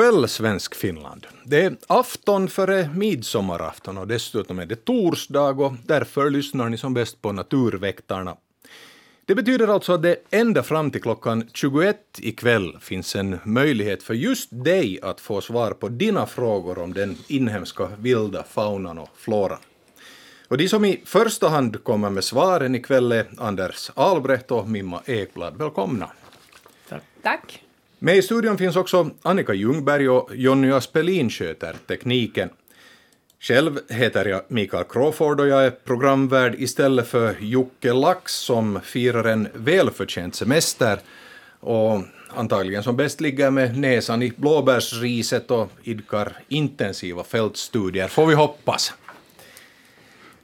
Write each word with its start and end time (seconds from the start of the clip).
Kväll, 0.00 0.28
svensk 0.28 0.74
Finland. 0.74 1.26
Det 1.44 1.62
är 1.62 1.76
afton 1.86 2.48
före 2.48 2.90
midsommarafton 2.94 3.98
och 3.98 4.08
dessutom 4.08 4.58
är 4.58 4.66
det 4.66 4.84
torsdag 4.84 5.50
och 5.50 5.72
därför 5.86 6.30
lyssnar 6.30 6.68
ni 6.68 6.78
som 6.78 6.94
bäst 6.94 7.22
på 7.22 7.32
Naturväktarna. 7.32 8.36
Det 9.24 9.34
betyder 9.34 9.68
alltså 9.68 9.92
att 9.92 10.02
det 10.02 10.16
ända 10.30 10.62
fram 10.62 10.90
till 10.90 11.02
klockan 11.02 11.48
21 11.52 11.96
ikväll 12.18 12.76
finns 12.80 13.16
en 13.16 13.38
möjlighet 13.44 14.02
för 14.02 14.14
just 14.14 14.48
dig 14.50 14.98
att 15.02 15.20
få 15.20 15.40
svar 15.40 15.70
på 15.72 15.88
dina 15.88 16.26
frågor 16.26 16.78
om 16.78 16.94
den 16.94 17.16
inhemska 17.28 17.86
vilda 17.98 18.42
faunan 18.42 18.98
och 18.98 19.08
floran. 19.16 19.58
Och 20.48 20.58
de 20.58 20.68
som 20.68 20.84
i 20.84 21.02
första 21.04 21.48
hand 21.48 21.84
kommer 21.84 22.10
med 22.10 22.24
svaren 22.24 22.74
ikväll 22.74 23.12
är 23.12 23.26
Anders 23.38 23.90
Albrecht 23.94 24.50
och 24.50 24.68
Mimma 24.68 25.02
Ekblad. 25.06 25.56
Välkomna. 25.58 26.10
Tack. 26.88 27.02
Tack. 27.22 27.64
Med 28.02 28.16
i 28.16 28.22
studion 28.22 28.58
finns 28.58 28.76
också 28.76 29.10
Annika 29.22 29.54
Ljungberg 29.54 30.08
och 30.08 30.36
Jonny 30.36 30.70
Aspelin 30.70 31.30
sköter 31.30 31.76
tekniken. 31.86 32.48
Själv 33.40 33.78
heter 33.88 34.24
jag 34.24 34.42
Mikael 34.48 34.84
Crawford 34.84 35.40
och 35.40 35.48
jag 35.48 35.66
är 35.66 35.70
programvärd 35.70 36.54
istället 36.58 37.08
för 37.08 37.36
Jocke 37.40 37.92
Lax 37.92 38.32
som 38.32 38.80
firar 38.80 39.24
en 39.24 39.48
välförtjänt 39.54 40.34
semester 40.34 40.98
och 41.60 42.02
antagligen 42.28 42.82
som 42.82 42.96
bäst 42.96 43.20
ligger 43.20 43.50
med 43.50 43.78
näsan 43.78 44.22
i 44.22 44.32
blåbärsriset 44.36 45.50
och 45.50 45.70
idkar 45.82 46.32
intensiva 46.48 47.24
fältstudier, 47.24 48.08
får 48.08 48.26
vi 48.26 48.34
hoppas. 48.34 48.94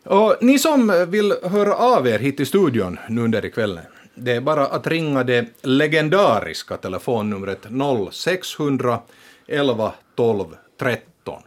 Och 0.05 0.37
ni 0.41 0.59
som 0.59 1.07
vill 1.09 1.35
höra 1.43 1.75
av 1.75 2.09
er 2.09 2.19
hit 2.19 2.37
till 2.37 2.47
studion 2.47 2.99
nu 3.09 3.21
under 3.21 3.49
kvällen, 3.49 3.85
det 4.17 4.33
är 4.33 4.41
bara 4.41 4.67
att 4.67 4.87
ringa 4.87 5.25
det 5.25 5.47
legendariska 5.63 6.77
telefonnumret 6.77 7.67
0600 8.13 9.01
11 9.47 9.93
12 10.15 10.45
13. 10.79 11.43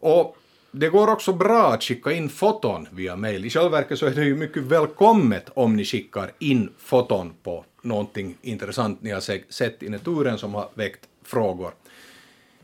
Och 0.00 0.37
det 0.70 0.88
går 0.88 1.10
också 1.10 1.32
bra 1.32 1.72
att 1.72 1.82
skicka 1.82 2.12
in 2.12 2.28
foton 2.28 2.88
via 2.90 3.16
mejl. 3.16 3.44
I 3.44 3.50
själva 3.50 3.68
verket 3.68 3.98
så 3.98 4.06
är 4.06 4.10
det 4.10 4.24
ju 4.24 4.36
mycket 4.36 4.62
välkommet 4.62 5.50
om 5.54 5.76
ni 5.76 5.84
skickar 5.84 6.32
in 6.38 6.70
foton 6.78 7.32
på 7.42 7.64
någonting 7.82 8.34
intressant 8.42 9.02
ni 9.02 9.10
har 9.10 9.52
sett 9.52 9.82
i 9.82 9.88
naturen 9.88 10.38
som 10.38 10.54
har 10.54 10.68
väckt 10.74 11.00
frågor. 11.24 11.70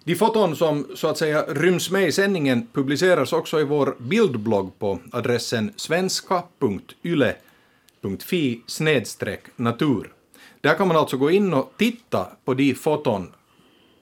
De 0.04 0.14
foton 0.14 0.56
som 0.56 0.86
så 0.94 1.08
att 1.08 1.18
säga 1.18 1.44
ryms 1.48 1.90
med 1.90 2.08
i 2.08 2.12
sändningen 2.12 2.68
publiceras 2.72 3.32
också 3.32 3.60
i 3.60 3.64
vår 3.64 3.96
bildblogg 3.98 4.78
på 4.78 4.98
adressen 5.12 5.72
svenska.yle.fi 5.76 8.62
natur. 9.56 10.12
Där 10.60 10.74
kan 10.74 10.88
man 10.88 10.96
alltså 10.96 11.16
gå 11.16 11.30
in 11.30 11.54
och 11.54 11.72
titta 11.76 12.26
på 12.44 12.54
de 12.54 12.74
foton 12.74 13.32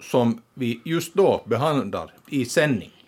som 0.00 0.42
vi 0.54 0.80
just 0.84 1.14
då 1.14 1.42
behandlar 1.46 2.14
i 2.28 2.44
sändning. 2.44 3.01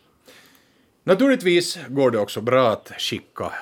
Naturligtvis 1.06 1.78
går 1.88 2.10
det 2.10 2.18
också 2.18 2.40
bra 2.40 2.70
att 2.70 2.92
skicka 2.98 3.52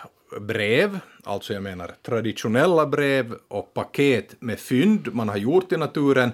brev, 0.41 0.99
alltså 1.25 1.53
jag 1.53 1.63
menar 1.63 1.91
traditionella 2.03 2.87
brev 2.87 3.35
och 3.49 3.75
paket 3.75 4.35
med 4.39 4.59
fynd 4.59 5.15
man 5.15 5.29
har 5.29 5.37
gjort 5.37 5.73
i 5.73 5.77
naturen. 5.77 6.33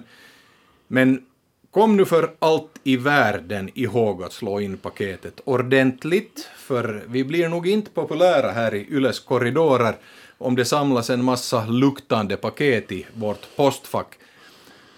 Men 0.87 1.25
kom 1.71 1.97
nu 1.97 2.05
för 2.05 2.31
allt 2.39 2.79
i 2.83 2.97
världen 2.97 3.69
ihåg 3.73 4.23
att 4.23 4.33
slå 4.33 4.59
in 4.59 4.77
paketet 4.77 5.41
ordentligt, 5.45 6.49
för 6.55 7.03
vi 7.07 7.23
blir 7.23 7.49
nog 7.49 7.67
inte 7.67 7.91
populära 7.91 8.51
här 8.51 8.73
i 8.73 8.87
Yles 8.89 9.19
korridorer 9.19 9.95
om 10.37 10.55
det 10.55 10.65
samlas 10.65 11.09
en 11.09 11.23
massa 11.23 11.65
luktande 11.65 12.37
paket 12.37 12.91
i 12.91 13.05
vårt 13.13 13.55
postfack. 13.55 14.15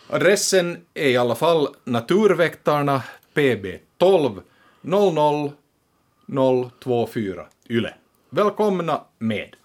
Adressen 0.09 0.77
är 0.94 1.09
i 1.09 1.17
alla 1.17 1.35
fall 1.35 1.67
Naturväktarna 1.83 3.03
PB 3.33 3.66
12 3.97 4.41
00 4.81 5.51
024 6.84 7.47
YLE. 7.69 7.94
Välkomna 8.30 9.02
med. 9.18 9.56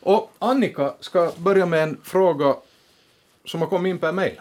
Och 0.00 0.32
Annika 0.38 0.94
ska 1.00 1.32
börja 1.38 1.66
med 1.66 1.82
en 1.82 2.00
fråga 2.04 2.56
som 3.44 3.60
har 3.60 3.68
kommit 3.68 3.90
in 3.90 3.98
per 3.98 4.12
mejl. 4.12 4.40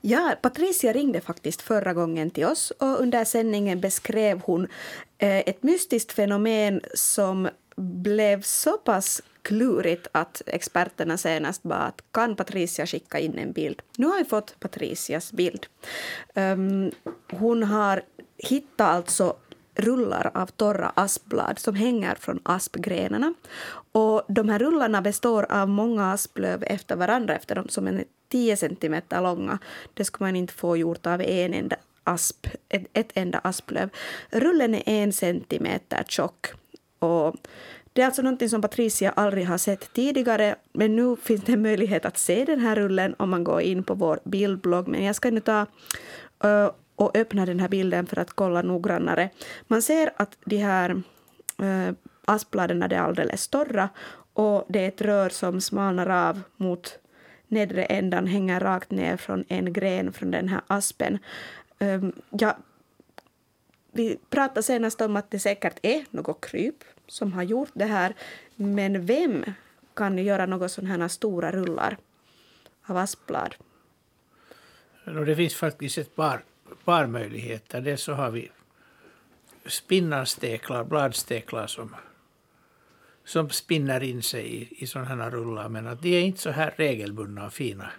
Ja, 0.00 0.34
Patricia 0.42 0.92
ringde 0.92 1.20
faktiskt 1.20 1.62
förra 1.62 1.92
gången 1.94 2.30
till 2.30 2.44
oss 2.44 2.70
och 2.70 3.00
under 3.00 3.24
sändningen 3.24 3.80
beskrev 3.80 4.40
hon 4.40 4.68
eh, 5.18 5.38
ett 5.38 5.62
mystiskt 5.62 6.12
fenomen 6.12 6.80
som 6.94 7.48
blev 7.76 8.42
så 8.42 8.78
pass 8.78 9.22
klurigt 9.42 10.06
att 10.12 10.42
experterna 10.46 11.16
senast 11.16 11.62
bad 11.62 11.82
att 11.82 12.02
kan 12.12 12.36
Patricia 12.36 12.86
skicka 12.86 13.18
in 13.18 13.38
en 13.38 13.52
bild. 13.52 13.82
Nu 13.96 14.06
har 14.06 14.18
vi 14.18 14.24
fått 14.24 14.60
Patricias 14.60 15.32
bild. 15.32 15.66
Um, 16.34 16.90
hon 17.30 17.62
har 17.62 18.02
hittat 18.36 18.88
alltså 18.88 19.36
rullar 19.74 20.30
av 20.34 20.46
torra 20.46 20.92
aspblad 20.94 21.58
som 21.58 21.74
hänger 21.74 22.14
från 22.14 22.40
aspgrenarna. 22.42 23.34
Och 23.92 24.22
de 24.28 24.48
här 24.48 24.58
rullarna 24.58 25.02
består 25.02 25.52
av 25.52 25.68
många 25.68 26.12
asplöv 26.12 26.64
efter 26.66 26.96
varandra, 26.96 27.36
efter 27.36 27.54
dem 27.54 27.68
som 27.68 27.86
är 27.86 28.04
10 28.28 28.56
centimeter 28.56 29.20
långa. 29.20 29.58
Det 29.94 30.04
skulle 30.04 30.26
man 30.26 30.36
inte 30.36 30.52
få 30.52 30.76
gjort 30.76 31.06
av 31.06 31.20
en 31.20 31.54
enda 31.54 31.76
asp, 32.04 32.46
ett, 32.68 32.86
ett 32.92 33.10
enda 33.14 33.38
asplöv. 33.38 33.88
Rullen 34.30 34.74
är 34.74 34.82
en 34.86 35.12
centimeter 35.12 36.04
tjock. 36.08 36.46
Och 36.98 37.36
det 37.92 38.02
är 38.02 38.06
alltså 38.06 38.22
någonting 38.22 38.48
som 38.48 38.62
Patricia 38.62 39.10
aldrig 39.10 39.46
har 39.46 39.58
sett 39.58 39.92
tidigare, 39.92 40.56
men 40.72 40.96
nu 40.96 41.16
finns 41.16 41.42
det 41.42 41.52
en 41.52 41.62
möjlighet 41.62 42.04
att 42.04 42.18
se 42.18 42.44
den 42.44 42.60
här 42.60 42.76
rullen 42.76 43.14
om 43.18 43.30
man 43.30 43.44
går 43.44 43.60
in 43.60 43.84
på 43.84 43.94
vår 43.94 44.20
bildblogg. 44.24 44.88
Men 44.88 45.04
jag 45.04 45.16
ska 45.16 45.30
nu 45.30 45.40
ta 45.40 45.66
uh, 46.44 46.70
och 47.02 47.16
öppna 47.16 47.46
den 47.46 47.60
här 47.60 47.68
bilden 47.68 48.06
för 48.06 48.18
att 48.18 48.32
kolla 48.32 48.62
noggrannare. 48.62 49.30
Man 49.66 49.82
ser 49.82 50.12
att 50.16 50.36
de 50.44 50.56
här 50.56 51.02
eh, 51.58 51.94
aspbladen 52.24 52.82
är 52.82 52.94
alldeles 52.98 53.48
torra 53.48 53.88
och 54.32 54.64
det 54.68 54.84
är 54.84 54.88
ett 54.88 55.00
rör 55.00 55.28
som 55.28 55.60
smalnar 55.60 56.28
av 56.28 56.40
mot 56.56 56.98
nedre 57.48 57.84
ändan, 57.84 58.26
hänger 58.26 58.60
rakt 58.60 58.90
ner 58.90 59.16
från 59.16 59.44
en 59.48 59.72
gren 59.72 60.12
från 60.12 60.30
den 60.30 60.48
här 60.48 60.60
aspen. 60.66 61.18
Ähm, 61.78 62.12
ja, 62.30 62.56
vi 63.92 64.18
pratade 64.30 64.62
senast 64.62 65.00
om 65.00 65.16
att 65.16 65.30
det 65.30 65.38
säkert 65.38 65.78
är 65.82 66.04
något 66.10 66.40
kryp 66.40 66.84
som 67.06 67.32
har 67.32 67.42
gjort 67.42 67.70
det 67.72 67.84
här, 67.84 68.14
men 68.56 69.06
vem 69.06 69.44
kan 69.94 70.18
göra 70.18 70.46
några 70.46 70.68
sådana 70.68 70.96
här 70.96 71.08
stora 71.08 71.52
rullar 71.52 71.96
av 72.86 72.96
aspblad? 72.96 73.54
Det 75.26 75.36
finns 75.36 75.54
faktiskt 75.54 75.98
ett 75.98 76.16
par 76.16 76.42
par 76.84 77.06
möjligheter. 77.06 77.80
Dels 77.80 78.02
så 78.02 78.12
har 78.12 78.30
vi 78.30 78.50
spinnarsteklar, 79.66 80.84
bladsteklar 80.84 81.66
som, 81.66 81.94
som 83.24 83.50
spinner 83.50 84.02
in 84.02 84.22
sig 84.22 84.54
i, 84.54 84.68
i 84.82 84.86
sådana 84.86 85.24
här 85.24 85.30
rullar. 85.30 85.68
Men 85.68 85.86
att 85.86 86.02
de 86.02 86.16
är 86.16 86.20
inte 86.20 86.40
så 86.40 86.50
här 86.50 86.74
regelbundna 86.76 87.46
och 87.46 87.52
fina. 87.52 87.90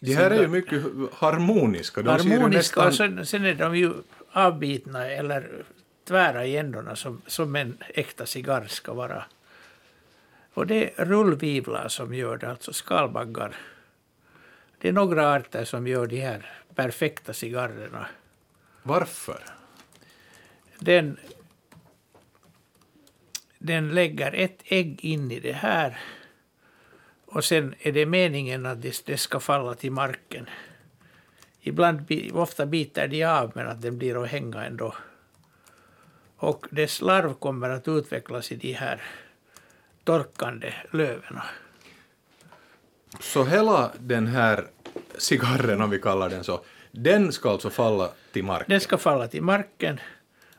De 0.00 0.14
här 0.14 0.30
är 0.30 0.40
ju 0.40 0.48
mycket 0.48 0.82
harmoniska. 1.12 2.02
De 2.02 2.10
harmoniska 2.10 2.48
nästan... 2.48 2.86
och 2.86 2.94
sen, 2.94 3.26
sen 3.26 3.44
är 3.44 3.54
de 3.54 3.76
ju 3.76 3.92
avbitna 4.32 5.06
eller 5.06 5.64
tvära 6.04 6.46
i 6.46 6.56
ändarna 6.56 6.96
som, 6.96 7.22
som 7.26 7.56
en 7.56 7.78
äkta 7.94 8.26
cigarr 8.26 8.66
ska 8.66 8.94
vara. 8.94 9.24
Och 10.54 10.66
det 10.66 11.00
är 11.00 11.04
rullvivlar 11.04 11.88
som 11.88 12.14
gör 12.14 12.36
det, 12.36 12.50
alltså 12.50 12.72
skalbaggar. 12.72 13.56
Det 14.78 14.88
är 14.88 14.92
några 14.92 15.34
arter 15.34 15.64
som 15.64 15.86
gör 15.86 16.06
de 16.06 16.20
här 16.20 16.52
perfekta 16.78 17.32
cigarrerna. 17.32 18.06
Varför? 18.82 19.42
Den, 20.78 21.16
den 23.58 23.94
lägger 23.94 24.32
ett 24.32 24.62
ägg 24.64 25.04
in 25.04 25.30
i 25.30 25.40
det 25.40 25.52
här 25.52 25.98
och 27.26 27.44
sen 27.44 27.74
är 27.78 27.92
det 27.92 28.06
meningen 28.06 28.66
att 28.66 28.82
det, 28.82 29.06
det 29.06 29.16
ska 29.16 29.40
falla 29.40 29.74
till 29.74 29.92
marken. 29.92 30.48
Ibland, 31.60 32.12
ofta 32.32 32.66
biter 32.66 33.08
de 33.08 33.24
av 33.24 33.52
men 33.54 33.68
att 33.68 33.82
den 33.82 33.98
blir 33.98 34.22
att 34.22 34.30
hänga 34.30 34.64
ändå. 34.64 34.94
Och 36.36 36.66
dess 36.70 37.00
larv 37.00 37.34
kommer 37.34 37.70
att 37.70 37.88
utvecklas 37.88 38.52
i 38.52 38.56
de 38.56 38.72
här 38.72 39.02
torkande 40.04 40.74
löven. 40.90 41.40
Så 43.20 43.44
hela 43.44 43.92
den 43.98 44.26
här 44.26 44.66
cigarren, 45.18 45.80
om 45.80 45.90
vi 45.90 45.98
kallar 45.98 46.30
den 46.30 46.44
så, 46.44 46.60
den 46.92 47.32
ska 47.32 47.50
alltså 47.50 47.70
falla 47.70 48.10
till 48.32 48.44
marken? 48.44 48.66
Den 48.68 48.80
ska 48.80 48.98
falla 48.98 49.28
till 49.28 49.42
marken 49.42 50.00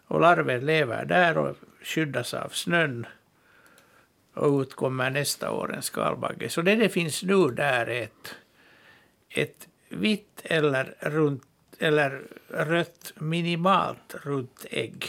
och 0.08 0.22
larven 0.22 0.66
lever 0.66 1.06
där 1.06 1.38
och 1.38 1.56
skyddas 1.84 2.34
av 2.34 2.50
snön 2.50 3.06
och 4.34 4.62
ut 4.62 4.74
kommer 4.74 5.10
nästa 5.10 5.52
år 5.52 5.76
en 5.76 5.82
skalbagge. 5.82 6.50
Så 6.50 6.62
det 6.62 6.76
det 6.76 6.90
finns 6.90 7.24
nu 7.24 7.48
där 7.48 7.86
är 7.86 8.04
ett 8.04 8.36
ett 9.30 9.68
vitt 9.90 10.42
eller, 10.44 10.96
runt, 11.00 11.44
eller 11.80 12.22
rött 12.48 13.14
minimalt 13.16 14.16
runt 14.24 14.66
ägg. 14.70 15.06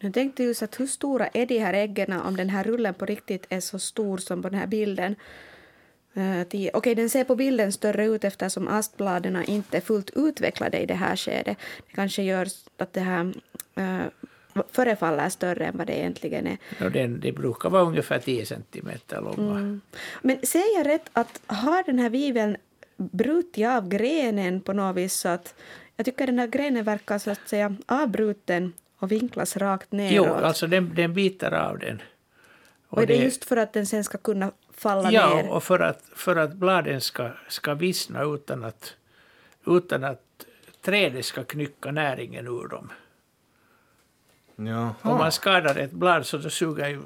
Nu 0.00 0.12
tänkte 0.12 0.42
jag 0.42 0.48
just 0.48 0.62
att 0.62 0.80
hur 0.80 0.86
stora 0.86 1.26
är 1.26 1.46
de 1.46 1.58
här 1.58 1.74
äggen 1.74 2.12
om 2.12 2.36
den 2.36 2.48
här 2.48 2.64
rullen 2.64 2.94
på 2.94 3.06
riktigt 3.06 3.46
är 3.48 3.60
så 3.60 3.78
stor 3.78 4.18
som 4.18 4.42
på 4.42 4.48
den 4.48 4.58
här 4.58 4.66
bilden? 4.66 5.16
Eh, 6.16 6.42
tio- 6.48 6.70
Okej, 6.74 6.94
den 6.94 7.10
ser 7.10 7.24
på 7.24 7.34
bilden 7.36 7.72
större 7.72 8.06
ut 8.06 8.24
eftersom 8.24 8.68
astbladen 8.68 9.44
inte 9.44 9.76
är 9.76 9.80
fullt 9.80 10.10
utvecklade 10.14 10.78
i 10.78 10.86
det 10.86 10.94
här 10.94 11.16
skedet. 11.16 11.58
Det 11.88 11.94
kanske 11.94 12.22
gör 12.22 12.48
att 12.78 12.92
det 12.92 13.00
här 13.00 13.24
uh, 13.78 14.06
förefaller 14.72 15.28
större 15.28 15.66
än 15.66 15.76
vad 15.78 15.86
det 15.86 15.98
egentligen 15.98 16.46
är. 16.46 16.58
Och 16.84 16.90
den, 16.90 17.20
det 17.20 17.32
brukar 17.32 17.70
vara 17.70 17.82
ungefär 17.82 18.18
10 18.18 18.46
centimeter 18.46 19.20
långa. 19.20 19.50
Mm. 19.50 19.80
Men 20.22 20.38
säger 20.42 20.78
jag 20.78 20.86
rätt 20.86 21.10
att 21.12 21.40
har 21.46 21.82
den 21.82 21.98
här 21.98 22.10
viveln 22.10 22.56
brutit 22.96 23.66
av 23.66 23.88
grenen 23.88 24.60
på 24.60 24.72
något 24.72 24.96
vis 24.96 25.14
så 25.14 25.28
att 25.28 25.54
jag 25.96 26.04
tycker 26.06 26.26
den 26.26 26.38
här 26.38 26.46
grenen 26.46 26.84
verkar 26.84 27.18
så 27.18 27.30
att 27.30 27.48
säga 27.48 27.76
avbruten 27.86 28.72
och 28.98 29.12
vinklas 29.12 29.56
rakt 29.56 29.92
neråt. 29.92 30.12
Jo, 30.12 30.24
alltså 30.34 30.66
den, 30.66 30.94
den 30.94 31.14
biter 31.14 31.52
av 31.52 31.78
den. 31.78 32.02
och 32.88 33.02
är 33.02 33.06
det 33.06 33.16
just 33.16 33.44
för 33.44 33.56
att 33.56 33.72
den 33.72 33.86
sen 33.86 34.04
ska 34.04 34.18
kunna 34.18 34.52
falla 34.76 35.10
Ja, 35.12 35.34
ner? 35.34 35.50
och 35.50 35.62
för 35.64 35.78
att, 35.80 36.02
för 36.14 36.36
att 36.36 36.52
bladen 36.52 37.00
ska, 37.00 37.30
ska 37.48 37.74
vissna 37.74 38.22
utan 38.22 38.64
att, 38.64 38.96
utan 39.66 40.04
att 40.04 40.46
trädet 40.82 41.24
ska 41.24 41.44
knycka 41.44 41.90
näringen 41.90 42.46
ur 42.46 42.68
dem. 42.68 42.92
Jaha. 44.56 44.94
Om 45.02 45.18
man 45.18 45.32
skadar 45.32 45.76
ett 45.76 45.92
blad 45.92 46.26
så 46.26 46.38
då 46.38 46.50
suger 46.50 46.88
ju 46.88 47.02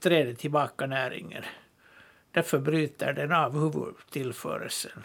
trädet 0.00 0.38
tillbaka 0.38 0.86
näringen. 0.86 1.42
Därför 2.32 2.58
bryter 2.58 3.12
den 3.12 3.32
av 3.32 3.52
huvudtillförelsen. 3.60 5.02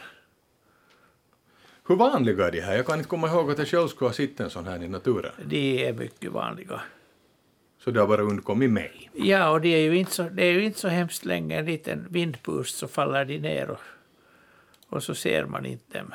Hur 1.87 1.95
vanliga 1.95 2.47
är 2.47 2.51
de 2.51 2.61
här? 2.61 2.75
Jag 2.75 2.85
kan 2.85 2.97
inte 2.97 3.09
komma 3.09 3.27
ihåg 3.27 3.51
att 3.51 3.57
jag 3.57 3.67
själv 3.67 3.87
skulle 3.87 4.09
ha 4.09 4.13
sett 4.13 4.39
en 4.39 4.49
sån 4.49 4.65
här 4.67 4.83
i 4.83 4.87
naturen. 4.87 5.31
De 5.45 5.85
är 5.87 5.93
mycket 5.93 6.31
vanliga. 6.31 6.81
Så 7.87 7.91
det 7.91 7.99
har 7.99 8.07
bara 8.07 8.21
undkommit 8.21 8.71
mig. 8.71 9.09
Ja, 9.13 9.49
och 9.49 9.61
det 9.61 9.69
är 9.69 9.81
ju 9.81 9.97
inte 9.97 10.11
så, 10.11 10.23
det 10.23 10.45
är 10.45 10.51
ju 10.51 10.63
inte 10.63 10.79
så 10.79 10.87
hemskt 10.87 11.25
länge, 11.25 11.59
en 11.59 11.65
liten 11.65 12.07
vindpust 12.09 12.77
så 12.77 12.87
faller 12.87 13.25
de 13.25 13.39
ner 13.39 13.69
och, 13.69 13.79
och 14.89 15.03
så 15.03 15.15
ser 15.15 15.45
man 15.45 15.65
inte 15.65 15.97
dem. 15.97 16.13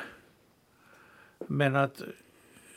Men 1.46 1.76
att 1.76 2.02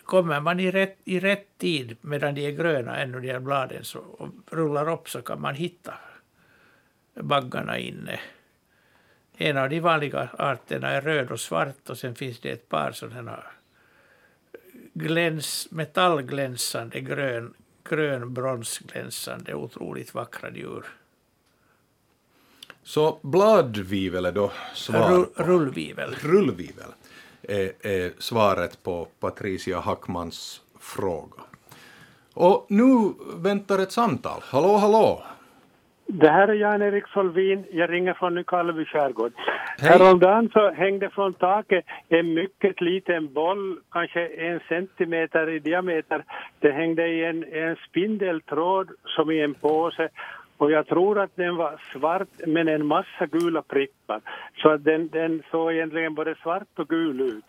kommer 0.03 0.39
man 0.39 0.59
i 0.59 0.71
rätt, 0.71 0.97
i 1.03 1.19
rätt 1.19 1.57
tid 1.57 1.97
medan 2.01 2.35
de 2.35 2.47
är 2.47 2.51
gröna 2.51 2.97
ännu, 2.97 3.19
de 3.19 3.31
här 3.31 3.39
bladen, 3.39 3.83
så, 3.83 3.99
och 3.99 4.29
rullar 4.51 4.89
upp 4.93 5.09
så 5.09 5.21
kan 5.21 5.41
man 5.41 5.55
hitta 5.55 5.93
baggarna 7.13 7.77
inne. 7.77 8.19
En 9.37 9.57
av 9.57 9.69
de 9.69 9.79
vanliga 9.79 10.29
arterna 10.37 10.89
är 10.89 11.01
röd 11.01 11.31
och 11.31 11.39
svart 11.39 11.89
och 11.89 11.97
sen 11.97 12.15
finns 12.15 12.39
det 12.39 12.51
ett 12.51 12.69
par 12.69 12.91
sådana 12.91 13.43
gläns, 14.93 15.67
metallglänsande 15.71 16.99
grön, 17.01 17.53
grön 17.89 18.33
bronsglänsande 18.33 19.53
otroligt 19.53 20.13
vackra 20.13 20.49
djur. 20.51 20.85
Så 22.83 23.19
bladvivel 23.21 24.25
är 24.25 24.31
då 24.31 24.51
svar 24.73 25.09
Rull, 25.09 25.25
på 25.25 25.43
rullvivel. 25.43 26.15
rullvivel 26.15 26.89
är, 27.41 27.71
är 27.79 28.13
svaret 28.19 28.83
på 28.83 29.07
Patricia 29.19 29.79
Hackmans 29.79 30.61
fråga. 30.79 31.43
Och 32.33 32.65
nu 32.69 33.13
väntar 33.35 33.79
ett 33.79 33.91
samtal. 33.91 34.41
Hallå, 34.43 34.77
hallå! 34.77 35.23
Det 36.07 36.29
här 36.29 36.47
är 36.47 36.53
Jan-Erik 36.53 37.07
Solvin. 37.07 37.65
Jag 37.71 37.89
ringer 37.91 38.13
från 38.13 38.35
Nykarleby 38.35 38.85
skärgård. 38.85 39.31
Hej. 39.77 39.89
Häromdagen 39.89 40.49
så 40.53 40.71
hängde 40.71 41.09
från 41.09 41.33
taket 41.33 41.85
en 42.09 42.33
mycket 42.33 42.81
liten 42.81 43.33
boll, 43.33 43.79
kanske 43.91 44.27
en 44.27 44.59
centimeter 44.69 45.49
i 45.49 45.59
diameter. 45.59 46.23
Det 46.59 46.71
hängde 46.71 47.07
i 47.07 47.25
en, 47.25 47.43
en 47.53 47.75
spindeltråd 47.89 48.89
som 49.05 49.31
i 49.31 49.41
en 49.41 49.53
påse. 49.53 50.09
Och 50.57 50.71
jag 50.71 50.87
tror 50.87 51.19
att 51.19 51.35
den 51.35 51.55
var 51.55 51.81
svart 51.93 52.47
med 52.47 52.69
en 52.69 52.85
massa 52.85 53.25
gula 53.25 53.61
prickar. 53.61 54.21
Så 54.61 54.69
att 54.69 54.83
den, 54.83 55.07
den 55.07 55.43
såg 55.51 55.73
egentligen 55.73 56.15
både 56.15 56.35
svart 56.35 56.79
och 56.79 56.89
gul 56.89 57.21
ut. 57.21 57.45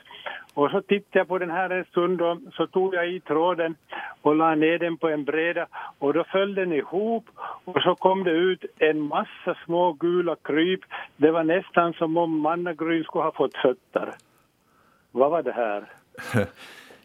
Och 0.55 0.71
så 0.71 0.81
tittade 0.81 1.19
jag 1.19 1.29
på 1.29 1.39
den 1.39 1.51
här 1.51 1.71
en 1.71 1.85
stund 1.85 2.23
och 2.23 2.39
så 2.53 2.67
tog 2.67 2.95
jag 2.95 3.09
i 3.09 3.21
tråden 3.21 3.75
och 4.23 4.37
la 4.37 4.55
ner 4.55 4.79
den 4.79 4.97
på 4.97 5.09
en 5.09 5.25
bräda 5.25 5.67
och 5.99 6.13
då 6.15 6.25
föll 6.25 6.55
den 6.55 6.73
ihop 6.73 7.25
och 7.65 7.83
så 7.83 7.95
kom 7.95 8.25
det 8.25 8.31
ut 8.31 8.65
en 8.79 9.01
massa 9.01 9.57
små 9.65 9.93
gula 9.93 10.37
kryp. 10.45 10.81
Det 11.17 11.31
var 11.31 11.45
nästan 11.45 11.93
som 11.93 12.17
om 12.17 12.41
mannagryn 12.41 13.05
skulle 13.05 13.25
ha 13.25 13.33
fått 13.33 13.57
fötter. 13.57 14.15
Vad 15.11 15.31
var 15.31 15.43
det 15.43 15.53
här? 15.53 15.85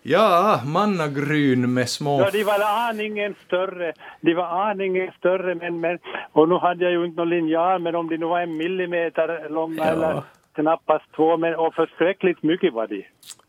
Ja, 0.04 0.62
mannagryn 0.66 1.74
med 1.74 1.90
små... 1.90 2.20
Ja, 2.22 2.30
de 2.32 2.44
var 2.44 2.90
aningen 2.90 3.36
större. 3.46 3.94
De 4.22 4.34
var 4.34 4.70
aningen 4.70 5.12
större, 5.18 5.56
men, 5.56 5.80
men 5.80 6.00
och 6.32 6.50
nu 6.50 6.56
hade 6.56 6.84
jag 6.84 6.94
ju 6.94 7.06
inte 7.06 7.22
någon 7.22 7.30
linjal, 7.30 7.82
men 7.82 7.96
om 7.96 8.10
de 8.10 8.18
nu 8.18 8.26
var 8.26 8.42
en 8.42 8.58
millimeter 8.58 9.50
långa 9.50 9.86
Ja. 9.86 9.92
eller 9.92 10.24
knappast 10.54 11.06
två, 11.16 11.38
men 11.38 11.56
och 11.56 11.74
förskräckligt 11.76 12.44
mycket 12.44 12.74
var 12.74 12.88
de. 12.88 13.06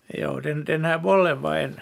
Ja, 0.06 0.40
den, 0.42 0.64
den 0.64 0.84
här 0.84 0.98
bollen 0.98 1.42
var 1.42 1.56
en... 1.56 1.74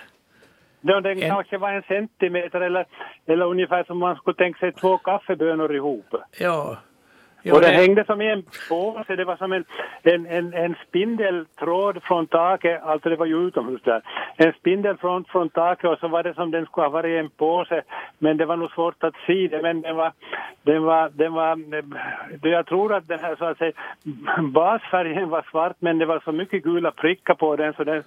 Den, 0.81 1.03
den 1.03 1.23
En- 1.23 1.31
kanske 1.31 1.59
var 1.59 1.73
en 1.73 1.83
centimeter 1.83 2.61
eller, 2.61 2.87
eller 3.27 3.47
ungefär 3.47 3.85
som 3.85 3.99
man 3.99 4.17
skulle 4.17 4.37
tänka 4.37 4.59
sig 4.59 4.73
två 4.73 4.99
kaffebönor 4.99 5.75
ihop. 5.75 6.15
Ja. 6.41 6.79
Ja 7.43 7.55
och 7.55 7.61
det 7.61 7.67
det- 7.67 7.73
hängde 7.73 8.05
som 8.05 8.21
i 8.23 8.31
en 8.31 8.43
påse, 8.69 9.17
det 9.17 9.25
var 9.25 9.37
som 9.37 9.53
en, 9.53 9.65
en, 10.03 10.27
en, 10.27 10.55
en 10.55 10.75
spindeltråd 10.89 12.03
från 12.03 12.27
taket, 12.27 12.83
alltså 12.83 13.09
det 13.09 13.17
var 13.17 13.27
ju 13.27 13.47
utomhus 13.47 13.83
där. 13.85 14.03
En 14.37 14.53
spindel 14.53 14.97
från, 14.97 15.25
från 15.25 15.49
taket 15.49 15.91
och 15.91 15.99
så 15.99 16.09
var 16.09 16.23
det 16.23 16.35
som 16.35 16.51
den 16.51 16.67
skulle 16.67 16.85
ha 16.87 16.91
varit 16.91 17.09
i 17.11 17.17
en 17.17 17.31
påse, 17.31 17.83
men 18.19 18.37
det 18.37 18.47
var 18.47 18.57
nog 18.57 18.71
svårt 18.71 19.05
att 19.05 19.15
se 19.27 19.49
det, 19.49 19.63
men 19.63 19.81
den 19.81 19.97
var, 19.97 20.13
den 20.63 20.83
var, 20.83 21.09
den 21.09 21.33
var, 21.33 21.57
det- 22.43 22.49
jag 22.49 22.67
tror 22.67 22.95
att 22.95 23.09
den 23.09 23.21
här 23.21 23.37
så 23.37 23.45
att 23.45 23.59
säga, 23.59 23.73
basfärgen 24.43 25.29
var 25.29 25.47
svart, 25.51 25.77
men 25.79 25.99
det 25.99 26.07
var 26.07 26.21
så 26.25 26.33
mycket 26.33 26.63
gula 26.63 26.91
prickar 26.91 27.35
på 27.35 27.57
den 27.57 27.73
så 27.75 27.85
den 27.85 28.03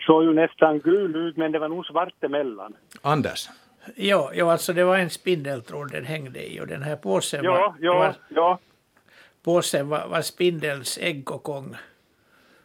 såg 0.00 0.24
ju 0.24 0.34
nästan 0.34 0.78
gul 0.78 1.16
ut, 1.16 1.36
men 1.36 1.52
det 1.52 1.58
var 1.58 1.68
nog 1.68 1.86
svart 1.86 2.24
emellan. 2.24 2.72
Anders. 3.02 3.48
Ja, 3.94 4.30
ja, 4.34 4.52
alltså 4.52 4.72
det 4.72 4.84
var 4.84 4.96
en 4.98 5.10
spindeltråd 5.10 5.90
den 5.92 6.04
hängde 6.04 6.52
i 6.52 6.60
och 6.60 6.66
den 6.66 6.82
här 6.82 6.96
påsen 6.96 7.44
Ja, 7.44 7.52
var, 7.52 7.74
ja, 7.80 7.98
var, 7.98 8.14
ja, 8.28 8.58
påsen 9.44 9.88
var, 9.88 10.08
var 10.08 10.22
spindels 10.22 10.98
äggkokong. 11.02 11.76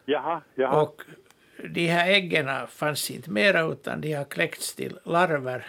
jaha, 0.06 0.42
jaha. 0.56 0.82
Och 0.82 1.02
de 1.70 1.88
här 1.88 2.10
äggen 2.10 2.68
fanns 2.68 3.12
inte 3.12 3.30
mera 3.32 3.62
utan 3.62 4.02
de 4.02 4.14
har 4.14 4.26
kläckts 4.26 4.76
till 4.76 5.00
larver. 5.04 5.66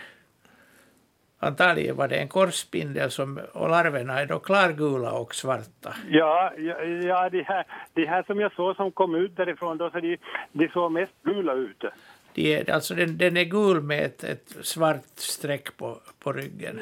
Antagligen 1.39 1.97
var 1.97 2.09
det 2.09 2.17
en 2.17 2.29
korsspindel 2.29 3.11
som, 3.11 3.41
och 3.53 3.69
larverna 3.71 4.21
är 4.21 4.27
då 4.27 4.39
klargula 4.39 5.13
och 5.13 5.35
svarta. 5.35 5.95
Ja, 6.09 6.53
ja, 6.59 6.83
ja 6.83 7.29
de, 7.29 7.43
här, 7.43 7.65
de 7.95 8.07
här 8.07 8.23
som 8.23 8.41
jag 8.41 8.53
såg 8.53 8.77
som 8.77 8.93
kom 8.93 9.15
ut 9.15 9.37
därifrån, 9.37 9.79
då, 9.79 9.91
så 9.91 10.01
de, 10.01 10.17
de 10.53 10.69
såg 10.69 10.93
mest 10.93 11.13
gula 11.23 11.53
ut. 11.53 11.85
De 12.35 12.55
är, 12.55 12.71
alltså 12.71 12.95
den, 12.95 13.19
den 13.19 13.37
är 13.37 13.45
gul 13.45 13.81
med 13.81 14.05
ett, 14.05 14.25
ett 14.25 14.57
svart 14.63 15.03
streck 15.15 15.77
på, 15.77 15.99
på 16.19 16.33
ryggen. 16.33 16.79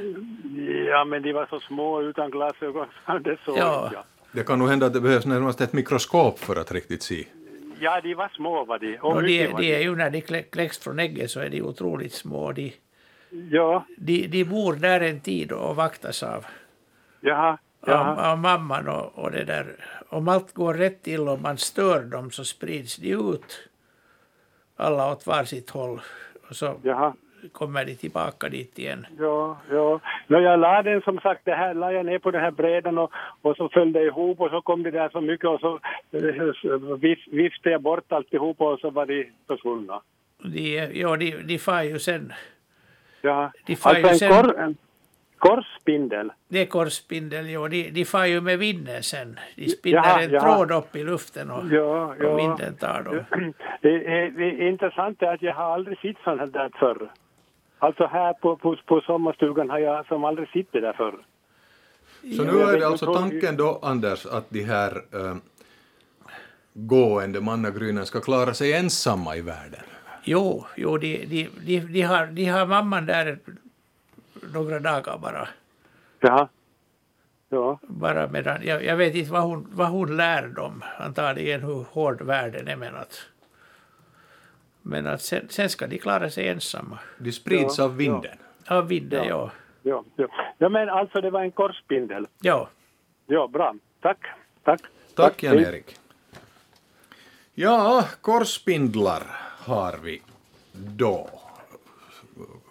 Ja, 0.88 1.04
men 1.04 1.23
de 1.23 1.33
var 1.33 1.47
så 1.47 1.61
små 1.61 2.02
utan 2.02 2.30
glasögon, 2.30 2.87
så 3.07 3.19
det 3.19 3.38
såg 3.45 3.59
Ja. 3.59 3.90
jag. 3.92 4.02
Det 4.33 4.47
kan 4.47 4.59
nog 4.59 4.69
hända 4.69 4.87
att 4.87 4.92
det 4.92 5.00
behövs 5.00 5.26
närmast 5.26 5.61
ett 5.61 5.73
mikroskop 5.73 6.38
för 6.38 6.57
att 6.57 6.73
riktigt 6.73 7.02
se. 7.02 7.26
Ja, 7.80 8.00
de 8.00 8.14
var 8.14 8.28
små 8.28 8.64
var 8.64 8.78
de. 8.78 8.99
Och 8.99 9.16
Och 9.16 9.23
de, 9.23 9.47
var 9.47 9.61
de 9.61 9.75
är 9.75 9.80
ju 9.80 9.97
när 9.97 10.11
de 10.11 10.21
klä- 10.21 10.50
kläcks 10.50 10.78
från 10.78 10.99
ägget 10.99 11.30
så 11.30 11.40
är 11.40 11.49
de 11.49 11.62
otroligt 11.62 12.12
små. 12.12 12.52
De, 12.52 12.73
Ja, 13.50 13.85
de, 13.97 14.26
de 14.26 14.45
bor 14.45 14.73
där 14.73 15.00
en 15.00 15.21
tid 15.21 15.52
och 15.52 15.76
vaktas 15.76 16.23
av, 16.23 16.47
jaha, 17.21 17.50
av, 17.50 17.59
jaha. 17.80 18.33
av 18.33 18.38
mamman 18.38 18.88
och, 18.88 19.19
och 19.19 19.30
det 19.30 19.45
där. 19.45 19.76
Om 20.09 20.28
allt 20.28 20.52
går 20.54 20.75
rätt 20.75 21.02
till 21.02 21.28
och 21.28 21.40
man 21.40 21.59
stör 21.59 22.00
dem 22.02 22.30
så 22.30 22.45
sprids 22.45 22.97
de 22.97 23.12
ut 23.12 23.69
alla 24.81 25.13
åt 25.13 25.27
var 25.27 25.45
sitt 25.45 25.71
håll. 25.71 26.01
Och 26.49 26.57
så 26.57 26.81
jaha. 26.83 27.15
kommer 27.53 27.85
de 27.85 27.95
tillbaka 27.95 28.49
dit 28.49 28.79
igen. 28.79 29.07
Ja, 29.19 29.57
ja. 29.71 30.01
Nå, 30.27 30.41
jag 30.41 30.61
la 30.61 30.83
den 30.83 31.01
som 31.03 31.19
sagt, 31.21 31.45
det 31.45 31.55
här 31.55 31.75
la 31.75 31.93
jag 31.93 32.07
ner 32.07 32.19
på 32.19 32.31
den 32.31 32.41
här 32.41 32.51
brädan 32.51 32.99
och, 32.99 33.11
och 33.43 33.57
så 33.57 33.69
föll 33.69 33.93
det 33.93 34.03
ihop 34.05 34.41
och 34.41 34.51
så 34.51 34.61
kom 34.63 34.83
det 34.83 34.91
där 34.91 35.09
så 35.09 35.21
mycket 35.21 35.49
och 35.49 35.61
så 35.61 35.81
eh, 36.13 36.97
vif, 37.01 37.19
viftade 37.31 37.71
jag 37.71 37.83
bort 37.83 38.13
alltihop 38.13 38.61
och 38.61 38.81
så 38.81 38.91
var 38.91 39.07
de 39.07 39.31
försvunna. 39.47 40.01
De, 40.43 40.89
ja, 40.95 41.17
de, 41.17 41.31
de 41.43 41.59
far 41.59 41.83
ju 41.83 41.99
sen. 41.99 42.33
Ja. 43.23 43.53
De 43.67 43.77
far 43.77 43.95
ju 43.95 44.05
Alltså 44.09 44.25
en, 44.25 44.45
sen- 44.45 44.77
korsspindel. 45.40 46.32
Det 46.49 46.59
är 46.62 46.66
korsspindel, 46.66 47.50
ja, 47.50 47.68
de, 47.68 47.90
de 47.90 48.04
far 48.04 48.26
ju 48.26 48.40
med 48.40 48.59
vinden 48.59 49.02
sen. 49.02 49.38
De 49.56 49.68
spinner 49.68 49.97
Jaha, 49.99 50.23
en 50.23 50.30
jaha. 50.30 50.40
tråd 50.56 50.70
upp 50.70 50.97
i 50.97 51.02
luften 51.04 51.50
och, 51.50 51.64
Ja, 51.70 52.14
ja. 52.20 52.28
och 52.28 52.38
vinden 52.38 52.75
tar 52.76 53.02
dem. 53.02 53.25
Det 53.82 53.88
är, 53.88 54.30
det 54.30 54.44
är 54.44 54.68
intressant 54.68 55.23
att 55.23 55.42
jag 55.42 55.54
har 55.54 55.75
aldrig 55.75 55.99
sett 55.99 56.16
sånt 56.25 56.40
här 56.40 56.47
där 56.47 56.70
förr. 56.78 57.11
Alltså 57.78 58.06
här 58.06 58.32
på, 58.32 58.56
på, 58.56 58.76
på 58.87 59.00
sommarstugan 59.00 59.70
har 59.70 59.78
jag 59.78 60.06
som 60.06 60.25
aldrig 60.25 60.49
sett 60.49 60.73
det 60.73 60.80
där 60.80 60.92
förr. 60.92 61.18
Så 62.37 62.44
nu 62.44 62.61
är 62.61 62.78
det 62.78 62.87
alltså 62.87 63.14
tanken 63.14 63.56
då, 63.56 63.78
Anders, 63.82 64.26
att 64.26 64.50
de 64.50 64.62
här, 64.64 64.92
eh, 64.97 65.37
gående 66.75 67.40
mannagrynen 67.40 68.06
ska 68.06 68.20
klara 68.20 68.54
sig 68.54 68.73
ensamma 68.73 69.37
i 69.37 69.40
världen? 69.40 69.80
Jo, 70.25 70.64
jo 70.76 70.99
de, 70.99 71.16
de, 71.26 71.49
de, 71.66 71.80
de, 71.80 72.02
har, 72.02 72.26
de 72.26 72.44
har 72.44 72.66
mamman 72.66 73.06
där 73.06 73.38
några 74.54 74.80
dagar 74.80 75.18
bara. 75.18 75.49
Jaha. 76.20 76.49
Ja. 77.52 77.78
bara 77.82 78.28
medan, 78.28 78.59
jag, 78.64 78.85
jag 78.85 78.97
vet 78.97 79.14
inte 79.14 79.32
vad 79.32 79.42
hon, 79.42 79.66
vad 79.70 79.88
hon 79.88 80.16
lär 80.16 80.49
dem, 80.49 80.85
antagligen 80.99 81.61
hur 81.62 81.85
hård 81.90 82.23
världen 82.23 82.68
är. 82.68 82.76
Men 82.76 82.94
att, 82.97 83.20
men 84.82 85.06
att 85.06 85.23
sen, 85.23 85.47
sen 85.49 85.68
ska 85.70 85.87
de 85.87 85.99
klara 85.99 86.30
sig 86.30 86.49
ensamma. 86.49 86.99
De 87.18 87.32
sprids 87.32 87.78
Ja, 87.78 87.85
av 87.85 87.97
vinden. 87.97 88.38
Av 88.68 88.88
vinden, 88.88 89.28
ja. 89.28 89.50
Ja, 89.82 90.04
ja. 90.16 90.26
ja, 90.59 90.68
men 90.68 90.88
alltså 90.88 91.20
det 91.20 91.30
var 91.30 91.40
en 91.42 91.52
korsspindel. 91.52 92.26
ja. 92.40 92.68
Ja, 93.26 93.49
bra. 93.49 93.75
Tack. 94.00 94.18
Tack. 94.62 94.80
Tack. 95.14 95.42
Jan-Erik. 95.42 95.97
Ja, 97.54 98.04
korsspindlar 98.20 99.23
har 99.59 99.99
vi 100.02 100.23
då. 100.73 101.28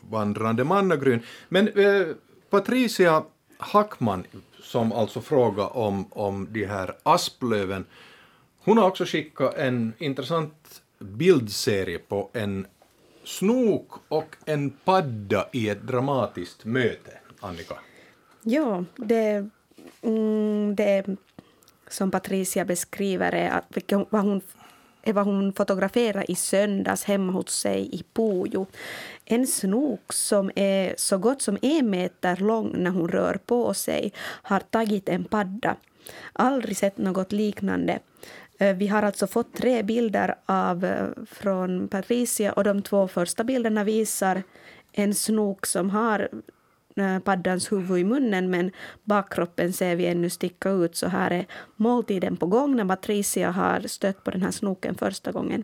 Vandrande 0.09 0.63
mannagryn. 0.63 1.19
Men 1.49 1.67
eh, 1.67 2.07
Patricia 2.49 3.23
Hackman, 3.57 4.23
som 4.61 4.91
alltså 4.91 5.21
frågar 5.21 5.77
om, 5.77 6.05
om 6.11 6.47
de 6.51 6.65
här 6.65 6.95
asplöven, 7.03 7.85
hon 8.59 8.77
har 8.77 8.87
också 8.87 9.05
skickat 9.05 9.57
en 9.57 9.93
intressant 9.97 10.81
bildserie 10.99 11.99
på 11.99 12.29
en 12.33 12.67
snok 13.23 13.91
och 14.07 14.35
en 14.45 14.69
padda 14.69 15.47
i 15.51 15.69
ett 15.69 15.81
dramatiskt 15.81 16.65
möte. 16.65 17.11
Annika. 17.39 17.75
Ja, 18.43 18.83
det, 18.95 19.49
mm, 20.01 20.75
det 20.75 21.05
som 21.87 22.11
Patricia 22.11 22.65
beskriver 22.65 23.31
är 23.31 23.49
att, 23.49 23.93
vad, 24.09 24.21
hon, 24.21 24.41
vad 25.05 25.25
hon 25.25 25.53
fotograferar 25.53 26.31
i 26.31 26.35
söndags 26.35 27.03
hemma 27.03 27.33
hos 27.33 27.49
sig 27.49 27.95
i 27.95 28.03
Pujo. 28.13 28.65
En 29.31 29.47
snok 29.47 30.13
som 30.13 30.51
är 30.55 30.93
så 30.97 31.17
gott 31.17 31.41
som 31.41 31.57
en 31.61 31.89
meter 31.89 32.35
lång 32.35 32.73
när 32.77 32.91
hon 32.91 33.09
rör 33.09 33.39
på 33.45 33.73
sig 33.73 34.13
har 34.19 34.59
tagit 34.59 35.09
en 35.09 35.23
padda. 35.23 35.75
Aldrig 36.33 36.77
sett 36.77 36.97
något 36.97 37.31
liknande. 37.31 37.99
Eh, 38.59 38.75
vi 38.75 38.87
har 38.87 39.03
alltså 39.03 39.27
fått 39.27 39.53
tre 39.53 39.83
bilder 39.83 40.35
av, 40.45 40.85
eh, 40.85 41.07
från 41.25 41.87
Patricia 41.87 42.53
och 42.53 42.63
de 42.63 42.81
två 42.81 43.07
första 43.07 43.43
bilderna 43.43 43.83
visar 43.83 44.43
en 44.91 45.15
snok 45.15 45.65
som 45.65 45.89
har 45.89 46.29
eh, 46.95 47.19
paddans 47.19 47.71
huvud 47.71 47.99
i 47.99 48.03
munnen 48.03 48.49
men 48.49 48.71
bakkroppen 49.03 49.73
ser 49.73 49.95
vi 49.95 50.05
ännu 50.05 50.29
sticka 50.29 50.69
ut 50.69 50.95
så 50.95 51.07
här 51.07 51.31
är 51.31 51.45
måltiden 51.75 52.37
på 52.37 52.45
gång 52.45 52.75
när 52.75 52.85
Patricia 52.85 53.51
har 53.51 53.79
stött 53.87 54.23
på 54.23 54.31
den 54.31 54.41
här 54.41 54.51
snoken 54.51 54.95
första 54.95 55.31
gången. 55.31 55.63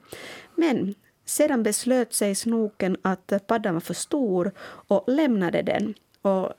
Men 0.56 0.96
sedan 1.26 1.64
beslöt 1.64 2.14
sig 2.14 2.36
snoken 2.36 2.98
att 3.02 3.48
paddan 3.48 3.74
var 3.74 3.82
för 3.82 3.94
stor 3.94 4.52
och 4.88 5.04
lämnade 5.08 5.62
den. 5.62 5.94
Och 6.22 6.50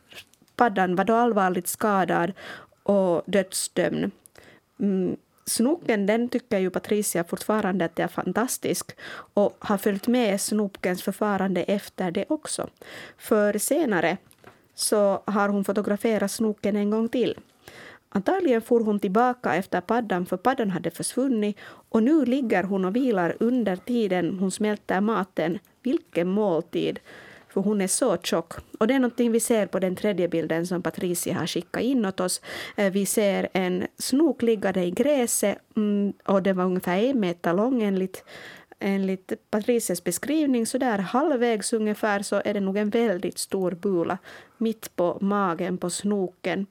paddan 0.56 0.96
var 0.96 1.04
då 1.04 1.14
allvarligt 1.14 1.68
skadad 1.68 2.32
och 2.82 3.22
dödsdömd. 3.26 4.10
Mm, 4.80 5.16
Snoken 5.48 6.06
den 6.06 6.28
tycker 6.28 6.58
ju 6.58 6.70
Patricia 6.70 7.24
fortfarande 7.24 7.84
att 7.84 7.96
det 7.96 8.02
är 8.02 8.08
fantastisk 8.08 8.96
och 9.34 9.56
har 9.58 9.78
följt 9.78 10.06
med 10.06 10.40
snokens 10.40 11.02
förfarande 11.02 11.62
efter 11.62 12.10
det 12.10 12.24
också. 12.28 12.68
För 13.18 13.58
senare 13.58 14.16
så 14.74 15.22
har 15.24 15.48
hon 15.48 15.64
fotograferat 15.64 16.30
snoken 16.30 16.76
en 16.76 16.90
gång 16.90 17.08
till. 17.08 17.38
Antagligen 18.16 18.62
for 18.62 18.80
hon 18.80 19.00
tillbaka 19.00 19.54
efter 19.54 19.80
paddan 19.80 20.26
för 20.26 20.36
paddan 20.36 20.70
hade 20.70 20.90
försvunnit 20.90 21.56
och 21.88 22.02
nu 22.02 22.24
ligger 22.24 22.62
hon 22.62 22.84
och 22.84 22.96
vilar 22.96 23.36
under 23.40 23.76
tiden 23.76 24.38
hon 24.38 24.50
smälter 24.50 25.00
maten. 25.00 25.58
Vilken 25.82 26.28
måltid! 26.28 26.98
För 27.48 27.60
hon 27.60 27.80
är 27.80 27.86
så 27.86 28.16
tjock. 28.16 28.52
Och 28.78 28.86
det 28.86 28.94
är 28.94 28.98
någonting 28.98 29.32
vi 29.32 29.40
ser 29.40 29.66
på 29.66 29.78
den 29.78 29.96
tredje 29.96 30.28
bilden 30.28 30.66
som 30.66 30.82
Patricia 30.82 31.34
har 31.34 31.46
skickat 31.46 31.82
in 31.82 32.04
åt 32.04 32.20
oss. 32.20 32.40
Eh, 32.76 32.92
vi 32.92 33.06
ser 33.06 33.48
en 33.52 33.86
snok 33.98 34.42
liggande 34.42 34.84
i 34.84 34.90
gräset 34.90 35.58
mm, 35.76 36.12
och 36.24 36.42
den 36.42 36.56
var 36.56 36.64
ungefär 36.64 36.98
en 36.98 37.20
meter 37.20 37.54
lång 37.54 37.82
enligt 37.82 38.24
Enligt 38.78 39.32
Patricias 39.50 40.04
beskrivning, 40.04 40.66
så 40.66 40.78
där 40.78 40.98
halvvägs 40.98 41.72
ungefär, 41.72 42.22
så 42.22 42.42
är 42.44 42.54
det 42.54 42.60
nog 42.60 42.76
en 42.76 42.90
väldigt 42.90 43.38
stor 43.38 43.70
bula 43.70 44.18
mitt 44.58 44.96
på 44.96 45.18
magen 45.20 45.78
på 45.78 45.90
snoken. 45.90 46.66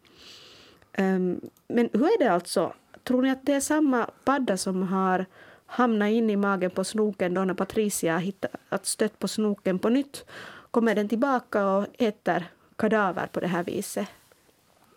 Ehm, 0.97 1.41
men 1.67 1.89
hur 1.93 2.05
är 2.05 2.19
det 2.19 2.31
alltså? 2.31 2.73
Tror 3.03 3.21
ni 3.21 3.31
att 3.31 3.45
det 3.45 3.53
är 3.53 3.59
samma 3.59 4.09
padda 4.23 4.57
som 4.57 4.83
har 4.83 5.25
hamnat 5.65 6.09
in 6.09 6.29
i 6.29 6.35
magen 6.35 6.71
på 6.71 6.83
snoken 6.83 7.33
då 7.33 7.43
när 7.43 7.53
Patricia 7.53 8.13
har 8.13 8.19
hittat, 8.19 8.85
stött 8.85 9.19
på 9.19 9.27
snoken 9.27 9.79
på 9.79 9.89
nytt? 9.89 10.25
Kommer 10.71 10.95
den 10.95 11.09
tillbaka 11.09 11.67
och 11.67 11.85
äter 11.97 12.43
kadaver 12.75 13.27
på 13.27 13.39
det 13.39 13.47
här 13.47 13.63
viset? 13.63 14.07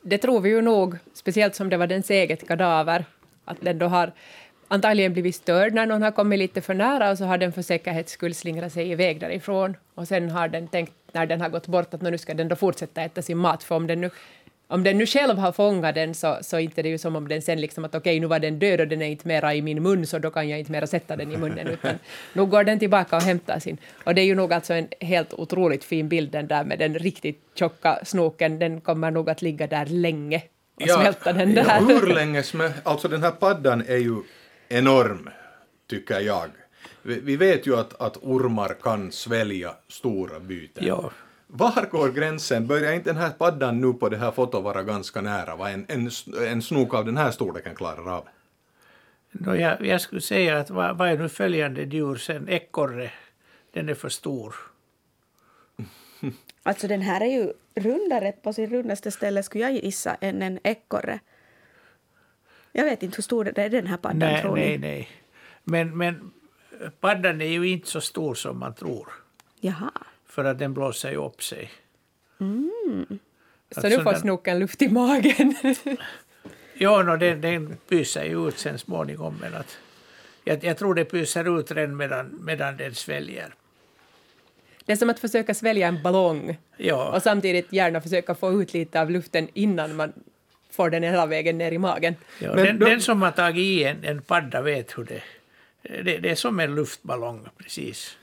Det 0.02 0.18
tror 0.18 0.40
vi 0.40 0.48
ju 0.48 0.60
nog, 0.60 0.96
speciellt 1.12 1.54
som 1.54 1.68
det 1.68 1.76
var 1.76 1.86
dens 1.86 2.10
eget 2.10 2.48
kadaver, 2.48 3.04
att 3.44 3.60
den 3.60 3.78
då 3.78 3.86
har 3.86 4.12
antagligen 4.68 5.12
blivit 5.12 5.34
störd 5.34 5.74
när 5.74 5.86
någon 5.86 6.02
har 6.02 6.10
kommit 6.10 6.38
lite 6.38 6.60
för 6.60 6.74
nära 6.74 7.10
och 7.10 7.18
så 7.18 7.24
har 7.24 7.38
den 7.38 7.52
för 7.52 7.62
säkerhets 7.62 8.12
skull 8.12 8.34
slingrat 8.34 8.72
sig 8.72 8.90
iväg 8.90 9.20
därifrån. 9.20 9.76
Och 9.94 10.08
sen 10.08 10.30
har 10.30 10.48
den 10.48 10.68
tänkt, 10.68 10.92
när 11.12 11.26
den 11.26 11.40
har 11.40 11.48
gått 11.48 11.66
bort, 11.66 11.94
att 11.94 12.02
nu 12.02 12.18
ska 12.18 12.34
den 12.34 12.48
då 12.48 12.56
fortsätta 12.56 13.02
äta 13.02 13.22
sin 13.22 13.38
mat, 13.38 13.64
för 13.64 13.74
om 13.74 13.86
den 13.86 14.00
nu 14.00 14.10
om 14.70 14.84
den 14.84 14.98
nu 14.98 15.06
själv 15.06 15.38
har 15.38 15.52
fångat 15.52 15.94
den 15.94 16.14
så, 16.14 16.38
så 16.40 16.58
inte 16.58 16.82
det 16.82 16.88
är 16.88 16.90
ju 16.90 16.98
som 16.98 17.16
om 17.16 17.28
den 17.28 17.42
sen 17.42 17.60
liksom 17.60 17.84
att 17.84 17.94
okej, 17.94 18.20
nu 18.20 18.26
var 18.26 18.38
den 18.38 18.58
död 18.58 18.80
och 18.80 18.88
den 18.88 19.02
är 19.02 19.06
inte 19.06 19.28
mera 19.28 19.54
i 19.54 19.62
min 19.62 19.82
mun 19.82 20.06
så 20.06 20.18
då 20.18 20.30
kan 20.30 20.48
jag 20.48 20.58
inte 20.58 20.72
mera 20.72 20.86
sätta 20.86 21.16
den 21.16 21.32
i 21.32 21.36
munnen 21.36 21.66
utan 21.66 21.98
nu 22.32 22.46
går 22.46 22.64
den 22.64 22.78
tillbaka 22.78 23.16
och 23.16 23.22
hämtar 23.22 23.58
sin. 23.58 23.78
Och 24.04 24.14
det 24.14 24.20
är 24.20 24.24
ju 24.24 24.34
nog 24.34 24.52
alltså 24.52 24.74
en 24.74 24.88
helt 25.00 25.34
otroligt 25.34 25.84
fin 25.84 26.08
bild 26.08 26.30
den 26.30 26.46
där 26.46 26.64
med 26.64 26.78
den 26.78 26.98
riktigt 26.98 27.42
tjocka 27.54 27.98
snoken, 28.04 28.58
den 28.58 28.80
kommer 28.80 29.10
nog 29.10 29.30
att 29.30 29.42
ligga 29.42 29.66
där 29.66 29.86
länge 29.86 30.42
och 30.74 30.88
smälta 30.88 31.32
den 31.32 31.54
där. 31.54 31.64
Ja, 31.64 31.80
hur 31.80 32.06
länge 32.06 32.42
smä... 32.42 32.72
Alltså 32.82 33.08
den 33.08 33.22
här 33.22 33.30
paddan 33.30 33.80
är 33.86 33.96
ju 33.96 34.16
enorm, 34.68 35.30
tycker 35.90 36.20
jag. 36.20 36.48
Vi, 37.02 37.20
vi 37.20 37.36
vet 37.36 37.66
ju 37.66 37.76
att, 37.76 38.00
att 38.00 38.16
ormar 38.16 38.76
kan 38.82 39.12
svälja 39.12 39.74
stora 39.88 40.40
byten. 40.40 40.86
Ja. 40.86 41.10
Var 41.50 41.90
går 41.90 42.08
gränsen? 42.08 42.66
Börjar 42.66 42.92
inte 42.92 43.10
den 43.10 43.22
här 43.22 43.30
paddan 43.30 43.80
nu 43.80 43.92
på 43.92 44.08
det 44.08 44.16
här 44.16 44.30
fotot 44.30 44.64
vara 44.64 44.82
ganska 44.82 45.20
nära 45.20 45.56
vad 45.56 45.70
en, 45.70 45.86
en, 45.88 46.10
en 46.46 46.62
snok 46.62 46.94
av 46.94 47.04
den 47.04 47.16
här 47.16 47.30
storleken 47.30 47.74
klarar 47.74 48.16
av? 48.16 48.28
Nå, 49.30 49.54
jag, 49.54 49.86
jag 49.86 50.00
skulle 50.00 50.20
säga 50.20 50.58
att 50.58 50.70
vad, 50.70 50.98
vad 50.98 51.08
är 51.08 51.18
nu 51.18 51.28
följande 51.28 51.82
djur 51.82 52.16
sen? 52.16 52.48
Ekorre, 52.48 53.10
den 53.72 53.88
är 53.88 53.94
för 53.94 54.08
stor. 54.08 54.54
Alltså 56.62 56.88
den 56.88 57.00
här 57.00 57.20
är 57.20 57.26
ju 57.26 57.52
rundare 57.74 58.32
på 58.32 58.52
sin 58.52 58.70
rundaste 58.70 59.10
ställe 59.10 59.42
skulle 59.42 59.64
jag 59.64 59.72
gissa 59.72 60.14
än 60.14 60.42
en 60.42 60.58
ekorre. 60.64 61.20
Jag 62.72 62.84
vet 62.84 63.02
inte 63.02 63.16
hur 63.16 63.22
stor 63.22 63.58
är 63.58 63.68
den 63.68 63.86
här 63.86 63.96
paddan 63.96 64.18
Nej, 64.18 64.42
tror 64.42 64.56
nej, 64.56 64.70
ni? 64.70 64.78
nej. 64.78 65.08
Men, 65.64 65.96
men 65.96 66.30
paddan 67.00 67.40
är 67.40 67.46
ju 67.46 67.68
inte 67.68 67.88
så 67.88 68.00
stor 68.00 68.34
som 68.34 68.58
man 68.58 68.74
tror. 68.74 69.08
Jaha. 69.60 69.90
För 70.38 70.44
att 70.44 70.58
den 70.58 70.74
blåser 70.74 71.10
ju 71.10 71.16
upp 71.16 71.42
sig. 71.42 71.70
Så 72.38 72.44
Alltså, 73.74 73.88
nu 73.88 74.04
får 74.04 74.12
den- 74.12 74.20
snoken 74.20 74.58
luft 74.58 74.82
i 74.82 74.88
magen. 74.88 75.54
Ja, 76.74 77.02
no, 77.02 77.16
den, 77.16 77.40
den 77.40 77.76
pyser 77.88 78.24
ju 78.24 78.48
ut 78.48 78.58
sen 78.58 78.78
småningom. 78.78 79.38
Men 79.40 79.54
att, 79.54 79.78
jag, 80.44 80.64
jag 80.64 80.78
tror 80.78 80.94
det 80.94 81.04
pyser 81.04 81.58
ut 81.60 81.70
redan 81.70 81.96
medan, 81.96 82.38
medan 82.44 82.76
den 82.76 82.94
sväljer. 82.94 83.54
Det 84.84 84.92
är 84.92 84.96
som 84.96 85.10
att 85.10 85.20
försöka 85.20 85.54
svälja 85.54 85.88
en 85.88 86.02
ballong 86.02 86.58
Ja, 86.76 87.16
och 87.16 87.22
samtidigt 87.22 87.72
gärna 87.72 88.00
försöka 88.00 88.34
få 88.34 88.62
ut 88.62 88.74
lite 88.74 89.00
av 89.00 89.10
luften 89.10 89.48
innan 89.54 89.96
man 89.96 90.12
får 90.70 90.90
den 90.90 91.02
hela 91.02 91.26
vägen 91.26 91.58
ner 91.58 91.72
i 91.72 91.78
magen. 91.78 92.14
ja 92.38 92.54
Men 92.54 92.64
den, 92.64 92.78
då- 92.78 92.86
den 92.86 93.00
som 93.00 93.22
har 93.22 93.30
tagit 93.30 93.62
i 93.62 93.84
en, 93.84 94.04
en 94.04 94.22
padda 94.22 94.62
vet 94.62 94.98
hur 94.98 95.04
det 95.04 95.22
det, 95.82 96.18
det 96.18 96.30
är 96.30 96.34
som 96.34 96.60
en 96.60 96.74
luftballong, 96.74 97.46
precis. 97.58 98.16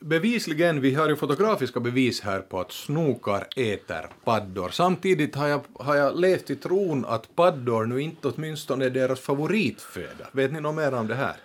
Bevisligen, 0.00 0.80
vi 0.80 0.94
har 0.94 1.08
ju 1.08 1.16
fotografiska 1.16 1.80
bevis 1.80 2.20
här 2.20 2.40
på 2.40 2.60
att 2.60 2.72
snokar 2.72 3.46
äter 3.56 4.06
paddor. 4.24 4.68
Samtidigt 4.68 5.34
har 5.34 5.48
jag, 5.48 5.60
har 5.74 5.96
jag 5.96 6.20
levt 6.20 6.50
i 6.50 6.56
tron 6.56 7.04
att 7.04 7.36
paddor 7.36 7.86
nu 7.86 8.02
inte 8.02 8.28
åtminstone 8.28 8.84
är 8.84 8.90
deras 8.90 9.20
favoritföda. 9.20 10.28
Vet 10.32 10.52
ni 10.52 10.60
något 10.60 10.74
mer 10.74 10.94
om 10.94 11.08
det 11.08 11.14
här? 11.14 11.36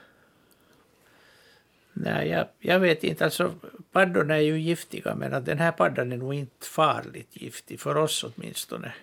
Nej, 1.94 2.29
jag, 2.29 2.48
jag 2.60 2.79
vet 2.79 3.03
inte. 3.03 3.25
Alltså, 3.25 3.53
paddorna 3.91 4.36
är 4.36 4.41
ju 4.41 4.60
giftiga, 4.60 5.15
men 5.15 5.34
att 5.34 5.46
den 5.46 5.60
här 5.60 5.72
paddan 5.72 6.12
är 6.12 6.17
nog 6.17 6.34
inte 6.34 6.65
farligt 6.65 7.29
giftig, 7.32 7.79
för 7.79 7.98
oss 7.98 8.24
åtminstone. 8.24 8.94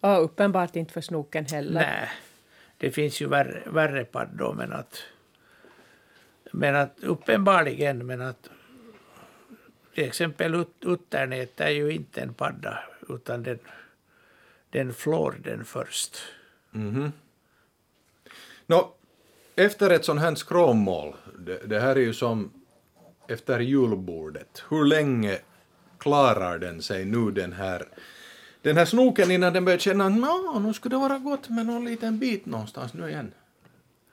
Och 0.00 0.24
uppenbart 0.24 0.76
inte 0.76 0.92
för 0.92 1.00
snoken 1.00 1.46
heller. 1.46 1.80
Nej, 1.80 2.08
det 2.78 2.90
finns 2.90 3.20
ju 3.20 3.28
värre, 3.28 3.62
värre 3.66 4.04
paddor, 4.04 4.54
men 4.54 4.72
att... 4.72 5.02
Men 6.52 6.76
att 6.76 6.98
uppenbarligen, 7.00 8.06
men 8.06 8.20
att... 8.20 8.50
Till 9.94 10.04
exempel 10.04 10.54
ut, 10.54 10.74
utternät 10.80 11.60
är 11.60 11.70
ju 11.70 11.90
inte 11.90 12.20
en 12.20 12.34
padda, 12.34 12.78
utan 13.08 13.42
den, 13.42 13.58
den 14.70 14.94
flår 14.94 15.36
den 15.44 15.64
först. 15.64 16.18
Nå, 18.66 18.94
efter 19.56 19.90
ett 19.90 20.04
sånt 20.04 20.20
här 20.20 20.34
skråmål, 20.34 21.14
det, 21.38 21.66
det 21.66 21.80
här 21.80 21.96
är 21.96 22.00
ju 22.00 22.14
som 22.14 22.50
efter 23.28 23.60
julbordet, 23.60 24.64
hur 24.70 24.84
länge 24.84 25.38
klarar 25.98 26.58
den 26.58 26.82
sig 26.82 27.04
nu 27.04 27.30
den 27.30 27.52
här 27.52 27.88
den 28.62 28.76
här 28.76 28.84
snoken 28.84 29.30
innan 29.30 29.52
den 29.52 29.64
börjar 29.64 29.78
känna 29.78 30.06
att 30.06 30.62
nu 30.62 30.74
skulle 30.74 30.94
det 30.94 31.00
vara 31.00 31.18
gott 31.18 31.48
med 31.48 31.66
någon 31.66 31.84
liten 31.84 32.18
bit 32.18 32.46
någonstans 32.46 32.94
nu 32.94 33.08
igen? 33.08 33.32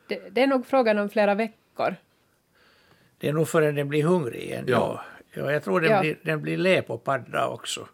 Det, 0.08 0.30
det 0.32 0.42
är 0.42 0.48
nog 0.48 0.68
frågan 0.68 0.98
om 0.98 1.10
flera 1.10 1.36
veckor. 1.36 1.96
Det 3.24 3.30
är 3.30 3.34
nog 3.34 3.48
förrän 3.48 3.76
den 3.76 3.90
blir 3.90 4.04
hungrig 4.04 4.42
igen. 4.42 4.66
Ja. 4.68 5.04
Ja. 5.34 5.42
ja 5.44 5.52
jag 5.52 5.64
tror 5.64 5.82
den, 5.82 5.92
Ja. 5.92 6.00
blir, 6.02 6.18
den 6.22 6.42
blir 6.42 6.98
padda 6.98 7.48
också. 7.48 7.88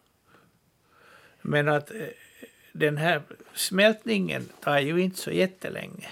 Men 1.41 1.67
att 1.67 1.91
eh, 1.91 1.97
den 2.73 2.97
här 2.97 3.21
smältningen 3.53 4.45
tar 4.63 4.79
ju 4.79 5.01
inte 5.01 5.17
så 5.17 5.31
jättelänge. 5.31 6.07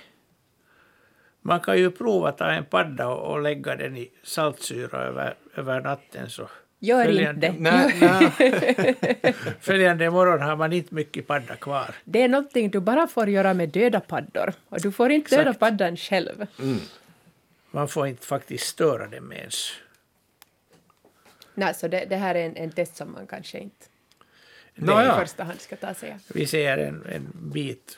Man 1.42 1.60
kan 1.60 1.78
ju 1.78 1.92
prova 1.92 2.30
att 2.30 2.38
ta 2.38 2.52
en 2.52 2.66
padda 2.66 3.08
och, 3.08 3.32
och 3.32 3.42
lägga 3.42 3.76
den 3.76 3.98
i 3.98 4.12
saltsyra 4.24 5.00
över, 5.00 5.36
över 5.56 5.82
natten. 5.82 6.30
Så 6.30 6.50
Gör 6.80 7.06
följande, 7.06 7.48
inte. 7.48 7.62
Nej, 7.62 7.96
nej. 9.22 9.36
följande 9.62 10.10
morgon 10.10 10.42
har 10.42 10.56
man 10.56 10.74
inte 10.74 10.96
mycket 10.96 11.28
padda 11.28 11.56
kvar. 11.56 11.96
Det 12.04 12.22
är 12.22 12.28
någonting 12.28 12.70
du 12.70 12.80
bara 12.80 13.08
får 13.08 13.30
göra 13.30 13.54
med 13.54 13.70
döda 13.70 14.00
paddor. 14.00 14.54
Och 14.70 14.82
du 14.82 14.92
får 14.92 15.12
inte 15.12 15.36
döda 15.36 15.42
Exakt. 15.50 15.60
paddan 15.60 15.98
själv. 15.98 16.46
Man 17.78 17.88
får 17.88 18.08
inte 18.08 18.26
faktiskt 18.26 18.68
störa 18.68 19.08
dem 19.08 19.32
ens. 19.32 19.72
Nej, 21.54 21.74
så 21.74 21.88
det, 21.88 22.06
det 22.10 22.16
här 22.16 22.36
är 22.36 22.46
en, 22.46 22.56
en 22.56 22.72
test 22.72 22.96
som 22.96 23.12
man 23.12 23.28
kanske 23.28 23.60
inte 23.60 23.86
Nåja. 24.76 25.16
i 25.16 25.20
första 25.20 25.44
hand 25.44 25.62
ska 25.62 25.76
ta 25.76 25.94
sig. 25.94 26.18
Vi 26.28 26.48
ser 26.48 26.78
en, 26.78 27.06
en 27.06 27.32
bit 27.34 27.98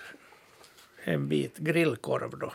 en 1.03 1.27
bit 1.27 1.57
grillkorv 1.57 2.39
då. 2.39 2.53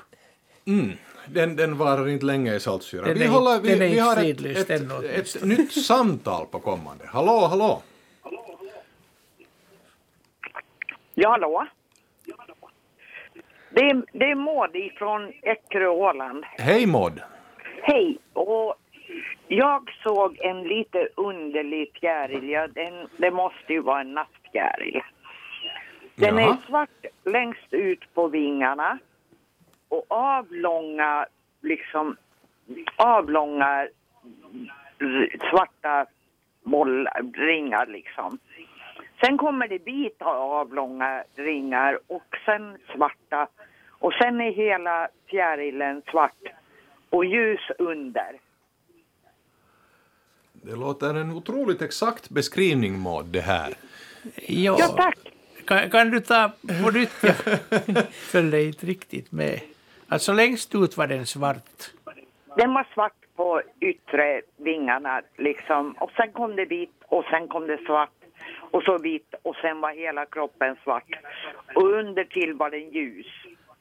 Mm. 0.65 0.93
Den, 1.27 1.57
den 1.57 1.79
varar 1.79 2.09
inte 2.09 2.27
länge 2.27 2.55
i 2.55 2.61
saltsyra. 2.61 3.07
Den 3.07 3.19
vi 3.19 3.25
är 3.25 3.29
håller, 3.29 3.61
vi, 3.61 3.69
den 3.69 3.83
är 3.83 3.89
vi 3.89 3.99
har 3.99 4.13
ett, 4.13 4.19
fridlyst 4.19 4.71
ett, 4.71 4.81
ännu 4.81 4.95
ett, 4.95 5.15
åtminstone. 5.15 5.57
nytt 5.57 5.85
samtal 5.85 6.47
på 6.47 6.61
kommande. 6.61 7.07
Hallå, 7.07 7.47
hallå! 7.47 7.83
Ja, 11.15 11.31
hallå? 11.31 11.67
Det 13.75 13.81
är, 13.81 14.03
det 14.13 14.31
är 14.31 14.35
Maud 14.35 14.93
från 14.99 15.33
Eckerö, 15.43 15.87
Åland. 15.87 16.45
Hej 16.59 16.87
Maud! 16.87 17.23
Hej! 17.83 18.19
Och 18.33 18.75
jag 19.49 19.91
såg 20.03 20.39
en 20.41 20.63
lite 20.63 21.09
underlig 21.15 21.99
fjäril. 22.01 22.49
Ja, 22.49 22.67
den, 22.67 23.09
det 23.17 23.31
måste 23.31 23.73
ju 23.73 23.81
vara 23.81 24.01
en 24.01 24.15
nattfjäril. 24.15 25.03
Den 26.15 26.39
Jaha. 26.39 26.53
är 26.53 26.67
svart 26.67 27.05
längst 27.25 27.73
ut 27.73 28.15
på 28.15 28.29
vingarna 28.29 28.99
och 29.89 30.05
avlånga, 30.09 31.27
liksom 31.61 32.17
avlånga 32.97 33.89
svarta 35.51 36.07
bollar, 36.63 37.23
ringar 37.35 37.87
liksom. 37.87 38.39
Sen 39.21 39.39
kommer 39.39 39.69
det 39.69 39.79
vita 39.79 40.25
avlånga 40.25 41.25
ringar 41.37 41.99
och 42.07 42.37
sen 42.47 42.77
svarta. 42.95 43.49
Och 44.05 44.13
sen 44.13 44.41
är 44.41 44.53
hela 44.53 45.09
fjärilen 45.27 46.03
svart 46.11 46.43
och 47.11 47.25
ljus 47.25 47.61
under. 47.79 48.41
Det 50.53 50.77
låter 50.77 51.15
en 51.15 51.31
otroligt 51.31 51.83
exakt 51.83 52.31
beskrivning 52.31 52.99
Maud 52.99 53.27
det 53.27 53.41
här. 53.41 53.75
Ja, 54.47 54.77
Ja, 54.79 54.89
tack. 54.89 55.19
Kan, 55.67 55.91
kan 55.91 56.11
du 56.11 56.21
ta 56.21 56.53
på 56.85 56.91
nytt? 56.91 57.13
Jag 57.23 57.35
följde 58.13 58.63
inte 58.63 58.87
riktigt 58.87 59.33
med. 59.33 59.61
Alltså 60.09 60.33
längst 60.33 60.75
ut 60.75 60.97
var 60.97 61.07
den 61.07 61.27
svart. 61.27 61.93
Den 62.57 62.75
var 62.75 62.87
svart 62.95 63.37
på 63.37 63.63
yttre 63.81 64.43
vingarna 64.57 65.23
liksom. 65.37 65.93
Och 65.93 66.11
sen 66.17 66.33
kom 66.33 66.57
det 66.57 66.65
vit 66.65 66.95
och 67.07 67.25
sen 67.25 67.49
kom 67.49 67.67
det 67.67 67.79
svart. 67.87 68.11
Och 68.71 68.83
så 68.83 68.99
vitt 68.99 69.35
och 69.43 69.57
sen 69.57 69.81
var 69.81 69.93
hela 69.93 70.27
kroppen 70.27 70.77
svart. 70.85 71.11
Och 71.75 71.93
under 71.93 72.25
till 72.25 72.55
var 72.55 72.71
den 72.71 72.91
ljus. 72.91 73.27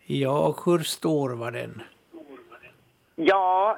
Ja, 0.06 0.48
och 0.48 0.60
hur 0.66 0.80
stor 0.80 1.30
var 1.30 1.52
den? 1.52 1.82
Ja, 3.16 3.78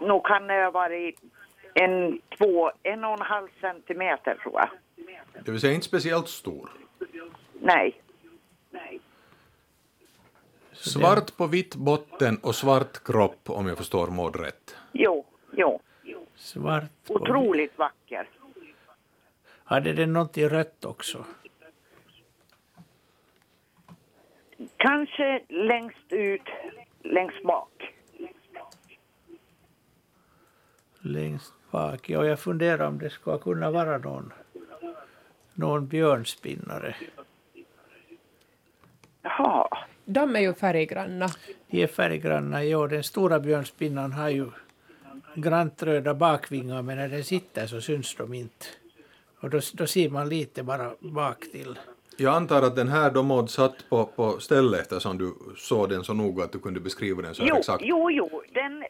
nog 0.00 0.26
kan 0.26 0.46
det 0.46 0.64
ha 0.64 0.70
varit 0.70 1.20
en, 1.74 2.20
två, 2.38 2.70
en 2.82 3.04
och 3.04 3.12
en 3.12 3.20
halv 3.26 3.48
centimeter 3.60 4.34
tror 4.42 4.54
jag. 4.54 4.68
Det 5.44 5.50
vill 5.52 5.60
säga 5.60 5.72
inte 5.74 5.86
speciellt 5.86 6.28
stor. 6.28 6.70
Nej. 7.60 8.00
Svart 10.72 11.36
på 11.36 11.46
vitt 11.46 11.74
botten 11.76 12.36
och 12.42 12.54
svart 12.54 13.04
kropp 13.04 13.50
om 13.50 13.66
jag 13.66 13.78
förstår 13.78 14.06
Maud 14.06 14.36
rätt. 14.36 14.76
Jo, 14.92 15.26
jo. 15.52 15.80
Svart. 16.36 16.84
och- 17.08 17.20
Otroligt 17.20 17.78
vacker. 17.78 18.28
Hade 19.64 19.92
den 19.92 20.12
något 20.12 20.38
i 20.38 20.48
rött 20.48 20.84
också? 20.84 21.24
Kanske 24.76 25.40
längst 25.48 26.12
ut, 26.12 26.48
längst 27.02 27.42
bak. 27.42 27.94
Längst 31.00 31.52
bak. 31.70 32.10
Ja, 32.10 32.24
jag 32.24 32.40
funderar 32.40 32.86
om 32.86 32.98
det 32.98 33.10
ska 33.10 33.38
kunna 33.38 33.70
vara 33.70 33.98
någon, 33.98 34.32
någon 35.54 35.86
björnspinnare. 35.86 36.96
Jaha. 39.22 39.68
De 40.04 40.36
är 40.36 40.40
ju 40.40 40.54
färggranna. 40.54 41.28
De 41.70 41.82
är 41.82 41.86
färggranna. 41.86 42.64
Ja, 42.64 42.86
den 42.86 43.04
stora 43.04 43.40
björnspinnan 43.40 44.12
har 44.12 44.28
ju 44.28 44.50
grant 45.34 45.82
röda 45.82 46.14
bakvingar 46.14 46.82
men 46.82 46.96
när 46.96 47.08
den 47.08 47.24
sitter 47.24 47.66
så 47.66 47.80
syns 47.80 48.14
de 48.14 48.34
inte. 48.34 48.66
Och 49.40 49.50
då, 49.50 49.60
då 49.74 49.86
ser 49.86 50.10
man 50.10 50.28
lite 50.28 50.62
bara 50.62 50.94
bak 51.00 51.40
till. 51.52 51.78
Jag 52.16 52.34
antar 52.34 52.62
att 52.62 52.76
den 52.76 52.88
här 52.88 53.10
då 53.10 53.22
Maud 53.22 53.50
satt 53.50 53.88
på, 53.88 54.04
på 54.06 54.40
stället 54.40 54.80
eftersom 54.80 55.18
du 55.18 55.34
såg 55.56 55.88
den 55.88 56.04
så 56.04 56.14
noga 56.14 56.44
att 56.44 56.52
du 56.52 56.58
kunde 56.58 56.80
beskriva 56.80 57.22
den 57.22 57.34
så 57.34 57.42
Jo, 57.46 57.56
exakt. 57.56 57.84
jo, 57.86 58.10
jo. 58.10 58.42
Den, 58.52 58.84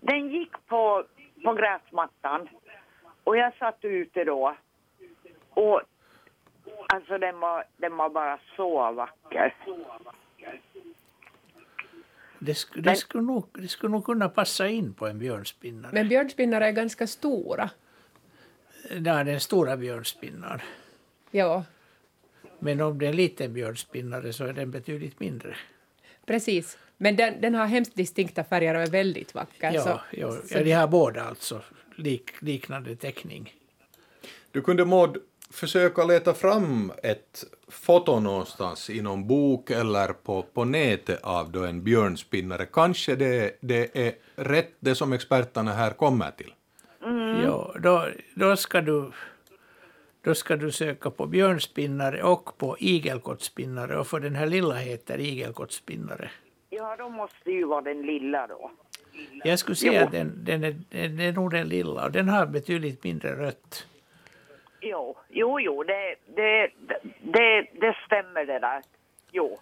den 0.00 0.28
gick 0.28 0.52
på, 0.66 1.04
på 1.44 1.54
gräsmattan 1.54 2.48
och 3.24 3.36
jag 3.36 3.56
satt 3.56 3.78
ute 3.80 4.24
då. 4.24 4.56
Och 5.50 5.80
alltså 6.86 7.18
den 7.18 7.40
var, 7.40 7.64
den 7.76 7.96
var 7.96 8.10
bara 8.10 8.38
så 8.56 8.92
vacker. 8.92 9.54
Det, 12.38 12.54
sk, 12.54 12.68
det, 12.84 12.96
skulle 12.96 13.24
nog, 13.24 13.46
det 13.52 13.68
skulle 13.68 13.92
nog 13.92 14.04
kunna 14.04 14.28
passa 14.28 14.68
in 14.68 14.94
på 14.94 15.06
en 15.06 15.18
björnspinnare. 15.18 15.92
Men 15.94 16.08
björnspinnare 16.08 16.66
är 16.66 16.72
ganska 16.72 17.06
stora. 17.06 17.70
Ja, 18.90 19.24
den 19.24 19.40
stora 19.40 19.76
björnspinnaren. 19.76 20.60
Ja, 21.30 21.64
Men 22.58 22.80
om 22.80 22.98
det 22.98 23.06
är 23.06 23.10
en 23.10 23.16
liten 23.16 23.52
björnspinnare 23.52 24.32
så 24.32 24.44
är 24.44 24.52
den 24.52 24.70
betydligt 24.70 25.20
mindre. 25.20 25.56
precis. 26.26 26.78
Men 26.96 27.16
den, 27.16 27.40
den 27.40 27.54
har 27.54 27.66
hemskt 27.66 27.94
distinkta 27.94 28.44
färger 28.44 28.74
och 28.74 28.80
är 28.80 28.86
väldigt 28.86 29.34
vacker. 29.34 29.72
Ja, 29.72 29.82
så, 29.82 30.00
ja, 30.10 30.30
så, 30.30 30.58
ja, 30.58 30.62
de 30.62 30.72
har 30.72 30.86
båda 30.86 31.22
alltså 31.24 31.62
lik, 31.96 32.30
liknande 32.40 32.96
teckning. 32.96 33.54
Du 34.50 34.62
kunde 34.62 34.84
Maud 34.84 35.16
försöka 35.50 36.04
leta 36.04 36.34
fram 36.34 36.92
ett 37.02 37.44
foto 37.68 38.20
någonstans 38.20 38.90
i 38.90 39.02
någon 39.02 39.26
bok 39.26 39.70
eller 39.70 40.12
på, 40.12 40.42
på 40.42 40.64
nätet 40.64 41.22
av 41.22 41.50
då 41.50 41.64
en 41.64 41.84
björnspinnare. 41.84 42.66
Kanske 42.66 43.16
det, 43.16 43.56
det 43.60 44.06
är 44.06 44.14
rätt 44.36 44.72
det 44.80 44.94
som 44.94 45.12
experterna 45.12 45.72
här 45.72 45.90
kommer 45.90 46.30
till. 46.30 46.52
Ja, 47.44 47.74
då, 47.82 48.08
då, 48.34 48.56
ska 48.56 48.80
du, 48.80 49.12
då 50.26 50.34
ska 50.34 50.56
du 50.56 50.72
söka 50.72 51.10
på 51.10 51.26
björnspinnare 51.26 52.22
och 52.22 52.58
på 52.58 52.76
igelkottspinnare 52.78 53.98
och 53.98 54.06
för 54.06 54.20
den 54.20 54.34
här 54.34 54.46
lilla 54.46 54.74
heter 54.74 55.18
igelkottspinnare. 55.20 56.30
Ja, 56.70 56.96
då 56.98 57.08
måste 57.08 57.50
ju 57.50 57.64
vara 57.64 57.80
den 57.80 58.02
lilla 58.02 58.46
då. 58.46 58.70
Jag 59.44 59.58
skulle 59.58 59.76
säga 59.76 60.00
Jo. 60.00 60.06
att 60.06 60.12
den, 60.12 60.44
den, 60.44 60.64
är, 60.64 60.76
den 60.90 61.20
är 61.20 61.32
nog 61.32 61.50
den 61.50 61.68
lilla 61.68 62.04
och 62.04 62.12
den 62.12 62.28
har 62.28 62.46
betydligt 62.46 63.04
mindre 63.04 63.36
rött. 63.36 63.86
Jo, 64.80 65.16
jo, 65.28 65.60
jo, 65.60 65.82
det, 65.82 66.14
det, 66.36 66.70
det, 67.22 67.68
det 67.80 67.96
stämmer 68.06 68.46
det 68.46 68.58
där. 68.58 68.82
Jo. 69.32 69.58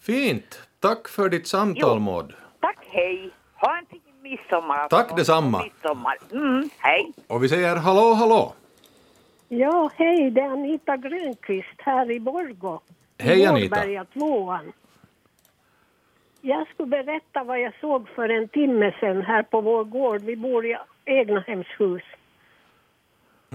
Fint! 0.00 0.68
Tack 0.78 1.08
för 1.08 1.28
ditt 1.28 1.46
samtal 1.46 1.96
Jo. 1.96 2.00
Maud. 2.00 2.32
Tack, 2.60 2.78
hej. 2.86 3.30
Ha 3.54 3.78
en 3.78 3.86
fin 3.86 4.00
midsommar. 4.22 4.88
Tack 4.88 5.16
detsamma. 5.16 5.62
Midsommar. 5.62 6.18
Mm, 6.32 6.70
hej. 6.78 7.12
Och 7.26 7.44
vi 7.44 7.48
säger 7.48 7.76
hallå 7.76 8.14
hallå! 8.14 8.54
Ja, 9.52 9.90
hej, 9.94 10.30
det 10.30 10.40
är 10.40 10.48
Anita 10.48 10.96
Grönqvist 10.96 11.78
här 11.78 12.10
i 12.10 12.20
Borgå. 12.20 12.80
Hej, 13.18 13.46
Anita. 13.46 13.76
Vårberga 13.76 14.04
tvåan. 14.04 14.72
Jag 16.40 16.68
skulle 16.68 16.88
berätta 16.88 17.44
vad 17.44 17.60
jag 17.60 17.72
såg 17.80 18.08
för 18.08 18.28
en 18.28 18.48
timme 18.48 18.94
sedan 19.00 19.22
här 19.22 19.42
på 19.42 19.60
vår 19.60 19.84
gård. 19.84 20.20
Vi 20.22 20.36
bor 20.36 20.66
i 20.66 20.76
egnahemshus. 21.04 22.02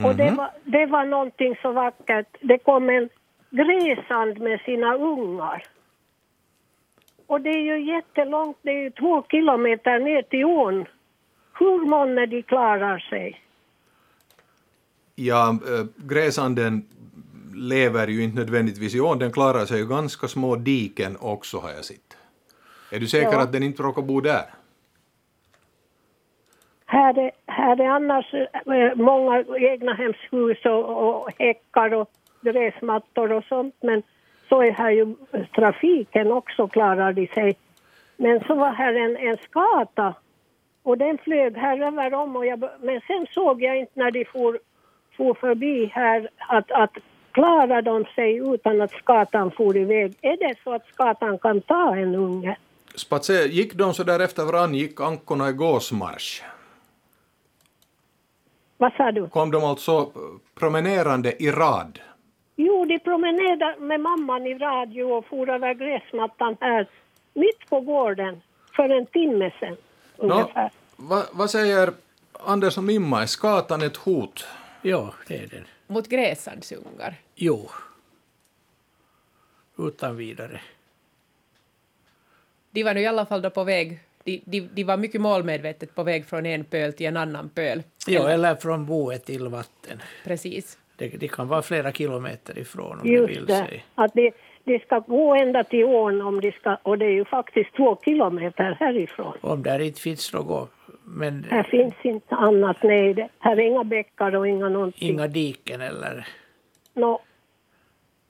Och 0.04 0.16
det 0.16 0.32
var, 0.32 0.50
det 0.64 0.86
var 0.86 1.06
någonting 1.06 1.56
så 1.62 1.72
vackert. 1.72 2.38
Det 2.42 2.58
kom 2.58 2.90
en 2.90 3.10
gräsand 3.50 4.40
med 4.40 4.60
sina 4.62 4.96
ungar. 4.96 5.64
Och 7.28 7.42
det 7.42 7.50
är 7.50 7.62
ju 7.62 7.94
jättelångt, 7.96 8.58
det 8.62 8.72
är 8.72 8.84
ju 8.84 8.90
två 8.90 9.24
kilometer 9.32 10.00
ner 10.00 10.22
till 10.22 10.46
ån. 10.46 10.86
Hur 11.60 11.86
många 11.86 12.26
de 12.26 12.44
klarar 12.44 13.00
sig? 13.00 13.45
Ja, 15.16 15.50
äh, 15.50 15.86
gräsanden 15.98 16.86
lever 17.56 18.08
ju 18.08 18.24
inte 18.24 18.40
nödvändigtvis 18.40 18.96
i 18.96 19.00
ån, 19.02 19.20
den 19.20 19.32
klarar 19.32 19.66
sig 19.66 19.80
ju 19.80 19.88
ganska 19.88 20.28
små 20.28 20.56
diken 20.56 21.18
också 21.20 21.58
har 21.58 21.70
jag 21.70 21.86
sett. 21.86 22.18
Är 22.92 23.00
du 23.00 23.08
säker 23.08 23.32
Ja. 23.32 23.42
att 23.42 23.52
den 23.52 23.64
inte 23.64 23.84
råkar 23.84 24.02
bo 24.02 24.22
där? 24.22 24.46
Här 26.86 27.18
är, 27.20 27.32
här 27.48 27.82
är 27.82 27.88
annars 27.88 28.34
eh, 28.34 28.96
många 28.96 29.44
egnahemshus 29.58 30.66
och, 30.66 31.24
och 31.24 31.30
häckar 31.40 31.94
och 31.94 32.10
gräsmattor 32.42 33.32
och 33.32 33.44
sånt 33.44 33.76
men 33.82 34.04
så 34.50 34.62
är 34.62 34.72
här 34.72 34.92
ju 34.92 35.16
trafiken 35.56 36.32
också 36.32 36.68
klarar 36.68 37.14
de 37.14 37.28
sig. 37.28 37.58
Men 38.18 38.40
så 38.44 38.56
var 38.56 38.72
här 38.72 38.94
en, 38.94 39.18
en 39.18 39.38
skata 39.38 40.14
och 40.84 40.98
den 40.98 41.18
flög 41.18 41.58
här 41.58 41.80
över 41.82 42.14
om 42.14 42.36
och 42.36 42.46
jag, 42.46 42.70
men 42.82 43.02
sen 43.08 43.26
såg 43.32 43.62
jag 43.62 43.78
inte 43.78 43.92
när 43.94 44.12
de 44.12 44.26
for, 44.26 44.60
for 45.18 45.34
förbi 45.34 45.86
här 45.86 46.30
att, 46.38 46.72
att 46.72 46.98
klarar 47.32 47.82
de 47.82 48.06
sig 48.16 48.36
utan 48.36 48.82
att 48.82 48.92
skatan 48.92 49.52
for 49.52 49.78
iväg? 49.78 50.14
Är 50.22 50.38
det 50.38 50.56
så 50.64 50.74
att 50.74 50.88
skatan 50.94 51.38
kan 51.38 51.62
ta 51.62 51.96
en 51.96 52.16
unge? 52.16 52.58
Spatser, 52.96 53.48
gick 53.48 53.74
de 53.74 53.94
så 53.94 54.04
där 54.04 54.20
efter 54.20 54.46
varann, 54.46 54.76
gick 54.76 55.02
ankorna 55.02 55.50
i 55.50 55.54
gåsmarsch? 55.54 56.44
Vad 58.78 58.94
sa 58.94 59.12
du? 59.12 59.28
Kom 59.28 59.52
de 59.52 59.64
alltså 59.64 60.12
promenerande 60.56 61.44
i 61.44 61.52
rad? 61.52 62.00
Jo, 62.56 62.86
de 62.86 63.00
promenerade 63.00 63.76
med 63.80 64.00
mamman 64.00 64.48
i 64.48 64.54
radio 64.54 65.04
och 65.04 65.26
for 65.26 65.50
över 65.50 65.74
gräsmattan 65.74 66.58
här 66.60 66.88
mitt 67.34 67.70
på 67.70 67.80
gården 67.80 68.42
för 68.76 68.90
en 68.90 69.06
timme 69.06 69.52
sedan 69.60 69.78
ungefär. 70.18 70.72
va, 70.96 71.24
vad 71.32 71.50
säger 71.50 71.90
Anders 72.34 72.78
och 72.78 72.84
Mimma, 72.84 73.22
är 73.22 73.26
skatan 73.26 73.82
ett 73.82 73.98
hot? 73.98 74.48
Ja, 74.88 75.14
det 75.28 75.38
är 75.38 75.48
den. 75.48 75.66
Mot 75.88 76.08
gräsandsungar. 76.10 77.16
Jo. 77.36 77.70
Utan 79.78 80.18
vidare. 80.18 80.62
De 82.72 82.84
var 82.84 82.94
nu 82.94 83.00
i 83.02 83.06
alla 83.06 83.26
fall 83.26 83.42
då 83.42 83.50
på 83.50 83.64
väg, 83.64 84.00
de, 84.24 84.42
de, 84.46 84.62
de 84.62 84.84
var 84.84 84.98
mycket 84.98 85.22
målmedvetet 85.22 85.96
på 85.96 86.04
väg 86.04 86.26
från 86.26 86.46
en 86.46 86.64
pöl 86.64 86.94
till 86.94 87.06
en 87.06 87.18
annan 87.18 87.50
pöl. 87.50 87.84
Ja, 88.08 88.30
eller 88.30 88.56
från 88.56 88.86
boet 88.86 89.26
till 89.26 89.48
vatten. 89.48 90.02
Precis. 90.24 90.78
Det, 90.96 91.08
det 91.08 91.28
kan 91.28 91.48
vara 91.48 91.62
flera 91.62 91.92
kilometer 91.92 92.58
ifrån 92.58 93.00
om 93.00 93.08
det 93.08 93.26
vill 93.26 93.36
Just 93.36 93.48
det, 93.48 93.56
sig. 93.58 93.86
att 93.96 94.14
de, 94.14 94.32
de 94.64 94.80
ska 94.80 95.00
gå 95.00 95.36
ända 95.36 95.64
till 95.64 95.86
ån 95.86 96.22
om 96.22 96.42
de 96.42 96.52
ska, 96.52 96.78
och 96.84 96.98
det 96.98 97.06
är 97.06 97.12
ju 97.12 97.26
faktiskt 97.26 97.76
två 97.76 97.98
kilometer 98.06 98.78
härifrån. 98.80 99.38
Om 99.42 99.64
där 99.64 99.80
inte 99.80 100.02
finns 100.02 100.34
något, 100.34 100.72
men 101.06 101.44
Här 101.50 101.64
finns 101.64 101.94
inte 102.02 102.36
annat, 102.36 102.78
nej. 102.84 103.14
Det, 103.14 103.30
här 103.40 103.58
är 103.58 103.62
inga 103.62 103.84
bäckar 103.84 104.36
och 104.36 104.48
inga 104.48 104.70
någonting. 104.70 105.10
inga 105.10 105.28
diken 105.28 105.82
eller... 105.82 106.28
Nå, 106.94 107.20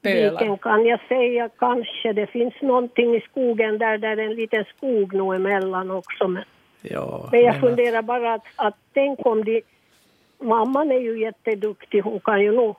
Pölar. 0.02 0.32
Viken 0.40 0.58
kan 0.58 0.86
jag 0.86 1.00
säga 1.08 1.50
kanske. 1.60 2.14
Det 2.14 2.28
finns 2.28 2.54
någonting 2.62 3.16
i 3.16 3.22
skogen 3.22 3.78
där, 3.78 3.98
där 3.98 4.18
är 4.18 4.24
en 4.26 4.36
liten 4.36 4.66
skog 4.78 5.14
nog 5.14 5.36
emellan 5.36 5.92
också. 5.92 6.28
Men, 6.28 6.44
Ja, 6.82 7.30
men 7.32 7.40
jag 7.42 7.46
men 7.54 7.56
att- 7.56 7.70
funderar 7.70 8.02
bara 8.02 8.34
att, 8.34 8.46
att 8.56 8.76
tänk 8.94 9.26
om 9.26 9.44
de... 9.46 9.62
Mamman 10.40 10.92
är 10.92 11.00
ju 11.00 11.20
jätteduktig, 11.20 12.02
hon 12.02 12.20
kan 12.20 12.42
ju 12.42 12.52
nog 12.52 12.76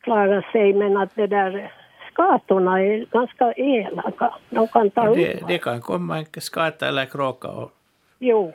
klara 0.00 0.42
sig, 0.52 0.72
men 0.74 0.96
att 0.96 1.14
det 1.14 1.26
där 1.26 1.72
skatorna 2.12 2.82
är 2.82 3.06
ganska 3.10 3.52
elaka. 3.52 4.34
De 4.50 4.68
kan 4.68 4.90
ta 4.90 5.14
det, 5.14 5.34
upp. 5.34 5.48
det 5.48 5.58
kan 5.58 5.80
komma 5.80 6.18
en 6.18 6.40
skata 6.40 6.88
eller 6.88 7.04
kråka 7.04 7.48
och 7.48 7.70
Jo, 8.18 8.52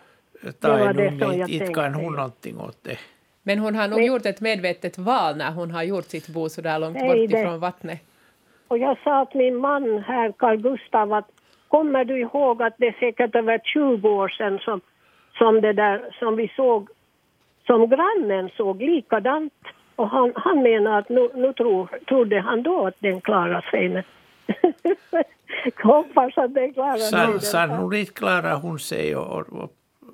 ta 0.51 0.77
en 0.77 0.99
unge. 0.99 1.33
Inte- 1.41 1.51
Inte 1.53 1.73
kan 1.73 1.93
hon 1.93 2.13
någonting 2.15 2.59
åt 2.59 2.83
det. 2.83 2.97
Men 3.43 3.59
hon 3.59 3.75
har 3.75 3.87
nog 3.87 3.97
Men- 3.97 4.05
gjort 4.07 4.25
ett 4.25 4.41
medvetet 4.41 4.97
val 4.97 5.37
när 5.37 5.51
hon 5.51 5.71
har 5.71 5.83
gjort 5.83 6.05
sitt 6.05 6.27
bo 6.27 6.49
så 6.49 6.61
där 6.61 6.79
långt 6.79 6.97
Nej, 6.97 7.07
bort 7.07 7.31
det- 7.31 7.39
ifrån 7.39 7.59
vattnet. 7.59 8.01
Och 8.67 8.77
jag 8.77 8.97
sa 9.03 9.25
till 9.25 9.37
min 9.41 9.57
man 9.57 10.03
här, 10.07 10.31
Carl 10.31 10.57
Gustav, 10.57 11.13
att 11.13 11.27
kommer 11.67 12.05
du 12.05 12.19
ihåg 12.19 12.61
att 12.63 12.73
det 12.77 12.87
är 12.87 12.95
säkert 12.99 13.35
över 13.35 13.59
20 13.63 14.09
år 14.09 14.27
sedan 14.29 14.59
som, 14.59 14.81
som 15.37 15.61
det 15.61 15.73
där 15.73 16.15
som 16.19 16.35
vi 16.35 16.47
såg, 16.55 16.89
som 17.67 17.89
grannen 17.89 18.49
såg 18.57 18.81
likadant. 18.81 19.53
Och 19.95 20.09
han, 20.09 20.31
han 20.35 20.63
menar 20.63 20.99
att 20.99 21.09
nu, 21.09 21.29
nu 21.35 21.53
tror, 21.53 21.87
trodde 22.07 22.39
han 22.39 22.63
då 22.63 22.87
att 22.87 22.95
den 22.99 23.21
klarar 23.21 23.61
sig. 23.71 23.89
Men 23.89 24.03
hoppas 25.83 26.37
att 26.37 26.53
den 26.53 26.73
klarar 26.73 26.97
sig. 26.97 27.39
Sannolikt 27.39 28.13
klarar 28.17 28.55
hon 28.55 28.79
sig 28.79 29.15
och, 29.15 29.27
och, 29.39 29.63
och 29.63 29.71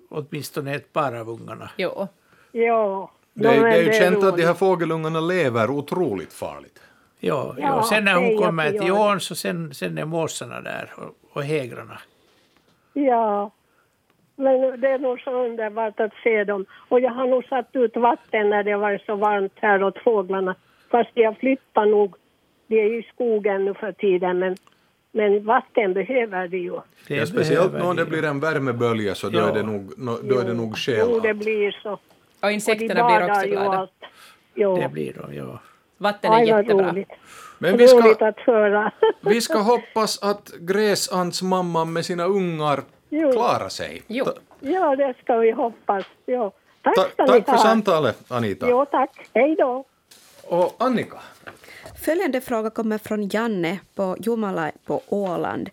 åtminstone 0.09 0.75
ett 0.75 0.93
par 0.93 1.15
av 1.15 1.29
ungarna. 1.29 1.69
Jo. 1.77 2.07
Ja. 2.51 3.11
Det, 3.33 3.47
är- 3.47 3.63
det 3.63 3.75
är 3.77 3.83
ju 3.83 3.93
känt 3.93 4.23
att 4.23 4.37
de 4.37 4.43
här 4.45 4.53
fågelungarna 4.53 5.19
lever 5.19 5.69
otroligt 5.69 6.33
farligt. 6.33 6.79
Ja, 7.19 7.55
ja, 7.57 7.63
Ja, 7.67 7.83
sen 7.83 8.05
när 8.05 8.15
hon 8.15 8.37
kommer 8.37 8.71
till 8.71 8.91
ån 8.91 9.19
så 9.19 9.35
sen, 9.35 9.73
sen 9.73 9.97
är 9.97 10.05
måsarna 10.05 10.61
där 10.61 10.89
och, 10.97 11.37
och 11.37 11.43
hägrarna. 11.43 11.99
Ja. 12.93 13.51
Men 14.35 14.81
det 14.81 14.87
är 14.87 14.99
nog 14.99 15.19
så 15.19 15.31
underbart 15.45 15.99
att 15.99 16.13
se 16.23 16.43
dem. 16.43 16.65
Och 16.89 16.99
jag 16.99 17.11
har 17.11 17.27
nog 17.27 17.43
satt 17.45 17.69
ut 17.73 17.97
vatten 17.97 18.49
när 18.49 18.63
det 18.63 18.77
varit 18.77 19.01
så 19.05 19.15
varmt 19.15 19.53
här 19.55 19.83
åt 19.83 19.97
fåglarna. 20.03 20.55
Fast 20.91 21.09
de 21.13 21.23
har 21.25 21.33
flyttat 21.33 21.87
nog. 21.87 22.15
De 22.67 22.79
är 22.81 22.85
ju 22.89 22.99
i 22.99 23.03
skogen 23.13 23.65
nu 23.65 23.73
för 23.73 23.91
tiden 23.91 24.39
men, 24.39 24.55
men 25.11 25.45
vatten 25.45 25.93
behöver 25.93 26.47
de 26.47 26.57
ju. 26.57 26.79
Det 27.07 27.15
ja, 27.15 27.25
speciellt 27.25 27.73
när 27.73 27.93
det 27.93 28.03
de. 28.03 28.09
blir 28.09 28.23
en 28.23 28.39
värmebölja 28.39 29.15
så 29.15 29.29
då 29.29 29.39
Ja. 29.39 29.49
är 29.49 29.53
det 29.53 29.63
nog, 29.63 29.93
då 30.23 30.39
är 30.39 30.45
det 30.45 30.53
nog 30.53 30.77
skäl 30.77 31.07
Jo, 31.11 31.19
det 31.19 31.33
blir 31.33 31.71
så. 31.83 31.91
Och 31.93 31.99
Och 32.41 32.51
insekterna 32.51 32.93
blir 32.93 33.19
badar 33.19 33.29
också 33.31 33.47
glada. 33.47 33.77
allt. 33.77 33.91
Jo. 34.55 34.75
Det 34.77 34.89
blir 34.89 35.13
de, 35.13 35.33
ja. 35.35 35.59
Vatten 35.97 36.31
är 36.33 36.37
Aj, 36.37 36.47
jättebra. 36.47 36.91
roligt. 36.91 37.09
Men 37.59 37.77
vi 37.77 37.87
ska, 37.87 37.97
Roligt 37.97 38.21
att 38.21 38.39
höra. 38.39 38.91
vi 39.21 39.41
ska 39.41 39.57
hoppas 39.57 40.23
att 40.23 40.51
gräsandsmamman 40.59 41.93
med 41.93 42.05
sina 42.05 42.23
ungar 42.25 42.81
Jo. 43.09 43.31
klarar 43.31 43.69
sig. 43.69 44.01
Jo. 44.07 44.25
Ta- 44.25 44.33
ja, 44.59 44.95
det 44.95 45.13
ska 45.23 45.37
vi 45.37 45.51
hoppas. 45.51 46.05
Jo. 46.25 46.51
Tack 46.81 46.95
ta- 46.95 47.25
tack 47.27 47.45
för 47.49 47.57
samtalet, 47.57 48.31
Anita. 48.31 48.69
Jo, 48.69 48.85
tack. 48.91 49.29
Hej 49.33 49.55
då. 49.59 49.85
Och 50.47 50.75
Annika, 50.79 51.17
Följande 51.95 52.41
fråga 52.41 52.69
kommer 52.69 52.97
från 52.97 53.29
Janne 53.29 53.79
på 53.95 54.17
Jomala 54.19 54.71
på 54.85 55.01
Åland. 55.07 55.69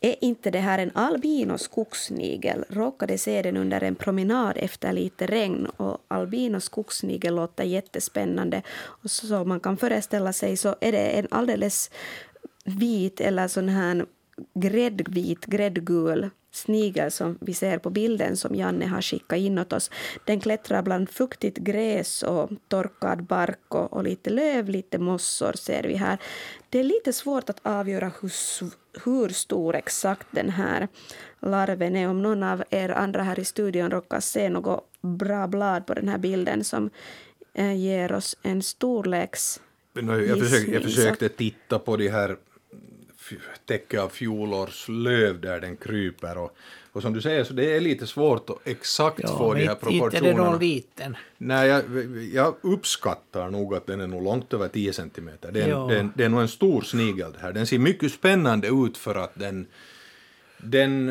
Är 0.00 0.24
inte 0.24 0.50
det 0.50 0.58
här 0.58 0.78
en 0.78 0.90
albino 0.94 1.58
skogssnigel? 1.58 2.64
Råkade 2.68 3.18
se 3.18 3.42
den 3.42 3.56
under 3.56 3.82
en 3.82 3.94
promenad 3.94 4.56
efter 4.56 4.92
lite 4.92 5.26
regn 5.26 5.66
och 5.66 5.98
albino 6.08 6.60
skogssnigel 6.60 7.34
låter 7.34 7.64
jättespännande. 7.64 8.62
Och 8.76 9.10
så 9.10 9.44
man 9.44 9.60
kan 9.60 9.76
föreställa 9.76 10.32
sig 10.32 10.56
så 10.56 10.76
är 10.80 10.92
det 10.92 11.08
en 11.18 11.26
alldeles 11.30 11.90
vit 12.64 13.20
eller 13.20 13.48
sån 13.48 13.68
här 13.68 14.06
gräddvit, 14.54 15.46
gräddgul 15.46 16.30
snigel 16.56 17.10
som 17.10 17.38
vi 17.40 17.54
ser 17.54 17.78
på 17.78 17.90
bilden 17.90 18.36
som 18.36 18.54
Janne 18.54 18.86
har 18.86 19.02
skickat 19.02 19.38
in 19.38 19.58
åt 19.58 19.72
oss. 19.72 19.90
Den 20.24 20.40
klättrar 20.40 20.82
bland 20.82 21.10
fuktigt 21.10 21.58
gräs 21.58 22.22
och 22.22 22.50
torkad 22.68 23.22
bark 23.22 23.74
och, 23.74 23.92
och 23.92 24.04
lite 24.04 24.30
löv, 24.30 24.68
lite 24.68 24.98
mossor 24.98 25.52
ser 25.52 25.82
vi 25.82 25.94
här. 25.94 26.18
Det 26.68 26.78
är 26.78 26.84
lite 26.84 27.12
svårt 27.12 27.50
att 27.50 27.60
avgöra 27.62 28.12
hur, 28.20 28.32
hur 29.04 29.28
stor 29.28 29.76
exakt 29.76 30.26
den 30.30 30.50
här 30.50 30.88
larven 31.40 31.96
är. 31.96 32.08
Om 32.08 32.22
någon 32.22 32.42
av 32.42 32.64
er 32.70 32.88
andra 32.88 33.22
här 33.22 33.38
i 33.38 33.44
studion 33.44 33.90
råkar 33.90 34.20
se 34.20 34.48
något 34.48 34.84
bra 35.00 35.46
blad 35.46 35.86
på 35.86 35.94
den 35.94 36.08
här 36.08 36.18
bilden 36.18 36.64
som 36.64 36.90
eh, 37.54 37.74
ger 37.76 38.12
oss 38.12 38.36
en 38.42 38.62
storleks... 38.62 39.60
jag, 39.94 40.38
försökte, 40.38 40.72
jag 40.72 40.82
försökte 40.82 41.28
titta 41.28 41.78
på 41.78 41.96
de 41.96 42.08
här 42.08 42.36
täcke 43.66 44.00
av 44.00 44.08
fjolårslöv 44.08 45.40
där 45.40 45.60
den 45.60 45.76
kryper 45.76 46.38
och, 46.38 46.56
och 46.92 47.02
som 47.02 47.12
du 47.12 47.20
säger 47.22 47.44
så 47.44 47.52
det 47.52 47.76
är 47.76 47.80
lite 47.80 48.06
svårt 48.06 48.50
att 48.50 48.56
exakt 48.64 49.20
ja 49.22 49.38
få 49.38 49.54
de 49.54 49.64
här 49.64 49.72
inte- 49.72 49.86
inte 49.90 50.06
är 50.06 50.10
det 50.10 50.10
proportionerna. 50.10 50.50
någon 50.50 50.58
liten. 50.60 51.16
Nej, 51.38 51.68
jag, 51.68 51.82
jag 52.32 52.54
uppskattar 52.60 53.50
nog 53.50 53.74
att 53.74 53.86
den 53.86 54.00
är 54.00 54.06
nog 54.06 54.22
långt 54.22 54.52
över 54.54 54.68
10 54.68 54.92
centimeter. 54.92 55.52
Det 55.52 55.62
är, 55.62 55.68
Ja. 55.68 55.92
en, 55.92 56.12
det, 56.16 56.24
är, 56.24 56.28
nog 56.28 56.40
en 56.40 56.48
stor 56.48 56.82
snigel 56.82 57.32
det 57.32 57.38
här. 57.40 57.52
Den 57.52 57.66
ser 57.66 57.78
mycket 57.78 58.12
spännande 58.12 58.68
ut 58.68 58.96
för 58.98 59.14
att 59.14 59.32
den, 59.34 59.66
den, 60.58 61.06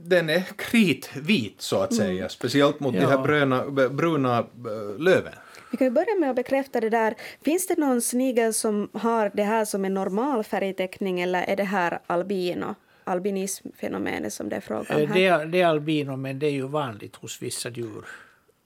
den 0.00 0.30
är 0.30 0.42
kritvit 0.56 1.54
så 1.62 1.80
att 1.82 1.94
säga, 1.94 2.28
speciellt 2.28 2.80
mot 2.80 2.94
de 2.94 3.00
här 3.00 3.10
Ja. 3.12 3.22
bruna, 3.22 3.64
bruna 3.90 4.38
eh, 4.38 4.98
löven. 4.98 5.32
Vi 5.70 5.76
kan 5.76 5.86
ju 5.86 5.90
börja 5.90 6.14
med 6.14 6.30
att 6.30 6.36
bekräfta 6.36 6.80
det 6.80 6.90
där. 6.90 7.14
Finns 7.42 7.66
det 7.66 7.78
någon 7.78 8.00
snigel 8.00 8.54
som 8.54 8.88
har 8.92 9.30
det 9.34 9.42
här 9.42 9.64
som 9.64 9.84
en 9.84 9.94
normal 9.94 10.44
färgteckning 10.44 11.20
eller 11.20 11.42
är 11.42 11.56
det 11.56 11.64
här 11.64 11.98
albino? 12.06 12.74
albinismfenomenet 13.08 14.32
som 14.32 14.48
det 14.48 14.56
är 14.56 14.60
fråga 14.60 14.94
om 14.94 15.00
Eh, 15.00 15.08
här. 15.08 15.14
Det 15.14 15.26
är, 15.26 15.46
det 15.46 15.60
är 15.60 15.66
albino, 15.66 16.16
men 16.16 16.38
det 16.38 16.46
är 16.46 16.50
ju 16.50 16.66
vanligt 16.66 17.16
hos 17.16 17.42
vissa 17.42 17.68
djur. 17.68 18.06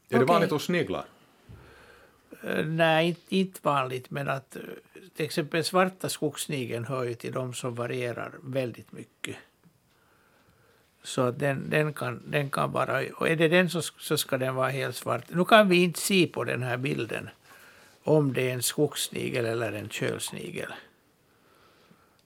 Är 0.08 0.18
det 0.18 0.24
vanligt 0.24 0.50
hos 0.50 0.64
sniglar? 0.64 1.04
Eh, 2.42 2.64
Nej, 2.64 3.08
inte, 3.08 3.36
inte 3.36 3.60
vanligt, 3.62 4.10
men 4.10 4.28
att 4.28 4.56
eh, 4.56 4.62
till 5.16 5.24
exempel 5.24 5.64
svarta 5.64 6.08
skogssnigeln 6.08 6.84
hör 6.84 7.04
ju 7.04 7.14
till 7.14 7.32
de 7.32 7.54
som 7.54 7.74
varierar 7.74 8.32
väldigt 8.42 8.92
mycket. 8.92 9.36
Så 11.02 11.22
att 11.22 11.38
den, 11.38 11.70
den, 11.70 11.92
kan, 11.92 12.22
den 12.26 12.50
kan 12.50 12.72
vara, 12.72 13.02
och 13.16 13.28
är 13.28 13.36
det 13.36 13.48
den 13.48 13.70
så, 13.70 13.82
så 13.82 14.16
ska 14.16 14.38
den 14.38 14.54
vara 14.54 14.68
helt 14.68 14.96
svart. 14.96 15.24
Nu 15.28 15.44
kan 15.44 15.68
vi 15.68 15.82
inte 15.82 16.00
se 16.00 16.26
på 16.26 16.44
den 16.44 16.62
här 16.62 16.76
bilden 16.76 17.28
om 18.04 18.32
det 18.32 18.50
är 18.50 18.54
en 18.54 18.62
skogssnigel 18.62 19.44
eller 19.44 19.72
en 19.72 19.88
kölsnigel. 19.88 20.72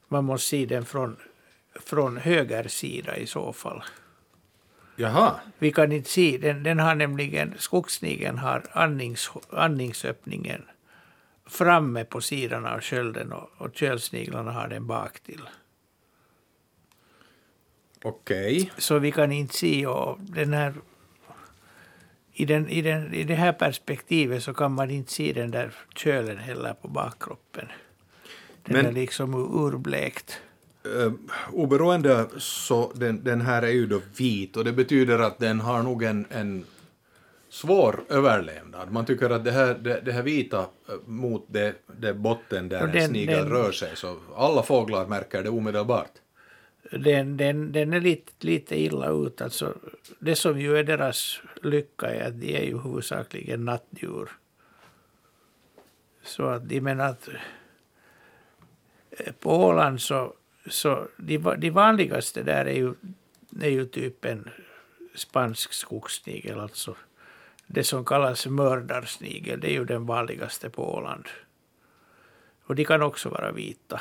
Man 0.09 0.25
måste 0.25 0.49
se 0.49 0.67
den 0.67 0.85
från, 0.85 1.17
från 1.81 2.17
höger 2.17 2.69
sida 2.69 3.17
i 3.17 3.27
så 3.27 3.53
fall. 3.53 3.83
Jaha, 4.97 5.41
Vi 5.59 5.73
kan 5.73 5.93
inte 5.93 6.11
se, 6.11 6.39
den, 6.39 6.63
den 6.63 6.79
har 6.79 6.95
nämligen, 6.95 7.55
skogssnigeln 7.59 8.39
har 8.39 8.63
andnings, 8.73 9.31
andningsöppningen 9.51 10.63
framme 11.47 12.05
på 12.05 12.21
sidan 12.21 12.67
av 12.67 12.81
skölden 12.81 13.33
och, 13.33 13.51
och 13.59 13.75
kölsniglarna 13.75 14.53
har 14.53 14.69
den 14.69 14.87
bak 14.87 15.23
okej. 18.03 18.73
Så 18.79 18.99
vi 18.99 19.13
kan 19.13 19.33
inte 19.33 19.55
se 19.55 19.87
och 19.87 20.19
den 20.21 20.53
här 20.53 20.75
i, 22.33 22.45
den, 22.45 22.69
i, 22.69 22.83
den, 22.83 23.15
I 23.15 23.25
det 23.25 23.35
här 23.35 23.53
perspektivet 23.53 24.43
så 24.43 24.55
kan 24.55 24.73
man 24.73 24.91
inte 24.91 25.13
se 25.13 25.33
den 25.33 25.51
där 25.51 25.71
kölen 25.97 26.39
heller 26.39 26.75
på 26.83 26.89
bakkroppen. 26.89 27.67
Den 28.63 28.77
Men- 28.77 28.87
är 28.87 28.93
liksom 28.93 29.35
urblekt. 29.35 30.41
Uh, 30.97 31.13
oberoende 31.53 32.27
så 32.39 32.93
den, 32.95 33.25
den 33.25 33.41
här 33.41 33.63
är 33.63 33.71
ju 33.71 33.87
då 33.87 34.01
vit 34.17 34.57
och 34.57 34.65
det 34.65 34.73
betyder 34.73 35.19
att 35.19 35.39
den 35.39 35.61
har 35.61 35.83
nog 35.83 36.03
en, 36.03 36.27
en 36.31 36.65
svår 37.49 38.05
överlevnad. 38.09 38.93
Man 38.93 39.05
tycker 39.07 39.31
att 39.31 39.45
det 39.45 39.51
här, 39.53 39.75
det, 39.75 40.01
det 40.01 40.13
här 40.13 40.23
vita 40.23 40.59
eh, 40.61 40.95
mot 41.07 41.45
det, 41.49 41.75
det 42.01 42.15
botten 42.15 42.69
där 42.69 42.83
Och 42.83 42.89
en 42.89 42.95
den- 42.95 43.09
snigel 43.09 43.39
den- 43.39 43.49
rör 43.49 43.73
sig, 43.73 43.91
så 43.97 44.17
alla 44.37 44.63
fåglar 44.63 45.07
märker 45.07 45.43
det 45.43 45.49
omedelbart. 45.51 46.11
Den, 46.91 47.37
den, 47.37 47.73
den 47.73 47.93
är 47.93 48.01
lite, 48.01 48.33
lite 48.41 48.81
illa 48.81 49.11
ut. 49.11 49.41
Alltså, 49.41 49.75
det 50.19 50.37
som 50.37 50.61
ju 50.61 50.77
är 50.77 50.85
deras 50.85 51.41
lycka 51.63 52.07
är 52.07 52.29
att 52.29 52.41
de 52.41 52.57
är 52.57 52.65
ju 52.65 52.79
huvudsakligen 52.79 53.65
nattdjur. 53.65 54.29
Så 56.23 56.47
att 56.47 56.69
de 56.69 56.81
menar 56.81 57.09
att 57.09 57.29
eh, 59.11 59.33
på 59.33 59.67
Åland 59.67 60.01
så, 60.01 60.35
så 60.69 61.09
de, 61.17 61.39
de 61.59 61.71
vanligaste 61.71 62.43
där 62.43 62.65
är 62.65 62.75
ju, 62.75 62.95
är 63.61 63.71
ju 63.71 63.87
typ 63.87 64.25
en 64.25 64.51
spansk 65.15 65.73
skogssnigel, 65.73 66.61
alltså 66.61 66.97
det 67.67 67.85
som 67.85 68.05
kallas 68.05 68.47
mördarsnigel, 68.47 69.61
det 69.61 69.69
är 69.69 69.73
ju 69.73 69.85
den 69.85 70.07
vanligaste 70.07 70.71
på 70.71 70.95
Åland. 70.95 71.29
Och 72.67 72.75
de 72.75 72.85
kan 72.85 73.03
också 73.03 73.29
vara 73.29 73.53
vita. 73.53 74.01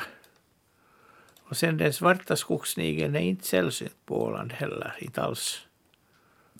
Och 1.48 1.56
sen 1.56 1.76
den 1.76 1.92
svarta 1.92 2.36
skogssnigeln 2.36 3.16
är 3.16 3.20
inte 3.20 3.46
sällsynt 3.46 3.94
på 4.06 4.22
Åland 4.22 4.52
heller, 4.52 4.94
inte 4.98 5.22
alls. 5.22 5.60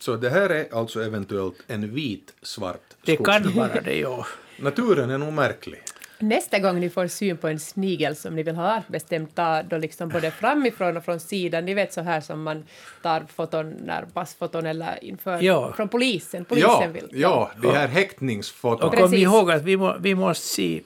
Så 0.00 0.16
det 0.16 0.30
här 0.30 0.50
är 0.50 0.74
alltså 0.74 1.02
eventuellt 1.02 1.56
en 1.66 1.94
vit 1.94 2.34
svart 2.42 2.80
Det 3.04 3.16
kan 3.16 3.52
vara 3.54 3.80
det, 3.80 3.98
ja. 3.98 4.26
Naturen 4.58 5.10
är 5.10 5.18
nog 5.18 5.32
märklig. 5.32 5.82
Nästa 6.18 6.58
gång 6.58 6.80
ni 6.80 6.90
får 6.90 7.06
syn 7.06 7.36
på 7.36 7.48
en 7.48 7.60
snigel 7.60 8.16
som 8.16 8.36
ni 8.36 8.42
vill 8.42 8.56
ha 8.56 8.76
artbestämt, 8.78 9.34
ta 9.34 9.62
då 9.62 9.78
liksom 9.78 10.08
både 10.08 10.30
framifrån 10.30 10.96
och 10.96 11.04
från 11.04 11.20
sidan. 11.20 11.64
Ni 11.64 11.74
vet 11.74 11.92
så 11.92 12.00
här 12.00 12.20
som 12.20 12.42
man 12.42 12.64
tar 13.02 13.26
foton 13.34 13.70
när 13.70 14.02
passfoton 14.04 14.66
eller 14.66 15.04
inför 15.04 15.42
Ja. 15.42 15.72
från 15.72 15.88
polisen. 15.88 16.44
Polisen 16.44 16.68
Ja, 16.70 16.86
vill. 16.92 17.08
ja, 17.12 17.50
de 17.62 17.68
här 17.72 17.88
häktningsfoton. 17.88 18.88
Och 18.88 18.94
kom 18.96 19.14
ihåg 19.14 19.50
att 19.50 19.62
vi, 19.62 19.76
må, 19.76 19.96
vi 20.00 20.14
måste 20.14 20.46
se 20.46 20.82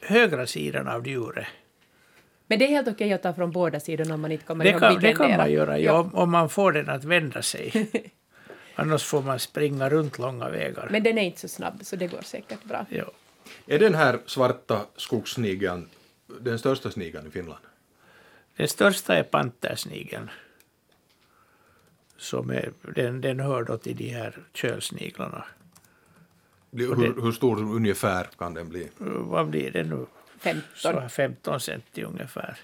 högra 0.00 0.46
sidan 0.46 0.88
av 0.88 1.08
djuret. 1.08 1.46
Men 2.54 2.58
det 2.58 2.64
är 2.64 2.68
helt 2.68 2.88
okej 2.88 3.12
att 3.12 3.22
ta 3.22 3.34
från 3.34 3.50
båda 3.50 3.80
sidorna 3.80 4.14
om 4.14 4.20
man 4.20 4.32
inte 4.32 4.44
kommer 4.44 4.64
Det 4.64 4.70
ihåg 4.70 4.80
kan, 4.80 4.92
vilken 4.92 5.10
det 5.10 5.16
kan 5.16 5.36
man 5.36 5.52
göra, 5.52 5.78
ja, 5.78 6.00
om, 6.00 6.14
om 6.14 6.30
man 6.30 6.48
får 6.48 6.72
den 6.72 6.88
att 6.88 7.04
vända 7.04 7.42
sig. 7.42 7.90
Annars 8.74 9.04
får 9.04 9.22
man 9.22 9.38
springa 9.38 9.90
runt 9.90 10.18
långa 10.18 10.50
vägar. 10.50 10.88
Men 10.90 11.02
den 11.02 11.18
är 11.18 11.22
inte 11.22 11.40
så 11.40 11.48
snabb, 11.48 11.78
så 11.82 11.96
det 11.96 12.06
går 12.06 12.20
säkert 12.22 12.64
bra. 12.64 12.86
Ja. 12.88 13.04
Är 13.66 13.78
den 13.78 13.94
här 13.94 14.18
svarta 14.26 14.80
skogssnigeln 14.96 15.88
den 16.40 16.58
största 16.58 16.90
snigeln 16.90 17.26
i 17.26 17.30
Finland? 17.30 17.64
Den 18.56 18.68
största 18.68 19.16
är 19.16 19.22
pantersnigeln. 19.22 20.30
Som 22.16 22.50
är, 22.50 22.72
den, 22.94 23.20
den 23.20 23.40
hör 23.40 23.64
då 23.64 23.78
till 23.78 23.96
de 23.96 24.08
här 24.08 24.38
kölsniglarna. 24.52 25.44
Hur, 26.72 27.22
hur 27.22 27.32
stor 27.32 27.62
ungefär 27.62 28.26
kan 28.38 28.54
den 28.54 28.68
bli? 28.68 28.88
Vad 28.98 29.48
blir 29.48 29.70
det 29.70 29.84
nu? 29.84 30.06
15. 30.44 30.62
Så 30.74 31.00
här 31.00 31.08
15 31.08 31.60
centi 31.60 32.02
ungefär. 32.02 32.58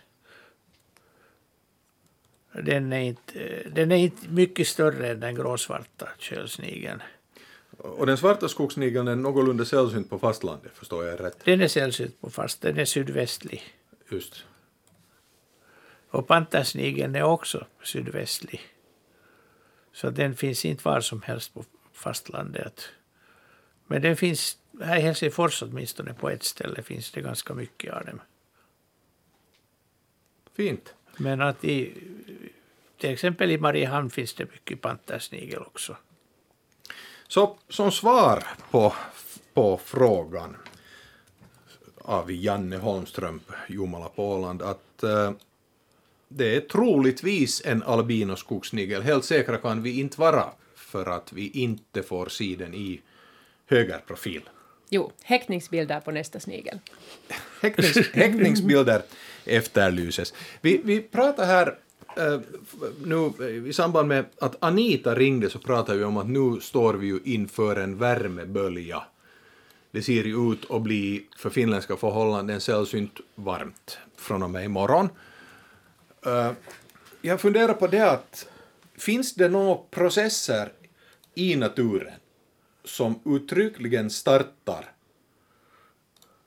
Den 2.52 2.92
är, 2.92 3.00
inte, 3.00 3.62
den 3.72 3.92
är 3.92 3.96
inte 3.96 4.28
mycket 4.28 4.68
större 4.68 5.08
än 5.08 5.20
den 5.20 5.34
gråsvarta 5.34 6.08
kölsnigeln. 6.18 7.02
Och 7.78 8.06
den 8.06 8.16
svarta 8.16 8.48
skogssnigeln 8.48 9.08
är 9.08 9.16
någorlunda 9.16 9.64
sällsynt 9.64 10.10
på 10.10 10.18
fastlandet, 10.18 10.72
förstår 10.74 11.04
jag 11.04 11.20
rätt? 11.20 11.44
Den 11.44 11.60
är 11.60 11.68
sällsynt 11.68 12.20
på 12.20 12.30
fast, 12.30 12.60
den 12.60 12.78
är 12.78 12.84
sydvästlig. 12.84 13.62
Just. 14.10 14.44
Och 16.10 16.26
pantersnigeln 16.26 17.14
är 17.14 17.22
också 17.22 17.66
sydvästlig. 17.82 18.60
Så 19.92 20.10
den 20.10 20.36
finns 20.36 20.64
inte 20.64 20.88
var 20.88 21.00
som 21.00 21.22
helst 21.22 21.54
på 21.54 21.64
fastlandet. 21.92 22.88
Men 23.86 24.02
den 24.02 24.16
finns, 24.16 24.58
här 24.80 24.96
i 24.96 25.00
Helsingfors 25.00 25.62
åtminstone 25.62 26.14
på 26.14 26.30
ett 26.30 26.42
ställe 26.42 26.82
finns 26.82 27.10
det 27.10 27.20
ganska 27.20 27.54
mycket 27.54 27.92
av 27.94 28.04
dem. 28.04 28.20
Fint. 30.56 30.94
Men 31.16 31.40
att 31.40 31.64
i, 31.64 31.92
till 32.98 33.10
exempel 33.10 33.50
i 33.50 33.58
Mariehamn 33.58 34.10
finns 34.10 34.34
det 34.34 34.52
mycket 34.52 34.80
pantersnigel 34.80 35.62
också. 35.62 35.96
Så 37.28 37.58
som 37.68 37.92
svar 37.92 38.44
på, 38.70 38.94
på 39.54 39.80
frågan 39.84 40.56
av 41.98 42.32
Janne 42.32 42.76
Holmström, 42.76 43.40
Jomala 43.68 44.08
på 44.08 44.32
Åland, 44.32 44.62
att 44.62 45.02
eh, 45.02 45.32
det 46.28 46.56
är 46.56 46.60
troligtvis 46.60 47.62
en 47.64 47.82
albinoskogssnigel. 47.82 49.02
Helt 49.02 49.24
säkra 49.24 49.56
kan 49.56 49.82
vi 49.82 50.00
inte 50.00 50.20
vara 50.20 50.52
för 50.74 51.06
att 51.06 51.32
vi 51.32 51.48
inte 51.48 52.02
får 52.02 52.28
se 52.28 52.56
den 52.58 52.74
i 52.74 53.00
högerprofil. 53.66 54.42
Jo, 54.92 55.12
häckningsbilder 55.22 56.00
på 56.00 56.10
nästa 56.10 56.40
snigel. 56.40 56.78
Häcknings, 57.62 57.96
häckningsbilder 58.12 59.02
efterlyses. 59.44 60.34
Vi, 60.60 60.80
vi 60.84 61.00
pratar 61.00 61.46
här 61.46 61.78
eh, 62.16 62.40
nu 63.04 63.32
i 63.68 63.72
samband 63.72 64.08
med 64.08 64.24
att 64.40 64.56
Anita 64.58 65.14
ringde 65.14 65.50
så 65.50 65.58
pratade 65.58 65.98
vi 65.98 66.04
om 66.04 66.16
att 66.16 66.28
nu 66.28 66.60
står 66.60 66.94
vi 66.94 67.06
ju 67.06 67.20
inför 67.24 67.76
en 67.76 67.98
värmebölja. 67.98 69.02
Det 69.90 70.02
ser 70.02 70.24
ju 70.24 70.52
ut 70.52 70.70
att 70.70 70.82
bli 70.82 71.26
för 71.36 71.50
finländska 71.50 71.96
förhållanden 71.96 72.60
sällsynt 72.60 73.20
varmt 73.34 73.98
från 74.16 74.42
och 74.42 74.50
med 74.50 74.64
imorgon. 74.64 75.08
Eh, 76.26 76.52
jag 77.22 77.40
funderar 77.40 77.74
på 77.74 77.86
det 77.86 78.10
att 78.10 78.48
finns 78.98 79.34
det 79.34 79.48
några 79.48 79.74
processer 79.90 80.72
i 81.34 81.56
naturen 81.56 82.19
som 82.84 83.20
uttryckligen 83.24 84.10
startar 84.10 84.92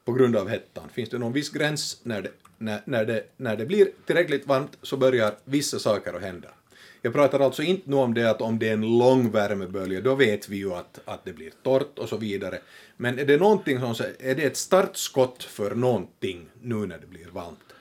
på 0.05 0.13
grund 0.13 0.35
av 0.35 0.49
hettan? 0.49 0.89
Finns 0.89 1.09
det 1.09 1.17
någon 1.17 1.33
viss 1.33 1.49
gräns 1.49 2.01
när 2.03 2.21
det, 2.21 2.31
när, 2.57 2.81
när 2.85 3.05
det, 3.05 3.23
när 3.37 3.57
det 3.57 3.65
blir 3.65 3.89
tillräckligt 4.05 4.47
varmt 4.47 4.77
så 4.81 4.97
börjar 4.97 5.35
vissa 5.43 5.79
saker 5.79 6.13
att 6.13 6.21
hända? 6.21 6.47
Jag 7.05 7.13
pratar 7.13 7.39
alltså 7.39 7.63
inte 7.63 7.89
nu 7.89 7.95
om 7.95 8.13
det 8.13 8.29
att 8.29 8.41
om 8.41 8.59
det 8.59 8.69
är 8.69 8.73
en 8.73 8.97
lång 8.97 9.31
värmebölja, 9.31 10.01
då 10.01 10.15
vet 10.15 10.49
vi 10.49 10.57
ju 10.57 10.73
att, 10.73 10.99
att 11.05 11.25
det 11.25 11.33
blir 11.33 11.51
torrt 11.63 11.99
och 11.99 12.09
så 12.09 12.17
vidare. 12.17 12.59
Men 12.97 13.19
är 13.19 13.25
det 13.25 13.37
någonting 13.37 13.79
som, 13.79 14.05
är 14.19 14.35
det 14.35 14.43
ett 14.43 14.57
startskott 14.57 15.43
för 15.43 15.75
någonting 15.75 16.49
nu 16.61 16.75
när 16.75 16.97
det 16.97 17.07
blir 17.07 17.27
varmt? 17.31 17.73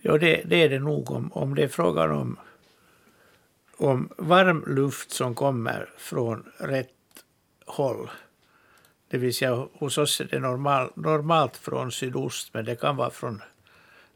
Ja, 0.00 0.18
det, 0.18 0.42
det 0.44 0.62
är 0.62 0.68
det 0.68 0.78
nog 0.78 1.10
om, 1.10 1.32
om 1.32 1.54
det 1.54 1.62
är 1.62 1.68
frågan 1.68 2.10
om, 2.10 2.38
om 3.76 4.08
varm 4.18 4.64
luft 4.66 5.10
som 5.10 5.34
kommer 5.34 5.90
från 5.96 6.44
rätt 6.58 6.97
håll. 7.68 8.10
Det 9.08 9.18
vill 9.18 9.34
säga 9.34 9.66
hos 9.72 9.98
oss 9.98 10.20
är 10.20 10.24
det 10.24 10.38
normal, 10.38 10.90
normalt 10.94 11.56
från 11.56 11.92
sydost 11.92 12.54
men 12.54 12.64
det 12.64 12.76
kan 12.76 12.96
vara 12.96 13.10
från 13.10 13.42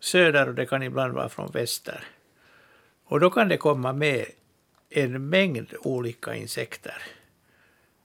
söder 0.01 0.49
och 0.49 0.55
det 0.55 0.67
kan 0.67 0.83
ibland 0.83 1.13
vara 1.13 1.29
från 1.29 1.51
väster. 1.51 2.05
Och 3.05 3.21
då 3.21 3.31
kan 3.31 3.49
det 3.49 3.57
komma 3.57 3.93
med 3.93 4.27
en 4.91 5.29
mängd 5.29 5.75
olika 5.81 6.35
insekter. 6.35 7.03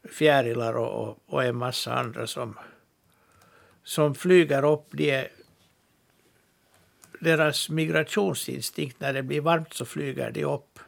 Fjärilar 0.10 0.74
och, 0.74 1.08
och, 1.08 1.18
och 1.26 1.44
en 1.44 1.58
massa 1.58 1.94
andra 1.94 2.28
som, 2.28 2.58
som 3.84 4.16
flyger 4.16 4.66
upp. 4.66 4.86
De 4.92 5.12
är, 5.12 5.28
deras 7.20 7.70
migrationsinstinkt, 7.70 9.00
när 9.00 9.14
det 9.14 9.24
blir 9.24 9.42
varmt 9.42 9.74
så 9.74 9.86
flyger 9.86 10.32
de 10.32 10.46
upp. 10.46 10.80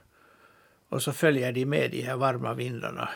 Och 0.89 1.03
så 1.03 1.13
följer 1.13 1.51
de 1.51 1.65
med 1.65 1.91
de 1.91 2.01
här 2.01 2.15
varma 2.15 2.53
vindarna. 2.53 3.09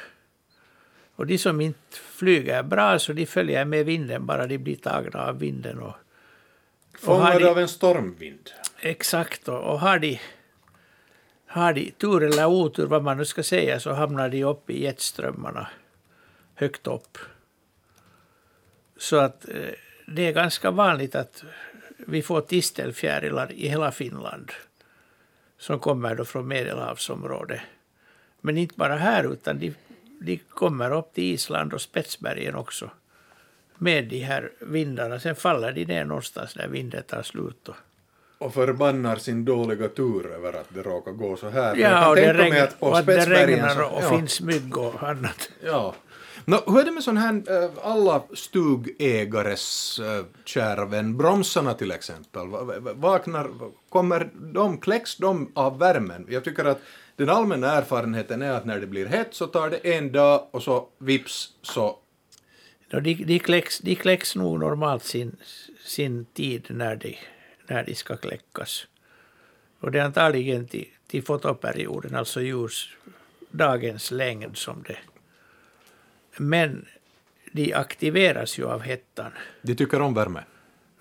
Och 1.16 1.28
de 1.28 1.38
som 1.38 1.62
inte 1.62 1.98
flyger 1.98 2.64
bra 2.64 3.00
så 3.00 3.14
de 3.14 3.26
följer 3.26 3.66
med 3.66 3.86
vinden 3.86 4.26
bara 4.26 4.48
de 4.48 4.58
blir 4.58 4.76
tagna 4.76 5.26
av 5.28 5.40
vinden. 5.40 5.80
Och 5.80 5.94
Fångade 7.00 7.40
de- 7.40 7.46
av 7.50 7.60
en 7.60 7.68
stormvind. 7.68 8.50
Exakt, 8.80 9.48
och, 9.48 9.60
och 9.60 9.80
har, 9.80 10.00
de, 10.00 10.20
har 11.48 11.74
de 11.74 11.92
tur 11.92 12.24
eller 12.24 12.46
otur, 12.46 12.86
vad 12.86 13.04
man 13.04 13.18
nu 13.18 13.26
ska 13.26 13.44
säga, 13.44 13.80
så 13.80 13.94
hamnar 13.94 14.30
de 14.30 14.44
upp 14.44 14.70
i 14.70 14.84
jetströmmarna 14.84 15.68
högt 16.56 16.88
upp. 16.88 17.18
Så 18.98 19.16
att 19.16 19.50
eh, 19.50 19.56
det 20.08 20.28
är 20.28 20.34
ganska 20.34 20.72
vanligt 20.72 21.16
att 21.16 21.44
vi 21.98 22.22
får 22.22 22.42
tistelfjärilar 22.42 23.52
i 23.52 23.68
hela 23.68 23.92
Finland 23.92 24.52
som 25.58 25.80
kommer 25.80 26.16
då 26.16 26.26
från 26.26 26.48
Medelhavsområdet. 26.48 27.62
Men 28.42 28.58
inte 28.58 28.76
bara 28.78 28.96
här, 28.96 29.34
utan 29.34 29.60
de, 29.60 29.74
de 30.26 30.38
kommer 30.50 30.92
upp 30.92 31.14
till 31.14 31.24
Island 31.24 31.74
och 31.74 31.82
Spetsbergen 31.82 32.56
också 32.56 32.90
med 33.78 34.08
de 34.10 34.20
här 34.20 34.52
vindarna. 34.60 35.20
Sen 35.20 35.36
faller 35.36 35.72
de 35.72 35.86
ner 35.86 36.06
någonstans 36.06 36.56
när 36.56 36.68
vinden 36.68 37.04
tar 37.04 37.24
slut. 37.24 37.68
Och, 37.70 37.76
Och 38.38 38.54
förbannar 38.54 39.16
sin 39.16 39.46
dåliga 39.46 39.88
tur 39.90 40.32
över 40.32 40.54
att 40.54 40.68
det 40.70 40.82
råkar 40.82 41.12
gå 41.12 41.38
så 41.38 41.50
här. 41.50 41.76
Ja, 41.76 42.10
och 42.10 42.16
det, 42.16 42.34
regn, 42.34 42.64
att 42.64 42.76
och 42.80 42.98
att 43.00 43.06
det 43.06 43.26
regnar 43.26 43.76
så- 43.76 43.84
och 43.86 44.04
ja. 44.04 44.10
finns 44.10 44.42
mygg 44.42 44.78
och 44.78 45.04
annat. 45.04 45.50
Ja. 45.64 45.96
Nå, 46.46 46.60
hur 46.68 46.80
är 46.80 46.86
det 46.86 46.92
med 46.92 47.04
sån 47.04 47.18
här, 47.18 47.34
eh, 47.64 47.70
alla 47.84 48.24
stugägares 48.34 50.00
eh, 50.00 50.26
kära 50.46 50.86
vän, 50.86 51.18
bromsarna 51.18 51.74
till 51.74 51.92
exempel, 51.92 52.48
Va- 52.48 52.64
va- 52.64 52.94
vaknar, 52.96 53.50
kommer 53.90 54.30
de, 54.54 54.78
kläcks 54.78 55.16
de 55.16 55.52
av 55.54 55.80
värmen? 55.80 56.26
Jag 56.30 56.44
tycker 56.44 56.66
att 56.66 56.80
den 57.16 57.30
allmänna 57.30 57.72
erfarenheten 57.72 58.42
är 58.42 58.52
att 58.52 58.66
när 58.66 58.80
det 58.80 58.88
blir 58.88 59.06
hett 59.06 59.34
så 59.34 59.48
tar 59.48 59.70
det 59.70 59.96
en 59.96 60.12
dag 60.12 60.48
och 60.52 60.64
så 60.64 60.88
vips 60.98 61.54
så, 61.62 62.00
de, 63.02 63.14
de, 63.14 63.40
kläcks, 63.40 63.80
de 63.80 63.96
kläcks 63.96 64.36
nog 64.36 64.60
normalt 64.60 65.04
sin, 65.04 65.36
sin 65.86 66.26
tid 66.26 66.66
när 66.70 66.96
de, 66.96 67.18
när 67.68 67.84
de 67.84 67.96
ska 67.96 68.18
kläckas. 68.18 68.88
Och 69.80 69.92
det 69.92 70.00
är 70.00 70.04
antagligen 70.04 70.68
till, 70.68 70.88
till 71.08 71.24
fotoperioden, 71.24 72.16
alltså 72.16 72.42
ljusdagens 72.42 74.12
längd 74.12 74.58
som 74.58 74.84
det. 74.88 74.98
Men 76.38 76.86
de 77.52 77.74
aktiveras 77.74 78.60
ju 78.60 78.66
av 78.66 78.82
hettan 78.82 79.32
de 79.62 79.76
tycker 79.76 80.02
om 80.02 80.14
värme. 80.14 80.44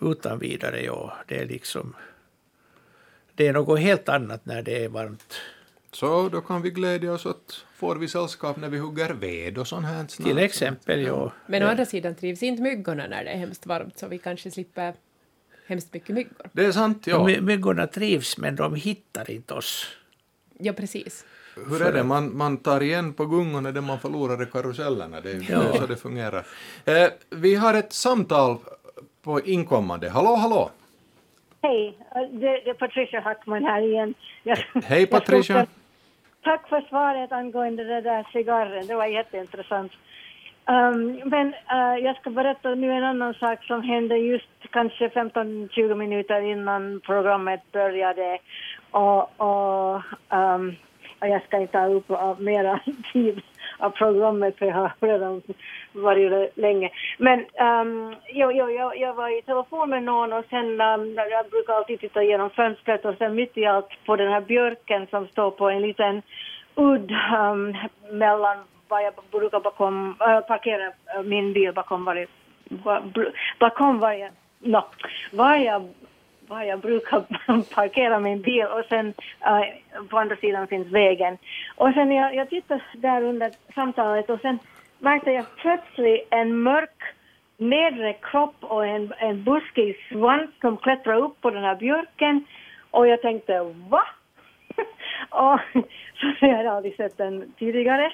utan 0.00 0.38
vidare. 0.38 0.84
Ja. 0.84 1.16
Det 1.26 1.38
är 1.38 1.46
liksom... 1.46 1.94
Det 3.34 3.46
är 3.46 3.52
något 3.52 3.80
helt 3.80 4.08
annat 4.08 4.46
när 4.46 4.62
det 4.62 4.84
är 4.84 4.88
varmt. 4.88 5.34
Så 5.92 6.28
då 6.28 6.40
kan 6.40 6.62
vi 6.62 6.70
glädja 6.70 7.12
oss 7.12 7.26
åt, 7.26 7.66
får 7.74 7.96
vi 7.96 8.08
sällskap 8.08 8.56
när 8.56 8.68
vi 8.68 8.78
hugger 8.78 9.10
ved 9.10 9.58
och 9.58 9.66
sånt 9.68 9.86
här 9.86 10.06
snart. 10.08 10.28
Till 10.28 10.38
exempel, 10.38 11.02
ja. 11.02 11.32
Men 11.46 11.62
å 11.62 11.66
andra 11.66 11.84
sidan 11.84 12.14
trivs 12.14 12.42
inte 12.42 12.62
myggorna 12.62 13.06
när 13.06 13.24
det 13.24 13.30
är 13.30 13.38
hemskt 13.38 13.66
varmt, 13.66 13.98
så 13.98 14.08
vi 14.08 14.18
kanske 14.18 14.50
slipper 14.50 14.94
hemskt 15.66 15.94
mycket 15.94 16.14
myggor. 16.14 16.46
Det 16.52 16.64
är 16.64 16.72
sant, 16.72 17.06
ja. 17.06 17.26
My- 17.26 17.40
Myggorna 17.40 17.86
trivs, 17.86 18.38
men 18.38 18.56
de 18.56 18.74
hittar 18.74 19.30
inte 19.30 19.54
oss. 19.54 19.86
Ja, 20.58 20.72
precis. 20.72 21.24
Hur 21.68 21.82
är 21.82 21.92
det, 21.92 22.02
man, 22.04 22.36
man 22.36 22.56
tar 22.56 22.80
igen 22.82 23.12
på 23.12 23.26
gungorna 23.26 23.72
det 23.72 23.80
man 23.80 23.98
förlorar 24.00 24.42
i 24.42 24.46
karusellerna, 24.46 25.20
det 25.20 25.30
är 25.30 25.34
är 25.34 25.72
så 25.78 25.86
det 25.86 25.96
fungerar. 25.96 26.46
Eh, 26.84 27.08
vi 27.30 27.54
har 27.54 27.74
ett 27.74 27.92
samtal 27.92 28.58
på 29.22 29.40
inkommande. 29.40 30.08
Hallå, 30.10 30.34
hallå! 30.34 30.70
Hej, 31.62 31.98
det, 32.32 32.60
det 32.64 32.70
är 32.70 32.74
Patricia 32.74 33.20
Hackman 33.20 33.64
här 33.64 33.82
igen. 33.82 34.14
Jag, 34.42 34.56
Hej 34.84 35.00
jag 35.00 35.10
Patricia! 35.10 35.66
Tack 36.42 36.68
för 36.68 36.80
svaret 36.80 37.32
angående 37.32 37.84
den 37.84 38.02
där 38.02 38.26
cigarren, 38.32 38.86
det 38.86 38.94
var 38.94 39.06
jätteintressant. 39.06 39.92
Um, 40.66 41.20
men 41.24 41.48
uh, 41.48 42.04
jag 42.04 42.16
ska 42.16 42.30
berätta 42.30 42.74
nu 42.74 42.92
en 42.92 43.04
annan 43.04 43.34
sak 43.34 43.64
som 43.64 43.82
hände 43.82 44.16
just 44.16 44.48
kanske 44.70 45.08
15-20 45.08 45.94
minuter 45.94 46.40
innan 46.40 47.00
programmet 47.04 47.72
började. 47.72 48.38
Och, 48.90 49.40
och, 49.40 50.02
um, 50.28 50.76
och 51.20 51.28
jag 51.28 51.42
ska 51.42 51.58
inte 51.58 51.72
ta 51.72 51.86
upp 51.86 52.10
av 52.10 52.42
mera 52.42 52.80
tid 53.12 53.42
av 53.82 53.90
programmet 53.90 54.58
för 54.58 54.66
jag 54.66 54.74
har 54.74 54.92
redan 55.00 55.42
varit 55.92 56.30
det 56.30 56.50
länge. 56.54 56.90
Men 57.18 57.38
um, 57.40 58.14
jag, 58.26 58.56
jag, 58.56 58.98
jag 58.98 59.14
var 59.14 59.38
i 59.38 59.42
telefon 59.42 59.90
med 59.90 60.02
någon 60.02 60.32
och 60.32 60.44
sen 60.50 60.80
um, 60.80 61.14
jag 61.14 61.50
brukar 61.50 61.72
alltid 61.72 62.00
titta 62.00 62.22
genom 62.22 62.50
fönstret 62.50 63.04
och 63.04 63.14
sen 63.18 63.34
mitt 63.34 63.58
i 63.58 63.66
allt 63.66 64.04
på 64.06 64.16
den 64.16 64.32
här 64.32 64.40
björken 64.40 65.06
som 65.06 65.26
står 65.26 65.50
på 65.50 65.70
en 65.70 65.82
liten 65.82 66.22
udd 66.74 67.12
um, 67.38 67.76
mellan 68.10 68.56
var 68.88 69.00
jag 69.00 69.14
brukar 69.30 69.60
bakom, 69.60 70.16
äh, 70.20 70.40
parkera 70.40 70.86
äh, 70.86 71.22
min 71.22 71.52
bil 71.52 71.72
bakom 71.72 72.04
varje... 72.04 72.26
bakom 73.58 73.98
varje, 73.98 74.30
no, 74.58 74.84
var 75.32 75.56
jag 75.56 75.88
var 76.52 76.62
jag 76.62 76.80
brukar 76.80 77.20
parkera 77.74 78.20
min 78.20 78.42
bil 78.42 78.66
och 78.66 78.84
sen 78.88 79.14
äh, 79.40 80.04
på 80.10 80.18
andra 80.18 80.36
sidan 80.36 80.66
finns 80.66 80.86
vägen. 80.86 81.38
Och 81.76 81.92
sen 81.94 82.12
jag, 82.12 82.34
jag 82.34 82.50
tittade 82.50 82.82
där 82.94 83.22
under 83.22 83.50
samtalet 83.74 84.30
och 84.30 84.40
sen 84.40 84.58
märkte 84.98 85.30
jag 85.30 85.44
plötsligt 85.56 86.28
en 86.30 86.62
mörk 86.62 87.02
nedre 87.56 88.12
kropp 88.12 88.56
och 88.60 88.86
en, 88.86 89.12
en 89.18 89.44
buskig 89.44 89.96
svans 90.08 90.50
som 90.60 90.76
klättrade 90.76 91.20
upp 91.20 91.40
på 91.40 91.50
den 91.50 91.64
här 91.64 91.76
björken 91.76 92.44
och 92.90 93.06
jag 93.06 93.22
tänkte 93.22 93.62
va? 93.88 94.02
och, 95.30 95.60
så 96.38 96.46
jag 96.46 96.56
hade 96.56 96.70
aldrig 96.70 96.96
sett 96.96 97.16
den 97.16 97.52
tidigare. 97.58 98.12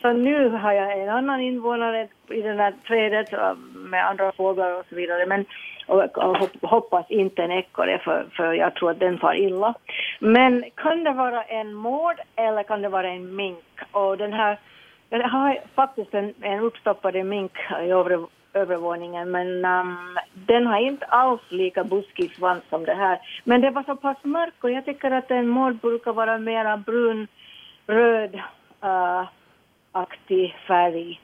Så 0.00 0.12
nu 0.12 0.48
har 0.48 0.72
jag 0.72 1.02
en 1.02 1.08
annan 1.08 1.40
invånare 1.40 2.08
i 2.28 2.40
det 2.40 2.52
här 2.52 2.74
trädet 2.86 3.32
äh, 3.32 3.54
med 3.74 4.06
andra 4.06 4.32
fåglar 4.32 4.78
och 4.78 4.86
så 4.88 4.94
vidare. 4.94 5.26
Men, 5.26 5.44
och, 5.90 6.48
hoppas 6.62 7.10
inte 7.10 7.42
en 7.42 7.50
ekorre 7.50 7.98
för, 7.98 8.26
för 8.36 8.52
jag 8.52 8.74
tror 8.74 8.90
att 8.90 9.00
den 9.00 9.18
far 9.18 9.34
illa. 9.34 9.74
Men 10.18 10.64
kan 10.74 11.04
det 11.04 11.12
vara 11.12 11.42
en 11.42 11.74
mård 11.74 12.20
eller 12.36 12.62
kan 12.62 12.82
det 12.82 12.88
vara 12.88 13.08
en 13.08 13.36
mink? 13.36 13.64
Och 13.90 14.18
den 14.18 14.32
här, 14.32 14.58
jag 15.08 15.28
har 15.28 15.58
faktiskt 15.74 16.14
en, 16.14 16.34
en 16.40 16.60
uppstoppad 16.60 17.26
mink 17.26 17.52
i 17.82 17.90
övre, 17.90 18.18
övervåningen 18.54 19.30
men 19.30 19.64
um, 19.64 20.18
den 20.34 20.66
har 20.66 20.78
inte 20.78 21.06
alls 21.06 21.40
lika 21.48 21.84
buskig 21.84 22.34
svans 22.34 22.62
som 22.70 22.84
det 22.84 22.94
här. 22.94 23.18
Men 23.44 23.60
det 23.60 23.70
var 23.70 23.82
så 23.82 23.96
pass 23.96 24.16
mörk 24.22 24.64
och 24.64 24.70
jag 24.70 24.84
tycker 24.84 25.10
att 25.10 25.30
en 25.30 25.48
mård 25.48 25.74
brukar 25.80 26.12
vara 26.12 26.38
mera 26.38 26.76
brun, 26.76 27.26
röd, 27.86 28.34
uh, 28.84 29.28
aktig 29.92 30.56
färg. 30.66 31.20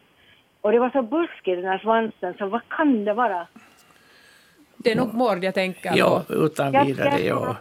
Och 0.61 0.73
det 0.73 0.79
var 0.79 0.91
så 0.91 1.03
buskig 1.03 1.57
den 1.57 1.65
här 1.65 1.79
svansen, 1.79 2.35
så 2.39 2.47
vad 2.47 2.69
kan 2.69 3.05
det 3.05 3.15
vara? 3.15 3.47
Det 4.77 4.93
är 4.93 4.97
nog 4.97 5.15
mård 5.15 5.45
jag 5.45 5.55
tänker 5.55 5.93
Ja, 5.97 6.23
på. 6.29 6.35
utan 6.35 6.73
Jag- 6.73 6.85
vidare, 6.85 7.21
ja. 7.21 7.57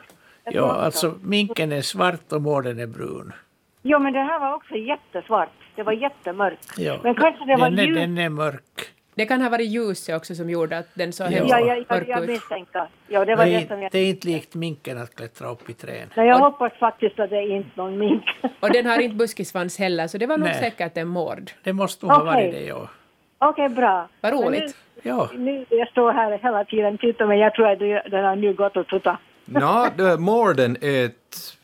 Ja, 0.52 0.72
alltså 0.72 1.16
minken 1.22 1.72
är 1.72 1.82
svart 1.82 2.32
och 2.32 2.42
mården 2.42 2.80
är 2.80 2.88
brun. 2.88 3.34
Jo, 3.82 4.00
men 4.00 4.14
det 4.14 4.20
här 4.20 4.40
var 4.40 4.54
också 4.56 4.76
jättesvart. 4.76 5.50
Det 5.76 5.84
var 5.84 5.94
jättemörkt. 5.94 6.74
Ja. 6.78 7.00
Men 7.04 7.16
kanske 7.16 7.46
det 7.46 7.56
var 7.56 7.70
den, 7.70 7.80
är, 7.80 7.84
ljus. 7.84 7.96
den 7.98 8.18
är 8.18 8.30
mörk. 8.30 8.92
Det 9.16 9.26
kan 9.26 9.42
ha 9.42 9.50
varit 9.50 9.68
ljuset 9.70 10.16
också 10.16 10.36
som 10.36 10.50
gjorde 10.50 10.78
att 10.78 10.88
den 10.94 11.14
såg 11.14 11.28
Ja. 11.28 11.32
hemskt 11.32 11.52
Ja, 11.52 11.60
jag, 11.60 11.68
jag, 11.78 11.86
mörk 11.90 12.08
jag 12.08 12.24
ut. 12.24 12.30
misstänker. 12.30 12.88
Ja, 13.08 13.26
det 13.26 13.36
var 13.36 13.46
Det 13.46 13.52
det, 13.52 13.58
är, 13.58 13.68
som 13.68 13.82
jag... 13.82 13.92
det 13.92 14.00
är 14.00 14.10
inte 14.10 14.28
likt 14.28 14.56
minken 14.56 14.98
att 14.98 15.16
klättra 15.16 15.50
upp 15.52 15.70
i 15.70 15.74
träd. 15.74 16.08
Nej, 16.16 16.28
jag 16.28 16.38
Och- 16.38 16.44
hoppas 16.46 16.74
faktiskt 16.80 17.20
att 17.20 17.30
det 17.30 17.36
är 17.38 17.56
inte 17.56 17.70
någon 17.76 17.98
mink. 17.98 18.24
Och 18.60 18.72
den 18.72 18.86
har 18.86 19.00
inte 19.02 19.16
buskisvans 19.16 19.80
heller, 19.80 20.08
så 20.08 20.18
det 20.18 20.26
var 20.26 20.38
nog 20.38 20.48
Nej. 20.48 20.60
säkert 20.60 20.98
en 20.98 21.08
mård. 21.08 21.52
Det 21.64 21.74
måste 21.74 22.06
nog 22.06 22.16
ha 22.16 22.22
Okej. 22.22 22.34
varit 22.34 22.54
det, 22.54 22.66
ja. 22.66 22.90
Okej, 23.38 23.70
bra. 23.70 24.08
Vad 24.22 24.34
Men 24.34 24.44
roligt. 24.44 24.76
Ja, 25.08 25.30
Nu, 25.34 25.66
jag 25.70 25.88
står 25.88 26.12
här 26.12 26.38
hela 26.38 26.66
tiden 26.66 26.94
och 26.94 27.00
tittar, 27.00 27.26
men 27.28 27.38
jag 27.40 27.54
tror 27.54 27.68
att 27.72 27.80
den 28.12 28.26
har 28.26 28.36
nu 28.36 28.54
gått 28.54 28.78
och 28.78 28.88
tuttat. 28.88 29.18
Nå, 29.46 29.88
det- 29.98 30.18
mården 30.18 30.78
är 30.82 31.06
ett... 31.06 31.58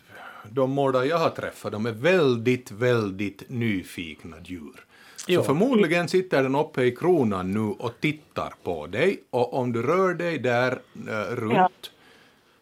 De 0.50 0.72
mårdar 0.72 1.04
jag 1.04 1.18
har 1.18 1.30
träffat, 1.30 1.72
de 1.72 1.86
är 1.86 1.92
väldigt, 1.92 2.72
väldigt 2.72 3.44
nyfikna 3.50 4.36
djur. 4.46 4.74
Så 5.16 5.32
Jo. 5.32 5.44
förmodligen 5.44 6.08
sitter 6.08 6.44
den 6.44 6.56
uppe 6.56 6.84
i 6.84 6.96
kronan 6.96 7.52
nu 7.52 7.60
och 7.80 8.00
tittar 8.00 8.54
på 8.64 8.88
dig 8.88 9.20
och 9.30 9.54
om 9.54 9.72
du 9.72 9.82
rör 9.84 10.14
dig 10.14 10.40
där 10.40 10.72
eh, 11.10 11.36
runt 11.36 11.54
Ja. 11.56 11.70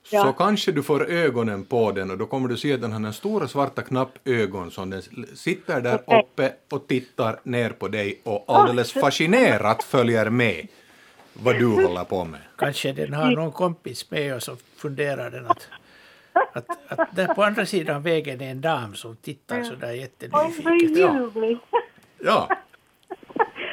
Så 0.10 0.16
Ja. 0.16 0.34
kanske 0.38 0.72
du 0.72 0.84
får 0.84 1.10
ögonen 1.10 1.66
på 1.66 1.92
den 1.92 2.12
och 2.12 2.18
då 2.18 2.26
kommer 2.26 2.48
du 2.50 2.58
se 2.58 2.74
att 2.74 2.82
den 2.82 2.92
har 2.92 3.00
den 3.00 3.14
stora 3.14 3.48
svarta 3.48 3.82
knappögon 3.82 4.72
som 4.72 4.90
den 4.90 5.02
sitter 5.36 5.82
där 5.82 6.00
Okej. 6.06 6.20
uppe 6.20 6.52
och 6.70 6.88
tittar 6.88 7.40
ner 7.44 7.70
på 7.70 7.88
dig 7.88 8.20
och 8.24 8.44
alldeles 8.48 8.94
fascinerat 8.94 9.84
följer 9.84 10.30
med 10.30 10.68
vad 11.34 11.56
du 11.60 11.66
håller 11.68 12.04
på 12.04 12.26
med. 12.26 12.40
kanske 12.58 12.92
den 12.94 13.14
har 13.14 13.32
någon 13.32 13.52
kompis 13.52 14.12
med 14.12 14.36
och 14.36 14.44
så 14.44 14.56
funderar 14.78 15.32
den 15.32 15.48
att, 15.48 15.68
att, 16.54 16.66
att 16.88 17.16
där 17.16 17.34
på 17.34 17.44
andra 17.44 17.66
sidan 17.66 18.02
vägen 18.02 18.42
är 18.42 18.52
en 18.52 18.62
dam 18.62 18.96
som 18.96 19.16
tittar 19.16 19.64
så 19.64 19.76
där 19.76 19.92
jättenyfiket. 19.92 20.98
ljuvligt. 20.98 21.62
Ja, 22.24 22.50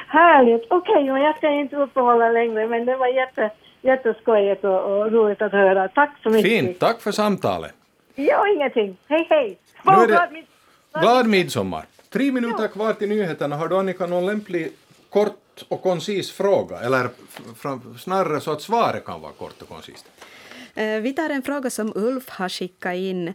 Härligt. 0.09 0.67
Okej, 0.71 1.05
men 1.13 1.23
jag 1.23 1.37
ska 1.37 1.51
inte 1.51 1.77
uppehålla 1.77 2.29
längre, 2.29 2.69
men 2.69 2.87
det 2.87 2.97
var 2.97 3.07
jätte, 3.07 3.51
jätteskojigt 3.87 4.65
och, 4.65 4.81
och 4.99 5.13
roligt 5.13 5.43
att 5.43 5.53
höra. 5.53 5.89
Tack 5.89 6.11
så 6.23 6.31
mycket. 6.31 6.51
fint. 6.51 6.79
Tack 6.79 7.01
för 7.01 7.13
samtalet. 7.13 7.73
Ja, 8.15 8.49
ingenting. 8.49 8.97
Hej, 9.09 9.27
hej. 9.31 9.59
Nu 9.85 9.93
är 9.93 10.01
det- 10.01 10.07
glad 10.07 10.33
mid- 10.33 10.47
Glad 11.01 11.27
midsommar! 11.27 11.85
Tre 12.13 12.33
minuter 12.33 12.69
kvar 12.69 12.93
till 12.93 13.09
nyheterna. 13.09 13.57
Har 13.57 13.69
du 13.69 13.77
Annika 13.79 14.07
någon 14.07 14.27
lämplig 14.27 14.73
kort 15.11 15.33
kort 15.57 15.67
och 15.69 15.83
koncis 15.83 16.31
fråga, 16.33 16.79
eller 16.81 17.09
snarare 17.99 18.41
så 18.41 18.53
att 18.53 18.63
svaret 18.63 19.05
kan 19.05 19.21
vara 19.21 19.33
kort 19.33 19.63
och 19.63 19.69
koncist. 19.69 20.07
Eh, 20.75 21.01
vi 21.01 21.13
tar 21.13 21.31
en 21.31 21.43
fråga 21.43 21.71
som 21.71 21.93
Ulf 21.95 22.29
har 22.29 22.49
skickat 22.49 22.95
in. 22.95 23.33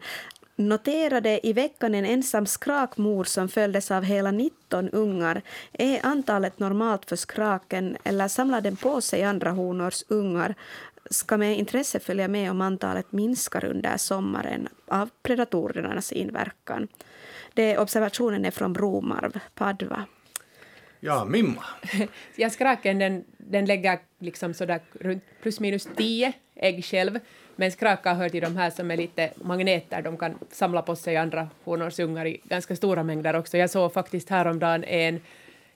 Noterade 0.70 1.48
i 1.48 1.54
veckan 1.54 1.96
en 1.96 2.06
ensam 2.06 2.46
skrakmor 2.46 3.24
som 3.24 3.50
följdes 3.50 3.92
av 3.92 4.04
hela 4.04 4.32
19 4.32 4.90
ungar. 4.90 5.42
Är 5.74 6.06
antalet 6.06 6.60
normalt 6.60 7.06
för 7.06 7.16
skraken 7.16 7.98
eller 8.04 8.28
samlar 8.28 8.62
den 8.62 8.76
på 8.76 9.02
sig 9.02 9.24
andra 9.24 9.52
honors 9.52 10.04
ungar? 10.08 10.56
Ska 11.10 11.38
med 11.38 11.58
intresse 11.58 12.00
följa 12.00 12.28
med 12.28 12.52
om 12.52 12.62
antalet 12.62 13.12
minskar 13.12 13.66
under 13.66 13.98
sommaren 13.98 14.68
av 14.88 15.10
predatorernas 15.24 16.12
inverkan. 16.12 16.88
Det, 17.54 17.78
observationen 17.78 18.46
är 18.46 18.52
från 18.52 18.74
Bromarv, 18.74 19.40
Padva. 19.56 20.06
Ja, 21.00 21.26
Mimma. 21.26 21.64
ja, 22.36 22.50
skraken 22.50 23.00
den, 23.00 23.24
den 23.52 23.66
lägger 23.66 24.00
liksom 24.20 24.54
sådär 24.54 24.80
runt 25.00 25.24
plus 25.42 25.60
minus 25.60 25.88
tio 25.96 26.34
ägg 26.56 26.86
själv, 26.86 27.20
men 27.56 27.72
skrakar 27.72 28.16
hör 28.16 28.30
till 28.30 28.42
de 28.42 28.58
här 28.58 28.70
som 28.70 28.92
är 28.92 28.98
lite 28.98 29.30
magneter, 29.36 30.02
de 30.02 30.18
kan 30.18 30.40
samla 30.52 30.82
på 30.82 30.96
sig 30.96 31.18
andra 31.18 31.50
honors 31.64 32.00
ungar 32.00 32.26
i 32.26 32.42
ganska 32.44 32.76
stora 32.76 33.04
mängder 33.04 33.36
också. 33.36 33.58
Jag 33.58 33.70
såg 33.70 33.94
faktiskt 33.94 34.30
häromdagen 34.30 34.84
en, 34.84 35.22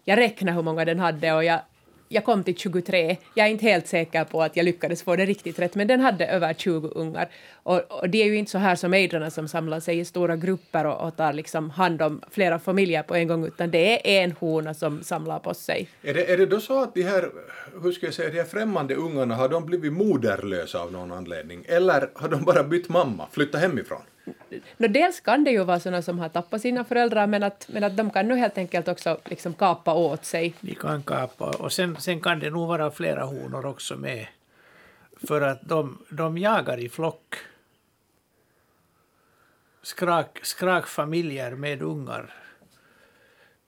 jag 0.04 0.18
räknade 0.18 0.56
hur 0.56 0.64
många 0.64 0.86
den 0.86 1.00
hade 1.00 1.34
och 1.34 1.44
jag 1.44 1.60
jag 2.08 2.26
kom 2.26 2.44
till 2.44 2.56
23. 2.56 3.18
Jag 3.34 3.48
är 3.48 3.52
inte 3.52 3.66
helt 3.66 3.88
säker 3.88 4.24
på 4.24 4.44
att 4.44 4.56
jag 4.56 4.64
lyckades 4.64 5.04
få 5.04 5.16
det 5.16 5.26
riktigt 5.26 5.60
rätt, 5.60 5.76
men 5.76 5.88
den 5.88 6.00
hade 6.00 6.28
över 6.28 6.54
20 6.54 6.88
ungar. 6.88 7.30
Och, 7.64 7.82
och 7.90 8.10
det 8.10 8.22
är 8.22 8.26
ju 8.26 8.38
inte 8.38 8.52
så 8.52 8.58
här 8.58 8.76
som 8.76 8.94
ejdrarna 8.94 9.30
som 9.32 9.48
samlar 9.48 9.80
sig 9.80 10.00
i 10.00 10.06
stora 10.06 10.36
grupper 10.36 10.86
och, 10.86 11.08
och 11.08 11.18
tar 11.18 11.34
liksom 11.34 11.70
hand 11.70 12.02
om 12.02 12.22
flera 12.32 12.60
familjer 12.60 13.04
på 13.04 13.16
en 13.16 13.28
gång, 13.28 13.46
utan 13.46 13.72
det 13.72 14.18
är 14.18 14.24
en 14.24 14.32
hona 14.32 14.74
som 14.74 15.04
samlar 15.04 15.40
på 15.40 15.54
sig. 15.54 15.88
Är 16.02 16.14
det, 16.14 16.32
är 16.32 16.38
det 16.38 16.46
då 16.46 16.60
så 16.60 16.84
att 16.84 16.94
de 16.94 17.04
här, 17.04 17.30
hur 17.82 17.92
ska 17.92 18.06
jag 18.06 18.14
säga, 18.14 18.30
de 18.30 18.38
här 18.38 18.46
främmande 18.46 18.96
ungarna, 18.96 19.36
har 19.36 19.50
de 19.50 19.66
blivit 19.66 19.94
moderlösa 19.94 20.80
av 20.80 20.92
någon 20.92 21.12
anledning? 21.12 21.66
Eller 21.68 22.10
har 22.14 22.30
de 22.30 22.44
bara 22.44 22.64
bytt 22.64 22.90
mamma, 22.90 23.28
flyttat 23.32 23.62
hemifrån? 23.62 24.02
No, 24.78 24.88
dels 24.88 25.20
kan 25.20 25.44
det 25.44 25.52
ju 25.52 25.64
vara 25.64 25.80
sådana 25.80 26.02
som 26.02 26.20
har 26.20 26.30
tappat 26.30 26.62
sina 26.62 26.84
föräldrar, 26.84 27.28
men 27.28 27.44
att, 27.44 27.68
men 27.70 27.84
att 27.84 27.98
de 27.98 28.10
kan 28.10 28.28
nu 28.28 28.36
helt 28.36 28.58
enkelt 28.58 28.88
också 28.88 29.18
liksom 29.26 29.54
kapa 29.54 29.94
åt 29.94 30.26
sig. 30.26 30.54
De 30.62 30.76
kan 30.76 31.04
kapa, 31.04 31.52
och 31.52 31.74
sen, 31.74 31.98
sen 32.00 32.22
kan 32.22 32.40
det 32.40 32.50
nog 32.50 32.68
vara 32.68 32.92
flera 32.92 33.24
honor 33.24 33.66
också 33.66 33.96
med. 33.96 34.28
För 35.28 35.42
att 35.42 35.62
de, 35.62 35.98
de 36.10 36.38
jagar 36.38 36.78
i 36.78 36.90
flock. 36.90 37.36
Skrak, 39.82 40.40
skrakfamiljer 40.44 41.52
med 41.56 41.82
ungar 41.82 42.34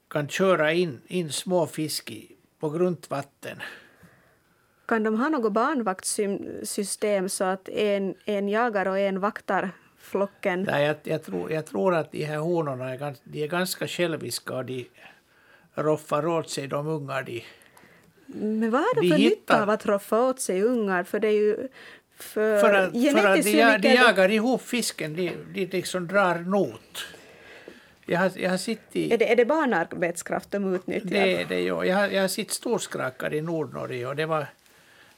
kan 0.08 0.30
köra 0.30 0.74
in, 0.74 1.02
in 1.08 1.32
små 1.32 1.68
fisk 1.68 2.12
i, 2.12 2.36
på 2.60 2.70
grundvatten. 2.70 3.62
Kan 4.86 5.04
de 5.04 5.20
ha 5.20 5.30
något 5.30 5.54
barnvaktssystem 5.54 7.30
så 7.30 7.44
att 7.44 7.70
en, 7.70 8.16
en 8.26 8.50
jagar 8.50 8.86
och 8.86 9.00
en 9.00 9.20
vaktar 9.20 9.72
flocken? 10.08 10.64
Nej, 10.64 10.86
jag, 10.86 10.96
jag, 11.04 11.24
tror, 11.24 11.52
jag 11.52 11.66
tror 11.66 11.96
att 11.96 12.12
de 12.12 12.26
här 12.26 12.38
honorna 12.38 12.94
är, 12.94 13.16
de 13.24 13.44
är 13.44 13.48
ganska 13.48 13.88
själviska 13.88 14.54
och 14.56 14.66
de 14.66 14.90
roffar 15.76 16.28
åt 16.28 16.50
sig 16.50 16.68
de 16.68 16.88
ungar 16.88 17.24
de 17.24 17.44
Men 18.26 18.72
vad 18.72 18.82
är 18.82 19.02
det 19.02 19.10
för 19.10 19.18
nytta 19.18 19.64
av 19.64 19.70
att 19.70 19.86
roffa 19.86 20.22
åt 20.22 20.40
sig 20.42 20.62
ungar? 20.62 21.04
För 21.04 21.20
det 21.20 21.28
är 21.28 21.32
ju 21.32 21.68
för, 22.18 22.60
för 22.60 22.74
att, 22.74 22.92
för 22.92 23.28
att 23.28 23.44
de, 23.44 23.78
de 23.82 23.94
jagar 23.94 24.32
ihop 24.32 24.62
fisken, 24.62 25.16
de, 25.16 25.32
de 25.54 25.66
liksom 25.66 26.08
drar 26.08 26.36
not. 26.40 27.06
Jag 28.06 28.20
har, 28.20 28.32
jag 28.36 28.50
har 28.50 28.70
i, 28.92 29.14
är, 29.14 29.18
det, 29.18 29.32
är 29.32 29.36
det 29.36 29.46
barnarbetskraft 29.46 30.52
de 30.52 30.76
utnyttjar? 30.76 31.10
Det, 31.10 31.44
det, 31.44 31.62
ja. 31.62 31.86
jag, 31.86 31.98
har, 31.98 32.08
jag 32.08 32.22
har 32.22 32.28
sett 32.28 32.52
storskrakar 32.52 33.34
i 33.34 33.42
Nordnorge 33.42 34.08
och 34.08 34.16
det 34.16 34.26
var, 34.26 34.48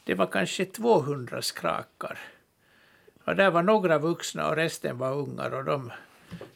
det 0.04 0.16
var 0.16 0.26
kanske 0.26 0.66
200 0.66 1.42
skrakar. 1.42 2.20
Och 3.30 3.36
där 3.36 3.52
var 3.52 3.64
några 3.64 3.98
vuxna 3.98 4.50
och 4.50 4.56
resten 4.56 4.98
var 4.98 5.14
ungar. 5.14 5.54
Och 5.54 5.64
de, 5.64 5.92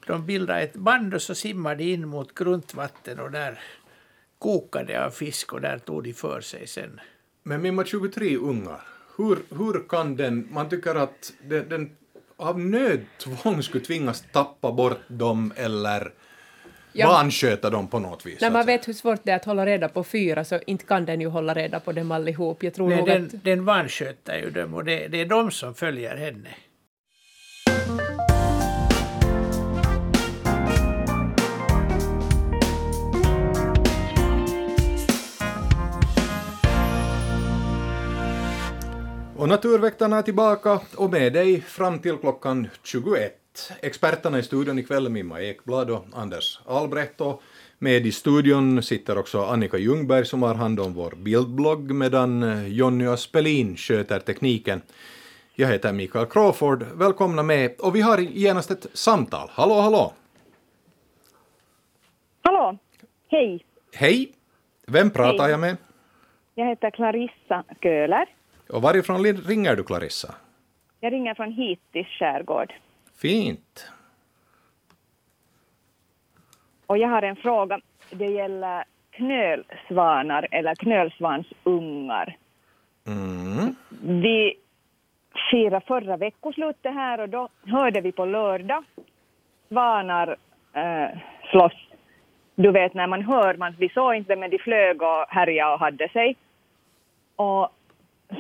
de 0.08 0.26
bildade 0.26 0.62
ett 0.62 0.74
band 0.74 1.14
och 1.14 1.22
så 1.22 1.36
simmade 1.36 1.84
in 1.84 2.08
mot 2.08 2.34
grundvatten 2.34 3.20
och 3.20 3.32
där 3.32 3.60
kokade 4.40 5.06
av 5.06 5.10
fisk 5.10 5.54
och 5.54 5.62
där 5.62 5.78
tog 5.78 6.04
de 6.04 6.14
för 6.14 6.42
sig 6.42 6.68
sen. 6.68 7.02
Men 7.44 7.62
Mimma, 7.62 7.86
23 7.86 8.38
ungar, 8.38 8.82
hur, 9.18 9.38
hur 9.50 9.88
kan 9.90 10.16
den, 10.16 10.48
man 10.52 10.70
tycker 10.70 10.96
att 10.96 11.34
den, 11.44 11.70
den 11.70 11.96
av 12.38 12.60
nödtvång 12.60 13.64
skulle 13.64 13.84
tvingas 13.84 14.24
tappa 14.32 14.72
bort 14.72 15.00
dem 15.08 15.54
eller 15.56 16.12
ja. 16.94 17.08
vansköta 17.08 17.70
dem 17.70 17.88
på 17.88 18.00
något 18.00 18.26
vis? 18.26 18.42
När 18.42 18.52
man 18.52 18.66
vet 18.66 18.88
hur 18.88 18.94
svårt 18.94 19.20
det 19.24 19.32
är 19.32 19.36
att 19.36 19.46
hålla 19.46 19.66
reda 19.66 19.90
på 19.90 20.04
fyra 20.04 20.44
så 20.44 20.60
inte 20.68 20.86
kan 20.86 21.06
den 21.06 21.22
ju 21.22 21.28
hålla 21.28 21.54
reda 21.54 21.80
på 21.80 21.92
dem 21.92 22.12
allihop. 22.12 22.64
Jag 22.64 22.74
tror 22.74 22.90
Nej, 22.90 23.04
den, 23.06 23.26
att... 23.26 23.44
den 23.44 23.66
vansköter 23.66 24.38
ju 24.38 24.50
dem 24.50 24.74
och 24.74 24.86
det, 24.86 25.08
det 25.08 25.22
är 25.22 25.26
de 25.26 25.52
som 25.52 25.76
följer 25.76 26.16
henne. 26.16 26.50
Och 39.44 39.50
Naturväktarna 39.50 40.18
är 40.18 40.22
tillbaka 40.22 40.80
och 40.98 41.12
med 41.12 41.34
dig 41.34 41.62
fram 41.62 42.00
till 42.00 42.18
klockan 42.18 42.68
21. 42.84 43.34
Experterna 43.82 44.40
i 44.40 44.44
studion 44.44 44.80
ikväll 44.80 45.06
är 45.06 45.10
Mimma 45.10 45.42
Ekblad 45.42 45.90
och 45.90 46.06
Anders 46.14 46.60
Albrecht 46.66 47.22
och 47.22 47.42
med 47.80 48.06
i 48.06 48.12
studion 48.12 48.84
sitter 48.84 49.18
också 49.18 49.44
Annika 49.44 49.78
Ljungberg 49.78 50.26
som 50.26 50.44
har 50.44 50.56
hand 50.56 50.80
om 50.80 50.94
vår 50.94 51.12
bildblogg 51.16 51.92
medan 51.92 52.66
Jonny 52.74 53.06
Aspelin 53.06 53.76
sköter 53.78 54.20
tekniken. 54.20 54.82
Jag 55.56 55.68
heter 55.68 55.94
Mikael 55.94 56.26
Crawford, 56.26 56.86
välkomna 56.94 57.44
med 57.44 57.76
och 57.80 57.96
vi 57.96 58.02
har 58.02 58.18
genast 58.18 58.72
ett 58.72 58.88
samtal. 58.94 59.50
Hallå, 59.52 59.82
hallå! 59.82 60.14
Hallå, 62.42 62.78
hej! 63.28 63.66
Hej! 63.94 64.32
Vem 64.88 65.10
pratar 65.10 65.44
hej. 65.44 65.52
jag 65.52 65.60
med? 65.60 65.78
Jag 66.56 66.66
heter 66.66 66.92
Clarissa 66.92 67.64
Köhler. 67.82 68.26
Och 68.70 68.82
varifrån 68.82 69.24
ringer 69.24 69.76
du, 69.76 69.84
Clarissa? 69.84 70.36
Jag 71.00 71.14
ringer 71.14 71.34
från 71.34 71.52
Hitis 71.52 72.08
skärgård. 72.08 72.74
Fint. 73.22 73.88
Och 76.86 76.98
jag 76.98 77.08
har 77.08 77.22
en 77.22 77.36
fråga. 77.36 77.80
Det 78.10 78.26
gäller 78.26 78.84
knölsvanar 79.12 80.48
eller 80.52 80.76
knölsvansungar. 80.76 82.38
Mm. 83.08 83.76
Vi 84.00 84.54
firade 85.52 85.86
förra 85.86 86.18
veckoslutet 86.18 86.94
här 86.94 87.20
och 87.20 87.30
då 87.30 87.50
hörde 87.66 88.02
vi 88.02 88.12
på 88.12 88.26
lördag 88.26 88.84
svanar 89.70 90.36
äh, 90.74 91.20
slåss. 91.52 91.88
Du 92.56 92.72
vet 92.72 92.94
när 92.94 93.08
man 93.08 93.22
hör, 93.22 93.58
man, 93.58 93.76
vi 93.80 93.90
såg 93.90 94.16
inte 94.16 94.36
men 94.36 94.50
de 94.50 94.58
flög 94.60 95.02
och 95.02 95.26
härjade 95.30 95.74
och 95.74 95.80
hade 95.80 96.10
sig. 96.10 96.36
Och 97.36 97.70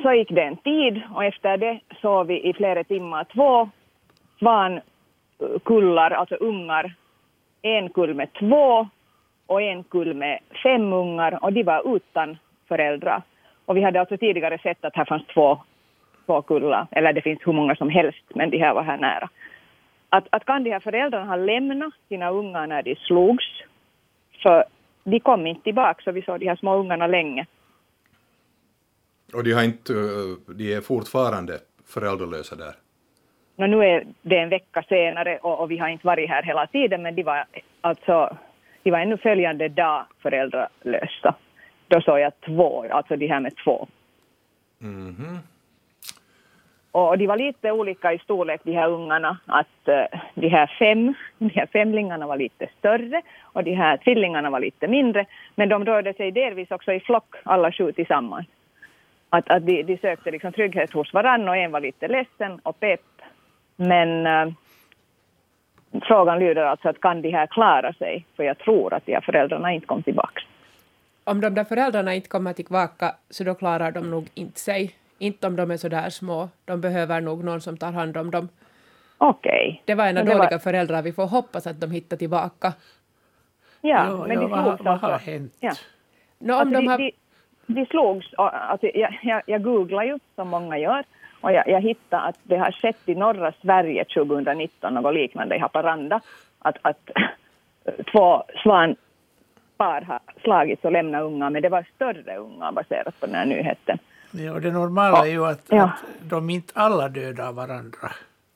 så 0.01 0.13
gick 0.13 0.29
det 0.29 0.41
en 0.41 0.57
tid 0.57 1.01
och 1.13 1.23
efter 1.23 1.57
det 1.57 1.79
såg 2.01 2.27
vi 2.27 2.49
i 2.49 2.53
flera 2.53 2.83
timmar 2.83 3.23
två 3.23 3.69
svankullar, 4.39 6.11
eh, 6.11 6.19
alltså 6.19 6.35
ungar. 6.35 6.93
En 7.61 7.89
kull 7.89 8.13
med 8.13 8.33
två 8.33 8.87
och 9.47 9.61
en 9.61 9.83
kull 9.83 10.13
med 10.13 10.39
fem 10.63 10.93
ungar 10.93 11.43
och 11.43 11.53
de 11.53 11.63
var 11.63 11.95
utan 11.95 12.37
föräldrar. 12.67 13.21
Och 13.65 13.77
vi 13.77 13.83
hade 13.83 13.99
alltså 13.99 14.17
tidigare 14.17 14.57
sett 14.57 14.85
att 14.85 14.95
här 14.95 15.05
fanns 15.05 15.27
två, 15.33 15.57
två 16.25 16.41
kullar, 16.41 16.87
eller 16.91 17.13
det 17.13 17.21
finns 17.21 17.39
hur 17.45 17.53
många 17.53 17.75
som 17.75 17.89
helst, 17.89 18.23
men 18.35 18.49
de 18.49 18.57
här 18.57 18.73
var 18.73 18.83
här 18.83 18.97
nära. 18.97 19.29
Att, 20.09 20.27
att 20.29 20.45
kan 20.45 20.63
de 20.63 20.71
här 20.71 20.79
föräldrarna 20.79 21.25
ha 21.25 21.35
lämnat 21.35 21.93
sina 22.09 22.29
ungar 22.29 22.67
när 22.67 22.83
de 22.83 22.95
slogs, 22.95 23.45
för 24.43 24.63
de 25.03 25.19
kom 25.19 25.47
inte 25.47 25.63
tillbaka, 25.63 26.01
så 26.03 26.11
vi 26.11 26.21
såg 26.21 26.39
de 26.39 26.47
här 26.47 26.55
små 26.55 26.75
ungarna 26.75 27.07
länge. 27.07 27.45
Och 29.33 29.43
de, 29.43 29.51
har 29.51 29.63
inte, 29.63 29.93
eh, 29.93 30.53
de 30.55 30.73
är 30.73 30.81
fortfarande 30.81 31.59
föräldralösa 31.85 32.55
där? 32.55 32.73
No, 33.55 33.65
nu 33.65 33.85
är 33.85 34.05
det 34.21 34.37
en 34.37 34.49
vecka 34.49 34.83
senare 34.83 35.37
och, 35.37 35.59
och, 35.59 35.71
vi 35.71 35.77
har 35.77 35.87
inte 35.87 36.07
varit 36.07 36.29
här 36.29 36.43
hela 36.43 36.67
tiden 36.67 37.01
men 37.01 37.15
de 37.15 37.23
var, 37.23 37.45
alltså, 37.81 38.37
de 38.83 38.91
var 38.91 38.99
ännu 38.99 39.17
följande 39.17 39.69
dag 39.69 40.05
föräldralösa. 40.19 41.35
Då 41.87 42.01
såg 42.01 42.19
jag 42.19 42.33
två, 42.45 42.85
alltså 42.91 43.15
de 43.15 43.27
här 43.27 43.39
med 43.39 43.53
två. 43.63 43.87
Mm 44.81 45.15
-hmm. 45.15 45.37
Och 46.91 47.17
de 47.17 47.27
var 47.27 47.37
lite 47.37 47.71
olika 47.71 48.13
i 48.13 48.19
storlek 48.19 48.61
de 48.63 48.71
här 48.71 48.89
ungarna. 48.89 49.37
Att 49.45 49.87
uh, 49.87 50.19
de 50.33 50.49
här 50.49 50.75
fem, 50.79 51.13
de 51.37 51.49
här 51.49 51.65
femlingarna 51.65 52.27
var 52.27 52.37
lite 52.37 52.69
större 52.79 53.21
och 53.41 53.63
de 53.63 53.73
här 53.73 53.97
tvillingarna 53.97 54.49
var 54.49 54.59
lite 54.59 54.87
mindre. 54.87 55.25
Men 55.55 55.69
de 55.69 55.85
rörde 55.85 56.13
sig 56.13 56.31
delvis 56.31 56.71
också 56.71 56.93
i 56.93 56.99
flock, 56.99 57.35
alla 57.43 57.71
sju 57.71 57.91
tillsammans 57.91 58.47
att, 59.37 59.49
att 59.49 59.65
de, 59.65 59.83
de 59.83 59.97
sökte 59.97 60.31
liksom 60.31 60.51
trygghet 60.53 60.93
hos 60.93 61.13
varann 61.13 61.49
och 61.49 61.57
en 61.57 61.71
var 61.71 61.79
lite 61.81 62.07
ledsen 62.07 62.59
och 62.63 62.79
pepp. 62.79 63.01
Men 63.75 64.27
äh, 64.27 64.53
frågan 66.07 66.39
lyder 66.39 66.61
alltså 66.65 66.89
att 66.89 67.01
kan 67.01 67.21
de 67.21 67.29
här 67.31 67.47
klara 67.47 67.93
sig? 67.93 68.25
För 68.35 68.43
jag 68.43 68.57
tror 68.57 68.93
att 68.93 69.05
de 69.05 69.13
här 69.13 69.21
föräldrarna 69.21 69.71
inte 69.73 69.87
kom 69.87 70.03
tillbaka. 70.03 70.41
om 71.23 71.41
de 71.41 71.49
där 71.55 71.63
föräldrarna 71.63 72.13
inte 72.13 72.29
kommer 72.29 72.53
tillbaka 72.53 73.15
så 73.29 73.43
då 73.43 73.55
klarar 73.55 73.91
de 73.91 74.09
nog 74.11 74.29
inte 74.33 74.59
sig. 74.59 74.95
Inte 75.17 75.47
om 75.47 75.55
de 75.55 75.71
är 75.71 75.77
så 75.77 75.89
där 75.89 76.09
små. 76.09 76.49
De 76.65 76.81
behöver 76.81 77.21
nog 77.21 77.43
någon 77.43 77.61
som 77.61 77.77
tar 77.77 77.91
hand 77.91 78.17
om 78.17 78.31
dem. 78.31 78.49
Okej. 79.17 79.81
Det 79.85 79.95
var 79.95 80.07
en 80.07 80.17
av 80.17 80.25
det 80.25 80.31
var- 80.33 80.43
dåliga 80.45 80.59
föräldrar. 80.59 81.01
Vi 81.01 81.11
får 81.13 81.27
hoppas 81.27 81.67
att 81.67 81.79
de 81.81 81.91
hittar 81.91 82.17
tillbaka. 82.17 82.73
Ja, 83.81 84.05
Jo, 84.09 84.17
men 84.27 84.35
jo, 84.35 84.41
de 84.41 84.49
vad, 84.51 84.83
vad 84.83 84.99
har 84.99 85.17
hänt? 85.19 85.53
Ja. 85.59 85.71
Nå, 86.39 86.53
om 86.53 86.59
Alltså, 86.59 86.73
de 86.73 86.81
de, 86.81 86.87
har... 86.87 86.97
de, 86.97 87.11
de 87.67 87.85
slogs, 87.85 88.33
alltså, 88.37 88.87
jag, 88.93 89.19
jag, 89.23 89.41
jag 89.45 89.63
googlar 89.63 90.03
ju 90.03 90.19
som 90.35 90.47
många 90.47 90.77
gör 90.77 91.03
och 91.41 91.51
jag, 91.51 91.67
jag 91.67 91.81
hittade 91.81 92.23
att 92.23 92.39
det 92.43 92.57
har 92.57 92.71
skett 92.71 92.99
i 93.05 93.15
norra 93.15 93.53
Sverige 93.61 94.05
2019 94.05 94.93
något 94.93 95.13
liknande 95.13 95.55
i 95.55 95.59
Haparanda. 95.59 96.21
Att, 96.59 96.77
att 96.81 97.09
två 98.11 98.43
svanpar 98.63 100.01
har 100.01 100.19
slagits 100.43 100.83
och 100.85 100.91
lämnat 100.91 101.21
unga 101.23 101.49
men 101.49 101.61
det 101.61 101.69
var 101.69 101.85
större 101.95 102.37
unga 102.37 102.71
baserat 102.71 103.19
på 103.19 103.25
den 103.25 103.35
här 103.35 103.45
nyheten. 103.45 103.97
Ja, 104.31 104.51
och 104.51 104.61
det 104.61 104.71
normala 104.71 105.27
är 105.27 105.31
ju 105.31 105.45
att, 105.45 105.65
Ja. 105.69 105.83
att 105.83 106.29
de 106.29 106.49
inte 106.49 106.73
alla 106.75 107.09
dödar 107.09 107.51
varandra. 107.51 108.11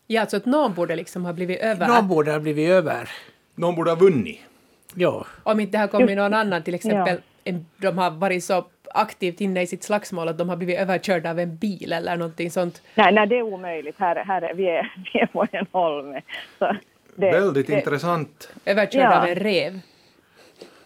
Ja, 0.08 0.22
alltså 0.22 0.38
att 0.38 0.46
någon 0.46 0.74
borde 0.74 0.96
liksom 0.96 1.26
ha 1.26 1.34
blivit 1.34 1.60
över. 1.60 1.88
Någon 1.88 2.08
borde 2.08 2.32
ha 2.32 2.40
blivit 2.40 2.70
över. 2.70 3.10
Någon 3.56 3.76
borde 3.76 3.92
ha 3.92 3.96
vunnit. 3.96 4.40
Ja. 4.96 5.26
Om 5.44 5.60
inte 5.60 5.72
det 5.78 5.82
har 5.82 5.88
kommit 5.88 6.18
någon 6.18 6.34
annan, 6.34 6.64
till 6.64 6.76
exempel 6.76 7.18
en, 7.44 7.66
de 7.78 7.98
har 7.98 8.12
varit 8.12 8.44
så 8.44 8.66
aktivt 8.94 9.42
inne 9.42 9.62
i 9.62 9.68
sitt 9.68 9.84
slagsmål 9.84 10.28
att 10.28 10.38
de 10.38 10.50
har 10.50 10.56
blivit 10.56 10.80
överkörda 10.80 11.30
av 11.30 11.40
en 11.40 11.58
bil 11.58 11.94
eller 11.94 12.18
någonting 12.18 12.52
sånt. 12.52 12.82
Nej, 12.96 13.14
nej 13.14 13.28
det 13.28 13.38
är 13.38 13.42
omöjligt. 13.42 14.00
Här, 14.00 14.16
här 14.16 14.42
är, 14.42 14.54
vi, 14.54 14.68
är, 14.68 14.94
vi 15.14 15.20
är 15.20 15.26
på 15.26 15.46
en 15.52 15.66
holme. 15.72 16.22
Så 16.60 16.76
det, 17.16 17.32
Väldigt 17.32 17.68
det, 17.68 17.74
intressant. 17.74 18.54
Överkörda 18.66 19.04
Ja. 19.12 19.22
av 19.22 19.28
en 19.28 19.36
rev. 19.36 19.80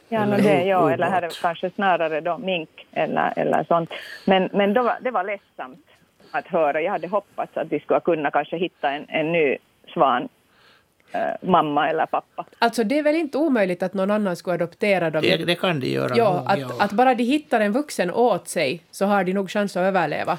Ja, 0.09 0.23
Eller 0.23 0.37
det, 0.37 0.63
ja, 0.65 0.91
eller 0.91 1.05
här 1.09 1.21
är 1.21 1.41
kanske 1.41 1.69
snarare 1.69 2.21
då 2.21 2.37
mink 2.37 2.87
eller, 2.91 3.33
eller 3.35 3.63
sånt. 3.63 3.89
Men, 4.25 4.49
men 4.53 4.73
då 4.73 4.83
var, 4.83 4.97
det 5.01 5.11
var 5.11 5.23
ledsamt 5.23 5.85
att 6.31 6.47
höra. 6.47 6.81
Jag 6.81 6.91
hade 6.91 7.07
hoppats 7.07 7.57
att 7.57 7.67
vi 7.71 7.79
skulle 7.79 7.99
kunna 7.99 8.31
kanske 8.31 8.57
hitta 8.57 8.91
en, 8.91 9.05
en 9.09 9.31
ny 9.31 9.57
svan, 9.93 10.29
mamma 11.41 11.89
eller 11.89 12.05
pappa. 12.05 12.45
Alltså 12.59 12.83
det 12.83 12.99
är 12.99 13.03
väl 13.03 13.15
inte 13.15 13.37
omöjligt 13.37 13.83
att 13.83 13.93
någon 13.93 14.11
annan 14.11 14.35
skulle 14.35 14.53
adoptera 14.53 15.09
dem. 15.09 15.21
Det, 15.21 15.37
det 15.37 15.55
kan 15.55 15.79
de 15.79 15.87
göra. 15.87 16.17
ja, 16.17 16.33
nog, 16.33 16.51
att, 16.51 16.59
ja. 16.59 16.83
att 16.83 16.91
bara 16.91 17.15
de 17.15 17.23
hittar 17.23 17.61
en 17.61 17.71
vuxen 17.71 18.11
åt 18.11 18.47
sig 18.47 18.83
så 18.91 19.05
har 19.05 19.23
de 19.23 19.33
nog 19.33 19.49
chans 19.49 19.77
att 19.77 19.81
överleva. 19.81 20.37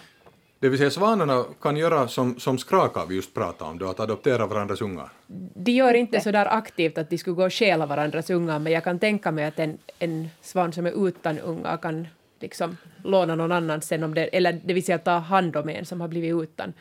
Det 0.62 0.68
vill 0.68 0.78
säga 0.78 0.90
svanarna 0.90 1.44
kan 1.60 1.76
göra 1.76 2.08
som, 2.08 2.38
som 2.38 2.58
Skrakav 2.58 3.12
just 3.12 3.34
pratade 3.34 3.70
om, 3.70 3.78
då, 3.78 3.90
att 3.90 4.00
adoptera 4.00 4.46
varandras 4.46 4.82
ungar. 4.82 5.08
De 5.54 5.72
gör 5.72 5.94
inte 5.94 6.20
så 6.20 6.30
där 6.30 6.46
aktivt 6.46 6.98
att 6.98 7.10
de 7.10 7.18
skulle 7.18 7.36
gå 7.36 7.44
och 7.44 7.54
stjäla 7.54 7.86
varandras 7.86 8.30
ungar, 8.30 8.58
men 8.58 8.72
jag 8.72 8.84
kan 8.84 8.98
tänka 8.98 9.30
mig 9.30 9.44
att 9.44 9.58
en, 9.58 9.78
en 9.98 10.28
svan 10.40 10.72
som 10.72 10.86
är 10.86 11.08
utan 11.08 11.38
ungar 11.38 11.76
kan 11.76 12.06
liksom 12.40 12.76
låna 13.04 13.34
någon 13.34 13.52
annan 13.52 13.82
sen 13.82 14.02
om 14.02 14.14
det, 14.14 14.24
eller 14.24 14.60
det 14.64 14.74
vill 14.74 14.84
säga 14.84 14.98
ta 14.98 15.18
hand 15.18 15.56
om 15.56 15.68
en 15.68 15.84
som 15.86 16.00
har 16.00 16.08
blivit 16.08 16.42
utan. 16.42 16.72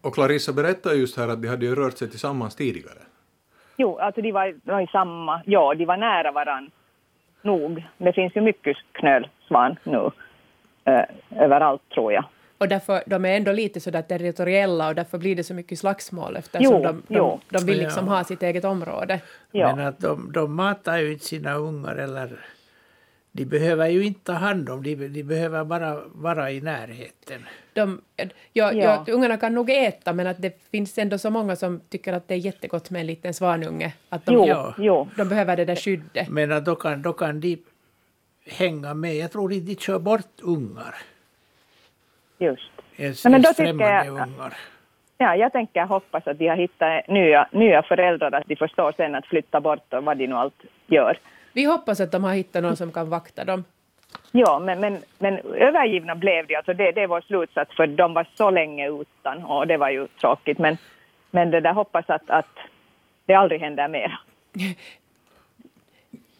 Och 0.00 0.14
Clarissa 0.14 0.52
berättade 0.52 0.94
just 0.94 1.16
här 1.16 1.28
att 1.28 1.42
de 1.42 1.48
hade 1.48 1.66
ju 1.66 1.74
rört 1.74 1.98
sig 1.98 2.10
tillsammans 2.10 2.54
tidigare. 2.54 2.98
Jo, 3.80 3.98
alltså 3.98 4.20
de 4.20 4.32
var, 4.32 4.54
de 4.64 4.72
var 4.72 4.80
i 4.80 4.86
samma, 4.86 5.42
ja, 5.46 5.74
de 5.74 5.84
var 5.84 5.96
nära 5.96 6.32
varann. 6.32 6.70
Nog. 7.42 7.84
Det 7.98 8.12
finns 8.12 8.36
ju 8.36 8.40
mycket 8.40 8.76
knölsvan 8.92 9.76
nu. 9.84 10.10
Eh, 10.84 11.04
överallt 11.44 11.82
tror 11.94 12.12
jag. 12.12 12.24
Och 12.58 12.68
därför, 12.68 13.02
de 13.06 13.24
är 13.24 13.36
ändå 13.36 13.52
lite 13.52 13.80
sådär 13.80 14.02
territoriella 14.02 14.88
och 14.88 14.94
därför 14.94 15.18
blir 15.18 15.36
det 15.36 15.44
så 15.44 15.54
mycket 15.54 15.78
slagsmål 15.78 16.36
eftersom 16.36 16.64
Jo, 16.64 16.82
de, 16.82 17.02
de, 17.08 17.14
jo. 17.16 17.40
de 17.50 17.66
vill 17.66 17.78
liksom 17.78 18.06
Ja. 18.06 18.12
ha 18.12 18.24
sitt 18.24 18.42
eget 18.42 18.64
område. 18.64 19.20
Ja. 19.52 19.76
Men 19.76 19.86
att 19.86 19.98
de, 20.00 20.32
de 20.32 20.54
matar 20.56 20.98
ju 20.98 21.12
inte 21.12 21.24
sina 21.24 21.54
ungar 21.54 21.96
eller... 21.96 22.30
De 23.32 23.44
behöver 23.44 23.88
ju 23.88 24.04
inte 24.04 24.24
ta 24.24 24.32
hand 24.32 24.68
om, 24.70 24.82
de, 24.82 24.94
de 25.08 25.22
behöver 25.22 25.64
bara 25.64 26.00
vara 26.06 26.50
i 26.50 26.60
närheten. 26.60 27.46
De, 27.78 28.00
ja, 28.52 28.72
Ja. 28.72 28.72
ja. 29.06 29.12
ungarna 29.12 29.36
kan 29.36 29.54
nog 29.54 29.70
äta 29.70 30.12
men 30.12 30.26
att 30.26 30.42
det 30.42 30.62
finns 30.70 30.98
ändå 30.98 31.18
så 31.18 31.30
många 31.30 31.56
som 31.56 31.80
tycker 31.88 32.12
att 32.12 32.28
det 32.28 32.34
är 32.34 32.38
jättegott 32.38 32.90
med 32.90 33.00
en 33.00 33.06
liten 33.06 33.34
svanunge. 33.34 33.92
Att 34.08 34.26
de, 34.26 34.34
Jo, 34.34 34.46
Ja. 34.46 34.74
jo. 34.78 35.08
de 35.16 35.28
behöver 35.28 35.56
det 35.56 35.64
där 35.64 35.76
skyddet. 35.76 36.28
Men 36.28 36.52
att 36.52 36.64
då 36.64 36.74
kan, 36.76 37.02
då 37.02 37.12
kan 37.12 37.40
de 37.40 37.58
hänga 38.50 38.94
med. 38.94 39.14
Jag 39.16 39.32
tror 39.32 39.52
inte 39.52 39.66
de 39.66 39.76
kör 39.76 39.98
bort 39.98 40.40
ungar. 40.42 40.94
Just. 42.38 42.70
Ens, 42.96 43.24
men 43.24 43.42
då 43.42 43.48
tycker 43.52 43.80
jag- 43.80 44.06
ungar. 44.08 44.56
Ja, 45.20 45.36
jag 45.36 45.52
tänker 45.52 45.82
hoppas 45.86 46.26
att 46.26 46.38
de 46.38 46.46
har 46.48 46.56
hittat 46.56 47.08
nya, 47.08 47.48
nya 47.52 47.82
föräldrar, 47.82 48.32
att 48.34 48.46
de 48.48 48.56
förstår 48.56 48.92
sen 48.96 49.14
att 49.14 49.26
flytta 49.26 49.60
bort 49.60 49.92
och 49.94 50.04
vad 50.04 50.18
de 50.18 50.26
nu 50.26 50.34
allt 50.34 50.62
gör. 50.86 51.18
Vi 51.52 51.64
hoppas 51.64 52.00
att 52.00 52.12
de 52.12 52.24
har 52.24 52.34
hittat 52.34 52.62
någon 52.62 52.76
som 52.76 52.92
kan 52.92 53.10
vakta 53.10 53.44
dem. 53.44 53.64
Ja, 54.32 54.58
men, 54.58 54.80
men, 54.80 54.98
men 55.18 55.38
övergivna 55.38 56.14
blev 56.14 56.46
de. 56.46 56.56
Alltså 56.56 56.74
det, 56.74 56.92
det 56.92 57.02
är 57.02 57.06
vår 57.06 57.20
slutsats, 57.20 57.76
för 57.76 57.86
de 57.86 58.14
var 58.14 58.26
så 58.34 58.50
länge 58.50 58.88
utan 58.88 59.44
och 59.44 59.66
det 59.66 59.76
var 59.76 59.90
ju 59.90 60.06
tråkigt. 60.06 60.58
Men, 60.58 60.76
men 61.30 61.50
det 61.50 61.60
där 61.60 61.72
hoppas 61.72 62.10
att, 62.10 62.30
att 62.30 62.56
det 63.26 63.34
aldrig 63.34 63.60
händer 63.60 63.88
mer. 63.88 64.18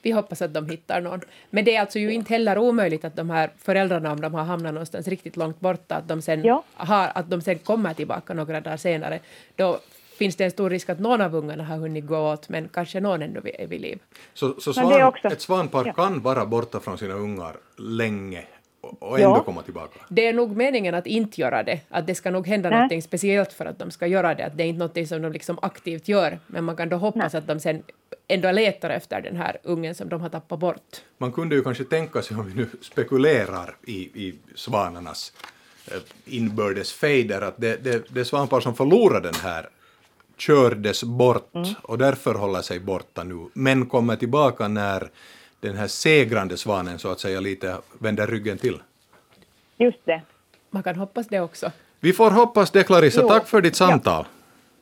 Vi 0.03 0.11
hoppas 0.11 0.43
att 0.43 0.55
de 0.55 0.69
hittar 0.69 1.01
någon. 1.01 1.21
Men 1.51 1.65
det 1.65 1.77
är 1.77 1.81
alltså 1.81 1.99
ju 1.99 2.13
inte 2.13 2.33
heller 2.33 2.59
omöjligt 2.59 3.05
att 3.05 3.17
de 3.17 3.31
här 3.31 3.51
föräldrarna, 3.59 4.13
om 4.13 4.21
de 4.21 4.35
har 4.35 4.45
hamnat 4.45 4.75
någonstans 4.75 5.09
riktigt 5.09 5.37
långt 5.37 5.61
borta, 5.61 5.95
att 5.97 6.09
de 6.09 6.23
sen, 6.23 6.45
Ja. 6.45 6.63
har, 6.75 7.09
att 7.15 7.31
de 7.31 7.41
sen 7.41 7.59
kommer 7.59 7.95
tillbaka 7.95 8.35
några 8.35 8.61
dagar 8.61 8.77
senare. 8.77 9.19
Då 9.57 9.79
finns 10.19 10.37
det 10.37 10.45
en 10.45 10.51
stor 10.51 10.71
risk 10.71 10.89
att 10.89 10.99
någon 11.01 11.21
av 11.21 11.35
ungarna 11.35 11.65
har 11.65 11.77
hunnit 11.77 12.07
gå 12.07 12.19
åt, 12.33 12.49
men 12.49 12.69
kanske 12.69 13.01
någon 13.01 13.23
ändå 13.23 13.41
är 13.45 13.67
vid 13.67 13.81
liv. 13.81 13.99
Så, 14.35 14.61
så 14.61 14.73
svan, 14.73 15.03
också- 15.03 15.29
ett 15.29 15.41
svanpar 15.41 15.87
ja. 15.87 15.93
kan 15.93 16.23
vara 16.23 16.47
borta 16.47 16.81
från 16.81 16.99
sina 16.99 17.15
ungar 17.15 17.57
länge 17.77 18.45
och, 18.81 19.19
ändå 19.21 19.31
Ja. 19.37 19.43
komma 19.45 19.63
tillbaka. 19.63 20.01
Det 20.09 20.27
är 20.27 20.33
nog 20.33 20.57
meningen 20.57 20.95
att 20.95 21.07
inte 21.07 21.41
göra 21.41 21.63
det. 21.63 21.81
Att 21.89 22.07
det 22.07 22.15
ska 22.15 22.31
nog 22.31 22.47
hända 22.47 22.71
Nej. 22.71 22.79
någonting 22.79 23.03
speciellt 23.03 23.53
för 23.53 23.67
att 23.67 23.79
de 23.79 23.91
ska 23.91 24.07
göra 24.07 24.35
det. 24.35 24.47
Att 24.47 24.57
det 24.57 24.63
är 24.63 24.67
inte 24.67 24.79
någonting 24.79 25.07
som 25.07 25.23
de 25.23 25.33
liksom 25.33 25.59
aktivt 25.63 26.09
gör. 26.09 26.39
Men 26.47 26.65
man 26.65 26.77
kan 26.77 26.89
då 26.89 26.97
hoppas 26.97 27.35
att 27.35 27.47
de 27.47 27.61
sen 27.61 27.83
ändå 28.29 28.53
letar 28.53 28.91
efter 28.91 29.21
den 29.21 29.37
här 29.37 29.57
ungen 29.63 29.95
som 29.95 30.09
de 30.09 30.21
har 30.21 30.29
tappat 30.29 30.59
bort. 30.59 30.97
Man 31.19 31.33
kunde 31.33 31.55
ju 31.55 31.63
kanske 31.63 31.85
tänka 31.85 32.23
sig, 32.23 32.37
om 32.37 32.47
vi 32.47 32.55
nu 32.55 32.67
spekulerar 32.83 33.77
i, 33.87 33.93
i 33.99 34.35
svanarnas 34.55 35.33
eh, 35.87 35.95
inbördes 36.25 36.93
fejder, 36.93 37.41
att 37.41 37.55
det, 37.57 37.85
det, 37.85 38.05
det 38.15 38.25
svampar 38.25 38.61
som 38.61 38.75
förlorar 38.75 39.21
den 39.21 39.35
här 39.35 39.69
kördes 40.39 41.05
bort 41.05 41.53
och 41.83 41.99
därför 41.99 42.35
håller 42.35 42.61
sig 42.61 42.81
borta 42.81 43.25
nu, 43.25 43.49
men 43.53 43.87
kommer 43.87 44.17
tillbaka 44.17 44.69
när 44.69 45.11
den 45.61 45.77
här 45.77 45.87
segrande 45.87 46.57
svanen 46.57 46.99
så 46.99 47.11
att 47.11 47.21
säga 47.21 47.41
lite 47.41 47.77
vänder 47.99 48.27
ryggen 48.27 48.59
till. 48.59 48.83
Just 49.77 49.99
det. 50.05 50.23
Man 50.71 50.83
kan 50.83 50.97
hoppas 50.97 51.29
det 51.29 51.41
också. 51.41 51.71
Vi 52.01 52.13
får 52.13 52.31
hoppas 52.31 52.71
det, 52.71 52.85
Clarissa. 52.85 53.21
Jo. 53.23 53.29
Tack 53.29 53.49
för 53.49 53.61
ditt 53.61 53.77
samtal. 53.77 54.25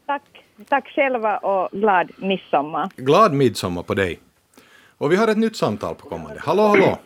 Tack. 0.06 0.22
Tack 0.68 0.88
själva 0.88 1.38
och 1.38 1.70
glad 1.70 2.10
midsommar. 2.16 2.90
Glad 2.96 3.32
midsommar 3.32 3.82
på 3.82 3.94
dig. 3.94 4.20
Och 4.98 5.12
vi 5.12 5.16
har 5.16 5.28
ett 5.28 5.38
nytt 5.38 5.56
samtal 5.56 5.94
på 5.94 6.08
kommande. 6.08 6.40
Hallå, 6.40 6.62
hallå! 6.62 6.98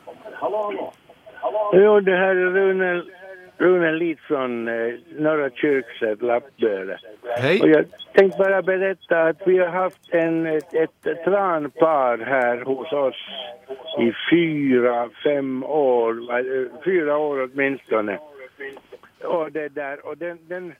Jo, 1.72 2.00
det 2.00 2.16
här 2.16 2.36
är 2.36 2.50
Rune, 2.50 3.04
Rune 3.60 3.92
Lid 3.92 4.18
från 4.18 4.68
eh, 4.68 4.94
Norra 5.18 5.50
Kyrkset, 5.50 6.22
Lappböle. 6.22 6.98
Och 7.22 7.28
Hej! 7.28 7.58
jag 7.58 7.84
tänkte 8.12 8.38
bara 8.38 8.62
berätta 8.62 9.22
att 9.22 9.46
vi 9.46 9.58
har 9.58 9.68
haft 9.68 10.14
en, 10.14 10.46
ett, 10.46 10.74
ett 10.74 11.24
tranpar 11.24 12.18
här 12.18 12.60
hos 12.60 12.92
oss 12.92 13.16
i 13.98 14.12
fyra, 14.30 15.10
fem 15.24 15.64
år, 15.64 16.38
eh, 16.38 16.82
fyra 16.84 17.18
år 17.18 17.50
åtminstone. 17.52 18.18
Och 19.24 19.52
det 19.52 19.68
där, 19.68 20.06
och 20.06 20.18
den, 20.18 20.38
den 20.48 20.72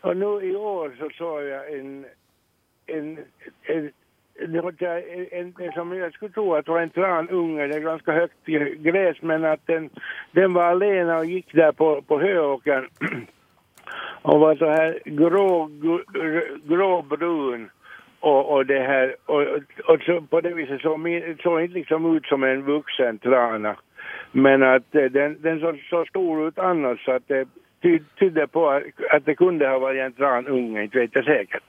och 0.00 0.16
nu 0.16 0.26
i 0.26 0.56
år 0.56 0.96
så 0.98 1.10
såg 1.10 1.42
jag 1.42 1.72
en, 1.72 2.06
en, 2.86 3.18
en 3.62 3.90
det 4.46 4.60
var 4.60 4.74
en, 5.32 5.54
en, 5.58 5.72
som 5.72 5.96
jag 5.96 6.12
skulle 6.12 6.32
tro 6.32 6.54
att 6.54 6.68
var 6.68 6.80
en 6.80 6.90
tranunge, 6.90 7.66
det 7.66 7.74
är 7.74 7.80
ganska 7.80 8.12
högt 8.12 8.46
gräs, 8.78 9.16
men 9.22 9.44
att 9.44 9.66
den, 9.66 9.90
den 10.32 10.52
var 10.52 10.64
alena 10.64 11.18
och 11.18 11.24
gick 11.24 11.52
där 11.52 11.72
på, 11.72 12.02
på 12.02 12.20
höåkern 12.20 12.88
och 14.22 14.40
var 14.40 14.56
så 14.56 14.66
här 14.66 14.98
grå, 15.04 15.70
gråbrun 16.64 17.70
och, 18.20 18.52
och 18.52 18.66
det 18.66 18.80
här 18.80 19.16
och, 19.26 19.42
och 19.84 20.02
så 20.06 20.20
på 20.20 20.40
det 20.40 20.54
viset 20.54 20.80
såg 20.80 21.00
min- 21.00 21.36
såg 21.42 21.60
inte 21.60 21.74
liksom 21.74 22.16
ut 22.16 22.26
som 22.26 22.44
en 22.44 22.62
vuxen 22.62 23.18
trana. 23.18 23.76
Men 24.32 24.62
att 24.62 24.94
eh, 24.94 25.04
den, 25.04 25.36
den 25.42 25.60
såg 25.60 25.78
så 25.90 26.04
stor 26.04 26.48
ut 26.48 26.58
annars 26.58 27.04
så 27.04 27.12
att 27.12 27.28
det 27.28 27.48
tydde 28.18 28.46
på 28.46 28.70
att, 28.70 28.82
att 29.10 29.24
det 29.24 29.34
kunde 29.34 29.68
ha 29.68 29.78
varit 29.78 30.00
en 30.00 30.12
tranunge, 30.12 30.82
inte 30.82 30.98
vet 30.98 31.14
jag 31.14 31.24
säkert. 31.24 31.62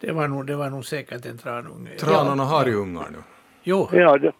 Det 0.00 0.12
var 0.12 0.28
nog, 0.28 0.46
det 0.46 0.56
var 0.56 0.70
nog 0.70 0.84
säkert 0.84 1.26
en 1.26 1.38
tranunge. 1.38 1.90
Tranorna 1.98 2.44
har 2.44 2.66
ju 2.66 2.74
ungar 2.74 3.06
nu. 3.10 3.18
Jo, 3.62 3.88
Ja, 3.92 4.18
det, 4.18 4.32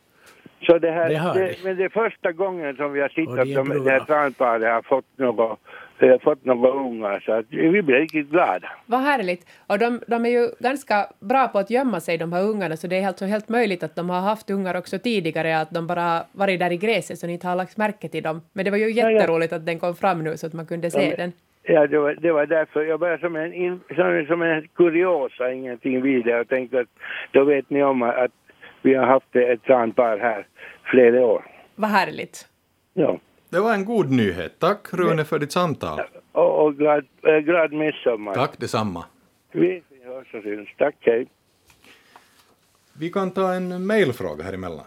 så 0.66 0.78
det 0.78 0.90
här, 0.90 1.08
Det 1.08 1.16
har 1.16 1.34
det, 1.34 1.46
de. 1.46 1.56
men 1.64 1.76
det 1.76 1.84
är 1.84 1.88
första 1.88 2.32
gången 2.32 2.76
som 2.76 2.92
vi 2.92 3.00
har 3.00 3.08
sett 3.08 3.28
att 3.28 3.66
de 3.66 3.84
det 3.84 3.90
här 3.90 4.00
tranparet 4.00 4.72
har 4.72 4.82
fått 4.82 5.04
något 5.16 5.58
eh, 5.98 6.18
fått 6.20 6.44
några 6.44 6.70
ungar 6.70 7.20
så 7.20 7.32
att 7.32 7.44
vi 7.48 7.82
blev 7.82 8.00
riktigt 8.00 8.30
glada. 8.30 8.68
Vad 8.86 9.00
härligt. 9.00 9.46
Och 9.66 9.78
de, 9.78 10.00
de 10.06 10.26
är 10.26 10.30
ju 10.30 10.50
ganska 10.60 11.06
bra 11.20 11.48
på 11.48 11.58
att 11.58 11.70
gömma 11.70 12.00
sig, 12.00 12.18
de 12.18 12.32
här 12.32 12.42
ungarna, 12.42 12.76
så 12.76 12.86
det 12.86 12.98
är 12.98 13.06
alltså 13.06 13.24
helt 13.24 13.48
möjligt 13.48 13.82
att 13.82 13.96
de 13.96 14.10
har 14.10 14.20
haft 14.20 14.50
ungar 14.50 14.74
också 14.74 14.98
tidigare, 14.98 15.60
att 15.60 15.70
de 15.70 15.86
bara 15.86 16.02
har 16.02 16.22
varit 16.32 16.60
där 16.60 16.72
i 16.72 16.76
gräset 16.76 17.18
så 17.18 17.26
ni 17.26 17.32
inte 17.32 17.48
har 17.48 17.56
lagt 17.56 17.76
märke 17.76 18.08
till 18.08 18.22
dem. 18.22 18.40
Men 18.52 18.64
det 18.64 18.70
var 18.70 18.78
ju 18.78 18.90
ja. 18.90 19.10
jätteroligt 19.10 19.52
att 19.52 19.66
den 19.66 19.78
kom 19.78 19.96
fram 19.96 20.24
nu 20.24 20.36
så 20.36 20.46
att 20.46 20.52
man 20.52 20.66
kunde 20.66 20.90
se 20.90 21.08
men- 21.08 21.16
den. 21.16 21.32
Ja, 21.70 21.86
det 21.86 21.98
var, 21.98 22.14
det 22.14 22.32
var 22.32 22.46
därför 22.46 22.82
jag 22.82 23.00
bara 23.00 23.18
som 23.18 23.36
en, 23.36 23.52
in, 23.52 23.80
som, 23.96 24.24
som 24.28 24.42
en 24.42 24.68
kuriosa, 24.68 25.52
ingenting 25.52 26.02
vidare. 26.02 26.36
Jag 26.36 26.48
tänkte 26.48 26.80
att 26.80 26.88
då 27.32 27.44
vet 27.44 27.70
ni 27.70 27.82
om 27.82 28.02
att 28.02 28.30
vi 28.82 28.94
har 28.94 29.06
haft 29.06 29.36
ett 29.36 29.62
tranpar 29.62 30.18
här 30.18 30.46
flera 30.82 31.26
år. 31.26 31.46
Vad 31.74 31.90
härligt. 31.90 32.48
Ja. 32.94 33.18
Det 33.50 33.60
var 33.60 33.74
en 33.74 33.84
god 33.84 34.10
nyhet. 34.10 34.58
Tack 34.58 34.92
Rune 34.92 35.24
för 35.24 35.38
ditt 35.38 35.52
samtal. 35.52 36.00
Och, 36.32 36.64
och 36.64 36.76
glad, 36.76 37.06
äh, 37.22 37.36
glad 37.36 37.72
midsommar. 37.72 38.34
Tack 38.34 38.58
detsamma. 38.58 39.04
Vi 39.52 39.82
hörs 40.04 40.34
och 40.34 40.42
syns. 40.42 40.68
Tack, 40.78 40.96
hej. 41.00 41.26
Vi 43.00 43.10
kan 43.10 43.30
ta 43.30 43.52
en 43.52 43.86
mejlfråga 43.86 44.44
här 44.44 44.52
emellan. 44.52 44.84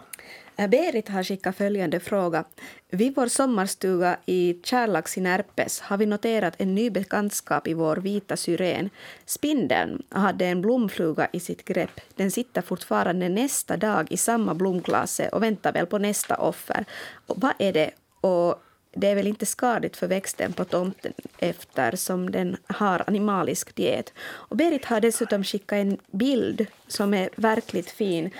Eh, 0.56 0.68
Berit 0.68 1.08
har 1.08 1.22
skickat 1.22 1.56
följande 1.56 2.00
fråga. 2.00 2.44
Vid 2.90 3.14
vår 3.14 3.26
sommarstuga 3.26 4.16
i 4.26 4.60
Kärlax 4.64 5.18
i 5.18 5.20
Närpes 5.20 5.80
har 5.80 5.96
vi 5.96 6.06
noterat 6.06 6.54
en 6.58 6.74
ny 6.74 6.90
bekantskap 6.90 7.68
i 7.68 7.74
vår 7.74 7.96
vita 7.96 8.36
syren. 8.36 8.90
Spindeln 9.26 10.02
hade 10.08 10.46
en 10.46 10.62
blomfluga 10.62 11.28
i 11.32 11.40
sitt 11.40 11.64
grepp. 11.64 12.00
Den 12.16 12.30
sitter 12.30 12.62
fortfarande 12.62 13.28
nästa 13.28 13.76
dag 13.76 14.12
i 14.12 14.16
samma 14.16 14.54
blomklase 14.54 15.28
och 15.28 15.42
väntar 15.42 15.72
väl 15.72 15.86
på 15.86 15.98
nästa 15.98 16.36
offer. 16.36 16.84
Och 17.26 17.40
vad 17.40 17.52
är 17.58 17.72
det? 17.72 17.90
Och 18.20 18.62
det 18.94 19.06
är 19.06 19.14
väl 19.14 19.26
inte 19.26 19.46
skadligt 19.46 19.96
för 19.96 20.06
växten 20.06 20.52
på 20.52 20.64
tomten 20.64 21.12
eftersom 21.38 22.30
den 22.30 22.56
har 22.66 23.04
animalisk 23.06 23.74
diet. 23.74 24.12
Och 24.20 24.56
Berit 24.56 24.84
har 24.84 25.00
dessutom 25.00 25.44
skickat 25.44 25.76
en 25.76 25.98
bild 26.10 26.66
som 26.88 27.14
är 27.14 27.30
verkligt 27.36 27.90
fin. 27.90 28.30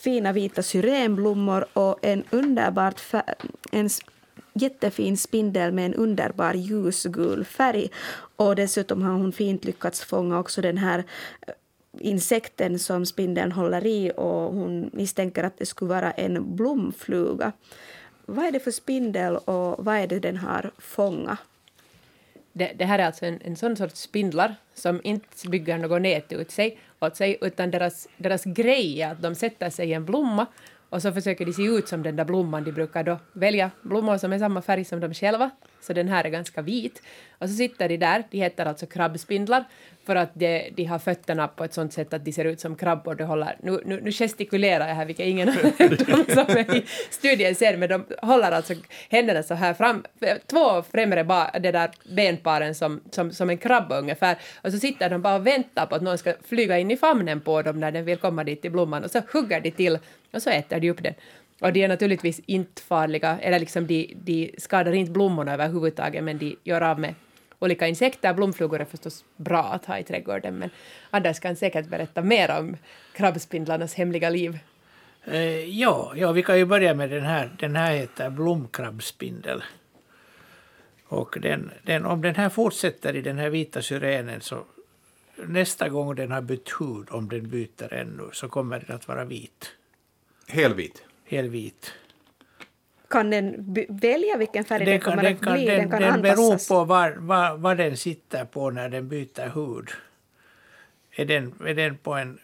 Fina 0.00 0.32
vita 0.32 0.62
syrenblommor 0.62 1.66
och 1.72 1.98
en 2.02 2.24
underbart 2.30 3.00
en 3.72 3.88
jättefin 4.52 5.16
spindel 5.16 5.72
med 5.72 5.86
en 5.86 5.94
underbar 5.94 6.54
ljusgul 6.54 7.44
färg. 7.44 7.90
Och 8.36 8.56
dessutom 8.56 9.02
har 9.02 9.12
hon 9.12 9.32
fint 9.32 9.64
lyckats 9.64 10.04
fånga 10.04 10.38
också 10.38 10.62
den 10.62 10.78
här 10.78 10.98
eh, 11.46 11.54
insekten 11.98 12.78
som 12.78 13.06
spindeln 13.06 13.52
håller 13.52 13.86
i 13.86 14.12
och 14.16 14.54
hon 14.54 14.90
misstänker 14.92 15.44
att 15.44 15.58
det 15.58 15.66
skulle 15.66 15.88
vara 15.88 16.10
en 16.10 16.56
blomfluga. 16.56 17.52
Vad 18.26 18.44
är 18.44 18.52
det 18.52 18.60
för 18.60 18.70
spindel 18.70 19.36
och 19.36 19.84
vad 19.84 19.96
är 19.96 20.06
det 20.06 20.18
den 20.18 20.36
har 20.36 20.70
fångat? 20.78 21.38
Det, 22.52 22.72
det 22.78 22.84
här 22.84 22.98
är 22.98 23.06
alltså 23.06 23.26
en, 23.26 23.38
en 23.44 23.56
sån 23.56 23.76
sorts 23.76 24.00
spindlar 24.00 24.54
som 24.74 25.00
inte 25.04 25.48
bygger 25.48 25.78
något 25.78 26.02
nät 26.02 26.32
ut 26.32 26.50
sig, 26.50 26.78
åt 27.00 27.16
sig, 27.16 27.38
utan 27.40 27.70
deras, 27.70 28.08
deras 28.16 28.44
grej 28.44 29.02
är 29.02 29.12
att 29.12 29.22
de 29.22 29.34
sätter 29.34 29.70
sig 29.70 29.90
i 29.90 29.92
en 29.92 30.04
blomma 30.04 30.46
och 30.90 31.02
så 31.02 31.12
försöker 31.12 31.46
de 31.46 31.52
se 31.52 31.62
ut 31.62 31.88
som 31.88 32.02
den 32.02 32.16
där 32.16 32.24
blomman. 32.24 32.64
De 32.64 32.72
brukar 32.72 33.04
då 33.04 33.18
välja 33.32 33.70
blommor 33.82 34.18
som 34.18 34.32
är 34.32 34.38
samma 34.38 34.62
färg 34.62 34.84
som 34.84 35.00
de 35.00 35.14
själva, 35.14 35.50
så 35.80 35.92
den 35.92 36.08
här 36.08 36.24
är 36.24 36.28
ganska 36.28 36.62
vit. 36.62 37.02
Och 37.38 37.48
så 37.48 37.54
sitter 37.54 37.88
de 37.88 37.96
där, 37.96 38.24
de 38.30 38.38
heter 38.38 38.66
alltså 38.66 38.86
krabbspindlar, 38.86 39.64
för 40.06 40.16
att 40.16 40.30
de, 40.34 40.70
de 40.76 40.84
har 40.84 40.98
fötterna 40.98 41.48
på 41.48 41.64
ett 41.64 41.74
sånt 41.74 41.92
sätt 41.92 42.12
att 42.12 42.24
de 42.24 42.32
ser 42.32 42.44
ut 42.44 42.60
som 42.60 42.76
krabbor. 42.76 43.14
De 43.14 43.24
håller, 43.24 43.56
nu, 43.62 43.80
nu, 43.84 44.00
nu 44.00 44.12
gestikulerar 44.12 44.88
jag 44.88 44.94
här, 44.94 45.04
vilket 45.04 45.26
ingen 45.26 45.48
av 45.48 45.54
de 45.78 46.34
som 46.34 46.56
är 46.56 46.76
i 46.76 46.84
studien 47.10 47.54
ser, 47.54 47.76
men 47.76 47.88
de 47.88 48.06
håller 48.22 48.52
alltså 48.52 48.74
händerna 49.08 49.42
så 49.42 49.54
här 49.54 49.74
fram, 49.74 50.04
två 50.46 50.82
främre 50.82 51.24
ba, 51.24 51.50
det 51.58 51.72
där 51.72 51.90
benparen 52.16 52.74
som, 52.74 53.00
som, 53.10 53.32
som 53.32 53.50
en 53.50 53.58
krabba 53.58 53.98
ungefär, 53.98 54.38
och 54.62 54.72
så 54.72 54.78
sitter 54.78 55.10
de 55.10 55.22
bara 55.22 55.34
och 55.34 55.46
väntar 55.46 55.86
på 55.86 55.94
att 55.94 56.02
någon 56.02 56.18
ska 56.18 56.34
flyga 56.48 56.78
in 56.78 56.90
i 56.90 56.96
famnen 56.96 57.40
på 57.40 57.62
dem 57.62 57.80
när 57.80 57.92
den 57.92 58.04
vill 58.04 58.18
komma 58.18 58.44
dit 58.44 58.62
till 58.62 58.72
blomman, 58.72 59.04
och 59.04 59.10
så 59.10 59.22
hugger 59.32 59.60
de 59.60 59.70
till 59.70 59.98
och 60.32 60.42
så 60.42 60.50
äter 60.50 60.80
de 60.80 60.90
upp 60.90 61.02
den. 61.02 61.14
Och 61.60 61.72
de 61.72 61.84
är 61.84 61.88
naturligtvis 61.88 62.40
inte 62.46 62.82
farliga, 62.82 63.38
eller 63.40 63.58
liksom 63.58 63.86
de, 63.86 64.14
de 64.24 64.54
skadar 64.58 64.92
inte 64.92 65.12
blommorna 65.12 65.52
överhuvudtaget, 65.52 66.24
men 66.24 66.38
de 66.38 66.56
gör 66.64 66.80
av 66.80 67.00
med 67.00 67.14
olika 67.58 67.86
insekter. 67.86 68.34
Blomflugor 68.34 68.80
är 68.80 68.84
förstås 68.84 69.24
bra 69.36 69.62
att 69.62 69.86
ha 69.86 69.98
i 69.98 70.04
trädgården, 70.04 70.58
men 70.58 70.70
Anders 71.10 71.40
kan 71.40 71.56
säkert 71.56 71.88
berätta 71.88 72.22
mer 72.22 72.58
om 72.58 72.76
krabbspindlarnas 73.12 73.94
hemliga 73.94 74.30
liv. 74.30 74.58
Eh, 75.24 75.64
ja, 75.80 76.12
ja, 76.16 76.32
vi 76.32 76.42
kan 76.42 76.58
ju 76.58 76.64
börja 76.64 76.94
med 76.94 77.10
den 77.10 77.24
här. 77.24 77.50
Den 77.58 77.76
här 77.76 77.92
heter 77.92 78.30
blomkrabbspindel. 78.30 79.62
Och 81.04 81.36
den, 81.42 81.70
den, 81.82 82.06
om 82.06 82.22
den 82.22 82.34
här 82.34 82.48
fortsätter 82.48 83.16
i 83.16 83.22
den 83.22 83.38
här 83.38 83.50
vita 83.50 83.82
syrenen 83.82 84.40
så 84.40 84.64
nästa 85.46 85.88
gång 85.88 86.14
den 86.14 86.30
har 86.30 86.40
bytt 86.40 86.68
hud, 86.80 87.06
om 87.10 87.28
den 87.28 87.50
byter 87.50 87.94
ännu, 87.94 88.30
så 88.32 88.48
kommer 88.48 88.84
den 88.86 88.96
att 88.96 89.08
vara 89.08 89.24
vit. 89.24 89.72
Helvit. 90.50 91.02
Helvit. 91.24 91.94
Kan 93.08 93.30
den 93.30 93.74
välja 93.88 94.36
vilken 94.36 94.64
färg 94.64 94.84
den, 94.84 95.00
kommer 95.00 95.22
den, 95.22 95.34
att 95.34 95.40
bli? 95.40 95.66
den, 95.66 95.78
Den 95.78 95.90
kan 95.90 96.02
den 96.02 96.22
beror 96.22 96.68
på 96.68 96.84
var, 96.84 97.10
var, 97.10 97.56
vad 97.56 97.76
den 97.76 97.96
sitter 97.96 98.44
på 98.44 98.70
när 98.70 98.88
den 98.88 99.08
byter 99.08 99.48
hud. 99.48 99.88
Är 101.10 101.24
den, 101.24 101.54
är 101.66 101.74
den 101.74 101.96
på 101.96 102.14
en 102.14 102.38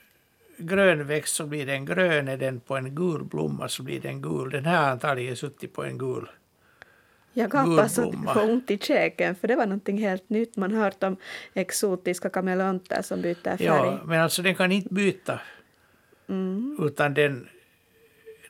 grön 0.59 1.07
växt 1.07 1.35
så 1.35 1.47
blir 1.47 1.67
den 1.67 1.87
grön, 1.87 2.29
är 2.29 2.37
den 2.37 2.61
på 2.61 2.77
en 2.77 2.95
gul 2.95 3.25
blomma 3.25 3.69
så 3.69 3.83
blir 3.83 4.01
den 4.01 4.23
gul. 4.23 4.51
Den 4.51 4.65
här 4.65 4.83
har 4.83 4.91
antagligen 4.91 5.37
suttit 5.37 5.73
på 5.73 5.85
en 5.85 5.99
gul. 5.99 6.29
Jag 7.33 7.51
gapar 7.51 7.89
så 7.89 8.15
ont 8.43 8.71
i 8.71 8.79
käken, 8.79 9.35
för 9.35 9.49
det 9.49 9.57
var 9.57 9.67
någonting 9.67 9.99
helt 9.99 10.29
nytt. 10.29 10.57
Man 10.57 10.75
har 10.75 10.85
hört 10.85 11.03
om 11.03 11.17
exotiska 11.55 12.29
kameleonter 12.29 13.03
som 13.03 13.23
byter 13.23 13.57
färg. 13.57 13.65
Ja, 13.65 14.01
men 14.05 14.21
alltså 14.21 14.43
den 14.43 14.55
kan 14.55 14.73
inte 14.73 14.95
byta. 14.95 15.41
Utan 16.79 17.15
den, 17.15 17.49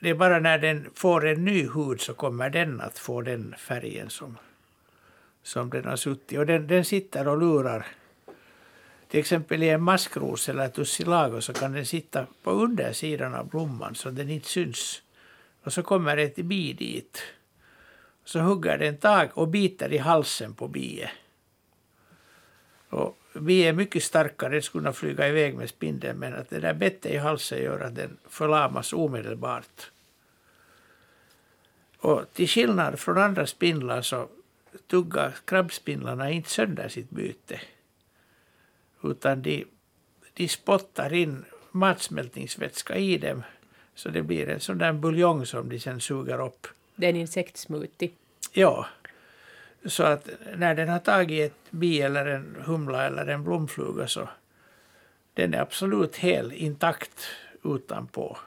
det 0.06 0.10
är 0.10 0.14
bara 0.14 0.38
när 0.38 0.58
den 0.58 0.90
får 0.94 1.26
en 1.26 1.44
ny 1.44 1.68
hud 1.68 2.00
så 2.00 2.14
kommer 2.14 2.50
den 2.50 2.80
att 2.80 2.98
få 2.98 3.22
den 3.22 3.54
färgen 3.58 4.10
som, 4.10 4.38
som 5.42 5.70
den 5.70 5.84
har 5.84 5.96
suttit. 5.96 6.38
Och 6.38 6.46
den, 6.46 6.66
den 6.66 6.84
sitter 6.84 7.28
och 7.28 7.38
lurar. 7.38 7.86
Till 9.08 9.20
exempel 9.20 9.62
i 9.62 9.68
en 9.68 9.82
maskros 9.82 10.48
eller 10.48 10.68
tussilago 10.68 11.40
så 11.40 11.52
kan 11.52 11.72
den 11.72 11.86
sitta 11.86 12.26
på 12.42 12.50
undersidan 12.50 13.34
av 13.34 13.48
blomman 13.48 13.94
så 13.94 14.10
den 14.10 14.30
inte 14.30 14.48
syns. 14.48 15.02
Och 15.62 15.72
så 15.72 15.82
kommer 15.82 16.16
ett 16.16 16.36
bi 16.36 16.72
dit. 16.72 17.22
Så 18.24 18.40
hugger 18.40 18.78
den 18.78 18.96
tag 18.96 19.28
och 19.34 19.48
biter 19.48 19.92
i 19.92 19.98
halsen 19.98 20.54
på 20.54 20.68
biet. 20.68 21.10
Och 22.88 23.18
vi 23.32 23.60
är 23.60 23.72
mycket 23.72 24.02
starkare, 24.02 24.52
den 24.52 24.62
skulle 24.62 24.82
kunna 24.82 24.92
flyga 24.92 25.28
iväg 25.28 25.54
med 25.54 25.68
spindeln 25.68 26.18
men 26.18 26.34
att 26.34 26.50
det 26.50 26.60
där 26.60 26.74
bettet 26.74 27.12
i 27.12 27.16
halsen 27.16 27.62
gör 27.62 27.80
att 27.80 27.94
den 27.94 28.16
förlamas 28.28 28.92
omedelbart. 28.92 29.90
Och 32.06 32.32
till 32.32 32.48
skillnad 32.48 32.98
från 32.98 33.18
andra 33.18 33.46
spindlar 33.46 34.02
så 34.02 34.28
tuggar 34.86 35.34
krabbspindlarna 35.44 36.30
inte 36.30 36.50
sönder 36.50 36.88
sitt 36.88 37.10
byte. 37.10 37.60
Utan 39.02 39.42
de, 39.42 39.64
de 40.34 40.48
spottar 40.48 41.12
in 41.12 41.44
matsmältningsvätska 41.70 42.96
i 42.96 43.18
dem 43.18 43.42
så 43.94 44.08
det 44.08 44.22
blir 44.22 44.48
en 44.48 44.60
sån 44.60 44.78
där 44.78 44.92
buljong 44.92 45.46
som 45.46 45.68
de 45.68 45.80
sen 45.80 46.00
suger 46.00 46.46
upp. 46.46 46.66
Det 46.96 47.06
är 47.06 47.10
en 47.10 47.16
insektsmuti. 47.16 48.12
Ja. 48.52 48.86
Så 49.84 50.02
att 50.02 50.28
när 50.56 50.74
den 50.74 50.88
har 50.88 50.98
tagit 50.98 51.52
ett 51.52 51.70
bi 51.70 52.00
eller 52.00 52.26
en 52.26 52.56
humla 52.64 53.06
eller 53.06 53.26
en 53.26 53.44
blomfluga 53.44 54.08
så 54.08 54.28
den 55.34 55.54
är 55.54 55.60
absolut 55.60 56.16
helt 56.16 56.52
intakt 56.52 57.28
utanpå 57.64 58.38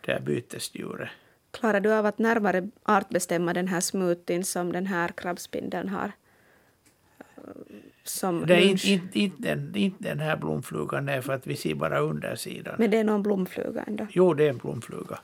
det 0.00 0.12
här 0.12 0.20
bytesdjuret. 0.20 1.10
Klarar 1.52 1.80
du 1.80 1.92
av 1.92 2.06
att 2.06 2.18
närmare 2.18 2.68
artbestämma 2.82 3.52
den 3.52 3.68
här 3.68 3.80
smoothien 3.80 4.44
som 4.44 4.72
den 4.72 4.86
här 4.86 5.08
krabbspindeln 5.08 5.88
har? 5.88 6.12
Som 8.04 8.46
Det 8.46 8.54
är 8.54 8.60
inte, 8.60 8.88
inte, 8.88 9.18
inte, 9.20 9.42
den, 9.54 9.76
inte 9.76 10.04
den 10.08 10.20
här 10.20 10.36
blomflugan, 10.36 11.04
nej, 11.04 11.22
för 11.22 11.32
att 11.32 11.46
vi 11.46 11.56
ser 11.56 11.74
bara 11.74 11.98
undersidan. 11.98 12.74
Men 12.78 12.90
det 12.90 12.96
är 12.98 13.04
någon 13.04 13.22
blomfluga 13.22 13.82
ändå. 13.86 14.06
Jo, 14.10 14.34
det 14.34 14.44
är 14.44 14.48
en 14.50 14.58
blomfluga. 14.58 15.18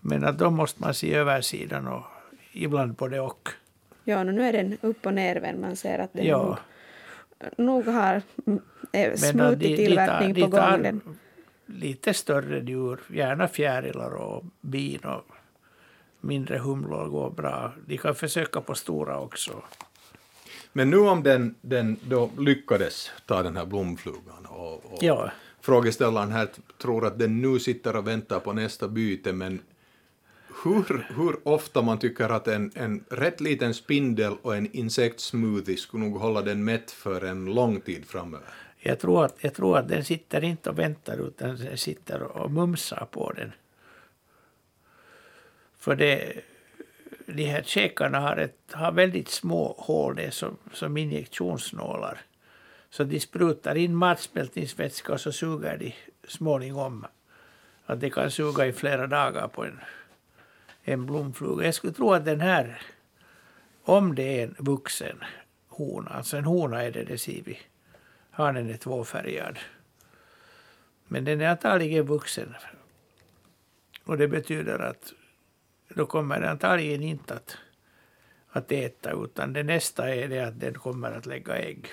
Men 0.00 0.24
att 0.24 0.38
då 0.38 0.50
måste 0.50 0.80
man 0.82 0.94
se 0.94 1.14
översidan 1.14 1.86
och 1.88 2.02
ibland 2.52 2.92
både 2.94 3.20
och. 3.20 3.48
Ja, 4.04 4.24
nu 4.24 4.42
är 4.42 4.52
den 4.52 4.78
upp 4.80 5.06
och 5.06 5.14
nervänd. 5.14 5.60
Man 5.60 5.76
ser 5.76 5.98
att 5.98 6.12
den 6.12 6.26
Ja. 6.26 6.58
nog, 7.56 7.66
nog 7.66 7.86
har 7.94 8.22
mm, 8.46 8.60
eh, 8.92 9.14
smoothie-tillverkning 9.14 10.34
tar- 10.34 10.40
på 10.50 10.56
gång. 10.82 11.00
Lite 11.70 12.14
större 12.14 12.60
djur, 12.60 12.98
gärna 13.08 13.48
fjärilar 13.48 14.10
och 14.10 14.44
bin 14.60 15.00
och 15.00 15.24
mindre 16.20 16.58
humlor 16.58 17.08
går 17.08 17.30
bra. 17.30 17.72
De 17.86 17.98
kan 17.98 18.14
försöka 18.14 18.60
på 18.60 18.74
stora 18.74 19.20
också. 19.20 19.62
Men 20.72 20.90
nu 20.90 20.98
om 20.98 21.22
den, 21.22 21.54
den 21.60 21.96
då 22.08 22.30
lyckades 22.38 23.10
ta 23.26 23.42
den 23.42 23.56
här 23.56 23.66
blomflugan 23.66 24.46
och, 24.48 24.92
och 24.92 24.98
Ja. 25.02 25.30
frågeställaren 25.60 26.32
här 26.32 26.48
tror 26.78 27.06
att 27.06 27.18
den 27.18 27.40
nu 27.42 27.58
sitter 27.58 27.96
och 27.96 28.06
väntar 28.06 28.40
på 28.40 28.52
nästa 28.52 28.88
byte, 28.88 29.32
men 29.32 29.60
hur, 30.64 31.06
hur 31.16 31.48
ofta 31.48 31.82
man 31.82 31.98
tycker 31.98 32.28
att 32.28 32.48
en, 32.48 32.70
en 32.74 33.04
rätt 33.10 33.40
liten 33.40 33.74
spindel 33.74 34.32
och 34.42 34.56
en 34.56 34.72
insektsmoothie 34.72 35.76
skulle 35.76 36.04
nog 36.04 36.16
hålla 36.16 36.42
den 36.42 36.64
mätt 36.64 36.90
för 36.90 37.24
en 37.24 37.44
lång 37.54 37.80
tid 37.80 38.06
framöver. 38.06 38.48
Jag 38.88 38.98
tror, 38.98 39.24
att, 39.24 39.36
jag 39.40 39.54
tror 39.54 39.78
att 39.78 39.88
den 39.88 40.04
sitter 40.04 40.44
inte 40.44 40.70
och 40.70 40.78
väntar 40.78 41.18
utan 41.28 41.56
den 41.56 41.78
sitter 41.78 42.22
och 42.22 42.50
mumsar 42.50 43.06
på 43.10 43.32
den. 43.32 43.52
För 45.78 45.96
det, 45.96 46.40
de 47.26 47.44
här 47.44 47.62
käkarna 47.62 48.20
har, 48.20 48.36
ett, 48.36 48.58
har 48.70 48.92
väldigt 48.92 49.28
små 49.28 49.74
hål, 49.78 50.16
det 50.16 50.22
är 50.22 50.30
som, 50.30 50.56
som 50.72 50.96
injektionsnålar. 50.96 52.20
Så 52.90 53.04
de 53.04 53.20
sprutar 53.20 53.74
in 53.74 53.96
matsmältningsvätska 53.96 55.12
och 55.12 55.20
så 55.20 55.32
suger 55.32 55.78
de 55.78 55.94
småningom. 56.28 57.06
Att 57.86 58.00
de 58.00 58.10
kan 58.10 58.30
suga 58.30 58.66
i 58.66 58.72
flera 58.72 59.06
dagar 59.06 59.48
på 59.48 59.64
en, 59.64 59.80
en 60.82 61.06
blomfluga. 61.06 61.64
Jag 61.64 61.74
skulle 61.74 61.92
tro 61.92 62.12
att 62.12 62.24
den 62.24 62.40
här, 62.40 62.82
om 63.82 64.14
det 64.14 64.40
är 64.40 64.44
en 64.44 64.56
vuxen 64.58 65.24
hona, 65.68 66.10
alltså 66.10 66.36
en 66.36 66.44
hona 66.44 66.82
är 66.82 66.92
det, 66.92 67.04
det 67.04 67.18
ser 67.18 67.42
vi. 67.44 67.58
Hanen 68.38 68.70
är 68.70 68.76
tvåfärgad. 68.76 69.58
Men 71.08 71.24
den 71.24 71.40
är 71.40 71.48
antagligen 71.48 72.06
vuxen. 72.06 72.54
Och 74.04 74.18
det 74.18 74.28
betyder 74.28 74.78
att 74.78 75.12
då 75.88 76.06
kommer 76.06 76.40
den 76.40 76.48
antagligen 76.48 77.02
inte 77.02 77.34
att, 77.34 77.56
att 78.50 78.72
äta, 78.72 79.10
utan 79.24 79.52
det 79.52 79.62
nästa 79.62 80.14
är 80.14 80.28
det 80.28 80.40
att 80.40 80.60
den 80.60 80.74
kommer 80.74 81.10
att 81.10 81.26
lägga 81.26 81.56
ägg. 81.56 81.86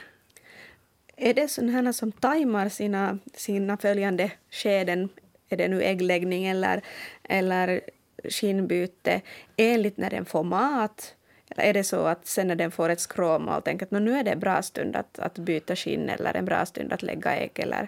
Är 1.16 1.34
det 1.34 1.48
sådana 1.48 1.94
som 1.94 2.12
tajmar 2.12 2.70
sina, 2.70 3.20
sina 3.34 3.78
följande 3.78 4.32
skeden, 4.52 5.10
är 5.50 5.58
det 5.58 5.68
nu 5.68 5.84
äggläggning 5.84 6.46
eller, 6.46 6.82
eller 7.24 7.82
skinnbyte, 8.30 9.22
enligt 9.58 9.98
när 9.98 10.10
den 10.10 10.26
får 10.26 10.44
mat? 10.44 11.16
Eller 11.50 11.64
är 11.64 11.74
det 11.74 11.84
så 11.84 12.06
att 12.06 12.28
sen 12.28 12.48
när 12.48 12.56
den 12.56 12.72
får 12.72 12.90
ett 12.90 13.00
skråmål 13.00 13.62
tänker 13.62 13.86
att 13.86 13.92
nu 13.92 14.18
är 14.18 14.24
det 14.24 14.32
en 14.32 14.40
bra 14.40 14.62
stund 14.62 14.96
att, 14.96 15.20
att 15.20 15.38
byta 15.38 15.76
skinn 15.76 16.10
eller 16.10 16.34
en 16.34 16.46
bra 16.46 16.66
stund 16.66 16.94
att 16.94 17.04
lägga 17.04 17.36
ägg? 17.36 17.52
Eller? 17.56 17.88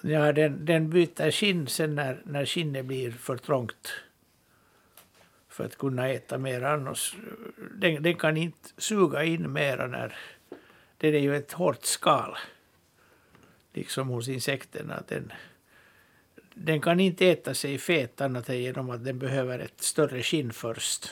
Ja, 0.00 0.32
den, 0.32 0.64
den 0.64 0.90
byter 0.90 1.30
skinn 1.30 1.66
sen 1.66 1.94
när, 1.94 2.22
när 2.24 2.46
skinnet 2.46 2.84
blir 2.84 3.10
för 3.10 3.36
trångt 3.36 3.92
för 5.48 5.64
att 5.64 5.78
kunna 5.78 6.08
äta 6.08 6.38
mer. 6.38 6.62
Annars, 6.62 7.16
den, 7.74 8.02
den 8.02 8.14
kan 8.14 8.36
inte 8.36 8.68
suga 8.76 9.24
in 9.24 9.52
mera 9.52 9.86
när 9.86 10.16
det 10.98 11.08
är 11.08 11.20
ju 11.20 11.36
ett 11.36 11.52
hårt 11.52 11.84
skal. 11.84 12.36
Liksom 13.72 14.08
hos 14.08 14.28
insekterna. 14.28 15.02
Den, 15.08 15.32
den 16.54 16.80
kan 16.80 17.00
inte 17.00 17.26
äta 17.26 17.54
sig 17.54 17.78
fet 17.78 18.20
annat 18.20 18.48
än 18.48 18.58
genom 18.58 18.90
att 18.90 19.04
den 19.04 19.18
behöver 19.18 19.58
ett 19.58 19.80
större 19.80 20.22
skinn 20.22 20.52
först. 20.52 21.10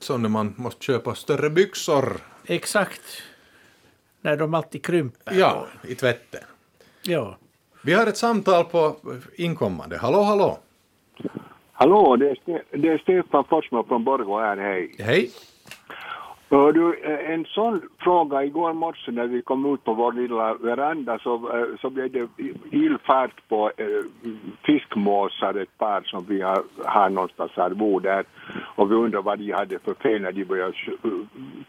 Som 0.00 0.22
när 0.22 0.28
man 0.28 0.54
måste 0.56 0.84
köpa 0.84 1.14
större 1.14 1.50
byxor. 1.50 2.20
Exakt. 2.46 3.22
När 4.20 4.36
de 4.36 4.54
alltid 4.54 4.84
krymper. 4.84 5.34
Ja, 5.34 5.66
i 5.88 5.94
tvätten. 5.94 6.44
Ja. 7.02 7.38
Vi 7.82 7.92
har 7.92 8.06
ett 8.06 8.16
samtal 8.16 8.64
på 8.64 8.96
inkommande. 9.36 9.98
Hallå, 9.98 10.22
hallå. 10.22 10.58
Hallå, 11.72 12.16
det 12.16 12.30
är, 12.30 12.34
Ste 12.34 12.62
det 12.70 12.88
är 12.88 12.98
Stefan 12.98 13.44
Forsman 13.44 13.84
från 13.84 14.04
Borgå 14.04 14.40
här, 14.40 14.56
hej. 14.56 14.94
Hej. 14.98 15.30
Hör 16.54 16.72
du, 16.72 16.94
eh, 17.02 17.30
en 17.30 17.44
sån 17.44 17.82
fråga 17.98 18.44
igår 18.44 18.72
morse 18.72 19.12
när 19.12 19.26
vi 19.26 19.42
kom 19.42 19.74
ut 19.74 19.84
på 19.84 19.94
vår 19.94 20.12
lilla 20.12 20.54
veranda 20.54 21.18
så, 21.18 21.34
eh, 21.34 21.66
så 21.80 21.90
blev 21.90 22.12
det 22.12 22.28
ilfärd 22.70 23.30
på 23.48 23.72
eh, 23.76 23.86
fiskmåsar, 24.62 25.54
ett 25.54 25.78
par 25.78 26.02
som 26.02 26.24
vi 26.28 26.40
har, 26.40 26.62
har 26.84 27.08
någonstans 27.10 27.52
här 27.56 27.70
bor 27.70 28.00
där. 28.00 28.24
Och 28.74 28.90
vi 28.90 28.94
undrar 28.94 29.22
vad 29.22 29.38
de 29.38 29.52
hade 29.52 29.78
för 29.78 29.94
fel 29.94 30.22
när 30.22 30.32
de 30.32 30.44
började 30.44 30.74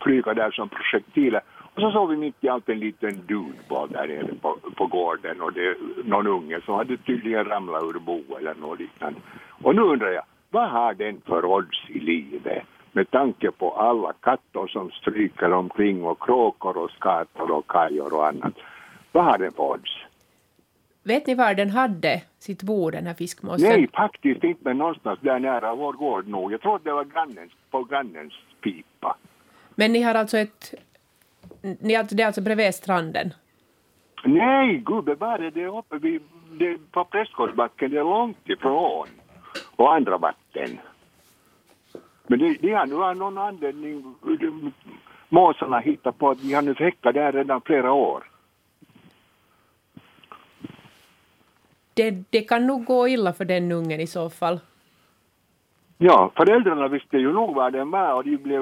flyga 0.02 0.34
där 0.34 0.52
som 0.52 0.70
projektiler. 0.70 1.42
Och 1.74 1.82
så 1.82 1.92
såg 1.92 2.10
vi 2.10 2.18
mitt 2.18 2.44
i 2.44 2.50
allt 2.50 2.70
en 2.70 2.80
liten 2.80 3.22
dudboll 3.28 3.90
där 3.92 4.08
nere 4.08 4.34
på, 4.42 4.58
på 4.76 4.86
gården 4.86 5.42
och 5.42 5.54
det 5.54 5.76
någon 6.04 6.28
unge 6.28 6.62
som 6.66 6.76
hade 6.76 6.98
tydligen 6.98 7.46
ramlat 7.46 7.84
ur 7.84 8.00
bo 8.00 8.22
eller 8.40 8.56
något 8.56 8.80
liknande. 8.80 9.20
Och 9.64 9.76
nu 9.76 9.82
undrar 9.82 10.12
jag, 10.12 10.24
vad 10.52 10.70
har 10.70 10.94
den 10.94 11.22
för 11.26 11.46
odds 11.46 11.90
i 11.90 12.00
livet? 12.00 12.64
Med 12.96 13.12
tanke 13.12 13.52
på 13.52 13.72
alla 13.72 14.14
katter 14.14 14.68
som 14.68 14.92
stryker 14.92 15.54
omkring 15.54 16.04
och 16.04 16.20
kråkor 16.24 16.78
och 16.78 16.92
skator 16.92 17.52
och 17.52 17.68
kajor 17.68 18.14
och 18.14 18.28
annat. 18.28 18.54
Vad 19.12 19.26
har 19.26 19.38
den 19.38 19.52
för 19.52 19.64
odds? 19.64 19.92
Vet 21.04 21.28
ni 21.28 21.36
var 21.36 21.54
den 21.54 21.70
hade 21.70 22.22
sitt 22.40 22.64
bo, 22.64 22.92
den 22.92 23.08
här 23.08 23.14
fiskmåsen? 23.14 23.70
Nej, 23.70 23.88
faktiskt 23.94 24.44
inte, 24.44 24.62
men 24.64 24.78
någonstans 24.78 25.20
där 25.22 25.40
nära 25.40 25.76
vår 25.76 25.94
gård 25.94 26.28
nog. 26.28 26.54
Jag 26.54 26.62
tror 26.62 26.80
det 26.84 26.92
var 26.92 27.04
grannens, 27.04 27.52
på 27.72 27.84
grannens 27.84 28.34
pipa. 28.62 29.18
Men 29.76 29.94
ni 29.94 30.02
har 30.02 30.16
alltså 30.16 30.38
ett... 30.38 30.74
Ni, 31.62 32.04
det 32.10 32.24
är 32.24 32.26
alltså 32.26 32.42
bredvid 32.42 32.76
stranden? 32.76 33.34
Nej, 34.26 34.84
gud 34.86 35.04
bevare 35.04 35.50
det 35.50 35.62
är 35.62 35.78
uppe 35.78 35.98
vid, 35.98 36.22
det, 36.52 36.78
på 36.92 37.04
Prästgårdsbacken, 37.04 37.92
det 37.92 37.98
är 37.98 38.04
långt 38.04 38.50
ifrån. 38.50 39.08
Och 39.76 39.94
andra 39.94 40.18
vatten. 40.18 40.80
Men 42.28 42.40
det, 42.40 42.58
det 42.62 42.74
har 42.74 42.86
nu 42.86 42.96
av 42.96 43.18
någon 43.18 43.38
anledning 43.38 44.16
måsarna 45.30 45.80
hittat 45.80 46.18
på 46.18 46.30
att 46.30 46.42
de 46.42 46.54
har 46.54 46.62
nu 46.62 46.76
häckat 46.78 47.14
där 47.14 47.32
redan 47.32 47.62
flera 47.62 47.92
år. 47.92 48.24
Det, 51.94 52.12
det 52.30 52.42
kan 52.42 52.68
nog 52.68 52.86
gå 52.86 53.08
illa 53.08 53.34
för 53.34 53.46
den 53.46 53.72
ungen 53.72 54.00
i 54.00 54.08
så 54.08 54.30
fall. 54.30 54.60
Ja, 55.98 56.32
föräldrarna 56.36 56.88
visste 56.88 57.18
ju 57.18 57.34
nog 57.34 57.56
var 57.56 57.72
den 57.72 57.92
var 57.92 58.14
och 58.14 58.24
de 58.24 58.38
blev, 58.38 58.62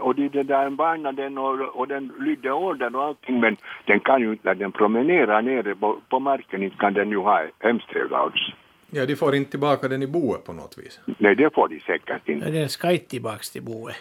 och 0.00 0.14
de, 0.14 0.28
den 0.28 0.46
där 0.46 0.70
barnen 0.70 1.16
den 1.16 1.38
och, 1.38 1.60
och 1.60 1.88
den 1.88 2.12
lydde 2.20 2.52
orden 2.52 2.94
och 2.94 3.02
allting 3.02 3.40
men 3.40 3.56
den 3.84 4.00
kan 4.00 4.20
ju 4.20 4.30
inte, 4.30 4.48
när 4.48 4.54
den 4.54 4.72
promenerar 4.72 5.42
nere 5.42 5.74
på, 5.74 5.96
på 6.08 6.20
marken 6.20 6.62
inte 6.62 6.76
kan 6.76 6.94
den 6.94 7.10
ju 7.10 7.18
ha 7.18 7.42
hemströvda 7.58 8.24
odds. 8.24 8.52
Ja, 8.94 9.06
de 9.06 9.16
får 9.16 9.34
inte 9.34 9.50
tillbaka 9.50 9.88
den 9.88 10.02
i 10.02 10.06
boet 10.06 10.44
på 10.44 10.52
något 10.52 10.78
vis. 10.78 11.00
Nej, 11.18 11.34
det 11.36 11.54
får 11.54 11.68
de 11.68 11.80
säkert 11.80 12.28
inte. 12.28 12.50
Den 12.50 12.68
ska 12.68 12.92
inte 12.92 13.06
tillbaka 13.06 13.42
till 13.52 13.62
boet. 13.62 13.96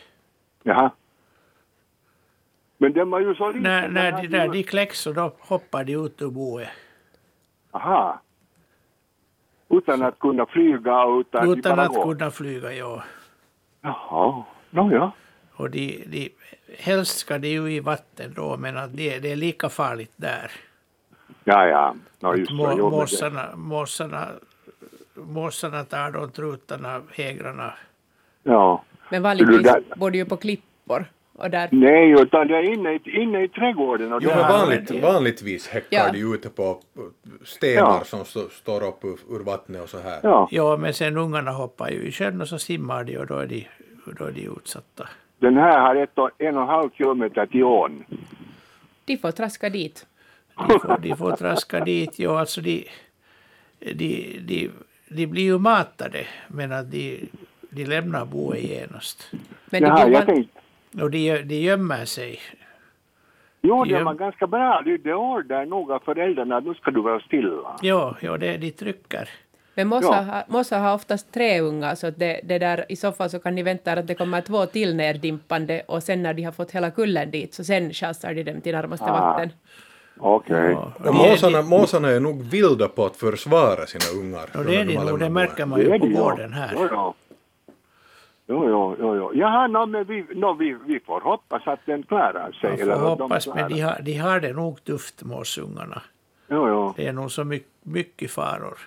Jaha. 0.63 0.91
Men 2.77 2.93
den 2.93 3.09
var 3.09 3.19
ju 3.19 3.35
så 3.35 3.47
liten. 3.47 3.63
När, 3.63 3.87
när, 3.89 4.11
de, 4.11 4.37
ju- 4.37 4.47
de 4.51 4.63
kläcks 4.63 4.99
så 5.01 5.11
då 5.13 5.35
hoppar 5.39 5.83
de 5.83 5.93
ut 6.05 6.21
ur 6.21 6.29
boet. 6.29 6.69
Aha. 7.71 8.21
Utan 9.69 10.01
att 10.01 10.19
kunna 10.19 10.45
flyga 10.45 11.03
och 11.03 11.19
utan, 11.19 11.51
Utan 11.57 11.79
att 11.79 11.93
går. 11.93 12.03
kunna 12.13 12.31
flyga, 12.31 12.73
ja. 12.73 13.03
Jaha, 13.81 14.43
nåja. 14.69 15.11
Och 15.55 15.69
de, 15.69 16.03
de, 16.07 16.29
helst 16.79 17.17
ska 17.17 17.37
de 17.37 17.47
ju 17.47 17.71
i 17.71 17.79
vatten 17.79 18.33
då, 18.35 18.57
men 18.57 18.77
att 18.77 18.97
det, 18.97 19.19
det 19.19 19.31
är 19.31 19.35
lika 19.35 19.69
farligt 19.69 20.13
där. 20.15 20.51
Ja, 21.43 21.67
ja. 21.67 21.95
No, 22.19 22.35
just 22.35 22.51
Må, 22.51 22.65
så. 22.65 22.75
Jo, 22.77 23.05
måsarna 25.15 25.83
tar 25.83 26.11
de 26.11 26.31
trutarna, 26.31 27.01
hägrarna. 27.13 27.73
Ja. 28.43 28.83
Men 29.11 29.23
vanligtvis 29.23 29.61
där- 29.63 29.83
bor 29.95 30.11
du 30.11 30.17
ju 30.17 30.25
på 30.25 30.37
klippor. 30.37 31.05
Och 31.35 31.49
där, 31.49 31.69
Nej, 31.71 32.11
utan 32.11 32.47
det 32.47 32.57
är 32.57 32.73
inne, 32.73 32.93
i- 32.93 33.21
inne 33.21 33.43
i 33.43 33.47
trädgården. 33.47 34.13
Och 34.13 34.21
Jo, 34.23 34.29
men 34.29 34.39
vanligt, 34.39 34.91
vanligtvis 35.03 35.67
häckar 35.67 35.97
Ja. 36.05 36.11
de 36.11 36.19
ute 36.35 36.49
på 36.49 36.79
stenar 37.43 37.81
Ja. 37.81 38.01
som 38.05 38.25
stå, 38.25 38.39
står 38.49 38.83
upp 38.87 39.03
ur, 39.03 39.35
ur 39.35 39.43
vattnet 39.43 39.81
och 39.83 39.89
så 39.89 39.99
här. 39.99 40.19
Ja, 40.23 40.47
Ja, 40.51 40.77
men 40.77 40.93
sen 40.93 41.17
ungarna 41.17 41.51
hoppar 41.51 41.89
ju 41.89 42.01
i 42.03 42.11
sjön 42.11 42.41
och 42.41 42.47
så 42.47 42.59
simmar 42.59 43.03
de 43.03 43.17
och 43.17 43.27
då 43.27 43.35
är 43.37 43.47
de, 43.47 43.67
då 44.17 44.25
är 44.25 44.31
de 44.31 44.41
utsatta. 44.57 45.09
den 45.39 45.57
här 45.57 45.79
har 45.79 45.95
ett 45.95 46.17
och, 46.17 46.29
en 46.37 46.55
och 46.55 46.61
en 46.61 46.67
halv 46.69 46.89
kilometer 46.91 47.45
till 47.45 47.63
ån. 47.63 48.03
de 49.05 49.17
får 49.17 49.31
traska 49.31 49.69
dit. 49.69 50.05
De 50.67 50.79
får, 50.79 50.97
de 50.99 51.15
får 51.15 51.31
traska 51.35 51.79
dit. 51.79 52.19
Ja, 52.19 52.39
alltså 52.39 52.61
de, 52.61 52.87
de, 53.79 54.39
de, 54.47 54.71
de 55.09 55.27
blir 55.27 55.43
ju 55.43 55.57
matade, 55.59 56.25
men 56.47 56.71
att 56.71 56.91
de, 56.91 57.29
de 57.69 57.85
lämnar 57.85 58.25
boet 58.25 58.63
genast. 58.63 59.31
Men 59.65 59.81
de 59.81 59.87
Jaha, 59.87 60.09
jag 60.09 60.25
tänkte, 60.25 60.59
Och 61.01 61.11
de, 61.11 61.41
de 61.43 61.55
gömmer 61.55 62.05
sig. 62.05 62.39
jo, 63.61 63.83
det 63.83 63.91
Ja. 63.91 64.03
var 64.03 64.13
ganska 64.13 64.47
bra. 64.47 64.81
Det, 64.85 64.97
det 64.97 65.13
order 65.13 65.65
nog 65.65 65.91
av 65.91 65.99
föräldrarna 65.99 66.59
nu 66.59 66.73
ska 66.73 66.91
du 66.91 67.01
vara 67.01 67.19
stilla. 67.19 67.79
Ja, 67.81 68.15
ja 68.21 68.37
det, 68.37 68.57
de 68.57 68.71
trycker. 68.71 69.29
Men 69.75 69.87
mossar, 69.87 70.15
Ja. 70.15 70.21
har, 70.21 70.43
mossar 70.47 70.79
har 70.79 70.93
oftast 70.95 71.33
tre 71.33 71.59
ungar, 71.59 71.95
så 71.95 72.09
det, 72.09 72.41
det 72.43 72.59
där, 72.59 72.85
i 72.89 72.95
så 72.95 73.11
fall 73.11 73.29
så 73.29 73.39
kan 73.39 73.55
ni 73.55 73.63
vänta 73.63 73.91
att 73.93 74.07
det 74.07 74.15
kommer 74.15 74.41
två 74.41 74.65
till 74.65 74.95
nerdimpande 74.95 75.81
och 75.87 76.03
sen 76.03 76.23
när 76.23 76.33
de 76.33 76.43
har 76.43 76.51
fått 76.51 76.71
hela 76.71 76.91
kullen 76.91 77.31
dit 77.31 77.53
så 77.53 77.63
sen 77.63 77.93
chasar 77.93 78.33
de 78.33 78.43
dem 78.43 78.61
till 78.61 78.75
närmaste 78.75 79.05
Ah. 79.05 79.13
vatten. 79.19 79.49
Okej. 80.17 80.71
Ja, 80.71 80.91
Ja, 81.05 81.11
måsarna, 81.11 81.61
måsarna 81.61 82.09
är 82.09 82.19
nog 82.19 82.41
vilda 82.43 82.87
på 82.87 83.05
att 83.05 83.15
försvara 83.15 83.85
sina 83.85 84.21
ungar. 84.21 84.49
och 84.57 84.65
det 84.65 84.75
är 84.75 84.85
de 84.85 84.95
nog, 84.95 85.19
det 85.19 85.29
märker 85.29 85.65
man 85.65 85.79
ju 85.79 85.99
på 85.99 86.07
ja. 86.07 86.21
gården 86.21 86.53
här. 86.53 86.71
Jo, 86.75 86.87
ja. 86.91 87.13
Jo, 88.47 88.69
jo, 88.69 88.95
jo, 88.99 89.15
jo. 89.15 89.31
Jaha, 89.33 89.67
no, 89.67 89.85
men 89.85 90.03
vi, 90.05 90.25
no, 90.35 90.53
vi, 90.53 90.75
vi 90.85 90.99
får 90.99 91.21
hoppas 91.21 91.67
att 91.67 91.79
den 91.85 92.03
klarar 92.03 92.51
sig. 92.51 92.69
Man 92.69 92.79
eller 92.79 92.95
får 92.95 93.01
de 93.01 93.21
hoppas, 93.21 93.43
klarar 93.43 93.61
men 93.61 93.71
de 93.77 93.81
har, 93.81 93.99
de 94.01 94.13
har 94.17 94.39
det 94.39 94.53
nog 94.53 94.83
tufft, 94.83 95.23
måsungarna. 95.23 96.01
Jo, 96.47 96.67
jo, 96.67 96.93
Det 96.97 97.07
är 97.07 97.13
nog 97.13 97.31
så 97.31 97.43
mycket, 97.43 97.69
mycket 97.83 98.31
faror. 98.31 98.77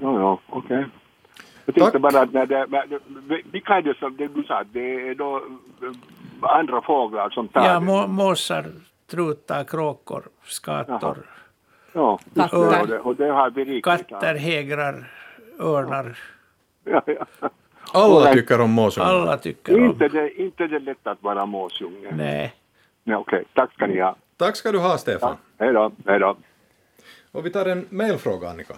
jo, 0.00 0.18
jo 0.20 0.40
okej. 0.48 0.86
Jag 1.64 1.74
tänkte 1.74 1.90
Tack. 2.00 2.02
bara 2.02 2.22
att 2.22 2.32
när 2.32 2.46
det, 2.46 2.66
vilka 3.52 3.74
är 3.74 3.82
det 3.82 3.94
som 3.98 4.16
det 4.16 4.28
du 4.28 4.42
sa, 4.42 4.64
det 4.72 5.08
är 5.08 5.14
då 5.14 5.42
andra 6.40 6.82
fåglar 6.82 7.30
som 7.30 7.48
tar 7.48 7.66
Ja, 7.66 7.80
må, 7.80 8.06
måsar, 8.06 8.64
trutar, 9.10 9.64
kråkor, 9.64 10.28
skator, 10.44 11.16
Ja, 11.92 12.18
Katter. 12.34 12.80
och 12.80 12.86
det, 12.88 12.98
och 12.98 13.16
det 13.16 13.26
har 13.28 13.50
vi 13.50 13.82
katter, 13.82 14.34
hägrar, 14.34 15.12
örnar. 15.58 16.18
Ja, 16.84 17.02
ja. 17.06 17.26
Alla 17.92 18.32
tycker 18.32 18.60
om 18.60 18.70
måsungar. 18.70 19.08
Alla 19.08 19.36
tycker 19.36 19.74
om. 19.78 19.84
Inte, 19.84 20.08
det, 20.08 20.40
inte 20.42 20.66
det 20.66 20.78
lätt 20.78 21.06
att 21.06 21.22
vara 21.22 21.46
måsunge. 21.46 22.08
Nej. 22.12 22.54
Nej, 23.04 23.16
Okej, 23.16 23.44
tack 23.54 23.72
ska 23.72 23.86
ni 23.86 24.00
ha. 24.00 24.16
Tack 24.36 24.56
ska 24.56 24.72
du 24.72 24.78
ha, 24.78 24.98
Stefan. 24.98 25.36
Hej 25.58 25.72
då, 25.72 25.92
hej 26.06 26.18
då. 26.18 26.36
Och 27.32 27.46
vi 27.46 27.50
tar 27.50 27.66
en 27.66 27.86
mejlfråga, 27.88 28.48
Annika. 28.50 28.74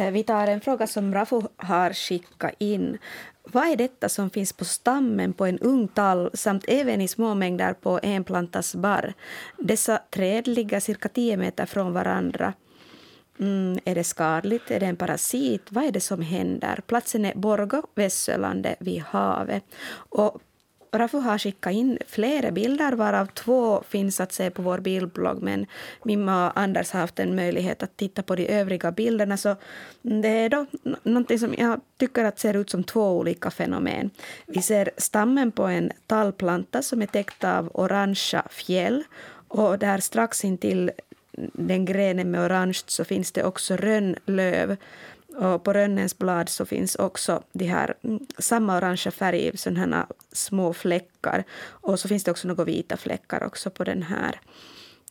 Eh, 0.00 0.10
Vi 0.12 0.22
tar 0.22 0.46
en 0.46 0.60
fråga 0.60 0.86
som 0.86 1.14
Rafu 1.14 1.40
har 1.56 1.92
skickat 1.92 2.54
in. 2.58 2.98
Vad 3.52 3.68
är 3.68 3.76
detta 3.76 4.08
som 4.08 4.30
finns 4.30 4.52
på 4.52 4.64
stammen 4.64 5.32
på 5.32 5.46
en 5.46 5.58
ung 5.58 5.88
tall 5.88 6.30
samt 6.34 6.64
även 6.68 7.00
i 7.00 7.08
små 7.08 7.34
mängder 7.34 7.72
på 7.72 8.00
en 8.02 8.24
plantas 8.24 8.74
barr? 8.74 9.14
Dessa 9.58 9.98
träd 10.10 10.46
ligger 10.48 10.80
cirka 10.80 11.08
10 11.08 11.36
meter 11.36 11.66
från 11.66 11.92
varandra. 11.92 12.52
Mm, 13.40 13.78
är 13.84 13.94
det 13.94 14.04
skadligt? 14.04 14.70
Är 14.70 14.80
det 14.80 14.86
en 14.86 14.96
parasit? 14.96 15.62
Vad 15.68 15.84
är 15.84 15.92
det 15.92 16.00
som 16.00 16.22
händer? 16.22 16.80
Platsen 16.86 17.24
är 17.24 17.34
Borgå, 17.34 17.82
Vässölandet 17.94 18.76
vid 18.80 19.02
havet. 19.02 19.64
Och 19.92 20.40
Rafu 20.98 21.18
har 21.18 21.38
skickat 21.38 21.72
in 21.72 21.98
flera 22.06 22.50
bilder, 22.50 22.92
varav 22.92 23.26
två 23.26 23.82
finns 23.88 24.20
att 24.20 24.32
se 24.32 24.50
på 24.50 24.62
vår 24.62 24.78
bildblogg, 24.78 25.42
men 25.42 25.66
Mimma 26.04 26.46
och 26.46 26.58
Anders 26.58 26.90
har 26.90 27.00
haft 27.00 27.18
en 27.18 27.36
möjlighet 27.36 27.82
att 27.82 27.96
titta 27.96 28.22
på 28.22 28.36
de 28.36 28.48
övriga 28.48 28.92
bilderna. 28.92 29.36
Så 29.36 29.56
det 30.02 30.28
är 30.28 30.48
då 30.48 30.66
någonting 31.02 31.38
som 31.38 31.54
jag 31.58 31.80
tycker 31.98 32.24
att 32.24 32.38
ser 32.38 32.56
ut 32.56 32.70
som 32.70 32.84
två 32.84 33.18
olika 33.18 33.50
fenomen. 33.50 34.10
Vi 34.46 34.62
ser 34.62 34.90
stammen 34.96 35.52
på 35.52 35.62
en 35.62 35.92
tallplanta 36.06 36.82
som 36.82 37.02
är 37.02 37.06
täckt 37.06 37.44
av 37.44 37.70
orangea 37.74 38.42
fjäll 38.50 39.04
och 39.48 39.78
där 39.78 39.98
strax 39.98 40.44
intill 40.44 40.90
den 41.52 41.84
grenen 41.84 42.30
med 42.30 42.40
orange 42.40 42.82
så 42.86 43.04
finns 43.04 43.32
det 43.32 43.44
också 43.44 43.76
rönnlöv. 43.76 44.76
Och 45.36 45.64
på 45.64 45.72
rönnens 45.72 46.18
blad 46.18 46.48
så 46.48 46.66
finns 46.66 46.94
också 46.94 47.42
de 47.52 47.64
här 47.64 47.94
mm, 48.02 48.26
samma 48.38 48.76
orangea 48.76 49.10
färg, 49.10 49.56
sådana 49.58 49.96
här 49.96 50.06
små 50.32 50.72
fläckar. 50.72 51.44
Och 51.64 52.00
så 52.00 52.08
finns 52.08 52.24
det 52.24 52.30
också 52.30 52.48
några 52.48 52.64
vita 52.64 52.96
fläckar 52.96 53.44
också 53.44 53.70
på 53.70 53.84
den 53.84 54.02
här 54.02 54.40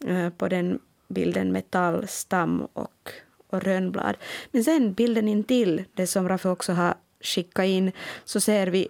eh, 0.07 0.29
på 0.29 0.47
den 0.47 0.79
bilden 1.07 1.51
med 1.51 1.71
tallstam 1.71 2.67
och, 2.73 3.11
och 3.47 3.63
rönnblad. 3.63 4.17
Men 4.51 4.63
sen 4.63 4.93
bilden 4.93 5.27
intill, 5.27 5.83
det 5.93 6.07
som 6.07 6.29
Raffe 6.29 6.49
också 6.49 6.73
har 6.73 6.95
skickat 7.21 7.65
in, 7.65 7.91
så 8.23 8.39
ser 8.39 8.67
vi 8.67 8.87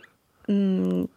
mm, 0.48 1.08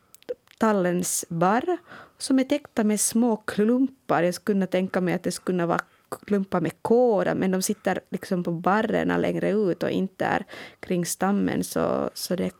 tallens 0.58 1.24
barr 1.28 1.78
som 2.18 2.38
är 2.38 2.44
täckta 2.44 2.84
med 2.84 3.00
små 3.00 3.36
klumpar. 3.36 4.22
Jag 4.22 4.34
skulle 4.34 4.54
kunna 4.54 4.66
tänka 4.66 5.00
mig 5.00 5.14
att 5.14 5.22
det 5.22 5.32
skulle 5.32 5.54
kunna 5.54 5.66
vara 5.66 5.80
klumpar 6.26 6.60
med 6.60 6.82
kåda, 6.82 7.34
men 7.34 7.50
de 7.50 7.62
sitter 7.62 8.00
liksom 8.10 8.44
på 8.44 8.50
barrerna 8.50 9.16
längre 9.16 9.50
ut 9.50 9.82
och 9.82 9.90
inte 9.90 10.24
är 10.24 10.44
kring 10.80 11.06
stammen, 11.06 11.64
så, 11.64 12.10
så 12.14 12.36
det 12.36 12.50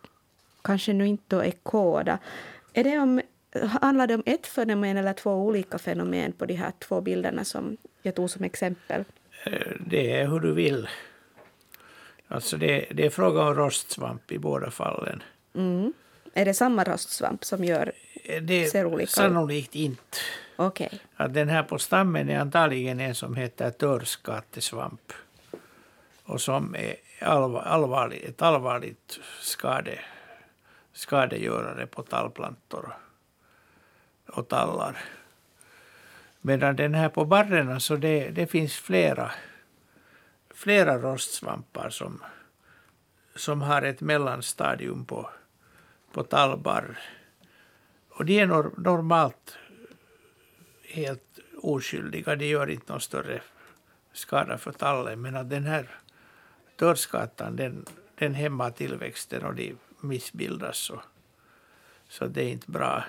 kanske 0.62 0.92
nu 0.92 1.07
inte 1.07 1.36
är 1.36 1.51
kåda. 1.51 2.18
Är 2.72 2.84
det 2.84 2.99
om, 2.99 3.20
handlar 3.80 4.07
det 4.07 4.14
om 4.14 4.22
ett 4.26 4.46
fenomen 4.46 4.96
eller 4.96 5.12
två 5.12 5.32
olika 5.32 5.78
fenomen 5.78 6.32
på 6.32 6.46
de 6.46 6.55
här 6.55 6.72
två 6.78 7.01
bilderna 7.01 7.44
som 7.44 7.76
jag 8.03 8.14
tog 8.14 8.30
som 8.30 8.44
exempel? 8.44 9.05
Eh, 9.44 9.72
Det 9.86 10.12
är 10.12 10.26
hur 10.28 10.40
du 10.40 10.53
vill. 10.53 10.88
Alltså 12.28 12.57
det, 12.57 12.86
det 12.90 13.07
är 13.07 13.11
fråga 13.11 13.42
om 13.42 13.55
rostsvamp 13.55 14.32
i 14.32 14.38
båda 14.38 14.70
fallen. 14.70 15.22
Mm. 15.55 15.92
Är 16.35 16.45
det 16.45 16.55
samma 16.55 16.85
rostsvamp 16.85 17.45
som 17.45 17.64
gör... 17.64 17.93
Eh, 18.24 18.43
Det 18.43 18.66
Ser 18.66 18.87
olika 18.87 19.03
ut. 19.03 19.11
sannolikt 19.11 19.74
inte. 19.74 20.18
Okej. 20.57 21.01
Att 21.16 21.35
den 21.35 21.49
här 21.49 21.62
på 21.62 21.79
stammen 21.79 22.29
är 22.31 22.39
antagligen 22.39 23.01
en 23.01 23.14
som 23.14 23.35
heter 23.37 23.70
törskattesvamp. 23.70 25.12
Och 26.24 26.41
som 26.41 26.74
är 26.74 26.95
allvar, 27.20 27.61
allvarlig, 27.62 28.24
ett 28.24 28.43
allvarligt 28.43 29.18
skade, 29.41 29.99
skadegörare 30.93 31.87
på 31.87 32.03
tallplantor 32.03 32.97
och 34.26 34.49
tallar. 34.49 35.05
Medan 36.41 36.76
den 36.76 36.95
här 36.95 37.09
på 37.09 37.24
barrerna 37.24 37.81
så 37.81 37.97
det, 37.97 38.29
det 38.31 38.47
finns 38.47 38.74
flera, 38.74 39.31
flera 40.55 40.99
rostsvampar 40.99 41.91
som, 41.91 42.22
som 43.37 43.62
har 43.62 43.83
ett 43.83 44.01
mellanstadium 44.01 45.05
på, 45.05 45.31
på 46.12 46.22
tallbarr. 46.22 46.98
Och 48.11 48.24
de 48.24 48.38
är 48.40 48.46
nor, 48.46 48.72
normalt 48.76 49.56
helt 50.88 51.38
oskyldiga. 51.62 52.36
De 52.36 52.46
gör 52.46 52.70
inte 52.70 52.92
någon 52.92 53.00
större 53.00 53.40
skada 54.12 54.59
för 54.59 54.72
tallen. 54.72 55.20
Men 55.20 55.36
att 55.36 55.50
den 55.50 55.64
här 55.64 55.88
törskatan 56.76 57.56
den, 57.56 57.84
den 58.18 58.34
hämmar 58.34 58.70
tillväxten 58.70 59.44
och 59.44 59.54
de 59.54 59.76
missbildas. 60.00 60.78
Så, 60.78 61.00
så 62.09 62.26
det 62.26 62.42
är 62.42 62.48
inte 62.48 62.70
bra. 62.70 63.04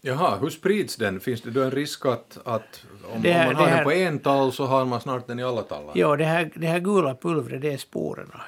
Jaha, 0.00 0.36
hur 0.38 0.50
sprids 0.50 0.96
den? 0.96 1.20
Finns 1.20 1.42
det 1.42 1.50
då 1.50 1.62
en 1.62 1.70
risk 1.70 2.06
att, 2.06 2.38
att 2.44 2.86
om, 3.12 3.22
här- 3.24 3.46
om 3.48 3.54
man 3.54 3.56
har 3.56 3.66
här- 3.66 3.76
den 3.76 3.84
på 3.84 3.92
en 3.92 4.18
tall 4.18 4.52
så 4.52 4.64
har 4.66 4.84
man 4.84 5.00
snart 5.00 5.26
den 5.26 5.38
i 5.38 5.42
alla 5.42 5.62
tallar? 5.62 5.92
Ja, 5.96 6.16
det 6.16 6.24
här, 6.24 6.50
det 6.54 6.66
här 6.66 6.78
gula 6.78 7.14
pulvret 7.14 7.60
det 7.62 7.72
är 7.72 7.76
sporerna. 7.78 8.40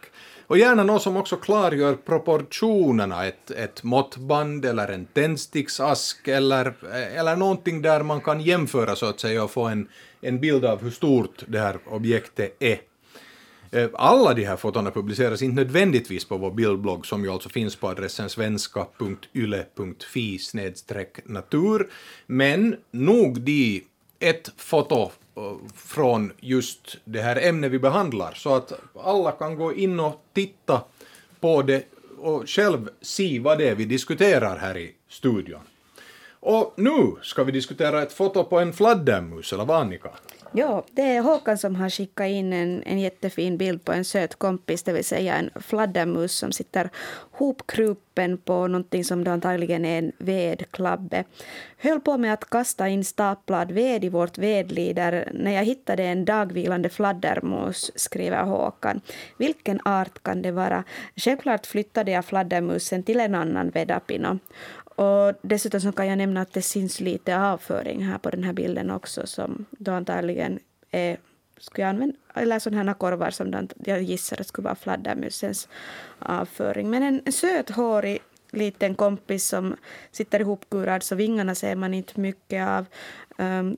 och 0.47 0.59
gärna 0.59 0.83
något 0.83 1.03
som 1.03 1.17
också 1.17 1.37
klargör 1.37 1.95
proportionerna, 1.95 3.27
ett, 3.27 3.51
ett 3.51 3.83
måttband 3.83 4.65
eller 4.65 4.89
en 4.89 5.07
tändsticksask 5.07 6.29
eller, 6.29 6.75
eller 7.17 7.37
någonting 7.37 7.83
där 7.83 8.03
man 8.03 8.21
kan 8.21 8.41
jämföra 8.41 8.97
så 8.97 9.07
att 9.07 9.21
säga 9.21 9.45
och 9.45 9.51
få 9.51 9.65
en, 9.65 9.89
en 10.21 10.41
bild 10.41 10.65
av 10.65 10.83
hur 10.83 10.91
stort 10.91 11.45
det 11.47 11.59
här 11.59 11.79
objektet 11.87 12.57
är. 12.59 12.79
Eh, 13.71 13.89
alla 13.95 14.35
de 14.35 14.45
här 14.45 14.57
fotona 14.57 14.91
publiceras 14.91 15.43
inte 15.43 15.57
nödvändigtvis 15.57 16.25
på 16.25 16.37
vår 16.37 16.51
bildblogg 16.51 17.07
som 17.07 17.25
ju 17.25 17.31
alltså 17.31 17.49
finns 17.49 17.77
på 17.77 17.89
adressen 17.89 18.31
svenska.yle.fi 18.31 20.39
natur, 21.25 21.91
men 22.27 22.77
nog 22.91 23.41
de 23.41 23.83
ett 24.19 24.51
foto 24.57 25.03
eh, 25.03 25.11
från 25.75 26.33
just 26.41 26.97
det 27.05 27.21
här 27.21 27.49
ämnet 27.49 27.73
vi 27.73 27.79
behandlar 27.79 28.33
så 28.35 28.55
att 28.55 28.73
alla 29.05 29.33
kan 29.33 29.57
gå 29.57 29.75
in 29.75 30.01
och 30.01 30.23
titta 30.33 30.83
på 31.41 31.63
det 31.63 31.85
och 32.19 32.49
själv 32.49 32.89
se 33.01 33.39
vad 33.39 33.59
det 33.59 33.69
är 33.69 33.75
vi 33.75 33.85
diskuterar 33.85 34.59
här 34.59 34.77
i 34.77 34.95
studion. 35.09 35.61
Och 36.41 36.75
nu 36.77 37.17
ska 37.23 37.45
vi 37.45 37.53
diskutera 37.53 38.03
ett 38.03 38.13
foto 38.13 38.45
på 38.45 38.59
en 38.59 38.73
fladdermus, 38.73 39.53
eller 39.53 39.65
vad 39.65 39.81
Annika? 39.81 40.11
Ja, 40.59 40.85
det 40.91 41.03
är 41.03 41.23
Håkan 41.23 41.59
som 41.59 41.77
har 41.77 41.91
skickat 41.91 42.27
in 42.27 42.53
en, 42.53 42.83
en 42.87 42.99
jättefin 42.99 43.57
bild 43.57 43.85
på 43.85 43.93
en 43.93 44.05
söt 44.05 44.35
kompis, 44.35 44.83
det 44.83 44.93
vill 44.93 45.05
säga 45.05 45.35
en 45.35 45.51
fladdermus 45.61 46.33
som 46.33 46.53
sitter 46.53 46.91
hopkrupen 47.31 48.39
på 48.39 48.67
någonting 48.67 49.05
som 49.05 49.25
då 49.25 49.31
antagligen 49.31 49.85
är 49.85 49.99
en 49.99 50.13
vedklabbe. 50.19 51.25
Höll 51.79 52.01
på 52.01 52.19
med 52.19 52.33
att 52.33 52.51
kasta 52.51 52.89
in 52.89 53.05
staplad 53.05 53.73
ved 53.73 54.05
i 54.05 54.09
vårt 54.09 54.39
vedlider 54.39 55.31
när 55.35 55.51
jag 55.51 55.65
hittade 55.65 56.05
en 56.05 56.25
dagvilande 56.25 56.89
fladdermus, 56.89 57.93
skriver 57.95 58.43
Håkan. 58.43 59.01
Vilken 59.39 59.81
art 59.85 60.23
kan 60.23 60.43
det 60.43 60.53
vara? 60.53 60.85
Självklart 61.17 61.67
flyttade 61.67 62.11
jag 62.11 62.25
fladdermusen 62.25 63.03
till 63.03 63.21
en 63.21 63.35
annan 63.35 63.71
vedapino. 63.71 64.39
Och 64.97 65.35
dessutom 65.43 65.81
så 65.81 65.93
kan 65.93 66.07
jag 66.07 66.19
nämna 66.19 66.41
att 66.41 66.53
det 66.53 66.63
syns 66.63 67.01
lite 67.01 67.41
avföring 67.41 68.05
här 68.05 68.19
på 68.19 68.31
den 68.31 68.45
här 68.45 68.53
bilden 68.53 68.91
också 68.91 69.27
som 69.27 69.67
då 69.71 69.93
antagligen 69.93 70.59
är 70.91 71.17
skulle 71.59 71.83
jag 71.83 71.91
använda, 71.91 72.17
eller 72.35 72.59
sådana 72.59 72.83
här 72.85 72.99
korvar 72.99 73.31
som 73.31 73.69
jag 73.85 74.03
gissar 74.03 74.43
skulle 74.43 74.65
vara 74.65 74.75
fladdermusens 74.75 75.69
avföring. 76.19 76.91
Men 76.91 77.03
en 77.03 77.33
söt 77.33 77.71
hårig 77.71 78.19
liten 78.51 78.95
kompis 78.95 79.49
som 79.49 79.77
sitter 80.13 80.41
ihopkurad 80.41 81.03
så 81.03 81.15
vingarna 81.15 81.55
ser 81.55 81.77
man 81.77 81.95
inte 81.95 82.21
mycket 82.21 82.69
av. 82.69 82.87
Um, 83.39 83.77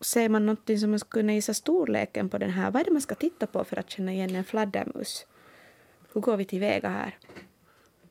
ser 0.00 0.28
man 0.28 0.46
någonting 0.46 0.78
som 0.78 0.90
man 0.90 0.98
skulle 0.98 1.22
kunna 1.22 1.32
gissa 1.32 1.54
storleken 1.54 2.28
på 2.28 2.38
den 2.38 2.50
här? 2.50 2.70
Vad 2.70 2.80
är 2.80 2.84
det 2.84 2.90
man 2.90 3.02
ska 3.02 3.14
titta 3.14 3.46
på 3.46 3.64
för 3.64 3.78
att 3.78 3.90
känna 3.90 4.12
igen 4.12 4.36
en 4.36 4.44
fladdermus? 4.44 5.26
Hur 6.12 6.20
går 6.20 6.36
vi 6.36 6.44
tillväga 6.44 6.88
här? 6.88 7.18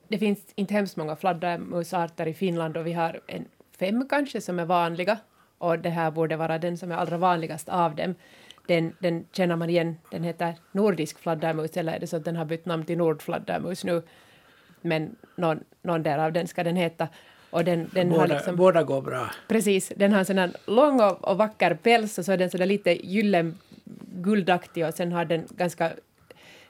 Det 0.08 0.18
finns 0.18 0.40
inte 0.56 0.74
hemskt 0.74 0.98
många 0.98 1.16
fladdermusarter 1.16 2.28
i 2.28 2.34
Finland 2.34 2.78
och 2.78 2.88
vi 2.88 2.94
har 2.94 3.20
en 3.28 3.46
fem 3.80 4.08
kanske 4.10 4.42
som 4.42 4.60
är 4.60 4.66
vanliga 4.66 5.18
och 5.58 5.80
det 5.80 5.90
här 5.90 6.12
borde 6.12 6.36
vara 6.36 6.58
den 6.58 6.78
som 6.78 6.92
är 6.92 6.96
allra 6.96 7.18
vanligast 7.18 7.70
av 7.70 7.96
dem. 7.96 8.16
Den, 8.68 8.94
den 9.00 9.26
känner 9.32 9.56
man 9.56 9.70
igen, 9.70 9.98
den 10.12 10.24
heter 10.24 10.56
nordisk 10.72 11.20
fladdermus 11.20 11.78
eller 11.78 11.94
är 11.94 12.00
det 12.00 12.08
så 12.08 12.18
att 12.18 12.26
den 12.26 12.36
har 12.36 12.46
bytt 12.46 12.66
namn 12.66 12.86
till 12.86 12.98
nordfladdermus 12.98 13.84
nu? 13.84 14.02
Men 14.82 15.16
någon, 15.36 15.60
någon 15.82 16.04
där 16.04 16.18
av 16.18 16.34
den 16.34 16.48
ska 16.48 16.64
den 16.64 16.76
heta. 16.76 17.08
Och 17.50 17.64
den, 17.64 17.90
den 17.94 18.10
båda, 18.10 18.22
har 18.22 18.28
liksom, 18.28 18.56
båda 18.56 18.84
går 18.84 19.02
bra. 19.02 19.30
Precis, 19.48 19.92
den 19.96 20.12
har 20.12 20.20
en 20.20 20.26
sån 20.26 20.38
här 20.38 20.52
lång 20.66 21.02
och, 21.02 21.28
och 21.28 21.38
vacker 21.38 21.76
päls 21.76 22.18
och 22.18 22.26
så 22.26 22.32
är 22.32 22.38
den 22.38 22.50
sådär 22.50 22.66
lite 22.66 23.08
gyllen 23.08 23.58
guldaktig 24.22 24.86
och 24.86 24.94
sen 24.94 25.12
har 25.12 25.26
den 25.26 25.48
ganska 25.50 25.92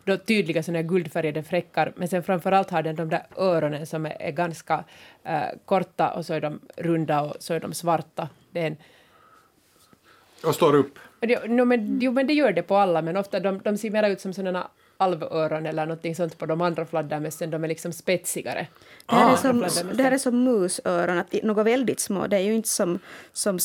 då 0.07 0.17
tydliga 0.17 0.63
såna 0.63 0.77
här 0.77 0.83
guldfärgade 0.83 1.43
fräckar, 1.43 1.93
men 1.95 2.07
sen 2.07 2.23
framför 2.23 2.51
allt 2.51 2.69
har 2.69 2.83
den 2.83 2.95
de 2.95 3.09
där 3.09 3.25
öronen 3.37 3.85
som 3.85 4.05
är, 4.05 4.21
är 4.21 4.31
ganska 4.31 4.83
äh, 5.23 5.41
korta 5.65 6.09
och 6.11 6.25
så 6.25 6.33
är 6.33 6.41
de 6.41 6.59
runda 6.77 7.21
och 7.21 7.35
så 7.39 7.53
är 7.53 7.59
de 7.59 7.73
svarta. 7.73 8.29
Det 8.51 8.59
är 8.59 8.67
en, 8.67 8.77
Och 10.43 10.55
står 10.55 10.75
upp. 10.75 10.99
jo, 11.21 11.39
no, 11.47 11.65
men, 11.65 11.99
jo, 12.01 12.11
men 12.11 12.27
det 12.27 12.33
gör 12.33 12.51
det 12.51 12.63
på 12.63 12.75
alla, 12.77 13.01
men 13.01 13.17
ofta 13.17 13.39
de, 13.39 13.59
de 13.63 13.77
ser 13.77 13.89
mer 13.91 14.09
ut 14.09 14.21
som 14.21 14.33
sådana 14.33 14.67
alvöron 14.97 15.65
eller 15.65 15.85
någonting 15.85 16.15
sånt 16.15 16.37
på 16.37 16.45
de 16.45 16.61
andra 16.61 16.85
fladdermössen, 16.85 17.49
de 17.51 17.63
är 17.63 17.67
liksom 17.67 17.93
spetsigare. 17.93 18.67
Det 19.05 19.15
här, 19.15 19.29
är 19.29 19.33
Ah. 19.33 19.37
som, 19.37 19.59
det 19.93 20.03
här 20.03 20.11
är 20.11 20.17
som 20.17 20.43
musöron, 20.43 21.17
att 21.17 21.33
något 21.43 21.65
väldigt 21.67 21.99
små. 21.99 22.27
Det 22.27 22.35
är 22.37 22.41
ju 22.41 22.55
inte 22.55 22.69
som, 22.69 22.99
som 23.33 23.59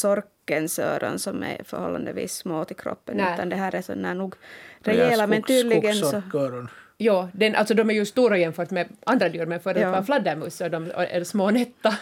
sorkens 0.47 0.79
öron 0.79 1.19
som 1.19 1.43
är 1.43 1.61
förhållandevis 1.65 2.33
små 2.35 2.65
till 2.65 2.77
kroppen, 2.77 3.17
Nej. 3.17 3.35
utan 3.35 3.49
det 3.49 3.57
här 3.57 3.75
är 3.75 3.83
sådana 3.83 4.15
nog 4.15 4.35
Ja, 4.85 4.93
rejäla, 4.93 5.27
men 5.27 5.43
tydligen 5.43 5.95
så... 5.95 6.23
Jo, 6.99 7.29
den, 7.33 7.55
alltså 7.55 7.75
de 7.75 7.91
är 7.91 7.95
ju 7.95 8.05
stora 8.07 8.39
jämfört 8.39 8.71
med 8.71 8.89
andra 9.07 9.29
djur, 9.29 9.47
men 9.47 9.61
för 9.61 9.71
att 9.71 9.81
Ja. 9.81 9.91
vara 9.91 10.05
fladdermus 10.05 10.57
så 10.57 10.65
är 10.65 10.71
de 10.71 10.91
är 10.97 11.25
små 11.25 11.45
och 11.45 11.53
nätta. 11.55 11.95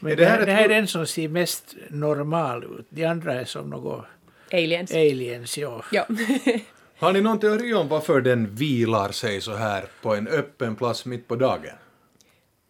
Men 0.00 0.16
det, 0.16 0.24
här 0.26 0.46
det 0.46 0.52
här 0.52 0.64
är 0.64 0.68
den 0.68 0.86
som 0.86 1.06
ser 1.06 1.28
mest 1.28 1.76
normal 1.90 2.64
ut. 2.64 2.86
De 2.90 3.04
andra 3.06 3.34
är 3.34 3.44
som 3.44 3.70
något 3.70 4.04
Aliens. 4.52 4.92
aliens. 4.92 5.58
Ja. 5.58 5.84
Ja. 5.92 6.06
Har 6.98 7.12
ni 7.12 7.20
någon 7.20 7.38
teori 7.38 7.74
om 7.74 7.88
varför 7.88 8.20
den 8.20 8.54
vilar 8.54 9.12
sig 9.12 9.40
så 9.40 9.54
här 9.54 9.84
på 10.02 10.14
en 10.14 10.28
öppen 10.28 10.76
plats 10.76 11.04
mitt 11.06 11.28
på 11.28 11.36
dagen? 11.36 11.74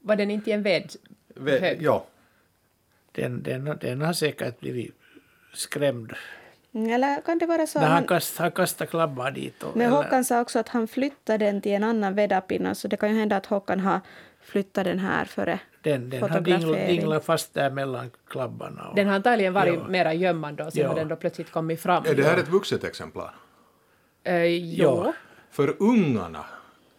Var 0.01 0.17
den 0.17 0.31
inte 0.31 0.51
i 0.51 0.53
en 0.53 0.63
ved? 0.63 0.93
Ve- 1.35 1.59
Hög. 1.61 1.83
ja. 1.83 2.07
Den, 3.13 3.43
den, 3.43 3.79
den 3.81 4.01
har 4.03 4.13
säkert 4.13 4.61
blivit 4.61 4.95
skrämd. 5.59 6.13
Mm, 6.75 6.91
Eller 6.93 7.21
kan 7.21 7.39
det 7.39 7.47
vara 7.47 7.67
så? 7.67 7.79
Men 7.79 7.89
han, 7.89 7.97
Han, 7.97 8.07
kast, 8.07 8.39
han 8.39 8.51
kastat 8.51 8.91
klabbar 8.91 9.31
dit. 9.31 9.63
Och, 9.63 9.77
men 9.77 9.87
eller- 9.87 9.97
Håkan 9.97 10.25
sa 10.25 10.41
också 10.41 10.59
att 10.59 10.69
han 10.69 10.89
flyttade 10.89 11.45
den 11.45 11.61
till 11.61 11.73
en 11.73 11.85
annan 11.85 12.15
vedapinna, 12.15 12.75
så 12.75 12.89
det 12.89 12.97
kan 12.97 13.09
ju 13.13 13.19
hända 13.19 13.37
att 13.37 13.47
Håkan 13.47 13.81
har 13.81 14.01
flyttat 14.43 14.85
den 14.85 14.99
här 14.99 15.25
före 15.25 15.59
den, 15.83 16.11
den 16.11 16.23
har 16.23 16.29
fotografering. 16.29 16.61
dinglat, 16.73 16.89
dinglat 16.89 17.25
fast 17.25 17.55
där 17.55 17.71
mellan 17.71 18.11
klabbarna. 18.31 18.89
Och, 18.89 18.97
Den 18.97 19.07
har 19.07 19.15
antagligen 19.15 19.53
varit 19.53 19.75
Ja. 19.75 19.89
mera 19.89 20.15
gömmande 20.15 20.65
och 20.65 20.73
sen 20.73 20.83
Ja. 20.83 20.89
har 20.89 20.95
den 20.97 21.09
då 21.09 21.17
plötsligt 21.17 21.51
kommit 21.51 21.81
fram. 21.81 22.05
Är 22.07 22.15
det 22.15 22.23
här 22.23 22.37
ett 22.39 22.49
vuxet 22.49 22.85
exemplar? 22.85 23.35
Eh, 24.25 24.45
jo. 24.45 25.03
Ja. 25.05 25.13
För 25.51 25.75
ungarna 25.83 26.45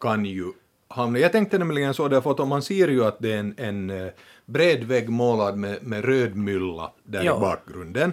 kan 0.00 0.24
ju 0.24 0.44
hamna... 0.88 1.18
Jag 1.18 1.32
tänkte 1.32 1.58
nämligen 1.58 1.94
så 1.94 2.08
därför 2.08 2.30
att 2.30 2.48
man 2.48 2.62
ser 2.62 2.88
ju 2.88 3.04
att 3.04 3.16
det 3.18 3.32
är 3.32 3.38
en, 3.38 3.54
en 3.58 3.90
eh, 3.90 4.12
bred 4.46 4.84
vägg 4.84 5.08
målad 5.08 5.56
med, 5.56 5.82
med 5.82 6.04
röd 6.04 6.36
mylla 6.36 6.92
där 7.04 7.22
Ja. 7.24 7.36
i 7.36 7.40
bakgrunden. 7.40 8.12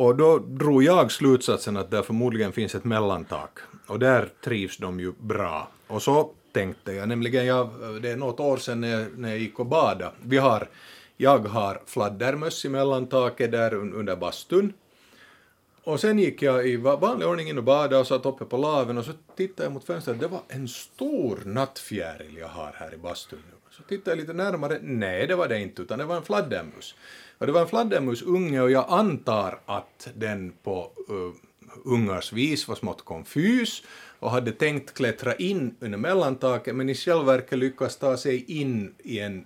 Och 0.00 0.16
då 0.16 0.38
drog 0.38 0.82
jag 0.82 1.12
slutsatsen 1.12 1.76
att 1.76 1.90
där 1.90 2.02
förmodligen 2.02 2.52
finns 2.52 2.74
ett 2.74 2.84
mellantak. 2.84 3.58
Och 3.86 3.98
där 3.98 4.28
trivs 4.44 4.76
de 4.76 5.00
ju 5.00 5.12
bra. 5.18 5.68
Och 5.86 6.02
så 6.02 6.30
tänkte 6.52 6.92
jag, 6.92 7.08
nämligen 7.08 7.46
jag, 7.46 7.70
det 8.02 8.10
är 8.10 8.16
något 8.16 8.40
år 8.40 8.56
sedan 8.56 8.80
när 8.80 8.88
jag, 8.88 9.18
när 9.18 9.28
jag 9.28 9.38
gick 9.38 9.58
och 9.58 9.66
badade. 9.66 10.12
Vi 10.22 10.38
har, 10.38 10.68
jag 11.16 11.38
har 11.38 11.82
fladdermöss 11.86 12.64
i 12.64 12.68
mellantaket 12.68 13.52
där 13.52 13.74
under 13.74 14.16
bastun. 14.16 14.72
Och 15.84 16.00
sen 16.00 16.18
gick 16.18 16.42
jag 16.42 16.68
i 16.68 16.76
vanlig 16.76 17.28
ordning 17.28 17.48
in 17.48 17.58
och 17.58 17.64
badade 17.64 17.96
och 17.96 18.06
satt 18.06 18.26
uppe 18.26 18.44
på 18.44 18.56
laven 18.56 18.98
och 18.98 19.04
så 19.04 19.12
tittade 19.36 19.62
jag 19.62 19.72
mot 19.72 19.84
fönstret. 19.84 20.20
Det 20.20 20.28
var 20.28 20.42
en 20.48 20.68
stor 20.68 21.42
nattfjäril 21.44 22.36
jag 22.36 22.48
har 22.48 22.72
här 22.76 22.94
i 22.94 22.96
bastun. 22.96 23.42
Så 23.70 23.82
tittade 23.82 24.10
jag 24.10 24.18
lite 24.18 24.32
närmare. 24.32 24.78
Nej, 24.82 25.26
det 25.26 25.36
var 25.36 25.48
det 25.48 25.60
inte, 25.60 25.82
utan 25.82 25.98
det 25.98 26.04
var 26.04 26.16
en 26.16 26.22
fladdermus. 26.22 26.94
Och 27.40 27.46
det 27.46 27.52
var 27.52 27.60
en 27.60 27.68
fladdermusunge 27.68 28.60
och 28.60 28.70
jag 28.70 28.84
antar 28.88 29.60
att 29.66 30.08
den 30.14 30.52
på 30.62 30.90
uh, 31.10 31.32
ungars 31.84 32.32
vis 32.32 32.68
var 32.68 32.74
smått 32.74 33.04
konfys 33.04 33.82
och 34.18 34.30
hade 34.30 34.52
tänkt 34.52 34.94
klättra 34.94 35.34
in 35.34 35.74
under 35.80 35.98
mellantaket 35.98 36.76
men 36.76 36.88
i 36.88 36.94
själva 36.94 37.22
verket 37.22 37.58
lyckas 37.58 37.96
ta 37.96 38.16
sig 38.16 38.60
in 38.60 38.94
i 38.98 39.18
en 39.18 39.44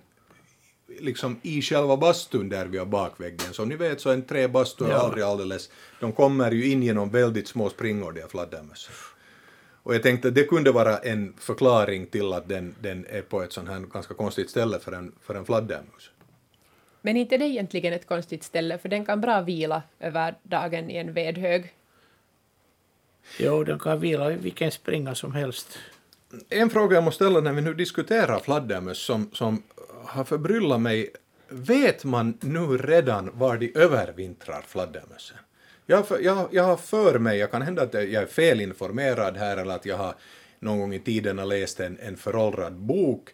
liksom 0.99 1.39
i 1.41 1.61
själva 1.61 1.97
bastun 1.97 2.49
där 2.49 2.65
vi 2.65 2.77
har 2.77 2.85
bakväggen. 2.85 3.53
Som 3.53 3.69
ni 3.69 3.75
vet 3.75 4.01
så 4.01 4.09
en 4.09 4.21
träbastu 4.21 4.85
är 4.85 4.89
Ja. 4.89 4.95
aldrig 4.95 5.23
alldeles... 5.23 5.69
De 5.99 6.11
kommer 6.11 6.51
ju 6.51 6.71
in 6.71 6.83
genom 6.83 7.09
väldigt 7.09 7.47
små 7.47 7.69
springor, 7.69 8.11
de 8.11 8.27
fladdermössen. 8.27 8.93
Och 9.83 9.95
jag 9.95 10.03
tänkte 10.03 10.27
att 10.27 10.35
det 10.35 10.43
kunde 10.43 10.71
vara 10.71 10.97
en 10.97 11.33
förklaring 11.37 12.05
till 12.07 12.33
att 12.33 12.49
den, 12.49 12.75
den 12.81 13.05
är 13.09 13.21
på 13.21 13.41
ett 13.43 13.53
sånt 13.53 13.69
här 13.69 13.79
ganska 13.79 14.13
konstigt 14.13 14.49
ställe 14.49 14.79
för 14.79 14.91
en, 14.91 15.11
för 15.21 15.35
en 15.35 15.45
fladdermus. 15.45 16.11
Men 17.05 17.17
inte 17.17 17.37
det 17.37 17.45
är 17.45 17.49
egentligen 17.49 17.93
ett 17.93 18.07
konstigt 18.07 18.43
ställe, 18.43 18.77
för 18.77 18.89
den 18.89 19.05
kan 19.05 19.21
bra 19.21 19.41
vila 19.41 19.83
över 19.99 20.35
dagen 20.43 20.89
i 20.89 20.97
en 20.97 21.13
vedhög. 21.13 21.73
Jo, 23.39 23.63
den 23.63 23.79
kan 23.79 23.99
vila 23.99 24.31
i 24.31 24.35
vilken 24.35 24.71
springa 24.71 25.15
som 25.15 25.33
helst. 25.33 25.77
En 26.49 26.69
fråga 26.69 26.95
jag 26.95 27.03
måste 27.03 27.23
ställa 27.23 27.39
när 27.39 27.53
vi 27.53 27.61
nu 27.61 27.73
diskuterar 27.73 28.39
fladdermöss 28.39 28.97
som, 28.97 29.29
som 29.33 29.63
har 30.05 30.23
förbryllat 30.23 30.81
mig. 30.81 31.09
Vet 31.49 32.03
man 32.03 32.37
nu 32.41 32.77
redan 32.77 33.31
var 33.33 33.57
de 33.57 33.71
övervintrar, 33.75 34.61
fladdermössen? 34.61 35.37
Jag, 35.85 35.97
har 35.97 36.03
för- 36.03 36.19
jag, 36.19 36.47
jag 36.51 36.63
har 36.63 36.77
för 36.77 37.19
mig, 37.19 37.37
jag 37.37 37.51
kan 37.51 37.61
hända 37.61 37.81
att 37.81 37.93
jag 37.93 38.13
är 38.13 38.25
felinformerad 38.25 39.37
här 39.37 39.57
eller 39.57 39.75
att 39.75 39.85
jag 39.85 39.97
har 39.97 40.15
någon 40.59 40.79
gång 40.79 40.93
i 40.93 40.99
tiden 40.99 41.37
har 41.37 41.45
läst 41.45 41.79
en, 41.79 41.97
en 41.99 42.17
föråldrad 42.17 42.73
bok, 42.73 43.29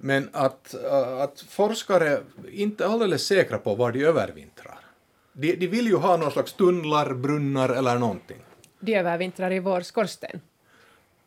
men 0.00 0.28
att, 0.32 0.74
äh, 0.74 1.20
att 1.20 1.40
forskare 1.40 2.20
inte 2.52 2.84
är 2.84 2.88
alldeles 2.88 3.26
säkra 3.26 3.58
på 3.58 3.74
var 3.74 3.92
de 3.92 4.04
övervintrar. 4.04 4.78
De, 5.32 5.56
de 5.56 5.66
vill 5.66 5.86
ju 5.86 5.96
ha 5.96 6.16
någon 6.16 6.30
slags 6.30 6.52
tunnlar, 6.52 7.14
brunnar 7.14 7.68
eller 7.68 7.98
någonting. 7.98 8.36
De 8.80 8.94
övervintrar 8.94 9.52
i 9.52 9.58
vår 9.58 9.80
skorsten. 9.80 10.40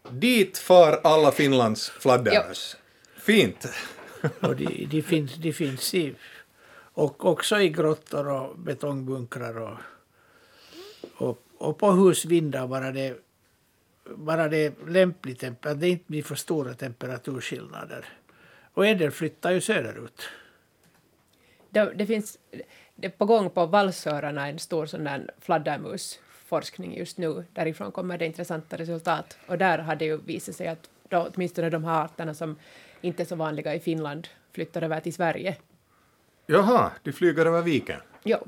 Dit 0.09 0.57
far 0.57 0.99
alla 1.03 1.31
Finlands 1.31 1.89
fladdermöss. 1.89 2.77
Fint. 3.17 3.67
Och 4.41 4.55
de, 4.55 4.87
de, 4.91 5.01
finns, 5.01 5.35
de 5.35 5.53
finns 5.53 5.93
i, 5.93 6.15
och 6.93 7.25
också 7.25 7.59
i 7.59 7.69
grottor 7.69 8.27
och 8.27 8.59
betongbunkrar 8.59 9.57
och, 9.57 9.77
och, 11.17 11.43
och 11.57 11.77
på 11.77 11.91
husvindar 11.91 12.67
bara 12.67 12.91
det 12.91 13.17
bara 14.15 14.47
det 14.47 14.57
är 14.57 14.73
lämplig 14.87 15.39
temper, 15.39 15.69
att 15.69 15.79
det 15.79 15.89
inte 15.89 16.03
blir 16.07 16.23
för 16.23 16.35
stora 16.35 16.73
temperaturskillnader. 16.73 18.05
Och 18.73 18.87
en 18.87 18.97
del 18.97 19.11
flyttar 19.11 19.51
ju 19.51 19.61
söderut. 19.61 20.29
Det, 21.69 21.93
det 21.95 22.05
finns 22.05 22.37
det 23.01 23.07
är 23.07 23.11
på 23.11 23.25
gång 23.25 23.49
på 23.49 23.65
vallsörarna 23.65 24.47
en 24.47 24.59
stor 24.59 24.85
sån 24.85 25.03
där 25.03 25.31
fladdermusforskning 25.39 26.97
just 26.97 27.17
nu. 27.17 27.45
Därifrån 27.53 27.91
kommer 27.91 28.17
det 28.17 28.25
intressanta 28.25 28.77
resultat. 28.77 29.37
Och 29.47 29.57
där 29.57 29.77
har 29.77 29.95
det 29.95 30.05
ju 30.05 30.17
visat 30.17 30.55
sig 30.55 30.67
att 30.67 30.89
då, 31.09 31.29
åtminstone 31.33 31.69
de 31.69 31.83
här 31.83 32.03
arterna 32.03 32.33
som 32.33 32.55
inte 33.01 33.23
är 33.23 33.25
så 33.25 33.35
vanliga 33.35 33.75
i 33.75 33.79
Finland 33.79 34.27
flyttar 34.51 34.81
över 34.81 34.99
till 34.99 35.13
Sverige. 35.13 35.57
Jaha, 36.45 36.91
de 37.03 37.11
flyger 37.11 37.45
över 37.45 37.61
viken? 37.61 37.99
Ja. 38.23 38.39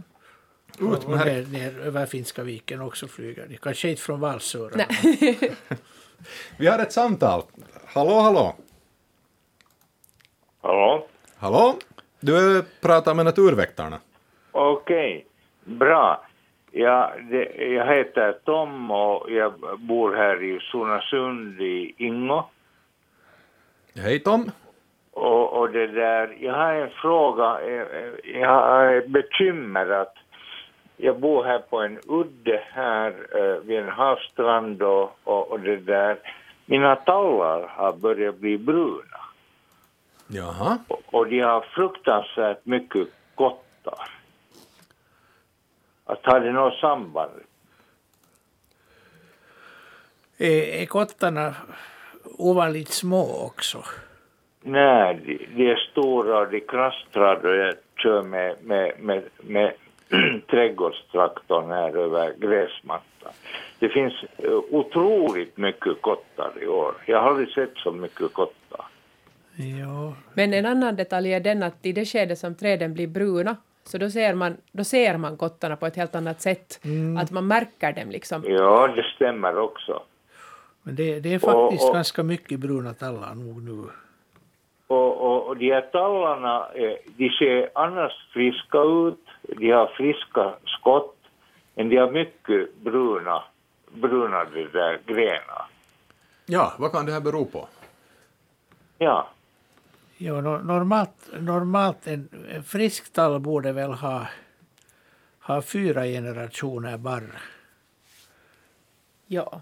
Och 0.80 1.10
ner, 1.10 1.46
ner 1.46 1.80
över 1.80 2.06
Finska 2.06 2.44
viken 2.44 2.82
också 2.82 3.08
flyger 3.08 3.48
de. 3.48 3.58
Kanske 3.58 3.90
inte 3.90 4.02
från 4.02 4.20
Valsöra. 4.20 4.86
Vi 6.58 6.68
har 6.68 6.80
ett 6.80 6.94
samtal. 6.94 7.44
Hallå, 7.86 8.20
hallå. 8.20 8.56
Hallå? 10.64 11.05
Hallå? 11.39 11.74
Du 12.20 12.64
pratar 12.82 13.14
med 13.14 13.26
Naturväktarna. 13.26 13.97
Okej, 14.51 15.26
bra. 15.64 16.26
Ja, 16.72 17.11
det, 17.32 17.43
jag 17.74 17.86
heter 17.95 18.32
Tom 18.45 18.91
och 18.91 19.32
jag 19.32 19.53
bor 19.80 20.16
här 20.16 20.43
i 20.43 20.59
Sonasund 20.59 21.61
i 21.61 21.93
Ingo. 21.97 22.43
Hej 23.95 24.20
Tom. 24.20 24.51
Och, 25.11 25.53
och 25.59 25.72
det 25.72 25.88
där, 25.88 26.36
jag 26.39 26.53
har 26.53 26.74
en 26.74 26.89
fråga. 26.89 27.61
Jag- 27.70 27.88
Jag 28.41 28.49
har 28.49 28.93
ett 28.93 29.07
bekymmer 29.07 29.89
att 29.89 30.14
jag 30.97 31.20
bor 31.20 31.43
här 31.43 31.59
på 31.59 31.80
en 31.82 31.99
udde 32.07 32.64
här 32.72 33.14
eh, 33.36 33.57
vid 33.68 33.80
en 33.80 33.89
havsstrand 33.89 34.82
och, 34.82 35.18
och, 35.24 35.51
och 35.51 35.59
det 35.59 35.76
där. 35.78 36.18
Mina 36.66 36.95
tallar 36.95 37.68
har 37.68 37.93
börjat 37.93 38.36
bli 38.38 38.57
bruna 38.57 39.12
Jaha. 40.28 40.78
och, 40.88 41.28
de 41.28 41.40
har 41.40 41.62
fruktansvärt 41.62 42.66
mycket 42.66 43.08
kottar. 43.36 44.10
Att 46.06 46.26
har 46.26 46.40
det 46.40 46.52
något 46.52 46.80
samband? 46.80 47.32
Är, 50.38 50.82
är 50.82 50.86
kottarna 50.86 51.56
ovanligt 52.38 52.90
små 52.90 53.46
också? 53.46 53.84
Nej, 54.62 55.22
de, 55.26 55.48
de 55.56 55.72
är 55.72 55.76
stora 55.76 56.40
och 56.40 56.52
de 56.52 56.60
knastrar 56.60 57.46
och 57.46 57.56
jag 57.56 57.74
kör 57.98 58.22
med, 58.22 58.56
med, 58.64 58.94
med, 59.00 59.24
med 59.42 59.74
trädgårdstraktorn 60.50 61.72
här 61.72 61.98
över 61.98 62.34
gräsmattan. 62.38 63.34
Det 63.80 63.90
finns 63.90 64.14
eh, 64.38 64.52
otroligt 64.72 65.58
mycket 65.58 66.02
kottar 66.02 66.52
i 66.62 66.68
år. 66.68 66.94
Jag 67.06 67.22
har 67.22 67.30
aldrig 67.30 67.50
sett 67.50 67.78
så 67.78 67.92
mycket 67.92 68.34
kottar. 68.34 68.62
Ja. 69.56 70.14
Men 70.34 70.54
en 70.54 70.66
annan 70.66 70.95
detalj 70.95 71.34
är 71.34 71.39
den 71.39 71.64
att 71.64 71.86
i 71.86 71.91
det 71.91 72.06
skede 72.06 72.36
som 72.36 72.56
träden 72.56 72.93
blir 72.93 73.08
bruna 73.08 73.56
så 73.84 73.97
då 73.97 74.10
ser 74.10 74.34
man, 74.34 74.58
då 74.72 74.84
ser 74.84 75.18
man 75.18 75.38
kottarna 75.38 75.76
på 75.76 75.86
ett 75.86 75.95
helt 75.95 76.16
annat 76.16 76.41
sätt. 76.41 76.80
Mm. 76.84 77.18
Att 77.18 77.32
man 77.32 77.47
märker 77.47 77.93
dem 77.93 78.10
liksom. 78.10 78.43
Ja, 78.47 78.88
det 78.95 79.04
stämmer 79.16 79.58
också. 79.58 80.04
Men 80.84 80.95
det, 80.95 81.20
det 81.20 81.34
är 81.34 81.39
faktiskt 81.39 81.84
Och- 81.84 81.89
och- 81.89 81.95
ganska 81.95 82.24
mycket 82.24 82.60
bruna 82.60 82.93
tallar 82.93 83.36
nog 83.36 83.62
nu. 83.64 83.84
Och, 84.88 85.18
och, 85.22 85.47
och 85.47 85.58
de 85.58 85.72
här 85.74 85.82
tallarna, 85.82 86.68
eh, 86.76 86.95
de 87.18 87.30
ser 87.30 87.70
annars 87.76 88.12
friska 88.34 88.78
ut, 88.82 89.20
de 89.60 89.72
har 89.72 89.88
friska 89.88 90.54
skott, 90.66 91.16
men 91.76 91.89
de 91.89 91.97
har 91.97 92.12
mycket 92.12 92.76
bruna, 92.76 93.43
bruna 93.93 94.43
där 94.74 94.99
grenar. 95.06 95.66
Ja, 96.45 96.74
vad 96.80 96.91
kan 96.91 97.06
det 97.06 97.12
här 97.12 97.22
bero 97.22 97.45
på? 97.45 97.68
Ja. 98.97 99.28
Ja, 100.18 100.41
no, 100.41 100.57
normalt, 100.57 101.30
normalt 101.39 102.07
en, 102.07 102.30
en 102.49 102.64
frisk 102.64 103.14
tall 103.14 103.39
borde 103.39 103.72
väl 103.72 103.91
ha, 103.91 104.28
ha 105.39 105.61
fyra 105.61 106.05
generationer 106.05 106.97
barr. 106.97 107.41
Ja. 109.28 109.61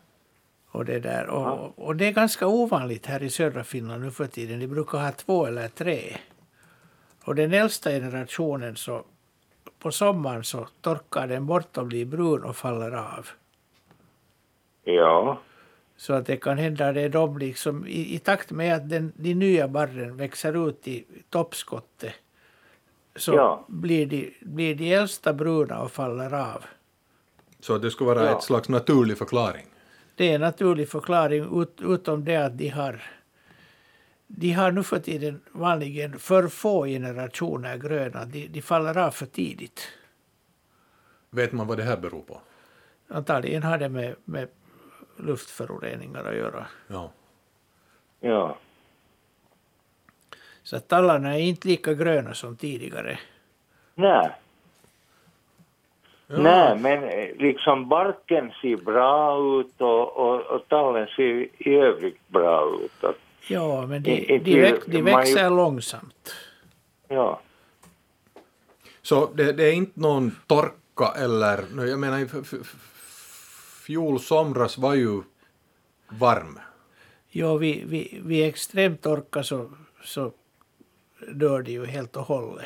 Och 0.72 0.86
det, 0.86 1.00
där. 1.00 1.30
Och, 1.30 1.80
och 1.80 1.96
det 1.96 2.08
är 2.08 2.12
ganska 2.12 2.48
ovanligt 2.48 3.06
här 3.06 3.24
i 3.24 3.30
södra 3.30 3.64
Finland 3.64 4.04
nu 4.04 4.12
för 4.12 4.28
tiden. 4.28 4.60
De 4.60 4.68
brukar 4.68 4.98
ha 4.98 5.12
två 5.12 5.46
eller 5.46 5.68
tre. 5.68 6.18
Och 7.24 7.36
den 7.36 7.54
äldsta 7.54 7.90
generationen 7.90 8.76
så 8.76 9.06
på 9.80 9.92
sommaren 9.92 10.44
så 10.44 10.68
torkar 10.82 11.28
den 11.28 11.46
bort 11.46 11.78
och 11.78 11.86
blir 11.86 12.06
brun 12.06 12.44
och 12.44 12.56
faller 12.56 12.92
av. 12.92 13.28
Ja. 14.84 15.40
Så 16.02 16.14
att 16.14 16.26
det 16.26 16.38
kan 16.38 16.58
hända 16.58 16.88
att 16.88 16.96
det 16.96 17.02
är 17.02 17.10
de 17.10 17.38
liksom, 17.38 17.88
i, 17.88 18.16
i 18.16 18.20
takt 18.20 18.52
med 18.52 18.76
att 18.76 18.90
den, 18.90 19.14
de 19.16 19.34
nya 19.34 19.68
barren 19.68 20.18
växer 20.18 20.70
ut 20.70 20.88
i 20.88 21.06
toppskottet 21.30 22.14
så 23.16 23.34
Ja. 23.34 23.66
blir, 23.68 24.06
de, 24.06 24.34
blir 24.42 24.76
de 24.76 24.94
äldsta 24.94 25.34
bruna 25.34 25.80
och 25.82 25.92
faller 25.92 26.34
av. 26.34 26.64
Så 27.60 27.78
det 27.78 27.92
skulle 27.92 28.08
vara 28.16 28.26
Ja. 28.26 28.38
ett 28.38 28.44
slags 28.44 28.70
naturlig 28.70 29.18
förklaring? 29.18 29.66
Det 30.16 30.30
är 30.32 30.36
en 30.36 30.42
naturlig 30.42 30.90
förklaring 30.90 31.62
ut, 31.62 31.82
utom 31.82 32.26
det 32.26 32.36
att 32.36 32.58
de 32.58 32.68
har 32.70 33.02
de 34.28 34.52
har 34.52 34.72
nu 34.72 34.84
för 34.84 35.00
tiden 35.00 35.42
vanligen 35.52 36.20
för 36.20 36.48
få 36.48 36.86
generationer 36.86 37.78
gröna. 37.78 38.26
De, 38.26 38.48
de 38.48 38.62
faller 38.62 38.98
av 38.98 39.12
för 39.12 39.26
tidigt. 39.26 39.88
Vet 41.30 41.52
man 41.52 41.68
vad 41.68 41.78
det 41.78 41.84
här 41.84 41.98
beror 41.98 42.22
på? 42.22 42.42
Antagligen 43.08 43.64
har 43.64 43.78
det 43.78 43.90
med, 43.90 44.16
med 44.26 44.48
luftföroreningar 45.22 46.24
att 46.24 46.36
göra. 46.36 46.66
Ja. 46.88 47.12
Ja. 48.20 48.58
Så 50.64 50.76
att 50.76 50.88
tallarna 50.88 51.36
är 51.36 51.40
inte 51.42 51.68
lika 51.68 51.94
gröna 51.94 52.34
som 52.34 52.56
tidigare. 52.56 53.20
Nej. 53.96 54.32
Nej, 56.28 56.78
men 56.80 57.04
eh, 57.04 57.36
liksom 57.38 57.90
barken 57.90 58.52
ser 58.62 58.76
bra 58.78 59.38
ut 59.60 59.82
och, 59.82 60.18
och, 60.18 60.42
och 60.42 60.68
tallen 60.68 61.08
ser 61.16 61.48
i 61.58 61.76
övrigt 61.76 62.28
bra 62.28 62.80
ut. 62.84 63.04
Att, 63.04 63.16
Ja, 63.48 63.86
men 63.86 64.04
de, 64.04 64.12
I- 64.12 64.38
de, 64.40 64.62
väx, 64.62 64.86
de 64.86 64.98
man- 65.04 65.06
växer 65.14 65.50
långsamt. 65.50 66.36
ja. 67.08 67.42
Så 69.02 69.30
det, 69.34 69.52
det 69.52 69.64
är 69.64 69.74
inte 69.74 70.00
någon 70.00 70.36
torka 70.48 71.14
eller... 71.24 71.88
Jag 71.88 72.00
menar, 72.00 72.20
fjol 73.92 74.20
somras 74.20 74.78
var 74.78 74.96
ju 74.96 75.24
varm. 76.10 76.60
Ja, 77.30 77.58
vid, 77.58 77.88
vid, 77.88 78.24
vid 78.24 78.46
extrem 78.46 78.98
torka 78.98 79.44
så, 79.44 79.72
så 80.04 80.32
dör 81.34 81.62
de 81.62 81.72
ju 81.72 81.86
helt 81.86 82.16
och 82.16 82.24
hållet. 82.24 82.66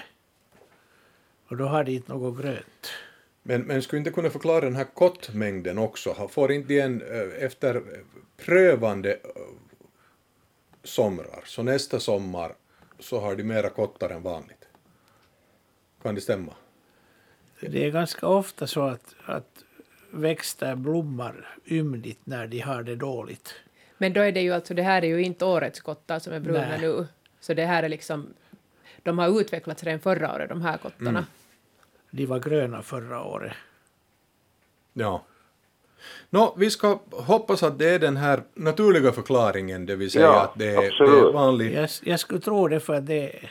Och 1.48 1.58
då 1.58 1.66
har 1.66 1.84
de 1.84 1.91
inte 1.91 2.14
något 2.14 2.41
grönt. 2.41 2.88
Men, 3.44 3.62
men 3.62 3.82
skulle 3.82 3.98
inte 3.98 4.12
kunna 4.12 4.30
förklara 4.30 4.62
den 4.62 4.76
här 4.76 4.88
kottmängden 4.94 5.78
också? 5.78 6.28
Får 6.28 6.52
inte 6.52 6.80
en 6.80 7.02
eh, 7.02 7.44
efter 7.44 7.84
prövande 8.38 9.14
eh, 9.14 9.20
somrar, 10.84 11.44
så 11.45 11.64
nästa 11.64 12.00
sommar 12.00 12.56
så 13.00 13.20
har 13.20 13.36
de 13.36 13.44
mera 13.44 13.70
kottar 13.70 14.10
än 14.10 14.22
vanligt? 14.22 14.66
Kan 16.02 16.16
det 16.16 16.22
stämma? 16.22 16.54
Det 17.60 17.86
är 17.86 17.91
ganska 17.91 18.28
ofta 18.28 18.68
så 18.68 18.82
att, 18.82 19.16
att 19.26 19.65
växter 20.22 20.76
blommar 20.76 21.58
ymnigt 21.66 22.20
när 22.24 22.48
de 22.48 22.60
har 22.60 22.84
det 22.84 22.96
dåligt. 22.96 23.56
Men 23.98 24.14
då 24.14 24.22
är 24.22 24.32
det 24.32 24.42
ju 24.42 24.54
alltså, 24.54 24.74
det 24.74 24.84
här 24.84 25.04
är 25.04 25.08
ju 25.08 25.24
inte 25.24 25.46
årets 25.46 25.80
kottar 25.80 26.20
som 26.20 26.34
är 26.34 26.40
bruna 26.40 26.60
Nej. 26.60 26.82
nu. 26.82 27.08
Så 27.40 27.54
det 27.54 27.66
här 27.66 27.84
är 27.84 27.90
liksom, 27.90 28.34
de 29.04 29.20
har 29.20 29.42
utvecklats 29.42 29.84
redan 29.84 30.00
förra 30.00 30.36
året, 30.36 30.50
de 30.50 30.62
här 30.62 30.78
kottarna. 30.78 31.10
Mm. 31.10 31.24
De 32.12 32.26
var 32.26 32.40
gröna 32.40 32.82
förra 32.82 33.24
året. 33.24 33.54
Ja. 34.94 35.24
Nå, 36.30 36.56
vi 36.58 36.70
ska 36.70 37.00
hoppas 37.12 37.64
att 37.64 37.80
det 37.80 37.90
är 37.90 38.00
den 38.00 38.18
här 38.18 38.44
naturliga 38.54 39.12
förklaringen, 39.12 39.86
det 39.86 39.96
vill 39.96 40.12
säga 40.12 40.26
Ja, 40.26 40.44
att 40.44 40.60
det 40.60 40.66
är, 40.66 40.82
det 40.82 40.88
absolut. 40.88 41.24
är 41.24 41.34
vanligt. 41.34 41.74
Jag, 41.74 41.90
jag 42.04 42.20
skulle 42.20 42.40
tro 42.40 42.68
det 42.68 42.80
för 42.80 42.94
att 42.94 43.06
det, 43.06 43.50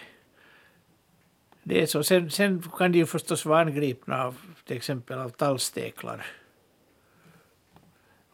det 1.63 1.83
är 1.83 1.87
så. 1.87 2.03
Sen, 2.03 2.31
sen 2.31 2.63
kan 2.79 2.93
de 2.93 2.99
ju 2.99 3.07
förstås 3.07 3.47
vara 3.47 3.61
angripna 3.61 4.25
av 4.25 4.37
till 4.67 4.77
exempel 4.77 5.19
av 5.19 5.29
tallsteklar. 5.29 6.27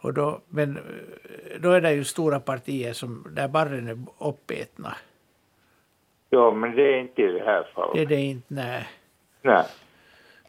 Och 0.03 0.15
då, 0.15 0.41
men 0.49 0.79
då 1.61 1.71
är 1.73 1.81
det 1.81 1.93
ju 1.93 2.05
stora 2.05 2.41
partier 2.41 2.93
som, 2.93 3.27
där 3.31 3.49
barren 3.49 3.89
är 3.89 3.99
uppätna. 4.29 4.97
ja, 6.31 6.51
men 6.55 6.77
det 6.77 6.83
är 6.83 6.99
inte 7.01 7.23
i 7.23 7.27
det 7.27 7.45
här 7.45 7.69
fallet. 7.75 7.95
Det 7.95 8.01
är 8.03 8.07
det 8.07 8.21
inte, 8.21 8.55
nej. 8.55 8.89
Nej. 9.43 9.65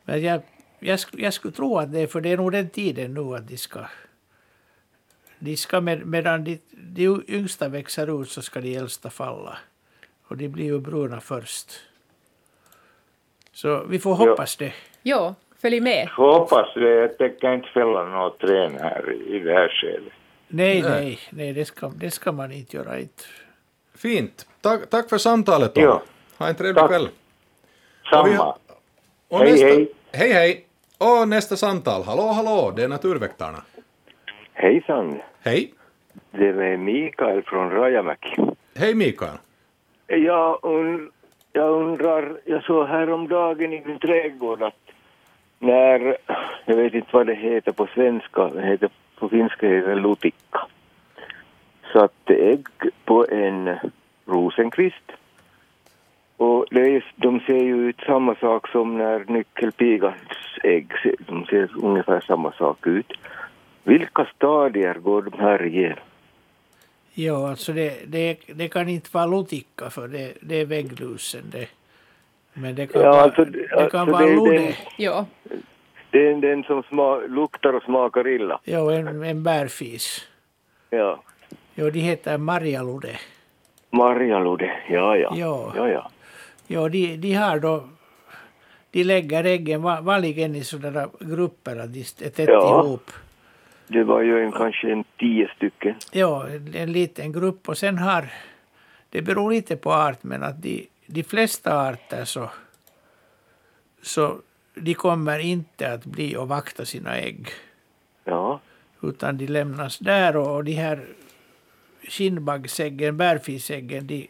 Men 0.03 0.22
jag, 0.22 0.41
jag, 0.80 0.99
jag 1.11 1.34
skulle 1.34 1.53
tro 1.53 1.78
att 1.78 1.91
det 1.91 1.99
är, 1.99 2.07
för 2.07 2.22
det 2.22 2.30
är 2.32 2.38
nog 2.38 2.52
den 2.52 2.69
tiden 2.69 3.14
nu 3.14 3.36
att 3.36 3.48
de 3.48 3.57
ska... 3.57 3.80
De 5.40 5.57
ska 5.57 5.82
med, 5.82 6.06
medan 6.06 6.44
de, 6.44 6.60
de 6.72 7.23
yngsta 7.28 7.68
växer 7.69 8.22
ut 8.22 8.30
så 8.30 8.41
ska 8.41 8.61
de 8.61 8.76
äldsta 8.76 9.10
falla. 9.10 9.57
Och 10.28 10.38
de 10.38 10.48
blir 10.49 10.65
ju 10.65 10.80
bruna 10.80 11.19
först. 11.22 11.72
Så 13.52 13.84
vi 13.84 13.99
får 13.99 14.11
Ja. 14.11 14.15
hoppas 14.30 14.56
det. 14.57 14.73
Ja, 15.02 15.36
följ 15.62 15.80
med. 15.80 16.08
Hoppas 16.08 16.74
det. 16.74 16.90
Jag 16.90 17.18
tänker 17.18 17.54
inte 17.54 17.68
fälla 17.68 18.06
något 18.06 18.40
trän 18.40 18.78
här 18.80 19.12
i 19.28 19.40
det 19.40 19.54
här 19.54 19.70
skedet. 19.70 20.14
Nej, 20.48 20.82
nej, 20.82 21.20
nej 21.30 21.54
det, 21.54 21.66
ska, 21.66 21.92
det 21.96 22.12
ska 22.12 22.32
man 22.32 22.52
inte 22.52 22.78
göra. 22.78 23.00
Inte. 23.00 23.24
Fint. 23.98 24.48
Tack, 24.62 24.90
tack 24.90 25.10
för 25.10 25.18
samtalet 25.18 25.76
då. 25.76 25.82
Ja. 25.82 26.02
Ha 26.38 26.48
en 26.48 26.56
trevlig 26.56 26.76
Tack. 26.76 26.90
kväll. 26.90 27.08
Samma. 28.12 28.56
Och 29.30 29.40
Hej, 29.40 29.52
nästa, 29.52 29.68
hej. 29.68 29.92
Hej, 30.12 30.34
hej. 30.34 30.66
Och 30.98 31.28
nästa 31.28 31.56
samtal. 31.56 32.04
Hallå, 32.04 32.22
hallå, 32.22 32.74
det 32.76 32.84
är 32.84 32.88
Naturväktarna. 32.88 33.64
Hejsan, 34.54 35.22
Hej. 35.44 35.74
det 36.32 36.48
är 36.48 36.78
Mikael 36.78 37.42
från 37.44 37.70
Rajamäki. 37.72 38.42
Hej 38.76 38.96
Mikael. 38.96 39.38
Jag, 40.08 40.60
un, 40.64 41.12
jag 41.54 41.70
undrar, 41.70 42.40
jag 42.46 42.64
såg 42.64 42.88
häromdagen 42.88 43.74
i 43.74 43.82
min 43.86 44.00
trädgård 44.00 44.62
att 44.64 44.81
när, 45.62 46.18
jag 46.66 46.76
vet 46.76 46.94
inte 46.94 47.10
vad 47.12 47.28
det 47.28 47.36
heter 47.36 47.72
på 47.72 47.88
svenska, 47.94 48.48
det 48.48 48.62
heter, 48.62 48.90
på 49.20 49.30
finska 49.30 49.68
heter 49.68 49.96
det 49.96 50.02
lutikka. 50.02 50.68
Satte 51.94 52.36
ägg 52.36 52.68
på 53.06 53.28
en 53.30 53.78
rosenkvist. 54.26 55.12
Och 56.38 56.66
det 56.72 56.96
är, 56.96 57.06
de 57.16 57.40
ser 57.40 57.64
ju 57.64 57.90
ut 57.90 58.00
samma 58.06 58.36
sak 58.36 58.68
som 58.68 58.98
när 58.98 59.26
nyckelpigans 59.28 60.16
ägg 60.64 60.94
ser, 61.04 61.16
de 61.28 61.46
ser 61.46 61.70
ungefär 61.84 62.22
samma 62.22 62.52
sak 62.52 62.88
ut. 62.88 63.14
Vilka 63.84 64.28
stadier 64.36 64.94
går 64.94 65.22
de 65.22 65.40
här 65.40 65.66
igenom? 65.66 66.04
Ja, 67.14 67.50
alltså 67.50 67.74
det, 67.74 68.12
det, 68.12 68.38
det 68.48 68.68
kan 68.68 68.90
inte 68.90 69.10
vara 69.12 69.26
lutikka 69.26 69.90
för 69.90 70.08
det, 70.08 70.34
det 70.42 70.56
är 70.56 70.66
vägglusen 70.66 71.44
det. 71.52 71.68
Men 72.53 72.76
det 72.76 72.88
kan 72.88 73.02
Ja, 73.02 73.10
vara, 73.11 73.22
alltså, 73.22 73.45
det 73.45 73.68
kan 73.68 73.80
alltså 73.80 74.06
vara 74.06 74.26
det 74.26 74.57
den- 74.60 74.73
Ja. 74.98 75.26
Det 76.11 76.28
är 76.28 76.36
den 76.36 76.64
som 76.64 76.84
sma, 76.84 77.15
luktar 77.18 77.73
och 77.73 77.84
smakar 77.84 78.28
illa. 78.28 78.60
Ja, 78.64 78.91
en, 78.94 79.23
en 79.23 79.44
bärfis. 79.44 80.28
Ja. 80.90 81.23
Ja, 81.76 81.90
de 81.90 81.99
heter 81.99 82.38
marjalude. 82.38 83.19
Marjalude, 83.90 84.72
ja 84.90 85.18
ja. 85.18 85.34
Ja. 85.36 85.73
ja, 85.76 85.88
ja. 85.90 86.11
Ja, 86.68 86.90
de, 86.90 87.18
de 87.18 87.34
har 87.34 87.60
då... 87.60 87.84
De 88.91 89.03
lägger 89.03 89.44
äggen 89.44 89.82
va- 89.82 90.02
vanligen 90.02 90.56
i 90.56 90.64
sådana 90.64 91.10
grupper, 91.19 91.80
att 91.80 91.94
de 91.94 91.99
är 91.99 92.30
tätt 92.30 92.49
Ja. 92.49 92.84
ihop. 92.86 93.11
Det 93.88 94.03
var 94.03 94.22
ju 94.22 94.44
en, 94.44 94.52
kanske 94.52 94.91
en 94.91 95.03
tio 95.19 95.48
stycken. 95.56 95.95
Ja, 96.11 96.48
en, 96.48 96.76
en 96.76 96.91
liten 96.91 97.32
grupp 97.32 97.69
och 97.69 97.78
sen 97.78 97.98
har... 97.98 98.26
Det 99.10 99.22
beror 99.22 99.52
lite 99.52 99.76
på 99.78 99.94
art, 99.94 100.23
men 100.23 100.44
att 100.44 100.61
de, 100.61 100.88
de 101.12 101.24
flesta 101.24 101.90
arter 101.90 102.26
så... 102.26 102.50
Så 104.02 104.42
de 104.76 104.94
kommer 104.94 105.40
inte 105.40 105.94
att 105.94 106.06
bli 106.06 106.36
och 106.38 106.48
vakta 106.48 106.86
sina 106.86 107.18
ägg. 107.18 107.50
Ja. 108.24 108.60
Utan 109.02 109.38
de 109.38 109.48
lämnas 109.48 110.00
där 110.00 110.38
och, 110.38 110.64
de 110.64 110.72
här 110.74 111.08
skinnbaggsäggen, 112.08 113.18
bärfisäggen, 113.18 114.08
de 114.08 114.28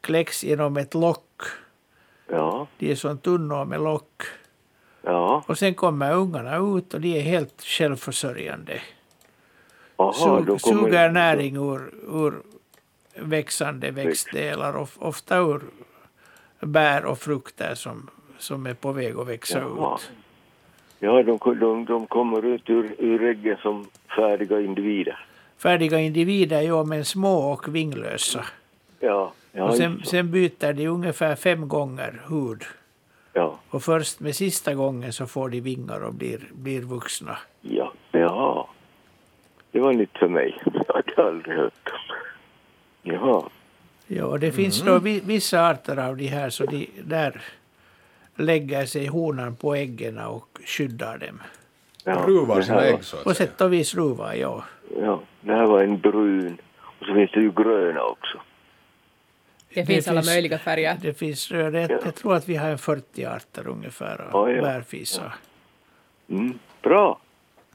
kläcks 0.00 0.44
genom 0.44 0.76
ett 0.76 0.94
lock. 0.94 1.42
Ja. 2.28 2.66
De 2.78 2.90
är 2.90 2.94
som 2.94 3.18
tunnor 3.18 3.64
med 3.64 3.80
lock. 3.80 4.22
Ja. 5.02 5.44
Och 5.48 5.58
sen 5.58 5.74
kommer 5.74 6.12
ungarna 6.14 6.56
ut 6.56 6.94
och 6.94 7.00
de 7.00 7.18
är 7.18 7.20
helt 7.22 7.62
självförsörjande. 7.62 8.80
Aha, 9.96 10.12
Sug, 10.12 10.46
kommer- 10.46 10.58
suger 10.58 11.10
näring 11.10 11.56
ur, 11.56 11.94
ur 12.08 12.42
växande 13.18 13.90
växtdelar, 13.90 14.76
of, 14.76 14.96
ofta 14.98 15.38
ur 15.38 15.60
bär 16.60 17.04
och 17.04 17.18
frukter 17.18 17.74
som, 17.74 18.10
som 18.38 18.66
är 18.66 18.74
på 18.74 18.92
väg 18.92 19.16
att 19.16 19.28
växa 19.28 19.58
Jaha. 19.58 19.94
ut. 19.94 20.10
Ja, 20.98 21.22
de, 21.22 21.38
de, 21.60 21.84
de 21.84 22.06
kommer 22.06 22.44
ut 22.44 22.70
ur, 22.70 22.94
ur 22.98 23.24
äggen 23.24 23.56
som 23.62 23.86
färdiga 24.16 24.60
individer. 24.60 25.26
Färdiga 25.58 26.00
individer, 26.00 26.60
ja, 26.60 26.84
men 26.84 27.04
små 27.04 27.52
och 27.52 27.74
vinglösa. 27.74 28.44
Ja. 29.00 29.32
ja 29.52 29.64
och 29.64 29.74
sen, 29.76 30.02
sen 30.04 30.30
byter 30.30 30.72
de 30.72 30.86
ungefär 30.86 31.36
fem 31.36 31.68
gånger 31.68 32.20
hud. 32.28 32.62
Ja. 33.32 33.58
Och 33.70 33.82
först 33.82 34.20
med 34.20 34.36
sista 34.36 34.74
gången 34.74 35.12
så 35.12 35.26
får 35.26 35.48
de 35.48 35.60
vingar 35.60 36.04
och 36.04 36.14
blir, 36.14 36.40
blir 36.52 36.82
vuxna. 36.82 37.38
Ja. 37.60 37.92
Ja. 38.12 38.68
Det 39.70 39.80
var 39.80 39.92
nytt 39.92 40.18
för 40.18 40.28
mig. 40.28 40.62
Jag 40.64 40.94
hade 40.94 41.28
aldrig 41.28 41.56
hört 41.56 41.90
om. 41.92 42.16
Jaha. 43.06 43.42
Ja, 44.06 44.24
och 44.24 44.40
det 44.40 44.52
finns 44.52 44.82
då 44.82 44.98
vi- 44.98 45.20
vissa 45.20 45.66
arter 45.68 45.96
av 45.96 46.16
de 46.16 46.26
här 46.26 46.50
så 46.50 46.64
de, 46.66 46.90
där 47.04 47.42
lägger 48.36 48.86
sig 48.86 49.06
honan 49.06 49.56
på 49.56 49.74
äggen 49.74 50.18
och 50.18 50.48
skyddar 50.64 51.18
dem. 51.18 51.42
Ruvar 52.26 52.56
det 52.56 52.62
sina 52.64 52.80
här 52.80 52.86
ägg 52.86 52.92
var- 52.94 53.00
så 53.02 53.16
att 53.16 53.24
På 53.24 53.34
sätt 53.34 53.60
och 53.60 53.72
vis 53.72 53.94
ruvar, 53.94 54.34
ja. 54.34 54.64
Ja, 55.02 55.20
det 55.40 55.52
här 55.52 55.66
var 55.66 55.82
en 55.82 55.98
brun. 56.00 56.58
Och 57.00 57.06
så 57.06 57.14
finns 57.14 57.30
det 57.30 57.40
ju 57.40 57.52
gröna 57.52 58.02
också. 58.02 58.38
Det 59.74 59.86
finns 59.86 60.08
alla 60.08 60.22
möjliga 60.22 60.58
färger. 60.58 60.96
Det 61.02 61.14
finns 61.14 61.50
röda. 61.50 61.80
Jag, 61.80 61.90
jag 61.90 62.14
tror 62.14 62.34
att 62.34 62.48
vi 62.48 62.56
har 62.56 62.68
en 62.68 62.78
40 62.78 63.24
arter 63.24 63.68
ungefär 63.68 64.20
av 64.32 64.50
Ja, 64.50 64.56
ja. 64.56 64.62
bärfisar. 64.62 65.34
Mm, 66.30 66.58
bra. 66.82 67.18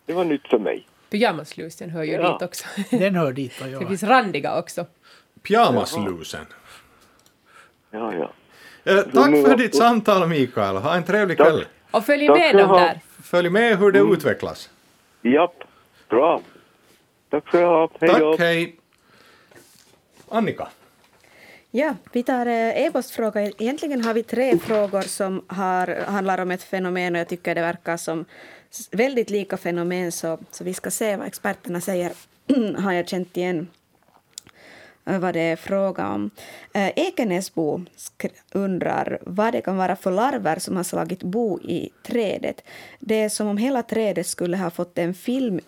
Det 0.06 0.14
var 0.14 0.26
nytt 0.26 0.48
för 0.48 0.60
mig. 0.60 0.88
Pyjamaslusen 1.10 1.90
hör 1.90 2.04
ju 2.04 2.12
Ja. 2.12 2.34
dit 2.34 2.42
också. 2.42 2.66
Den 2.92 3.16
hör 3.16 3.32
dit 3.34 3.62
och 3.62 3.66
Det 3.68 3.72
ja. 3.72 3.88
finns 3.88 4.04
randiga 4.04 4.60
också. 4.60 4.86
Pyjamaslusen. 5.44 6.46
Ja, 7.92 8.14
ja. 8.14 8.32
Eh, 8.84 9.02
tack 9.02 9.32
för 9.32 9.58
ditt 9.58 9.76
samtal 9.76 10.28
Mikael. 10.28 10.76
Ha 10.76 10.96
en 10.96 11.04
trevlig 11.04 11.38
Tack. 11.38 11.48
kväll. 11.48 11.66
Och 11.92 12.06
följ 12.06 12.28
Tack 12.28 12.38
med 12.38 12.56
dem 12.56 12.70
ha. 12.70 12.80
där. 12.80 13.00
Följ 13.24 13.50
med 13.50 13.80
hur 13.80 13.92
det 13.92 14.00
utvecklas. 14.00 14.70
Japp, 15.22 15.64
bra. 16.10 16.42
Tack 17.30 17.48
ska 17.48 17.60
du 17.60 17.66
ha. 17.66 17.90
Hej 18.00 18.10
då. 18.20 18.32
Tack, 18.32 18.40
hej. 18.40 18.76
Annika. 20.30 20.68
Ja, 21.72 21.96
vi 22.12 22.24
tar 22.24 22.46
eh, 22.46 22.86
e-postfråga. 22.86 23.42
Egentligen 23.42 24.04
har 24.06 24.14
vi 24.14 24.24
tre 24.24 24.58
frågor 24.58 25.02
som 25.02 25.46
har, 25.48 26.06
handlar 26.06 26.38
om 26.42 26.52
ett 26.52 26.64
fenomen 26.64 27.16
och 27.16 27.20
jag 27.20 27.28
tycker 27.28 27.56
det 27.56 27.62
verkar 27.62 27.98
som 27.98 28.26
väldigt 28.92 29.30
lika 29.30 29.58
fenomen 29.58 30.12
så, 30.12 30.38
så 30.52 30.64
vi 30.64 30.74
ska 30.74 30.92
se 30.92 31.16
vad 31.16 31.28
experterna 31.28 31.82
säger. 31.82 32.12
har 32.78 32.92
jag 32.92 33.08
känt 33.10 33.38
igen 33.38 33.60
eh, 33.60 33.66
Eh, 35.12 35.20
vad 35.20 35.34
det 35.34 35.40
är 35.40 35.56
fråga 35.56 36.08
om. 36.08 36.30
Eh, 36.74 36.92
Ekenäsbo 36.96 37.82
undrar 38.52 39.20
vad 39.22 39.54
det 39.54 39.62
kan 39.62 39.78
vara 39.78 39.96
för 39.96 40.12
larver 40.12 40.60
som 40.60 40.76
har 40.76 40.84
slagit 40.84 41.24
bo 41.24 41.60
i 41.60 41.90
trädet. 42.04 42.64
Det 43.00 43.16
är 43.16 43.30
som 43.30 43.48
om 43.48 43.58
hela 43.58 43.84
trädet 43.84 44.28
skulle 44.28 44.58
ha 44.58 44.70
fått 44.70 44.98
en 44.98 45.14
film 45.14 45.60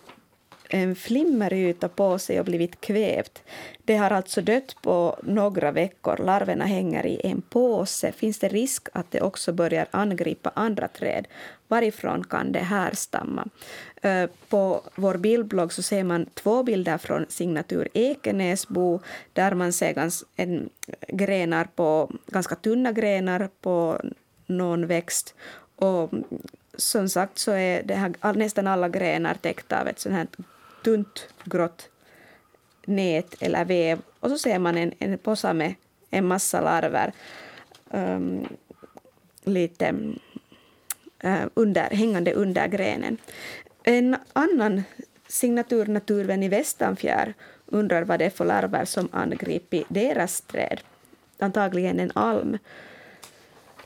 en 0.68 0.96
flimmeryta 0.96 1.88
på 1.88 2.18
sig 2.18 2.38
och 2.40 2.44
blivit 2.44 2.80
kvävt. 2.80 3.42
Det 3.84 3.96
har 3.96 4.10
alltså 4.10 4.42
dött 4.42 4.76
på 4.82 5.16
några 5.22 5.72
veckor. 5.72 6.16
Larverna 6.16 6.64
hänger 6.64 7.06
i 7.06 7.20
en 7.24 7.42
påse. 7.42 8.12
Finns 8.12 8.38
det 8.38 8.48
risk 8.48 8.88
att 8.92 9.10
det 9.10 9.20
också 9.20 9.52
börjar 9.52 9.86
angripa 9.90 10.52
andra 10.54 10.88
träd? 10.88 11.26
Varifrån 11.74 12.24
kan 12.24 12.52
det 12.52 12.58
härstamma? 12.58 13.48
Eh, 14.02 14.30
på 14.48 14.82
vår 14.94 15.16
bildblogg 15.16 15.72
så 15.72 15.82
ser 15.82 16.04
man 16.04 16.26
två 16.34 16.62
bilder 16.62 16.98
från 16.98 17.26
signatur 17.28 17.88
Ekenäsbo 17.94 19.00
där 19.32 19.54
man 19.54 19.72
ser 19.72 19.94
gans, 19.94 20.24
en, 20.36 20.70
grenar 21.08 21.64
på, 21.64 22.10
ganska 22.26 22.54
tunna 22.54 22.92
grenar 22.92 23.48
på 23.60 24.00
någon 24.46 24.86
växt. 24.86 25.34
Och 25.76 26.10
som 26.76 27.08
sagt 27.08 27.38
så 27.38 27.52
är 27.52 27.82
det 27.82 27.94
här, 27.94 28.34
nästan 28.34 28.66
alla 28.66 28.88
grenar 28.88 29.34
täckta 29.34 29.80
av 29.80 29.88
ett 29.88 29.98
sånt 29.98 30.14
här 30.14 30.26
tunt 30.84 31.28
grått 31.44 31.88
nät 32.86 33.42
eller 33.42 33.64
väv. 33.64 33.98
Och 34.20 34.30
så 34.30 34.38
ser 34.38 34.58
man 34.58 34.76
en, 34.76 34.92
en 34.98 35.18
påse 35.18 35.52
med 35.52 35.74
en 36.10 36.26
massa 36.26 36.60
larver 36.60 37.12
um, 37.90 38.46
lite 39.44 39.94
Eh, 41.24 41.46
under, 41.54 41.90
hängande 41.90 42.32
under 42.32 42.68
grenen. 42.68 43.16
En 43.82 44.16
annan 44.32 44.82
signatur 45.28 45.86
Naturvän 45.86 46.42
i 46.42 46.48
Västanfjär 46.48 47.34
undrar 47.66 48.02
vad 48.02 48.18
det 48.18 48.24
är 48.24 48.30
för 48.30 48.44
larver 48.44 48.84
som 48.84 49.08
angripit 49.12 49.86
deras 49.88 50.40
träd. 50.40 50.80
Antagligen 51.38 52.00
en 52.00 52.10
alm. 52.14 52.58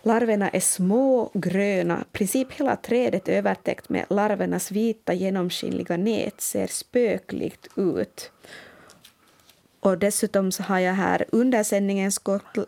Larverna 0.02 0.48
är 0.48 0.60
små, 0.60 1.30
gröna. 1.34 2.00
I 2.00 2.12
princip 2.12 2.52
hela 2.52 2.76
trädet 2.76 3.28
är 3.28 3.32
övertäckt 3.32 3.88
med 3.88 4.04
larvernas 4.10 4.70
vita 4.70 5.12
genomskinliga 5.12 5.96
nät 5.96 6.40
ser 6.40 6.66
spöklikt 6.66 7.68
ut. 7.76 8.30
Och 9.88 9.98
dessutom 9.98 10.52
så 10.52 10.62
har 10.62 10.78
jag 10.78 10.94
här 10.94 11.24
under 11.32 11.62
sändningens 11.62 12.18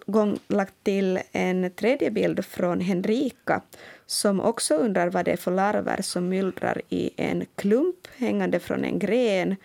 gång 0.06 0.38
lagt 0.48 0.74
till 0.82 1.20
en 1.32 1.70
tredje 1.70 2.10
bild 2.10 2.44
från 2.44 2.80
Henrika 2.80 3.60
som 4.06 4.40
också 4.40 4.74
undrar 4.74 5.10
vad 5.10 5.24
det 5.24 5.32
är 5.32 5.36
för 5.36 5.51
larver 5.51 6.02
som 6.02 6.28
myllrar 6.28 6.82
i 6.88 7.10
en 7.16 7.47
klump 7.55 7.97
hängande 8.16 8.60
från 8.60 8.84
en 8.84 8.98
gren. 8.98 9.56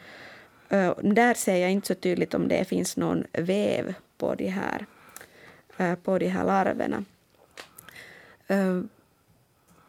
Där 1.01 1.33
ser 1.33 1.55
jag 1.55 1.71
inte 1.71 1.87
så 1.87 1.95
tydligt 1.95 2.33
om 2.33 2.47
det 2.47 2.65
finns 2.65 2.97
någon 2.97 3.23
väv 3.33 3.93
på 4.17 4.35
de 4.35 4.47
här, 4.47 4.85
på 5.95 6.19
de 6.19 6.27
här 6.27 6.45
larverna. 6.45 7.03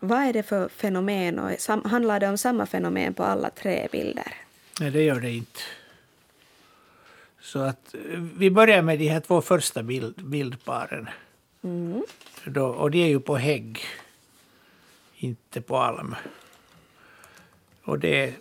Vad 0.00 0.22
är 0.22 0.32
det 0.32 0.42
för 0.42 0.68
fenomen 0.68 1.56
handlar 1.84 2.20
det 2.20 2.28
om 2.28 2.38
samma 2.38 2.66
fenomen 2.66 3.14
på 3.14 3.22
alla 3.22 3.50
tre 3.50 3.88
bilder? 3.92 4.34
Nej, 4.80 4.90
det 4.90 5.02
gör 5.02 5.20
det 5.20 5.30
inte. 5.30 5.60
Så 7.46 7.58
att 7.58 7.94
eh, 7.94 8.20
vi 8.20 8.50
börjar 8.50 8.82
med 8.82 8.98
de 8.98 9.08
här 9.08 9.20
två 9.20 9.40
första 9.40 9.82
bild, 9.82 10.24
bildparen. 10.24 11.08
Mm. 11.62 12.02
Då, 12.44 12.66
och 12.66 12.90
de 12.90 13.02
är 13.02 13.08
ju 13.08 13.20
på 13.20 13.36
hägg, 13.36 13.80
inte 15.16 15.60
på 15.60 15.78
alm. 15.78 16.14
Och 17.82 17.98
det 17.98 18.24
är, 18.24 18.32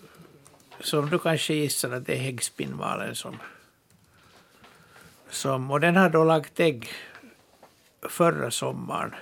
som 0.79 1.09
du 1.09 1.19
kanske 1.19 1.53
gissar, 1.53 1.91
att 1.91 2.05
det 2.05 2.13
är 2.13 2.17
häggspinnmalen 2.17 3.15
som, 3.15 3.37
som... 5.29 5.71
Och 5.71 5.79
den 5.79 5.95
har 5.95 6.09
då 6.09 6.23
lagt 6.23 6.59
ägg 6.59 6.89
förra 8.09 8.51
sommaren. 8.51 9.15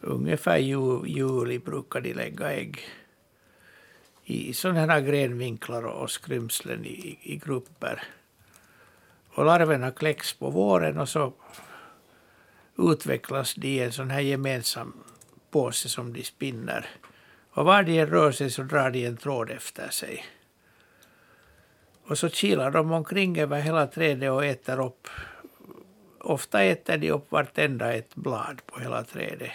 Ungefär 0.00 0.58
ju, 0.58 1.06
juli 1.06 1.58
brukar 1.58 2.00
de 2.00 2.12
lägga 2.14 2.52
ägg 2.52 2.88
i 4.24 4.52
sådana 4.52 4.80
här 4.80 5.00
grenvinklar 5.00 5.82
och 5.82 6.10
skrymslen 6.10 6.84
i, 6.84 7.18
i 7.22 7.36
grupper. 7.36 8.02
Och 9.34 9.44
larverna 9.44 9.90
kläcks 9.90 10.32
på 10.32 10.50
våren 10.50 10.98
och 10.98 11.08
så 11.08 11.32
utvecklas 12.78 13.54
de 13.54 13.68
i 13.68 13.80
en 13.80 13.92
sån 13.92 14.10
här 14.10 14.20
gemensam 14.20 14.92
påse 15.50 15.88
som 15.88 16.12
de 16.12 16.22
spinner. 16.22 16.86
Och 17.50 17.64
var 17.64 17.82
de 17.82 17.98
än 17.98 18.06
rör 18.06 18.32
sig 18.32 18.50
så 18.50 18.62
drar 18.62 18.90
de 18.90 19.06
en 19.06 19.16
tråd 19.16 19.50
efter 19.50 19.88
sig. 19.88 20.24
Och 22.06 22.18
så 22.18 22.28
kilar 22.28 22.70
de 22.70 22.92
omkring 22.92 23.38
över 23.38 23.60
hela 23.60 23.86
trädet 23.86 24.30
och 24.30 24.44
äter 24.44 24.86
upp. 24.86 25.08
Ofta 26.20 26.62
äter 26.62 26.96
de 26.98 27.10
upp 27.10 27.32
vartenda 27.32 27.92
ett 27.92 28.14
blad 28.14 28.66
på 28.66 28.80
hela 28.80 29.04
trädet. 29.04 29.50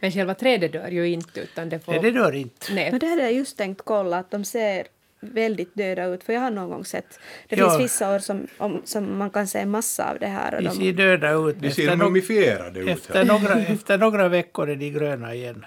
Men 0.00 0.12
själva 0.12 0.34
trädet 0.34 0.72
dör 0.72 0.88
ju 0.88 1.08
inte. 1.08 1.40
Utan 1.40 1.68
det, 1.68 1.80
får... 1.80 1.92
Nej, 1.92 2.02
det 2.02 2.10
dör 2.10 2.32
inte. 2.32 2.74
Nej. 2.74 2.90
Men 2.90 3.00
det 3.00 3.06
hade 3.06 3.22
jag 3.22 3.32
just 3.32 3.56
tänkt 3.56 3.82
kolla, 3.84 4.18
att 4.18 4.30
de 4.30 4.44
ser 4.44 4.86
väldigt 5.20 5.74
döda 5.74 6.04
ut, 6.04 6.24
för 6.24 6.32
jag 6.32 6.40
har 6.40 6.50
någon 6.50 6.70
gång 6.70 6.84
sett. 6.84 7.20
Det 7.48 7.56
Ja. 7.56 7.70
finns 7.70 7.80
vissa 7.84 8.14
år 8.14 8.18
som, 8.18 8.46
om, 8.58 8.82
som 8.84 9.18
man 9.18 9.30
kan 9.30 9.46
se 9.46 9.66
massa 9.66 10.10
av 10.10 10.18
det 10.18 10.26
här. 10.26 10.54
Och 10.54 10.62
De 10.62 10.68
de, 10.68 10.74
ser 10.74 10.92
döda 10.92 11.30
ut. 11.32 11.60
De 11.60 11.70
ser 11.70 11.96
mumifierade 11.96 12.80
ut. 12.80 12.88
Efter 12.88 13.24
några, 13.24 13.54
efter 13.60 13.98
några 13.98 14.28
veckor 14.28 14.70
är 14.70 14.76
de 14.76 14.90
gröna 14.90 15.34
igen. 15.34 15.66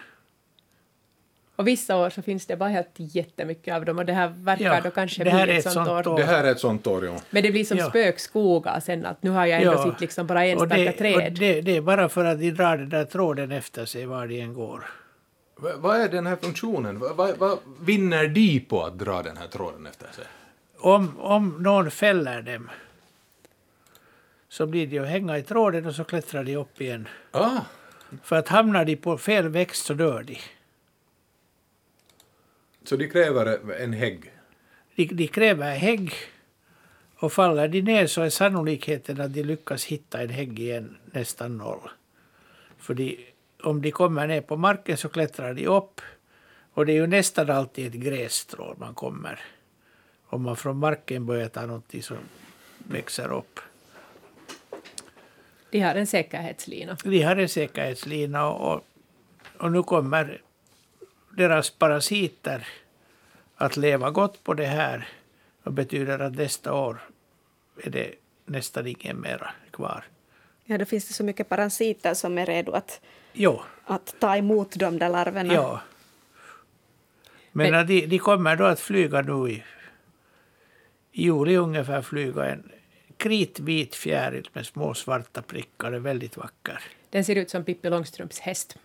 Och 1.56 1.68
vissa 1.68 1.98
år 1.98 2.10
så 2.10 2.22
finns 2.22 2.46
det 2.46 2.56
bara 2.56 2.70
helt 2.70 2.94
jättemycket 2.96 3.74
av 3.76 3.86
dem 3.86 3.98
och 4.00 4.06
det 4.06 4.14
här 4.14 4.28
verkar 4.36 4.66
Ja, 4.66 4.82
då 4.84 4.92
kanske 4.92 5.24
det 5.24 5.30
här 5.30 5.46
bli 5.46 5.54
ett 5.58 5.66
ett 5.66 5.72
sånt 5.74 5.88
sånt 5.88 6.08
år. 6.08 6.14
år. 6.14 6.18
Det 6.18 6.24
här 6.24 6.44
är 6.44 6.52
ett 6.52 6.60
sånt 6.60 6.88
år, 6.88 7.06
ja. 7.06 7.16
Men 7.30 7.44
det 7.44 7.52
blir 7.52 7.66
som 7.66 7.78
Ja. 7.78 7.90
spökskogar 7.90 8.80
sen 8.80 9.06
att 9.06 9.24
nu 9.24 9.30
har 9.30 9.46
jag 9.46 9.62
ändå 9.62 9.74
Ja. 9.74 9.92
sett 9.92 10.02
liksom 10.02 10.28
bara 10.28 10.40
Och 10.40 10.46
enstaka 10.46 10.76
det, 10.76 10.92
träd. 10.92 11.16
och 11.16 11.40
det, 11.40 11.62
det 11.62 11.78
är 11.78 11.82
bara 11.82 12.10
för 12.10 12.26
att 12.26 12.40
de 12.40 12.52
drar 12.52 12.78
den 12.78 12.90
där 12.90 13.06
tråden 13.06 13.52
efter 13.52 13.86
sig 13.86 14.06
var 14.06 14.28
de 14.28 14.42
än 14.42 14.54
går. 14.54 14.86
Va- 15.62 15.78
Vad 15.78 15.98
är 16.02 16.10
den 16.10 16.28
här 16.28 16.36
funktionen? 16.36 17.00
Vad 17.00 17.16
va, 17.16 17.34
vad 17.38 17.60
vinner 17.82 18.28
de 18.28 18.60
på 18.60 18.84
att 18.84 19.00
dra 19.00 19.22
den 19.24 19.38
här 19.38 19.48
tråden 19.48 19.86
efter 19.86 20.12
sig? 20.12 20.26
Om, 20.78 21.20
om 21.20 21.50
någon 21.64 21.92
fäller 21.92 22.42
dem 22.42 22.70
så 24.50 24.66
blir 24.66 24.88
de 24.88 25.00
att 25.00 25.08
hänga 25.08 25.38
i 25.38 25.44
tråden 25.44 25.86
och 25.86 25.96
så 25.96 26.04
klättrar 26.04 26.44
de 26.44 26.56
upp 26.56 26.82
igen. 26.82 27.08
Ah, 27.32 27.62
För 28.24 28.36
att 28.36 28.48
hamnar 28.48 28.86
de 28.86 28.96
på 28.96 29.18
fel 29.18 29.48
växt 29.48 29.86
så 29.86 29.94
dör 29.94 30.24
de. 30.24 30.38
så 32.84 32.96
de 32.96 33.08
kräver 33.08 33.72
en 33.82 33.94
hägg? 33.94 34.32
De, 34.96 35.06
de 35.06 35.28
kräver 35.28 35.76
hägg 35.76 36.14
och 37.16 37.34
faller 37.34 37.68
de 37.68 37.82
ner 37.82 38.08
så 38.08 38.22
är 38.22 38.30
sannolikheten 38.30 39.22
att 39.22 39.34
de 39.34 39.44
lyckas 39.44 39.86
hitta 39.86 40.22
en 40.22 40.30
hägg 40.30 40.60
igen 40.60 40.98
nästan 41.06 41.58
noll. 41.58 41.90
För 42.78 42.94
de, 42.94 43.18
om 43.64 43.82
de 43.82 43.92
kommer 43.92 44.28
ner 44.28 44.42
på 44.42 44.58
marken 44.58 44.98
så 44.98 45.10
klättrar 45.10 45.54
de 45.54 45.68
upp 45.68 46.02
och 46.74 46.86
det 46.86 46.92
är 46.92 46.96
ju 46.96 47.08
nästan 47.08 47.50
alltid 47.50 47.88
ett 47.88 48.02
grässtrå 48.02 48.76
man 48.78 48.94
kommer. 48.94 49.40
Om 50.26 50.42
man 50.42 50.56
från 50.56 50.78
marken 50.78 51.26
börjar 51.26 51.50
ta 51.50 51.66
någonting 51.66 52.04
som 52.04 52.18
växer 52.78 53.34
upp. 53.34 53.60
De 55.72 55.80
har 55.80 55.96
en 55.96 56.08
säkerhetslina. 56.08 56.98
De 57.04 57.22
har 57.22 57.36
en 57.36 57.50
säkerhetslina 57.50 58.50
och, 58.50 58.74
och, 58.74 58.84
och 59.58 59.72
nu 59.72 59.84
kommer 59.84 60.42
deras 61.30 61.70
parasiter 61.70 62.68
att 63.56 63.78
leva 63.78 64.12
gott 64.12 64.44
på 64.44 64.54
det 64.54 64.66
här. 64.66 65.08
Och 65.64 65.74
betyder 65.74 66.20
att 66.20 66.36
nästa 66.36 66.74
år 66.74 67.02
är 67.84 67.90
det 67.90 68.16
nästan 68.46 68.88
ingen 68.88 69.22
mera 69.22 69.52
kvar. 69.72 70.04
ja, 70.66 70.78
då 70.78 70.86
finns 70.86 71.08
det 71.08 71.14
så 71.14 71.24
mycket 71.24 71.50
parasiter 71.50 72.14
som 72.14 72.38
är 72.38 72.46
redo 72.46 72.72
att, 72.72 73.02
Jo, 73.34 73.62
att 73.86 74.16
ta 74.20 74.38
emot 74.38 74.72
de 74.76 75.00
där 75.00 75.10
larverna. 75.10 75.54
ja. 75.54 75.82
Men, 77.52 77.72
Men- 77.72 77.88
de, 77.88 78.06
de 78.06 78.20
kommer 78.20 78.56
då 78.56 78.66
att 78.66 78.80
flyga 78.80 79.22
nu 79.22 79.50
i, 79.50 79.64
i 81.12 81.24
juli 81.24 81.56
ungefär 81.58 82.02
flyga 82.02 82.46
en 82.46 82.72
kritvit 83.18 83.96
fjäril 83.96 84.50
med 84.54 84.66
små 84.66 84.94
svarta 84.94 85.42
prickar. 85.42 85.92
Det 85.92 85.98
är 85.98 86.02
väldigt 86.02 86.38
vacker. 86.38 86.80
Den 87.10 87.26
ser 87.26 87.36
ut 87.36 87.50
som 87.50 87.64
Pippi 87.64 87.90
Långstrumps 87.90 88.40
häst. 88.40 88.78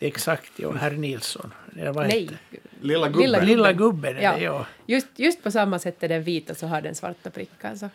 Exakt, 0.00 0.52
ja. 0.56 0.72
Herr 0.72 0.90
Nilsson. 0.90 1.54
Nej, 1.72 1.92
Lilla 1.92 2.36
Lilla 2.80 3.08
gubben? 3.08 3.22
gubben. 3.22 3.46
Lilla 3.46 3.72
gubben 3.72 4.16
är 4.16 4.22
Ja. 4.22 4.32
det, 4.32 4.40
ja. 4.42 4.66
just, 4.86 5.06
just 5.16 5.42
på 5.42 5.50
samma 5.50 5.78
sätt 5.78 6.02
är 6.02 6.08
den 6.08 6.22
vit 6.22 6.50
och 6.50 6.56
så 6.56 6.66
har 6.66 6.80
den 6.80 6.94
svarta 6.94 7.30
prickar. 7.30 7.74
Så. 7.74 7.88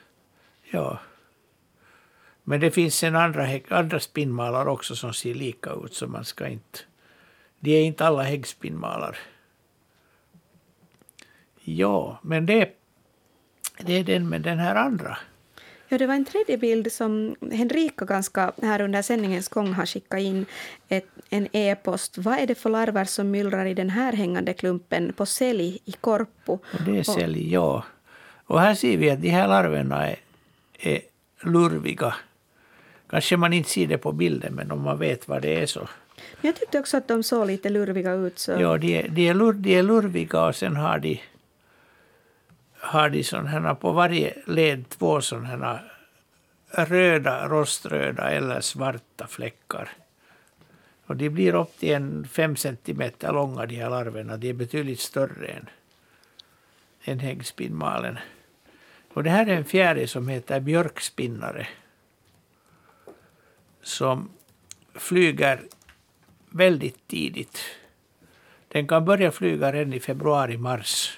Ja. 0.71 0.99
Men 2.43 2.59
det 2.59 2.71
finns 2.71 3.03
en 3.03 3.15
andra, 3.15 3.47
andra 3.69 3.99
spinnmalar 3.99 4.65
också 4.67 4.95
som 4.95 5.13
ser 5.13 5.33
lika 5.33 5.71
ut, 5.85 5.93
så 5.93 6.07
man 6.07 6.25
ska 6.25 6.47
inte... 6.47 6.79
De 7.59 7.71
är 7.71 7.81
inte 7.81 8.05
alla 8.05 8.23
häggspinnmalar. 8.23 9.17
Ja, 11.59 12.19
men 12.21 12.45
det, 12.45 12.69
det 13.79 13.93
är 13.93 14.03
den 14.03 14.29
med 14.29 14.41
den 14.41 14.59
här 14.59 14.75
andra. 14.75 15.17
Ja, 15.87 15.97
det 15.97 16.07
var 16.07 16.15
en 16.15 16.25
tredje 16.25 16.57
bild 16.57 16.91
som 16.91 17.35
Henrika 17.51 18.05
ganska 18.05 18.51
här 18.61 18.81
under 18.81 19.01
sändningens 19.01 19.49
gång 19.49 19.73
har 19.73 19.85
skickat 19.85 20.19
in 20.19 20.45
ett, 20.87 21.07
en 21.29 21.47
e-post. 21.51 22.17
Vad 22.17 22.39
är 22.39 22.47
det 22.47 22.55
för 22.55 22.69
larver 22.69 23.05
som 23.05 23.31
myllrar 23.31 23.65
i 23.65 23.73
den 23.73 23.89
här 23.89 24.13
hängande 24.13 24.53
klumpen 24.53 25.13
på 25.13 25.25
sälj 25.25 25.79
i 25.85 25.91
Korpo? 25.91 26.53
Och 26.53 26.81
det 26.85 26.99
är 26.99 27.03
sälj, 27.03 27.53
ja. 27.53 27.83
Och 28.45 28.59
här 28.61 28.75
ser 28.75 28.97
vi 28.97 29.09
att 29.09 29.21
de 29.21 29.29
här 29.29 29.47
larverna 29.47 30.09
är, 30.09 30.19
är 30.79 31.01
lurviga. 31.43 32.15
Kanske 33.13 33.37
man 33.37 33.53
inte 33.53 33.69
ser 33.69 33.87
det 33.87 33.97
på 33.97 34.11
bilden, 34.11 34.53
men 34.53 34.71
om 34.71 34.81
man 34.81 34.97
vet 34.97 35.27
vad 35.27 35.41
det 35.41 35.61
är 35.61 35.65
så. 35.65 35.79
Men 36.15 36.49
jag 36.49 36.55
tyckte 36.55 36.79
också 36.79 36.97
att 36.97 37.07
de 37.07 37.23
såg 37.23 37.47
lite 37.47 37.69
lurviga 37.69 38.13
ut. 38.13 38.39
Så. 38.39 38.51
Ja, 38.51 38.77
de 38.77 38.99
är, 38.99 39.07
de, 39.07 39.29
är 39.29 39.33
lur, 39.33 39.53
de 39.53 39.75
är 39.75 39.83
lurviga 39.83 40.45
och 40.45 40.55
sen 40.55 40.75
har 40.75 40.99
de, 40.99 41.21
har 42.77 43.09
de 43.09 43.23
sån 43.23 43.47
här, 43.47 43.73
på 43.73 43.91
varje 43.91 44.33
led 44.47 44.89
två 44.89 45.21
sådana 45.21 45.47
här 45.47 45.81
röda, 46.85 47.47
roströda 47.47 48.31
eller 48.31 48.61
svarta 48.61 49.27
fläckar. 49.27 49.89
Och 51.05 51.15
de 51.15 51.29
blir 51.29 51.55
upp 51.55 51.79
till 51.79 51.93
en 51.93 52.27
fem 52.27 52.55
centimeter 52.55 53.31
långa 53.31 53.65
de 53.65 53.75
här 53.75 53.89
larverna. 53.89 54.37
De 54.37 54.49
är 54.49 54.53
betydligt 54.53 54.99
större 54.99 55.47
än, 55.47 55.69
än 57.03 57.19
häggspinnmalen. 57.19 58.17
Och 59.13 59.23
det 59.23 59.29
här 59.29 59.45
är 59.45 59.53
en 59.53 59.65
fjäril 59.65 60.07
som 60.09 60.27
heter 60.27 60.59
björkspinnare. 60.59 61.67
Som 63.83 64.29
flyger 64.93 65.61
väldigt 66.49 67.07
tidigt. 67.07 67.59
Den 68.67 68.87
kan 68.87 69.05
börja 69.05 69.31
flyga 69.31 69.71
redan 69.71 69.93
i 69.93 69.99
februari-mars. 69.99 71.17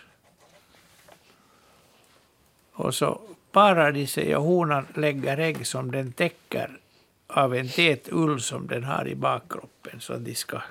Och 2.71 2.95
så 2.95 3.21
parar 3.51 3.91
de 3.91 4.07
sig 4.07 4.35
och 4.35 4.43
honan 4.43 4.87
lägger 4.95 5.37
ägg 5.37 5.67
som 5.67 5.91
den 5.91 6.11
täcker 6.11 6.79
av 7.27 7.55
en 7.55 7.69
tät 7.69 8.09
ull 8.11 8.41
som 8.41 8.67
den 8.67 8.83
har 8.83 9.07
i 9.07 9.15
bakkroppen 9.15 10.01
så 10.01 10.13
att 10.13 10.25
de 10.25 10.35
ska 10.35 10.61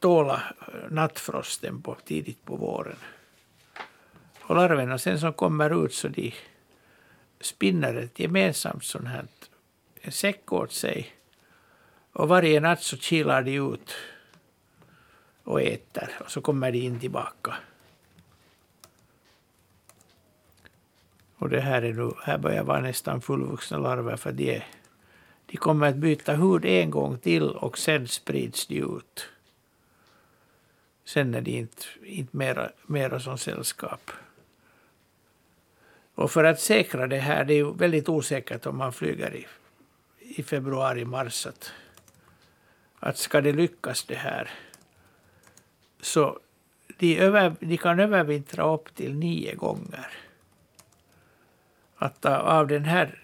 tåla 0.00 0.42
nattfrosten 0.90 1.82
på, 1.82 1.96
tidigt 2.04 2.44
på 2.44 2.56
våren. 2.56 2.96
Och 4.40 4.56
larverna 4.56 4.98
sen 4.98 5.20
som 5.20 5.32
kommer 5.32 5.84
ut 5.84 5.94
så 5.94 6.08
de 6.08 6.34
spinner 7.40 7.94
ett 7.94 8.18
gemensamt 8.18 8.84
sånt 8.84 9.08
här 9.08 9.26
en 10.00 10.12
säck 10.12 10.52
åt 10.52 10.72
sig. 10.72 11.14
Och 12.12 12.28
varje 12.28 12.60
natt 12.60 12.82
så 12.82 12.96
kilar 12.96 13.42
de 13.42 13.56
ut 13.56 13.94
och 15.44 15.62
äter 15.62 16.10
och 16.20 16.30
så 16.30 16.40
kommer 16.40 16.72
de 16.72 16.78
in 16.78 17.00
tillbaka. 17.00 17.54
Och 21.36 21.48
det 21.48 21.60
här 21.60 21.82
är 21.82 21.92
nu, 21.92 22.12
här 22.22 22.38
börjar 22.38 22.64
vara 22.64 22.80
nästan 22.80 23.20
fullvuxna 23.20 23.78
larver 23.78 24.16
för 24.16 24.32
de, 24.32 24.56
är, 24.56 24.66
de 25.46 25.56
kommer 25.56 25.88
att 25.88 25.96
byta 25.96 26.34
hud 26.34 26.64
en 26.64 26.90
gång 26.90 27.18
till 27.18 27.50
och 27.50 27.78
sen 27.78 28.08
sprids 28.08 28.66
de 28.66 28.78
ut. 28.78 29.28
Sen 31.04 31.34
är 31.34 31.40
de 31.40 31.50
inte, 31.50 31.82
inte 32.04 32.36
mera, 32.36 32.70
mera 32.86 33.20
som 33.20 33.38
sällskap. 33.38 34.10
Och 36.20 36.30
för 36.30 36.44
att 36.44 36.60
säkra 36.60 37.06
det 37.06 37.18
här, 37.18 37.44
det 37.44 37.54
är 37.54 37.56
ju 37.56 37.72
väldigt 37.72 38.08
osäkert 38.08 38.66
om 38.66 38.76
man 38.76 38.92
flyger 38.92 39.34
i, 39.34 39.46
i 40.18 40.42
februari, 40.42 41.04
mars. 41.04 41.46
Att, 41.46 41.72
att 42.98 43.18
ska 43.18 43.40
det 43.40 43.52
lyckas 43.52 44.04
det 44.04 44.14
här 44.14 44.50
så 46.00 46.38
de, 46.98 47.18
över, 47.18 47.56
de 47.60 47.76
kan 47.76 48.00
övervintra 48.00 48.74
upp 48.74 48.94
till 48.94 49.14
nio 49.14 49.54
gånger. 49.54 50.08
Att 51.96 52.26
av 52.26 52.66
den 52.66 52.84
här, 52.84 53.18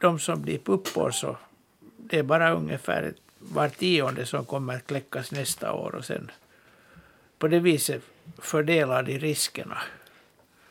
de 0.00 0.18
som 0.18 0.42
blir 0.42 0.58
puppor 0.58 1.10
så 1.10 1.36
det 1.96 2.18
är 2.18 2.22
bara 2.22 2.54
ungefär 2.54 3.14
var 3.38 3.68
tionde 3.68 4.26
som 4.26 4.44
kommer 4.44 4.76
att 4.76 4.86
kläckas 4.86 5.32
nästa 5.32 5.72
år 5.72 5.94
och 5.94 6.04
sen 6.04 6.30
på 7.38 7.48
det 7.48 7.60
viset 7.60 8.02
fördelar 8.38 9.02
de 9.02 9.18
riskerna. 9.18 9.78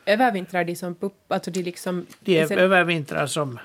Övervintrar 0.06 0.64
de 0.64 0.76
som 0.76 0.94
pupp, 0.94 1.32
alltså 1.32 1.50
de 1.50 1.62
liksom... 1.62 2.06
De 2.20 2.38
är 2.38 2.56
övervintrar 2.56 3.26
som 3.26 3.58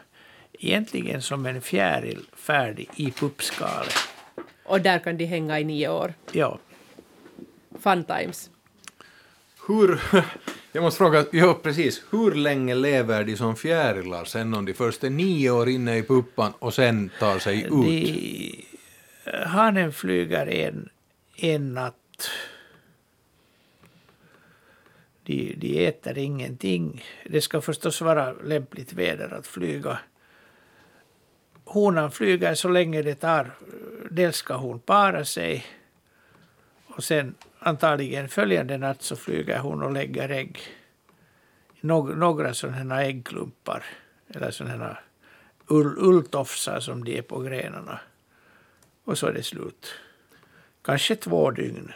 egentligen 0.59 1.21
som 1.21 1.45
en 1.45 1.61
fjäril 1.61 2.25
färdig 2.33 2.89
i 2.95 3.11
puppskalet. 3.11 3.95
Och 4.63 4.81
där 4.81 4.99
kan 4.99 5.17
de 5.17 5.25
hänga 5.25 5.59
i 5.59 5.63
nio 5.63 5.89
år? 5.89 6.13
Ja. 6.31 6.59
Fun 7.79 8.03
times. 8.03 8.49
Hur, 9.67 10.01
jag 10.71 10.83
måste 10.83 10.97
fråga, 10.97 11.25
ja 11.31 11.59
precis, 11.63 12.03
hur 12.11 12.35
länge 12.35 12.75
lever 12.75 13.23
de 13.23 13.37
som 13.37 13.55
fjärilar 13.55 14.25
sen 14.25 14.53
om 14.53 14.65
de 14.65 14.73
först 14.73 15.03
är 15.03 15.09
nio 15.09 15.51
år 15.51 15.69
inne 15.69 15.97
i 15.97 16.03
puppan 16.03 16.53
och 16.59 16.73
sen 16.73 17.09
tar 17.19 17.39
sig 17.39 17.63
ut? 17.63 17.69
De, 17.69 18.65
hanen 19.45 19.93
flyger 19.93 20.47
en, 20.47 20.89
en 21.35 21.73
natt. 21.73 22.29
De, 25.27 25.55
de 25.57 25.87
äter 25.87 26.17
ingenting. 26.17 27.03
Det 27.25 27.41
ska 27.41 27.61
förstås 27.61 28.01
vara 28.01 28.33
lämpligt 28.33 28.93
väder 28.93 29.33
att 29.33 29.47
flyga. 29.47 29.99
Honan 31.65 32.11
flyger 32.11 32.53
så 32.53 32.69
länge 32.69 33.01
det 33.01 33.15
tar. 33.15 33.51
Dels 34.11 34.35
ska 34.35 34.55
hon 34.55 34.79
para 34.79 35.25
sig 35.25 35.65
och 36.87 37.03
sen 37.03 37.35
antagligen 37.59 38.29
följande 38.29 38.77
natt 38.77 39.01
så 39.01 39.15
flyger 39.15 39.59
hon 39.59 39.83
och 39.83 39.91
lägger 39.91 40.29
ägg. 40.29 40.59
Några 41.81 42.15
några 42.15 42.53
sådana 42.53 43.03
äggklumpar 43.03 43.83
eller 44.27 44.51
sådana 44.51 44.97
ull, 45.67 45.95
ulltofsar 45.97 46.79
som 46.79 47.03
de 47.03 47.17
är 47.17 47.21
på 47.21 47.39
grenarna. 47.39 47.99
Och 49.03 49.17
så 49.17 49.27
är 49.27 49.33
det 49.33 49.43
slut. 49.43 49.93
Kanske 50.81 51.15
två 51.15 51.51
dygn. 51.51 51.91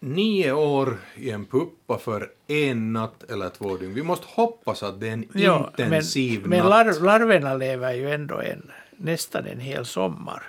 Nio 0.00 0.52
år 0.52 0.98
i 1.14 1.30
en 1.30 1.46
puppa 1.46 1.98
för 1.98 2.30
en 2.46 2.92
natt 2.92 3.30
eller 3.30 3.48
två 3.48 3.76
dygn. 3.76 3.94
Vi 3.94 4.02
måste 4.02 4.26
hoppas 4.28 4.82
att 4.82 5.00
det 5.00 5.08
är 5.08 5.12
en 5.12 5.28
ja, 5.34 5.72
intensiv 5.78 6.40
men, 6.46 6.58
natt. 6.58 6.58
Men 6.58 6.86
lar, 6.86 7.00
larverna 7.00 7.54
lever 7.54 7.92
ju 7.92 8.10
ändå 8.10 8.40
en, 8.40 8.70
nästan 8.96 9.46
en 9.46 9.60
hel 9.60 9.86
sommar. 9.86 10.42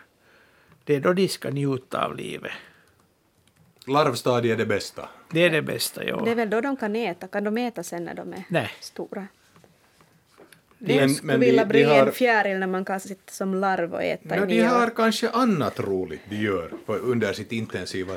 Det 0.83 0.95
är 0.95 0.99
då 0.99 1.13
de 1.13 1.27
ska 1.27 1.49
njuta 1.49 2.05
av 2.05 2.15
livet. 2.15 2.51
Larvstadiet 3.87 4.53
är 4.53 4.57
det 4.57 4.65
bästa? 4.65 5.09
Det 5.31 5.39
är 5.39 5.49
det 5.49 5.61
bästa, 5.61 6.03
ja. 6.05 6.21
Det 6.25 6.31
är 6.31 6.35
väl 6.35 6.49
då 6.49 6.61
de 6.61 6.77
kan 6.77 6.95
äta? 6.95 7.27
Kan 7.27 7.43
de 7.43 7.57
äta 7.57 7.83
sen 7.83 8.05
när 8.05 8.13
de 8.13 8.33
är 8.33 8.43
Nej. 8.49 8.71
stora? 8.79 9.27
De, 10.79 10.95
men, 10.95 11.09
skulle 11.09 11.37
vilja 11.37 11.65
bli 11.65 11.83
de 11.83 11.89
har, 11.89 12.07
en 12.07 12.11
fjäril 12.11 12.59
när 12.59 12.67
man 12.67 12.85
kan 12.85 12.99
sitta 12.99 13.31
som 13.31 13.55
larv 13.55 13.93
och 13.93 14.03
äta 14.03 14.35
ja, 14.35 14.45
De 14.45 14.61
har 14.61 14.89
kanske 14.89 15.29
annat 15.29 15.79
roligt 15.79 16.21
de 16.29 16.35
gör 16.35 16.73
under 16.87 17.33
sitt 17.33 17.51
intensiva 17.51 18.13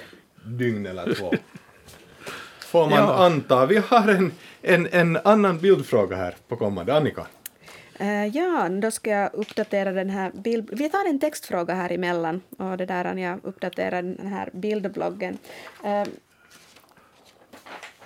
dygn 0.50 0.86
eller 0.86 1.14
två. 1.14 1.32
Får 2.60 2.88
man 2.88 2.98
ja. 2.98 3.24
anta. 3.26 3.66
Vi 3.66 3.76
har 3.76 4.08
en, 4.08 4.32
en, 4.62 4.88
en 4.92 5.16
annan 5.24 5.58
bildfråga 5.58 6.16
här 6.16 6.34
på 6.48 6.56
kommande. 6.56 6.96
Annika? 6.96 7.26
Uh, 8.00 8.26
ja, 8.26 8.68
då 8.68 8.90
ska 8.90 9.10
jag 9.10 9.34
uppdatera 9.34 9.92
den 9.92 10.10
här 10.10 10.30
bild... 10.34 10.68
Vi 10.72 10.88
tar 10.88 11.08
en 11.08 11.20
textfråga 11.20 11.74
här 11.74 11.92
emellan 11.92 12.40
och 12.58 12.76
det 12.76 12.86
där 12.86 13.16
jag 13.16 13.38
uppdaterar 13.42 14.02
den 14.02 14.26
här 14.26 14.50
bildbloggen. 14.52 15.38
Uh, 15.84 16.04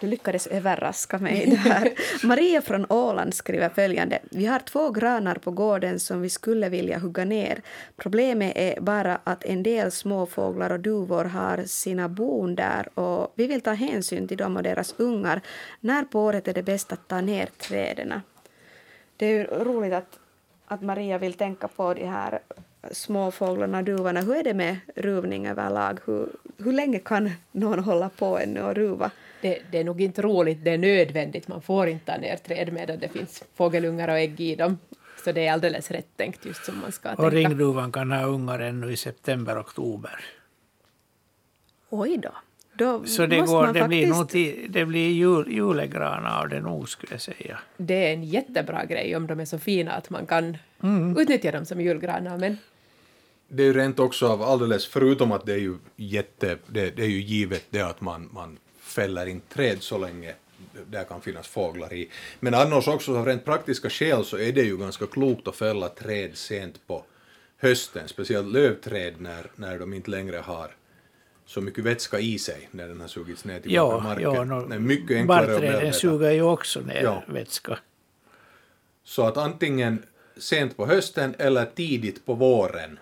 du 0.05 0.11
lyckades 0.11 0.47
överraska 0.47 1.19
mig 1.19 1.61
där. 1.65 1.93
Maria 2.27 2.63
från 2.63 2.87
Åland 2.89 3.35
skriver 3.35 3.69
följande. 3.69 4.19
Vi 4.31 4.47
har 4.47 4.59
två 4.59 4.91
granar 4.91 5.35
på 5.35 5.51
gården 5.51 6.01
som 6.01 6.21
vi 6.21 6.31
skulle 6.31 6.69
vilja 6.69 6.99
hugga 6.99 7.25
ner. 7.25 7.63
Problemet 7.97 8.53
är 8.57 8.81
bara 8.81 9.19
att 9.25 9.45
en 9.45 9.63
del 9.63 9.93
småfåglar 9.93 10.71
och 10.73 10.81
duvor 10.81 11.25
har 11.25 11.65
sina 11.67 12.09
bon 12.09 12.55
där 12.55 12.99
och 12.99 13.33
vi 13.35 13.47
vill 13.47 13.61
ta 13.61 13.73
hänsyn 13.73 14.29
till 14.29 14.37
dem 14.37 14.57
och 14.57 14.63
deras 14.63 14.95
ungar. 14.97 15.41
När 15.81 16.05
på 16.05 16.21
året 16.21 16.49
är 16.49 16.55
det 16.55 16.63
bäst 16.63 16.93
att 16.93 17.09
ta 17.09 17.21
ner 17.21 17.47
träden? 17.47 18.21
Det 19.17 19.27
är 19.27 19.31
ju 19.31 19.45
roligt 19.45 19.93
att, 19.93 20.19
att 20.67 20.83
Maria 20.83 21.19
vill 21.19 21.35
tänka 21.35 21.69
på 21.69 21.95
de 21.95 22.07
här 22.07 22.41
småfåglarna 22.93 23.79
och 23.79 23.85
duvorna. 23.85 24.21
Hur 24.21 24.37
är 24.37 24.45
det 24.45 24.55
med 24.55 24.77
ruvning 24.97 25.47
överlag? 25.47 25.99
Hur, 26.05 26.29
hur 26.59 26.73
länge 26.73 26.99
kan 26.99 27.31
någon 27.53 27.79
hålla 27.79 28.09
på 28.09 28.39
ännu 28.39 28.63
och 28.63 28.75
ruva? 28.75 29.11
Det, 29.45 29.59
det, 29.71 29.79
är 29.79 29.85
nog 29.85 30.01
inte 30.01 30.23
roligt, 30.23 30.65
det 30.65 30.71
är 30.71 30.79
nödvändigt. 30.79 31.49
Man 31.49 31.63
får 31.63 31.89
inte 31.89 32.13
ta 32.13 32.19
ner 32.19 32.37
träd 32.37 32.73
medan 32.73 32.99
det 32.99 33.09
finns 33.09 33.45
fågelungar 33.55 34.09
och 34.09 34.19
ägg 34.19 34.41
i 34.41 34.55
dem. 34.55 34.79
Så 35.25 35.33
det 35.33 35.47
är 35.47 35.53
alldeles 35.53 35.91
rätt 35.91 36.17
tänkt 36.17 36.47
just 36.47 36.65
som 36.65 36.81
man 36.81 36.93
ska 36.93 37.11
och 37.11 37.17
tänka. 37.17 37.27
Och 37.27 37.33
ringduvan 37.33 37.93
kan 37.93 38.13
ha 38.13 38.23
ungar 38.25 38.59
ännu 38.59 38.93
i 38.93 38.97
september, 38.97 39.61
oktober. 39.61 40.25
Oj 41.91 42.19
då. 42.19 42.31
Då 42.75 43.05
så 43.05 43.27
det, 43.27 43.41
går, 43.41 43.61
det, 43.61 43.67
faktiskt... 43.67 43.89
blir 43.89 44.07
nog 44.07 44.29
till, 44.29 44.67
det 44.69 44.85
blir 44.85 45.11
jul, 45.11 45.53
julegranar 45.53 46.41
av 46.43 46.49
det 46.49 46.61
nog, 46.61 46.89
skulle 46.89 47.13
jag 47.13 47.21
säga. 47.21 47.59
Det 47.77 48.09
är 48.09 48.15
en 48.15 48.25
jättebra 48.25 48.85
grej 48.85 49.17
om 49.17 49.27
de 49.27 49.41
är 49.41 49.45
så 49.45 49.59
fina 49.59 49.93
att 49.93 50.11
man 50.11 50.27
kan 50.27 50.57
mm. 50.83 51.17
utnyttja 51.19 51.53
dem 51.53 51.65
som 51.65 51.81
julgranar. 51.81 52.39
Men... 52.39 52.59
Det 53.49 53.63
är 53.63 53.67
ju 53.67 53.73
rent 53.73 53.99
också 53.99 54.29
av 54.29 54.43
alldeles, 54.43 54.87
förutom 54.87 55.33
att 55.33 55.47
det 55.47 55.53
är 55.53 55.59
ju 55.59 55.75
jätte, 55.97 56.59
det, 56.67 56.97
det 56.97 57.03
är 57.03 57.09
ju 57.09 57.21
givet 57.21 57.65
det 57.71 57.83
att 57.83 58.01
man, 58.01 58.29
man 58.33 58.59
fäller 58.95 59.27
inte 59.27 59.55
träd 59.55 59.83
så 59.83 59.99
länge 59.99 60.35
där 60.87 61.05
kan 61.05 61.21
finnas 61.21 61.49
fåglar 61.49 61.93
i. 61.93 62.11
Men 62.41 62.55
annars 62.55 62.89
också 62.89 63.17
av 63.17 63.27
rent 63.27 63.45
praktiska 63.45 63.91
skäl 63.91 64.25
så 64.25 64.39
är 64.39 64.53
det 64.53 64.63
ju 64.63 64.77
ganska 64.77 65.07
klokt 65.07 65.49
att 65.49 65.57
fälla 65.57 65.89
träd 65.89 66.31
sent 66.37 66.87
på 66.87 67.05
hösten, 67.57 68.09
speciellt 68.09 68.53
lövträd 68.53 69.15
när, 69.19 69.51
när 69.57 69.79
de 69.79 69.95
inte 69.95 70.11
längre 70.11 70.37
har 70.37 70.71
så 71.47 71.61
mycket 71.61 71.85
vätska 71.85 72.19
i 72.19 72.39
sig 72.39 72.69
när 72.71 72.89
den 72.89 73.01
har 73.01 73.09
sugits 73.09 73.45
ner 73.45 73.61
till 73.61 73.73
ja, 73.73 74.01
marken. 74.01 74.23
Ja, 74.23 74.45
no, 74.45 74.67
det 74.69 74.75
är 74.75 74.79
mycket 74.79 75.17
enklare 75.17 75.47
Barrträden 75.47 75.93
suger 75.93 76.31
ju 76.31 76.43
också 76.43 76.81
ner 76.81 77.03
ja. 77.03 77.23
vätska. 77.29 77.79
Så 79.05 79.27
att 79.27 79.37
antingen 79.37 80.03
sent 80.37 80.77
på 80.77 80.87
hösten 80.87 81.35
eller 81.39 81.65
tidigt 81.65 82.27
på 82.27 82.35
våren 82.35 82.99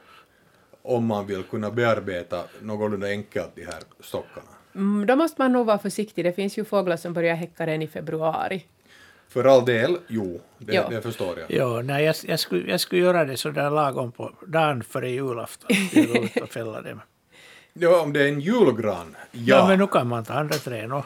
om 0.83 1.07
man 1.07 1.27
vill 1.27 1.43
kunna 1.43 1.71
bearbeta 1.71 2.45
någorlunda 2.61 3.07
enkelt 3.07 3.51
de 3.55 3.65
här 3.65 3.83
stockarna. 4.01 4.52
Mm, 4.75 5.07
då 5.07 5.17
måste 5.17 5.41
man 5.41 5.53
nog 5.53 5.67
vara 5.67 5.79
försiktig. 5.79 6.25
Det 6.25 6.33
finns 6.33 6.59
ju 6.59 6.65
fåglar 6.65 6.97
som 6.97 7.13
börjar 7.13 7.35
häcka 7.35 7.67
redan 7.67 7.83
i 7.83 7.87
februari. 7.87 8.65
För 9.29 9.45
all 9.45 9.65
del, 9.65 9.99
jo, 10.09 10.41
det, 10.59 10.75
ja. 10.75 10.89
det 10.89 11.03
förstår 11.03 11.39
jag. 11.39 11.51
Ja, 11.51 11.83
nej, 11.83 12.05
jag, 12.05 12.15
jag, 12.25 12.41
skulle, 12.41 12.71
jag 12.71 12.81
skulle 12.81 13.01
göra 13.03 13.25
det 13.25 13.37
så 13.37 13.51
där 13.51 13.71
lagom 13.71 14.13
på 14.13 14.33
dagen 14.47 14.85
före 14.85 15.11
julafton. 15.11 15.69
Det 15.93 16.01
är 16.01 16.07
roligt 16.07 16.43
att 16.43 16.53
fälla 16.53 16.83
dem. 16.83 17.01
Ja, 17.73 18.03
om 18.03 18.13
det 18.13 18.23
är 18.23 18.29
en 18.29 18.41
julgran, 18.41 19.17
ja. 19.31 19.41
Ja, 19.57 19.69
men 19.69 19.79
nu 19.79 19.87
kan 19.87 20.09
man 20.09 20.25
ta 20.25 20.35
andra 20.35 20.55
träd 20.55 20.93
och 20.93 21.05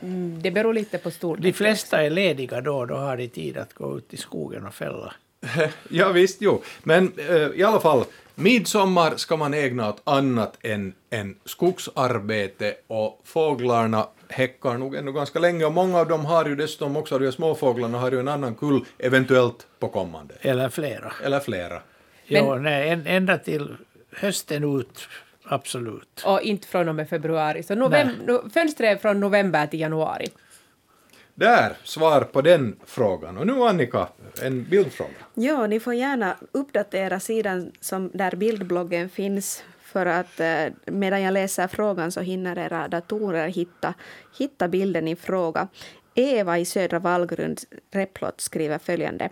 Mm, 0.00 0.42
det 0.42 0.50
beror 0.50 0.74
lite 0.74 0.98
på 0.98 1.10
storlek. 1.10 1.42
De 1.42 1.52
flesta 1.52 2.02
är 2.02 2.10
lediga 2.10 2.60
då, 2.60 2.84
då 2.84 2.94
har 2.94 3.16
de 3.16 3.28
tid 3.28 3.56
att 3.56 3.74
gå 3.74 3.98
ut 3.98 4.14
i 4.14 4.16
skogen 4.16 4.66
och 4.66 4.74
fälla. 4.74 5.14
ja 5.90 6.12
visst, 6.12 6.42
jo. 6.42 6.62
Men 6.82 7.12
äh, 7.16 7.34
i 7.34 7.62
alla 7.62 7.80
fall, 7.80 8.04
midsommar 8.36 9.16
ska 9.16 9.36
man 9.36 9.54
ägna 9.54 9.88
åt 9.88 10.00
annat 10.04 10.58
än, 10.62 10.94
än 11.10 11.36
skogsarbete 11.44 12.74
och 12.86 13.20
fåglarna 13.24 14.06
häckar 14.28 14.78
nog 14.78 14.94
ännu 14.94 15.12
ganska 15.12 15.38
länge 15.38 15.64
och 15.64 15.72
många 15.72 15.98
av 15.98 16.08
dem 16.08 16.24
har 16.24 16.44
ju 16.44 16.56
dessutom 16.56 16.96
också, 16.96 17.18
de 17.18 17.32
småfåglarna 17.32 17.98
har 17.98 18.10
ju 18.10 18.20
en 18.20 18.28
annan 18.28 18.54
kull 18.54 18.84
eventuellt 18.98 19.66
på 19.78 19.88
kommande. 19.88 20.34
Eller 20.40 20.68
flera. 20.68 21.12
Eller 21.24 21.40
flera. 21.40 21.82
Jo, 22.26 22.54
nej, 22.54 23.02
ända 23.06 23.38
till 23.38 23.76
hösten 24.10 24.80
ut 24.80 25.08
Absolut. 25.48 26.22
Och 26.24 26.42
inte 26.42 26.68
från 26.68 26.88
och 26.88 26.94
med 26.94 27.08
februari. 27.08 27.62
Så 27.62 27.74
novem 27.74 28.08
no, 28.26 28.50
fönstret 28.54 28.96
är 28.96 29.00
från 29.00 29.20
november 29.20 29.66
till 29.66 29.80
januari. 29.80 30.26
Där, 31.38 31.76
svar 31.84 32.20
på 32.20 32.42
den 32.42 32.76
frågan. 32.84 33.38
Och 33.38 33.46
nu 33.46 33.62
Annika, 33.62 34.08
en 34.42 34.64
bildfråga. 34.64 35.10
Ja, 35.34 35.66
ni 35.66 35.80
får 35.80 35.94
gärna 35.94 36.36
uppdatera 36.52 37.20
sidan 37.20 37.72
som 37.80 38.10
där 38.14 38.36
bildbloggen 38.36 39.08
finns 39.08 39.64
för 39.82 40.06
att 40.06 40.40
eh, 40.40 40.66
medan 40.86 41.22
jag 41.22 41.32
läser 41.32 41.68
frågan 41.68 42.12
så 42.12 42.20
hinner 42.20 42.58
era 42.58 42.88
datorer 42.88 43.48
hitta, 43.48 43.94
hitta 44.38 44.68
bilden 44.68 45.08
i 45.08 45.16
fråga. 45.16 45.68
Eva 46.14 46.58
i 46.58 46.64
Södra 46.64 46.98
Vallgrund, 46.98 47.60
Replot, 47.90 48.40
skriver 48.40 48.78
följande. 48.78 49.28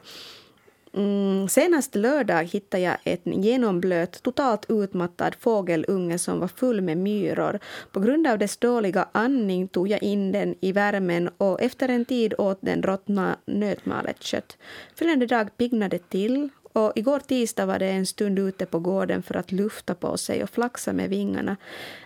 Mm, 0.96 1.48
senast 1.48 1.94
lördag 1.94 2.44
hittade 2.44 2.82
jag 2.82 2.96
en 3.04 3.42
genomblöt, 3.42 4.22
totalt 4.22 4.66
utmattad 4.68 5.34
fågelunge 5.40 6.18
som 6.18 6.40
var 6.40 6.48
full 6.48 6.80
med 6.80 6.98
myror. 6.98 7.58
På 7.92 8.00
grund 8.00 8.26
av 8.26 8.38
dess 8.38 8.56
dåliga 8.56 9.08
andning 9.12 9.68
tog 9.68 9.88
jag 9.88 10.02
in 10.02 10.32
den 10.32 10.54
i 10.60 10.72
värmen 10.72 11.30
och 11.36 11.62
efter 11.62 11.88
en 11.88 12.04
tid 12.04 12.34
åt 12.38 12.58
den 12.60 12.82
råttna 12.82 13.36
nötmalet 13.46 14.22
kött. 14.22 14.56
Följande 14.94 15.26
dag 15.26 15.56
piggnade 15.56 15.98
till 15.98 16.48
och 16.74 16.92
igår 16.94 17.18
tisdag 17.18 17.66
var 17.66 17.78
det 17.78 17.90
en 17.90 18.06
stund 18.06 18.38
ute 18.38 18.66
på 18.66 18.78
gården 18.78 19.22
för 19.22 19.36
att 19.36 19.52
lufta 19.52 19.94
på 19.94 20.16
sig 20.16 20.42
och 20.42 20.50
flaxa 20.50 20.92
med 20.92 21.10
vingarna. 21.10 21.56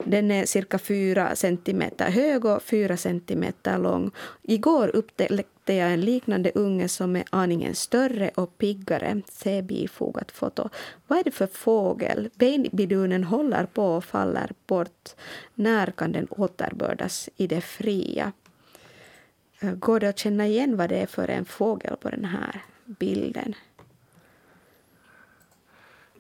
Den 0.05 0.31
är 0.31 0.47
cirka 0.47 0.78
fyra 0.78 1.36
centimeter 1.36 2.11
hög 2.11 2.45
och 2.45 2.62
fyra 2.62 2.97
centimeter 2.97 3.78
lång. 3.78 4.11
Igår 4.43 4.89
upptäckte 4.89 5.73
jag 5.73 5.93
en 5.93 6.01
liknande 6.01 6.53
unge 6.55 6.89
som 6.89 7.16
är 7.16 7.24
aningen 7.31 7.74
större 7.74 8.31
och 8.35 8.59
piggare. 8.59 9.23
Se 9.31 9.62
bifogat 9.62 10.32
foto. 10.32 10.69
Vad 11.07 11.19
är 11.19 11.24
det 11.24 11.31
för 11.31 11.47
fågel? 11.47 12.31
Babydunen 12.35 13.24
håller 13.24 13.66
på 13.66 13.85
och 13.97 14.05
faller 14.05 14.53
bort. 14.66 15.15
När 15.55 15.86
kan 15.90 16.12
den 16.12 16.27
återbördas 16.31 17.28
i 17.36 17.47
det 17.47 17.61
fria? 17.61 18.32
Går 19.61 20.01
det 20.01 20.09
att 20.09 20.19
känna 20.19 20.47
igen 20.47 20.77
vad 20.77 20.89
det 20.89 20.97
är 20.97 21.07
för 21.07 21.28
en 21.28 21.45
fågel 21.45 21.97
på 21.97 22.11
den 22.11 22.24
här 22.24 22.65
bilden? 22.85 23.55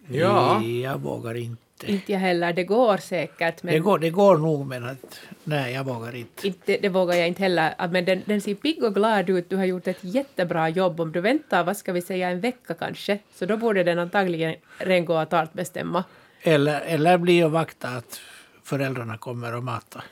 Ja. 0.08 0.62
Jag 0.62 0.98
vågar 0.98 1.34
inte. 1.34 1.92
Inte 1.92 2.12
jag 2.12 2.18
heller. 2.20 2.52
Det 2.52 2.64
går 2.64 2.96
säkert. 2.96 3.62
Men 3.62 3.74
Det, 3.74 3.80
går, 3.80 3.98
det 3.98 4.10
går 4.10 4.36
nog, 4.38 4.66
men 4.66 4.84
att, 4.84 5.20
nej, 5.44 5.74
jag 5.74 5.84
vågar 5.84 6.14
inte. 6.14 6.46
inte, 6.46 6.78
det 6.82 6.88
vågar 6.88 7.14
jag 7.14 7.28
inte 7.28 7.42
heller. 7.42 7.74
Men 7.90 8.04
den, 8.04 8.22
den 8.24 8.40
ser 8.40 8.54
pigg 8.54 8.84
och 8.84 8.94
glad 8.94 9.30
ut. 9.30 9.50
Du 9.50 9.56
har 9.56 9.64
gjort 9.64 9.86
ett 9.86 9.98
jättebra 10.04 10.68
jobb. 10.68 11.00
Om 11.00 11.12
du 11.12 11.20
väntar, 11.20 11.64
vad 11.64 11.76
ska 11.76 11.92
vi 11.92 12.02
säga, 12.02 12.30
en 12.30 12.40
vecka 12.40 12.74
kanske, 12.74 13.18
så 13.34 13.46
då 13.46 13.56
borde 13.56 13.84
den 13.84 13.98
antagligen 13.98 14.54
redan 14.78 15.04
gå 15.04 15.14
att 15.14 15.32
artbestämma. 15.32 16.04
Eller, 16.42 16.80
eller 16.80 17.18
bli 17.18 17.44
och 17.44 17.52
vakta 17.52 17.88
att 17.88 18.20
föräldrarna 18.64 19.16
kommer 19.16 19.54
och 19.54 19.62
matar. 19.62 20.04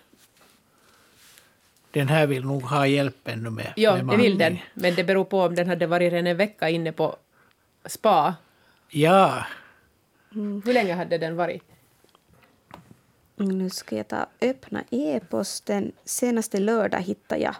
Den 1.90 2.09
här 2.09 2.27
vill 2.27 2.44
nog 2.44 2.62
ha 2.62 2.86
hjälp 2.86 3.28
ännu 3.28 3.51
med, 3.51 3.73
Ja, 3.77 4.02
med 4.02 4.06
det 4.18 4.23
vill 4.23 4.39
den. 4.39 4.59
Men 4.74 4.94
det 4.94 5.05
beror 5.05 5.24
på 5.24 5.43
om 5.43 5.55
den 5.55 5.68
hade 5.68 5.86
varit 5.86 6.12
redan 6.12 6.27
en 6.27 6.36
vecka 6.36 6.68
inne 6.68 6.93
på 6.93 7.16
spa. 7.86 8.35
Ja, 8.90 9.44
Mm. 10.37 10.63
Hur 10.65 10.73
länge 10.73 10.95
hade 10.95 11.19
den 11.19 11.37
varit? 11.37 11.63
Nu 13.37 13.71
ska 13.71 13.97
jag 13.97 14.09
ta 14.09 14.27
öppna 14.41 14.85
e-posten. 14.91 15.93
Senaste 16.05 16.59
lördag 16.61 17.01
hittade 17.01 17.41
jag 17.41 17.55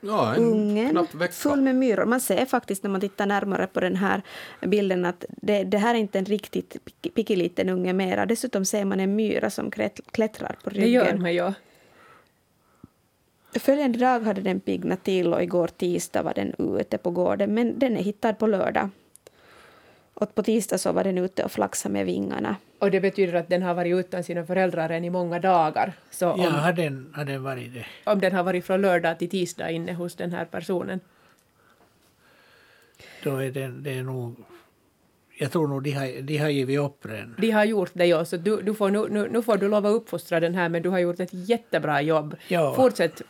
Ja, 0.00 0.34
en 0.34 0.44
ungen 0.44 1.06
full 1.32 1.60
med 1.60 1.74
myror. 1.76 2.04
Man 2.04 2.20
ser 2.20 2.44
faktiskt 2.46 2.82
när 2.82 2.90
man 2.90 3.00
tittar 3.00 3.26
närmare 3.26 3.66
på 3.66 3.80
den 3.80 3.96
här 3.96 4.22
bilden 4.60 5.04
att 5.04 5.24
det, 5.28 5.64
det 5.64 5.78
här 5.78 5.94
är 5.94 5.98
inte 5.98 6.18
en 6.18 6.24
riktigt 6.24 6.76
pick- 6.84 7.14
pickeliten 7.14 7.68
unge 7.68 7.92
mera. 7.92 8.26
Dessutom 8.26 8.64
ser 8.64 8.84
man 8.84 9.00
en 9.00 9.16
myra 9.16 9.50
som 9.50 9.70
klätt- 9.70 10.00
klättrar 10.12 10.56
på 10.64 10.70
Det 10.70 10.88
gör 10.88 11.04
ryggen. 11.04 11.22
man 11.22 11.34
ju. 11.34 11.52
Följande 13.60 13.98
dag 13.98 14.20
hade 14.20 14.40
den 14.40 14.60
piggnat 14.60 15.04
till 15.04 15.34
och 15.34 15.42
igår 15.42 15.68
tisdag 15.68 16.22
var 16.22 16.34
den 16.34 16.54
ute 16.80 16.98
på 16.98 17.10
gården 17.10 17.54
men 17.54 17.78
den 17.78 17.96
är 17.96 18.02
hittad 18.02 18.32
på 18.32 18.46
lördag. 18.46 18.88
Och 20.20 20.34
på 20.34 20.42
tisdag 20.42 20.78
så 20.78 20.92
var 20.92 21.04
den 21.04 21.18
ute 21.18 21.44
och 21.44 21.52
flaxade 21.52 21.92
med 21.92 22.06
vingarna. 22.06 22.56
Och 22.78 22.90
det 22.90 23.00
betyder 23.00 23.34
att 23.34 23.48
den 23.48 23.62
har 23.62 23.74
varit 23.74 23.94
utan 23.94 24.24
sina 24.24 24.46
föräldrar 24.46 24.90
än 24.90 25.04
i 25.04 25.10
många 25.10 25.40
dagar. 25.40 25.92
Så 26.10 26.30
om, 26.30 26.40
ja 26.40 26.50
har, 26.50 26.72
den, 26.72 27.12
har 27.14 27.24
den 27.24 27.42
varit 27.42 27.74
det? 27.74 27.86
om 28.04 28.20
den 28.20 28.32
har 28.32 28.42
varit 28.42 28.64
från 28.64 28.80
lördag 28.80 29.18
till 29.18 29.30
tisdag 29.30 29.70
inne 29.70 29.92
hos 29.92 30.14
den 30.14 30.32
här 30.32 30.44
personen. 30.44 31.00
Då 33.22 33.36
är 33.36 33.50
den, 33.50 33.82
det 33.82 33.90
är 33.90 34.02
nog... 34.02 34.36
Jag 35.38 35.52
tror 35.52 35.68
nog 35.68 35.82
de 35.82 35.90
har, 35.90 36.22
de 36.22 36.38
har 36.38 36.48
givit 36.48 36.78
upp 36.78 37.06
redan. 37.06 37.34
De 37.38 37.50
har 37.50 37.64
gjort 37.64 37.90
det, 37.92 38.06
ja. 38.06 38.24
Så 38.24 38.36
du, 38.36 38.62
du 38.62 38.74
får, 38.74 38.90
nu, 38.90 39.08
nu, 39.10 39.28
nu 39.32 39.42
får 39.42 39.56
du 39.56 39.68
lova 39.68 39.88
att 39.88 39.94
uppfostra 39.94 40.40
den 40.40 40.54
här, 40.54 40.68
men 40.68 40.82
du 40.82 40.88
har 40.88 40.98
gjort 40.98 41.20
ett 41.20 41.30
jättebra 41.32 42.02
jobb. 42.02 42.36
Ja. 42.48 42.74
Fortsätt 42.74 43.22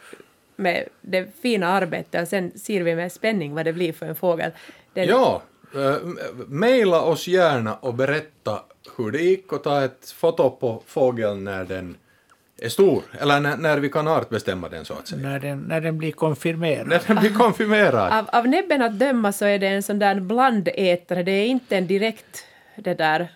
med 0.56 0.88
det 1.00 1.40
fina 1.42 1.66
arbetet 1.66 2.22
och 2.22 2.28
sen 2.28 2.58
ser 2.58 2.82
vi 2.82 2.94
med 2.94 3.12
spänning 3.12 3.54
vad 3.54 3.64
det 3.64 3.72
blir 3.72 3.92
för 3.92 4.06
en 4.06 4.14
fågel. 4.14 4.50
Den, 4.92 5.08
Ja, 5.08 5.42
äh, 5.74 5.96
mejla 6.48 7.00
oss 7.00 7.28
gärna 7.28 7.74
och 7.74 7.94
berätta 7.94 8.62
hur 8.96 9.10
det 9.10 9.22
gick 9.22 9.52
och 9.52 9.62
ta 9.62 9.84
ett 9.84 10.10
foto 10.10 10.50
på 10.50 10.82
fågeln 10.86 11.44
när 11.44 11.64
den 11.64 11.96
är 12.62 12.68
stor, 12.68 13.02
eller 13.20 13.40
när, 13.40 13.56
när 13.56 13.78
vi 13.78 13.88
kan 13.88 14.08
artbestämma 14.08 14.68
den 14.68 14.84
så 14.84 14.94
att 14.94 15.08
säga. 15.08 15.22
När 15.22 15.40
den, 15.40 15.58
när 15.58 15.80
den 15.80 15.98
blir 15.98 16.12
konfirmerad. 16.12 16.86
När 16.86 17.02
den 17.06 17.16
blir 17.16 17.34
konfirmerad. 17.34 18.12
Av, 18.12 18.28
av 18.32 18.48
näbben 18.48 18.82
att 18.82 18.98
döma 18.98 19.32
så 19.32 19.44
är 19.44 19.58
det 19.58 19.68
en 19.68 19.82
sån 19.82 19.98
där 19.98 20.20
blandätare, 20.20 21.22
det 21.22 21.32
är 21.32 21.46
inte 21.46 21.76
en 21.76 21.86
direkt 21.86 22.44
det 22.76 22.94
där 22.94 23.28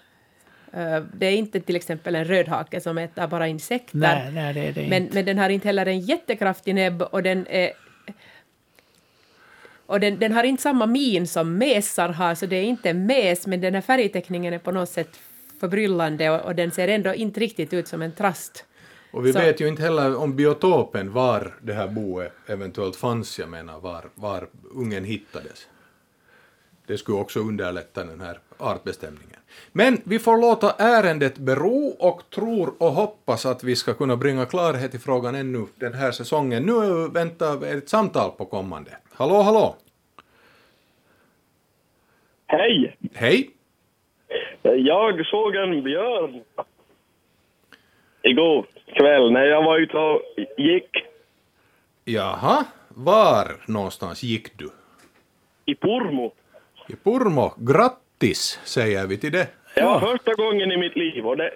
det 1.12 1.26
är 1.26 1.32
inte 1.32 1.60
till 1.60 1.76
exempel 1.76 2.14
en 2.14 2.24
rödhake 2.24 2.80
som 2.80 2.98
äter 2.98 3.26
bara 3.26 3.48
insekter. 3.48 3.98
Nej, 3.98 4.32
nej, 4.32 4.54
det 4.54 4.60
är 4.60 4.72
det 4.72 4.88
men, 4.88 5.02
inte. 5.02 5.14
men 5.14 5.24
den 5.24 5.38
har 5.38 5.48
inte 5.48 5.68
heller 5.68 5.86
en 5.86 6.00
jättekraftig 6.00 6.74
näbb 6.74 7.02
och 7.02 7.22
den 7.22 7.46
är 7.46 7.70
och 9.90 10.00
den, 10.00 10.18
den 10.18 10.32
har 10.32 10.44
inte 10.44 10.62
samma 10.62 10.86
min 10.86 11.26
som 11.26 11.58
mesar 11.58 12.08
har, 12.08 12.34
så 12.34 12.46
det 12.46 12.56
är 12.56 12.62
inte 12.62 12.90
en 12.90 13.06
mes, 13.06 13.46
men 13.46 13.60
den 13.60 13.74
här 13.74 13.80
färgteckningen 13.80 14.54
är 14.54 14.58
på 14.58 14.72
något 14.72 14.88
sätt 14.88 15.20
förbryllande 15.60 16.30
och, 16.30 16.40
och 16.46 16.54
den 16.54 16.70
ser 16.70 16.88
ändå 16.88 17.14
inte 17.14 17.40
riktigt 17.40 17.72
ut 17.72 17.88
som 17.88 18.02
en 18.02 18.12
trast. 18.12 18.64
Och 19.12 19.26
vi 19.26 19.32
Så- 19.32 19.38
vet 19.38 19.60
ju 19.60 19.68
inte 19.68 19.82
heller 19.82 20.16
om 20.16 20.36
biotopen 20.36 21.12
var 21.12 21.54
det 21.62 21.72
här 21.72 21.88
boet 21.88 22.32
eventuellt 22.46 22.96
fanns, 22.96 23.38
jag 23.38 23.48
menar 23.48 23.80
var, 23.80 24.04
var 24.14 24.48
ungen 24.74 25.04
hittades. 25.04 25.68
Det 26.86 26.98
skulle 26.98 27.18
också 27.18 27.40
underlätta 27.40 28.04
den 28.04 28.20
här 28.20 28.38
artbestämningen. 28.60 29.40
Men 29.72 30.00
vi 30.04 30.18
får 30.18 30.38
låta 30.38 30.70
ärendet 30.78 31.38
bero 31.38 31.96
och 31.98 32.30
tror 32.30 32.74
och 32.78 32.92
hoppas 32.92 33.46
att 33.46 33.64
vi 33.64 33.76
ska 33.76 33.94
kunna 33.94 34.16
bringa 34.16 34.46
klarhet 34.46 34.94
i 34.94 34.98
frågan 34.98 35.34
ännu 35.34 35.66
den 35.74 35.94
här 35.94 36.10
säsongen. 36.12 36.62
Nu 36.62 37.08
väntar 37.08 37.76
ett 37.76 37.88
samtal 37.88 38.30
på 38.30 38.44
kommande. 38.44 38.90
Hallå, 39.12 39.42
hallå! 39.42 39.76
Hej! 42.46 42.96
Hej! 43.14 43.50
Jag 44.62 45.26
såg 45.26 45.54
en 45.54 45.82
björn 45.82 46.42
igår 48.22 48.66
kväll 48.94 49.32
när 49.32 49.44
jag 49.44 49.62
var 49.64 49.78
ute 49.78 49.96
och 49.96 50.20
gick 50.56 50.90
Jaha, 52.04 52.64
var 52.88 53.46
någonstans 53.66 54.22
gick 54.22 54.58
du? 54.58 54.70
i 55.70 55.74
Pormo. 55.74 56.32
I 56.88 56.96
Purmo. 56.96 57.52
Grattis, 57.56 57.99
säger 58.64 59.06
vi 59.06 59.18
till 59.18 59.32
det. 59.32 59.46
Det 59.74 59.82
var 59.82 60.00
första 60.00 60.34
gången 60.34 60.72
i 60.72 60.76
mitt 60.76 60.96
liv 60.96 61.26
och 61.26 61.36
det, 61.36 61.50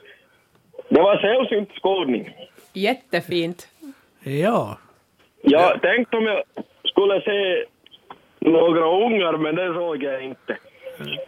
det 0.88 1.00
var 1.00 1.16
sällsynt 1.18 1.70
skådning. 1.72 2.36
Jättefint. 2.72 3.68
Ja. 4.22 4.78
Jag 5.42 5.82
tänkte 5.82 6.16
om 6.16 6.26
jag 6.26 6.42
skulle 6.84 7.20
se 7.20 7.64
några 8.38 9.06
ungar, 9.06 9.36
men 9.36 9.54
det 9.54 9.74
såg 9.74 10.02
jag 10.02 10.24
inte. 10.24 10.56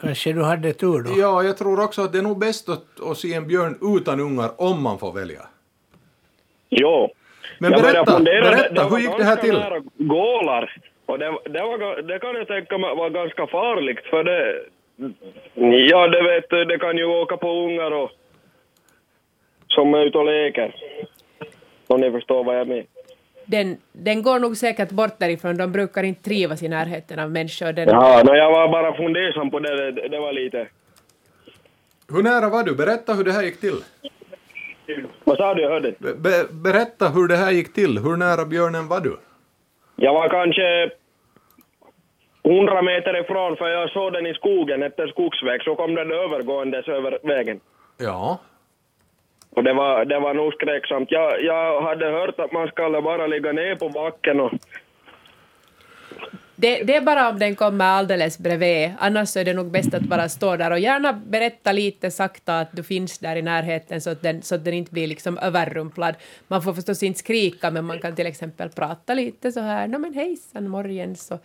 Kanske 0.01 0.33
du 0.33 0.43
hade 0.43 0.73
tur 0.73 1.03
då? 1.03 1.21
Ja, 1.21 1.43
jag 1.43 1.59
tror 1.59 1.85
också 1.85 2.03
att 2.03 2.13
det 2.13 2.19
är 2.19 2.23
nog 2.23 2.39
bäst 2.39 2.69
att, 2.69 3.01
att 3.11 3.19
se 3.19 3.35
en 3.35 3.49
björn 3.49 3.79
utan 3.97 4.21
ungar 4.21 4.51
om 4.59 4.83
man 4.83 4.99
får 4.99 5.13
välja. 5.13 5.41
Jo. 6.71 7.11
Men 7.59 7.73
Jag 7.73 7.83
berätta, 7.83 8.13
fundera, 8.13 8.51
berätta, 8.51 8.89
var 8.89 8.91
hur 8.91 8.99
gick 8.99 9.19
det 9.19 9.25
här 9.25 9.37
till? 9.37 9.65
Gålar. 10.07 10.77
Och 11.07 11.19
det, 11.19 11.27
det, 11.27 11.61
var, 11.61 12.03
det 12.03 12.19
kan 12.19 12.35
jag 12.35 12.49
tänka 12.49 12.79
mig 12.79 12.97
var 12.97 13.11
ganska 13.11 13.47
farligt 13.47 14.05
för 14.11 14.25
det... 14.25 14.65
Ja, 15.91 16.09
det 16.09 16.23
vet 16.23 16.51
du, 16.51 16.65
det 16.65 16.79
kan 16.79 16.97
ju 16.97 17.05
åka 17.05 17.37
på 17.37 17.51
ungar 17.51 17.91
och... 17.91 18.11
Som 19.69 19.95
är 19.95 20.07
ute 20.07 20.19
och 20.19 20.25
leker. 20.27 20.75
Om 21.87 22.01
ni 22.01 22.11
förstår 22.11 22.45
vad 22.45 22.59
jag 22.59 22.69
menar. 22.69 22.85
Den, 23.45 23.77
den 23.93 24.23
går 24.23 24.39
nog 24.39 24.57
säkert 24.57 24.91
bort 24.91 25.19
därifrån, 25.19 25.57
de 25.57 25.73
brukar 25.73 26.03
inte 26.03 26.23
trivas 26.23 26.63
i 26.63 26.69
närheten 26.69 27.19
av 27.19 27.31
människor. 27.31 27.73
Den, 27.73 27.89
Ja, 27.89 28.23
no, 28.25 28.35
jag 28.35 28.51
var 28.51 28.69
bara 28.69 28.97
fundersam 28.97 29.51
på 29.51 29.59
det, 29.59 29.91
det, 29.91 30.09
det 30.09 30.19
var 30.19 30.33
lite... 30.33 30.69
Hur 32.09 32.23
nära 32.23 32.49
var 32.49 32.63
du? 32.65 32.75
Berätta 32.75 33.15
hur 33.15 33.25
det 33.25 33.33
här 33.33 33.43
gick 33.43 33.61
till. 33.61 33.75
Vad 35.25 35.37
sa 35.37 35.55
du? 35.55 35.63
Jag 35.63 35.71
hörde 35.71 35.95
Be, 35.99 36.15
be, 36.15 36.45
berätta 36.51 37.09
hur 37.09 37.29
det 37.29 37.37
här 37.37 37.51
gick 37.53 37.73
till. 37.73 37.99
Hur 37.99 38.17
nära 38.17 38.45
björnen 38.45 38.89
var 38.89 39.01
du? 39.01 39.17
Jag 39.97 40.15
var 40.15 40.29
kanske 40.29 40.91
100 42.47 42.83
meter 42.83 43.21
ifrån 43.21 43.57
för 43.57 43.69
jag 43.69 43.91
såg 43.91 44.13
den 44.13 44.27
i 44.27 44.35
skogen 44.35 44.83
efter 44.83 45.07
skogsväg 45.07 45.63
så 45.63 45.75
kom 45.75 45.95
den 45.95 46.13
övergåendes 46.13 46.89
över 46.89 47.19
vägen. 47.23 47.61
Ja. 47.99 48.39
Och 49.51 49.65
det 49.65 49.73
var, 49.73 50.05
det 50.05 50.19
var 50.19 50.35
nog 50.35 50.53
skräcksamt. 50.53 51.11
Jag, 51.11 51.43
jag 51.43 51.83
hade 51.83 52.07
hört 52.07 52.41
att 52.41 52.53
man 52.53 52.69
skulle 52.69 53.03
bara 53.03 53.27
ligga 53.27 53.53
ner 53.53 53.75
på 53.75 53.89
backen 53.89 54.41
och... 54.41 54.53
Det, 56.59 56.83
det 56.83 56.97
är 56.97 57.01
bara 57.01 57.29
om 57.29 57.39
den 57.39 57.57
kommer 57.57 57.85
alldeles 57.85 58.39
bredvid, 58.39 58.91
annars 58.99 59.29
så 59.29 59.39
är 59.39 59.45
det 59.45 59.55
nog 59.55 59.71
bäst 59.71 59.95
att 59.95 60.03
bara 60.03 60.29
stå 60.29 60.57
där 60.57 60.71
och 60.71 60.79
gärna 60.79 61.13
berätta 61.13 61.73
lite 61.73 62.11
sakta 62.11 62.61
att 62.61 62.73
du 62.73 62.83
finns 62.83 63.19
där 63.19 63.37
i 63.37 63.43
närheten 63.43 64.01
så 64.01 64.11
att 64.11 64.23
den, 64.23 64.43
så 64.43 64.55
att 64.55 64.65
den 64.65 64.75
inte 64.75 64.93
blir 64.93 65.07
liksom 65.07 65.39
överrumplad. 65.39 66.15
Man 66.49 66.63
får 66.63 66.73
förstås 66.73 67.03
inte 67.03 67.19
skrika 67.19 67.71
men 67.71 67.85
man 67.85 67.99
kan 67.99 68.17
till 68.17 68.27
exempel 68.27 68.69
prata 68.69 69.15
lite 69.15 69.53
så 69.53 69.61
här, 69.61 69.89
no 69.89 69.99
men 69.99 70.15
hejsan 70.15 70.69
morgens 70.69 71.31
och, 71.31 71.41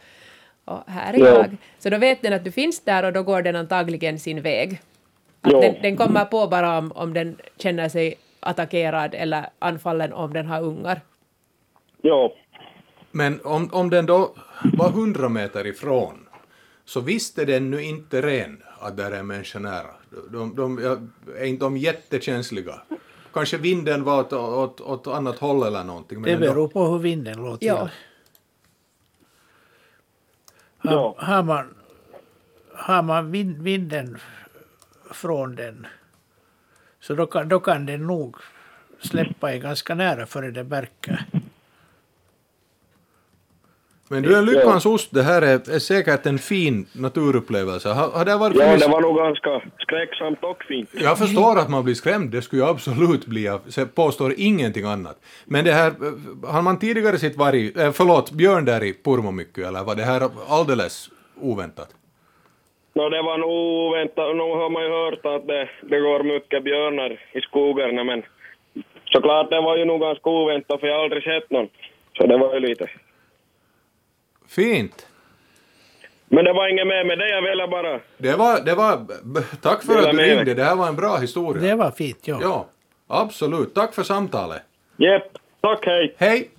och 0.65 0.83
här 0.87 1.13
är 1.13 1.17
Ja. 1.19 1.25
jag. 1.25 1.57
Så 1.79 1.89
då 1.89 1.97
vet 1.97 2.21
den 2.21 2.33
att 2.33 2.43
du 2.43 2.51
finns 2.51 2.79
där 2.79 3.03
och 3.03 3.13
då 3.13 3.23
går 3.23 3.41
den 3.41 3.55
antagligen 3.55 4.19
sin 4.19 4.41
väg. 4.41 4.81
Att 5.41 5.51
Ja. 5.51 5.61
den, 5.61 5.75
den 5.81 5.97
kommer 5.97 6.25
på 6.25 6.47
bara 6.47 6.77
om, 6.77 6.91
om 6.91 7.13
den 7.13 7.37
känner 7.57 7.89
sig 7.89 8.15
attackerad 8.39 9.13
eller 9.15 9.49
anfallen 9.59 10.13
om 10.13 10.33
den 10.33 10.45
har 10.45 10.61
ungar. 10.61 11.01
Ja. 12.01 12.33
Men 13.11 13.39
om, 13.43 13.69
om 13.73 13.89
den 13.89 14.05
då 14.05 14.33
var 14.77 14.89
100 14.89 15.29
meter 15.29 15.67
ifrån 15.67 16.27
så 16.85 16.99
visst 16.99 17.37
är 17.37 17.45
den 17.45 17.71
nu 17.71 17.83
inte 17.83 18.21
ren 18.21 18.63
att 18.79 18.97
där 18.97 19.11
är 19.11 19.23
människor 19.23 19.59
nära. 19.59 19.87
De, 20.31 20.55
de, 20.55 20.77
är 21.39 21.45
inte 21.45 21.65
de 21.65 21.77
jättekänsliga? 21.77 22.81
Kanske 23.33 23.57
vinden 23.57 24.03
var 24.03 24.19
åt, 24.19 24.33
åt, 24.33 24.81
åt 24.81 25.07
annat 25.07 25.39
håll 25.39 25.63
eller 25.67 25.83
någonting. 25.83 26.21
Det 26.21 26.31
ändå. 26.31 26.47
beror 26.47 26.67
på 26.67 26.85
hur 26.85 26.99
vinden 26.99 27.37
låter. 27.37 27.67
Ja. 27.67 27.89
Har, 30.83 31.15
har 31.17 31.43
man, 31.43 31.75
har 32.75 33.01
man 33.01 33.31
vind, 33.31 33.61
vinden 33.61 34.17
från 35.11 35.55
den 35.55 35.87
så 36.99 37.15
då 37.15 37.25
kan, 37.25 37.49
då 37.49 37.59
kan 37.59 37.85
den 37.85 38.07
nog 38.07 38.35
släppa 38.99 39.53
i 39.53 39.59
ganska 39.59 39.95
nära 39.95 40.25
före 40.25 40.51
det 40.51 40.63
märker. 40.63 41.25
Men 44.11 44.23
du 44.23 44.37
är 44.37 44.41
lyckans 44.41 44.85
ost, 44.85 45.13
det 45.13 45.23
här 45.23 45.41
är, 45.41 45.55
är 45.75 45.79
säkert 45.79 46.25
en 46.25 46.37
fin 46.37 46.85
naturupplevelse. 47.05 47.89
Har, 47.89 48.09
har 48.17 48.25
det 48.25 48.37
varit 48.37 48.55
Ja, 48.55 48.77
det 48.77 48.87
var 48.87 49.01
nog 49.01 49.15
ganska 49.17 49.61
skräcksamt 49.77 50.43
och 50.43 50.63
fint. 50.63 50.89
Jag 50.93 51.17
förstår 51.17 51.59
att 51.59 51.69
man 51.69 51.83
blir 51.83 51.93
skrämd, 51.93 52.31
det 52.31 52.41
skulle 52.41 52.61
jag 52.61 52.69
absolut 52.69 53.25
bli, 53.25 53.43
jag 53.45 53.95
påstår 53.95 54.33
ingenting 54.37 54.85
annat. 54.85 55.17
Men 55.45 55.65
det 55.65 55.71
här, 55.71 55.91
har 56.53 56.61
man 56.61 56.79
tidigare 56.79 57.17
sett 57.17 57.37
varg, 57.37 57.71
eh, 57.81 57.91
förlåt, 57.91 58.31
björn 58.31 58.65
där 58.65 58.83
i 58.83 58.93
Purmomykky, 59.05 59.61
eller 59.61 59.83
var 59.83 59.95
det 59.95 60.03
här 60.03 60.21
alldeles 60.49 61.09
oväntat? 61.41 61.89
No, 62.93 63.09
det 63.09 63.21
var 63.21 63.37
nog 63.37 63.51
oväntat. 63.51 64.35
Nu 64.35 64.43
har 64.61 64.69
man 64.69 64.83
ju 64.83 64.89
hört 64.89 65.25
att 65.35 65.47
det, 65.47 65.69
det 65.81 65.99
går 65.99 66.23
mycket 66.23 66.63
björnar 66.63 67.11
i 67.33 67.41
skogarna, 67.41 68.03
men 68.03 68.23
såklart 69.13 69.49
det 69.49 69.61
var 69.61 69.77
ju 69.77 69.85
nog 69.85 70.01
ganska 70.01 70.29
oväntat 70.29 70.79
för 70.79 70.87
jag 70.87 70.95
har 70.95 71.03
aldrig 71.03 71.23
sett 71.23 71.51
någon. 71.51 71.69
Så 72.17 72.27
det 72.27 72.37
var 72.37 72.53
ju 72.53 72.59
lite. 72.59 72.89
Fint. 74.55 75.05
Men 76.27 76.45
det 76.45 76.53
var 76.53 76.67
inget 76.67 76.87
mer 76.87 77.03
med 77.05 77.17
det, 77.17 77.29
jag 77.29 77.41
ville 77.41 77.67
bara... 77.67 77.99
Det 78.17 78.35
var, 78.35 78.61
det 78.61 78.75
var, 78.75 79.07
tack 79.61 79.83
för 79.83 79.97
att 79.97 80.05
du 80.11 80.13
med 80.13 80.25
ringde, 80.25 80.53
det 80.53 80.63
här 80.63 80.75
var 80.75 80.87
en 80.87 80.95
bra 80.95 81.17
historia. 81.17 81.61
Det 81.61 81.75
var 81.75 81.91
fint, 81.91 82.27
ja. 82.27 82.39
Ja, 82.41 82.67
absolut. 83.07 83.73
Tack 83.73 83.93
för 83.93 84.03
samtalet. 84.03 84.61
Jepp, 84.97 85.37
tack, 85.61 85.85
hej. 85.85 86.15
Hej. 86.17 86.49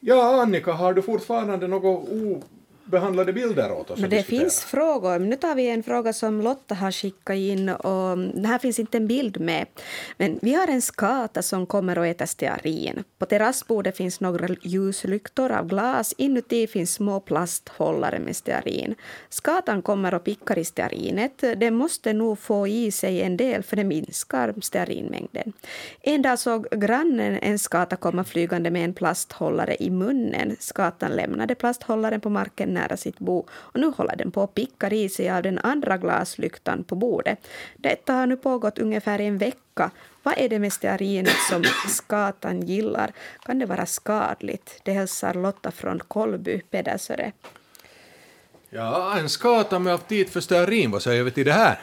Ja, 0.00 0.42
Annika, 0.42 0.72
har 0.72 0.94
du 0.94 1.02
fortfarande 1.02 1.66
några 1.68 1.88
obehandlade 2.88 3.32
bilder 3.32 3.72
åt 3.72 3.90
oss 3.90 4.00
Men 4.00 4.10
det 4.10 4.22
finns 4.22 4.64
frågor. 4.64 5.18
Nu 5.18 5.36
tar 5.36 5.54
vi 5.54 5.68
en 5.68 5.82
fråga 5.82 6.12
som 6.12 6.40
Lotta 6.40 6.74
har 6.74 6.90
skickat 6.90 7.36
in. 7.36 7.68
Och 7.68 8.18
här 8.46 8.58
finns 8.58 8.78
inte 8.78 8.96
en 8.96 9.06
bild 9.06 9.40
med. 9.40 9.66
Men 10.16 10.38
vi 10.42 10.54
har 10.54 10.68
en 10.68 10.82
skata 10.82 11.42
som 11.42 11.66
kommer 11.66 11.98
och 11.98 12.06
äter 12.06 12.26
stearin. 12.26 13.04
På 13.18 13.26
terrassbordet 13.26 13.96
finns 13.96 14.20
några 14.20 14.56
ljuslyktor 14.62 15.52
av 15.52 15.66
glas. 15.66 16.14
Inuti 16.18 16.66
finns 16.66 16.94
små 16.94 17.20
plasthållare 17.20 18.18
med 18.18 18.36
stearin. 18.36 18.94
Skatan 19.28 19.82
kommer 19.82 20.14
och 20.14 20.24
pickar 20.24 20.58
i 20.58 20.64
stearinet. 20.64 21.38
Den 21.38 21.74
måste 21.74 22.12
nog 22.12 22.38
få 22.38 22.68
i 22.68 22.90
sig 22.90 23.22
en 23.22 23.36
del 23.36 23.62
för 23.62 23.76
det 23.76 23.84
minskar 23.84 24.54
stearinmängden. 24.62 25.52
En 26.00 26.22
dag 26.22 26.38
såg 26.38 26.66
grannen 26.70 27.38
en 27.42 27.58
skata 27.58 27.96
komma 27.96 28.24
flygande 28.24 28.70
med 28.70 28.84
en 28.84 28.94
plasthållare 28.94 29.76
i 29.80 29.90
munnen. 29.90 30.56
Skatan 30.60 31.10
lämnade 31.10 31.54
plasthållaren 31.54 32.20
på 32.20 32.30
marken 32.30 32.77
nära 32.78 32.96
sitt 32.96 33.18
bo 33.18 33.46
och 33.50 33.80
nu 33.80 33.86
håller 33.96 34.16
den 34.16 34.30
på 34.30 34.42
att 34.42 34.54
picka 34.54 34.90
i 34.90 35.08
sig 35.08 35.30
av 35.30 35.42
den 35.42 35.58
andra 35.58 35.96
glaslyktan 35.96 36.84
på 36.84 36.94
bordet. 36.94 37.38
Detta 37.76 38.12
har 38.12 38.26
nu 38.26 38.36
pågått 38.36 38.78
ungefär 38.78 39.20
en 39.20 39.38
vecka. 39.38 39.90
Vad 40.22 40.38
är 40.38 40.48
det 40.48 40.58
med 40.58 40.72
stearinet 40.72 41.38
som 41.50 41.64
skatan 41.88 42.62
gillar? 42.62 43.12
Kan 43.42 43.58
det 43.58 43.66
vara 43.66 43.86
skadligt? 43.86 44.80
Det 44.84 44.92
hälsar 44.92 45.34
Lotta 45.34 45.70
från 45.70 45.98
Kolby, 45.98 46.60
Pedersöre. 46.70 47.32
Ja, 48.70 49.18
en 49.18 49.28
skata 49.28 49.78
med 49.78 49.94
aptit 49.94 50.30
för 50.30 50.40
stearin, 50.40 50.90
vad 50.90 51.02
säger 51.02 51.22
vi 51.22 51.30
till 51.30 51.46
det 51.46 51.52
här? 51.52 51.78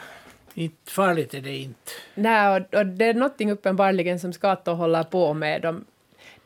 Inte 0.54 0.92
farligt 0.92 1.34
är 1.34 1.40
det 1.40 1.56
inte. 1.56 1.92
Nej, 2.14 2.56
och, 2.56 2.78
och 2.78 2.86
det 2.86 3.04
är 3.04 3.14
någonting 3.14 3.52
uppenbarligen 3.52 4.20
som 4.20 4.32
skator 4.32 4.74
håller 4.74 5.04
på 5.04 5.34
med. 5.34 5.62
De, 5.62 5.84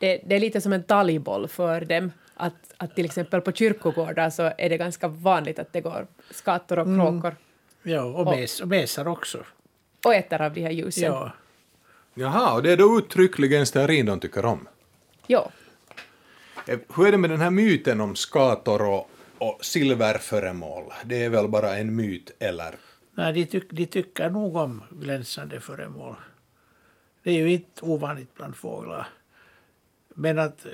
det, 0.01 0.21
det 0.25 0.35
är 0.35 0.39
lite 0.39 0.61
som 0.61 0.73
en 0.73 0.83
talgboll 0.83 1.47
för 1.47 1.81
dem. 1.81 2.11
Att, 2.33 2.53
att 2.77 2.95
till 2.95 3.05
exempel 3.05 3.41
på 3.41 3.51
kyrkogårdar 3.51 4.29
så 4.29 4.51
är 4.57 4.69
det 4.69 4.77
ganska 4.77 5.07
vanligt 5.07 5.59
att 5.59 5.73
det 5.73 5.81
går 5.81 6.07
skator 6.31 6.79
och 6.79 6.87
Mm. 6.87 7.21
kråkor 7.21 7.35
Ja, 7.83 8.03
och, 8.03 8.25
mes, 8.25 8.61
och 8.61 8.67
mesar 8.67 9.07
också. 9.07 9.37
och 10.05 10.15
äter 10.15 10.41
av 10.41 10.53
de 10.53 10.61
här 10.61 10.71
ljusen. 10.71 11.03
Ja. 11.03 11.31
Jaha, 12.13 12.53
och 12.55 12.63
det 12.63 12.71
är 12.71 12.77
då 12.77 12.97
uttryckligen 12.97 13.65
stearin 13.65 14.05
de 14.05 14.19
tycker 14.19 14.45
om. 14.45 14.67
Ja. 15.27 15.51
Eh, 16.67 16.79
Hur 16.95 17.07
är 17.07 17.11
det 17.11 17.17
med 17.17 17.29
den 17.29 17.41
här 17.41 17.49
myten 17.51 18.01
om 18.01 18.15
skator 18.15 18.81
och, 18.89 19.09
och 19.37 19.65
silverföremål? 19.65 20.83
Det 21.05 21.23
är 21.23 21.29
väl 21.29 21.47
bara 21.47 21.77
en 21.77 21.95
myt, 21.95 22.31
eller? 22.39 22.75
Nej, 23.15 23.33
de, 23.33 23.45
tyck, 23.45 23.71
de 23.71 23.85
tycker 23.85 24.29
nog 24.29 24.55
om 24.55 24.83
glänsande 24.89 25.59
föremål. 25.59 26.15
Det 27.23 27.29
är 27.31 27.35
ju 27.35 27.51
inte 27.51 27.85
ovanligt 27.85 28.35
bland 28.35 28.55
fåglar. 28.55 29.07
Men 30.13 30.39
att, 30.39 30.65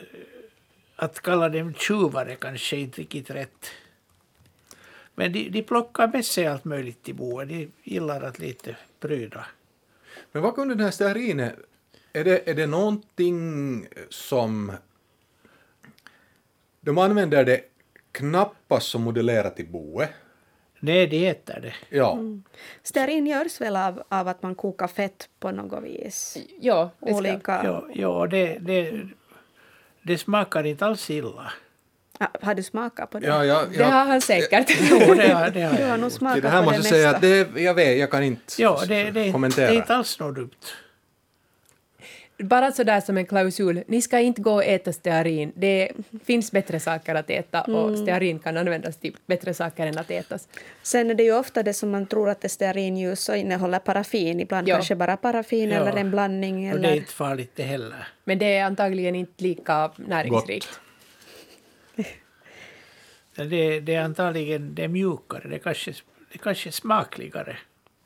att 0.95 1.19
kalla 1.22 1.49
dem 1.49 1.73
tjuvar 1.73 2.26
är 2.26 2.35
kanske 2.35 2.77
inte 2.77 3.01
riktigt 3.01 3.30
rätt. 3.30 3.65
Men 5.15 5.34
de, 5.34 5.49
de 5.49 5.64
plockar 5.64 6.07
med 6.07 6.26
sig 6.26 6.47
allt 6.47 6.65
möjligt 6.65 7.03
till 7.03 7.15
boet. 7.15 7.49
De 7.49 7.72
gillar 7.84 8.22
att 8.22 8.39
lite 8.39 8.76
pryda. 8.99 9.45
Men 10.31 10.41
vad 10.41 10.55
kunde 10.55 10.76
den 10.76 10.84
här 10.84 10.91
stearinet... 10.91 11.55
Är 12.14 12.23
det, 12.23 12.49
är 12.49 12.53
det 12.53 12.68
någonting 12.68 13.88
som... 14.09 14.72
De 16.81 16.97
använder 16.97 17.45
det 17.45 17.61
knappast 18.11 18.88
som 18.88 19.01
modellerat 19.01 19.59
i 19.59 19.64
boet. 19.64 20.09
Nej, 20.80 21.07
de 21.07 21.27
äter 21.27 21.59
det. 21.61 21.73
Ja. 21.89 22.14
Mm. 22.14 22.43
Stearin 22.84 23.27
görs 23.27 23.61
väl 23.61 23.76
av, 23.76 24.03
av 24.09 24.27
att 24.27 24.43
man 24.43 24.55
kokar 24.55 24.88
fett 24.88 25.30
på 25.39 25.51
något 25.51 25.84
vis? 25.84 26.38
Ja, 26.59 26.91
det 26.99 27.05
ska- 27.05 27.15
Olika... 27.18 27.61
Ja, 27.64 27.88
ja 27.93 28.27
det, 28.27 28.57
det, 28.57 29.07
det 30.07 30.17
smakar 30.17 30.63
inte 30.65 30.85
alls 30.85 31.09
illa. 31.09 31.51
Ja, 32.19 32.27
har 32.41 32.55
du 32.55 32.63
smakat 32.63 33.09
på 33.09 33.19
det? 33.19 33.27
Ja, 33.27 33.45
ja, 33.45 33.63
Det 33.77 33.84
har 33.84 34.05
han 34.05 34.21
säkert. 34.21 34.71
Jo, 34.91 34.97
det 35.13 35.27
har, 35.34 35.49
det 35.49 35.61
har 35.61 35.73
Du 35.77 35.84
har 35.84 35.89
jag 35.89 35.99
nog 35.99 36.11
smakat 36.11 36.41
det 36.41 36.49
här 36.49 36.59
på 36.63 36.65
måste 36.65 36.77
det 36.81 36.84
säga 36.89 37.11
mesta. 37.11 37.15
att 37.15 37.53
det, 37.53 37.61
jag 37.61 37.73
vet, 37.73 37.97
jag 37.99 38.11
kan 38.11 38.23
inte 38.23 38.61
Ja, 38.61 38.81
det, 38.88 39.11
det, 39.11 39.31
kommentera. 39.31 39.67
det 39.67 39.73
är 39.73 39.77
inte 39.77 39.95
alls 39.95 40.19
något 40.19 40.35
dumt. 40.35 40.49
Bara 42.43 42.72
sådär 42.72 43.01
som 43.01 43.18
en 43.18 43.26
klausul, 43.26 43.84
ni 43.88 44.01
ska 44.01 44.19
inte 44.19 44.41
gå 44.41 44.53
och 44.53 44.64
äta 44.65 44.93
stearin. 44.93 45.51
Det 45.55 45.91
finns 46.26 46.51
bättre 46.51 46.80
saker 46.80 47.15
att 47.15 47.30
äta 47.30 47.61
och 47.61 47.88
Mm. 47.89 47.97
stearin 47.97 48.39
kan 48.39 48.57
användas 48.57 48.97
till 48.97 49.15
bättre 49.26 49.53
saker 49.53 49.88
än 49.88 49.97
att 49.97 50.11
ätas. 50.11 50.47
Sen 50.84 51.09
är 51.09 51.15
det 51.15 51.23
ju 51.23 51.34
ofta 51.35 51.64
det 51.64 51.73
som 51.73 51.89
man 51.91 52.05
tror 52.07 52.30
att 52.30 52.41
det 52.41 52.47
är 52.47 52.49
stearinljus 52.49 53.30
och 53.30 53.38
innehåller 53.38 53.80
paraffin. 53.80 54.39
Ibland 54.39 54.68
Ja. 54.68 54.76
kanske 54.76 54.95
bara 54.95 55.18
paraffin 55.18 55.69
Ja. 55.69 55.76
eller 55.80 55.99
en 55.99 56.11
blandning. 56.11 56.73
Och 56.73 56.80
det 56.80 56.85
är 56.88 56.91
Eller... 56.91 57.01
inte 57.01 57.14
farligt 57.14 57.51
det 57.55 57.64
heller. 57.64 58.07
Men 58.23 58.39
det 58.39 58.57
är 58.57 58.64
antagligen 58.65 59.15
inte 59.15 59.43
lika 59.43 59.91
näringsrikt. 59.95 60.80
Det, 63.35 63.80
det 63.80 63.95
är 63.95 64.01
antagligen 64.01 64.76
det 64.76 64.84
är 64.84 64.88
mjukare, 64.88 65.47
det 65.49 65.55
är 65.55 65.59
kanske, 65.59 65.91
det 65.91 65.97
är 66.31 66.38
kanske 66.38 66.72
smakligare. 66.72 67.57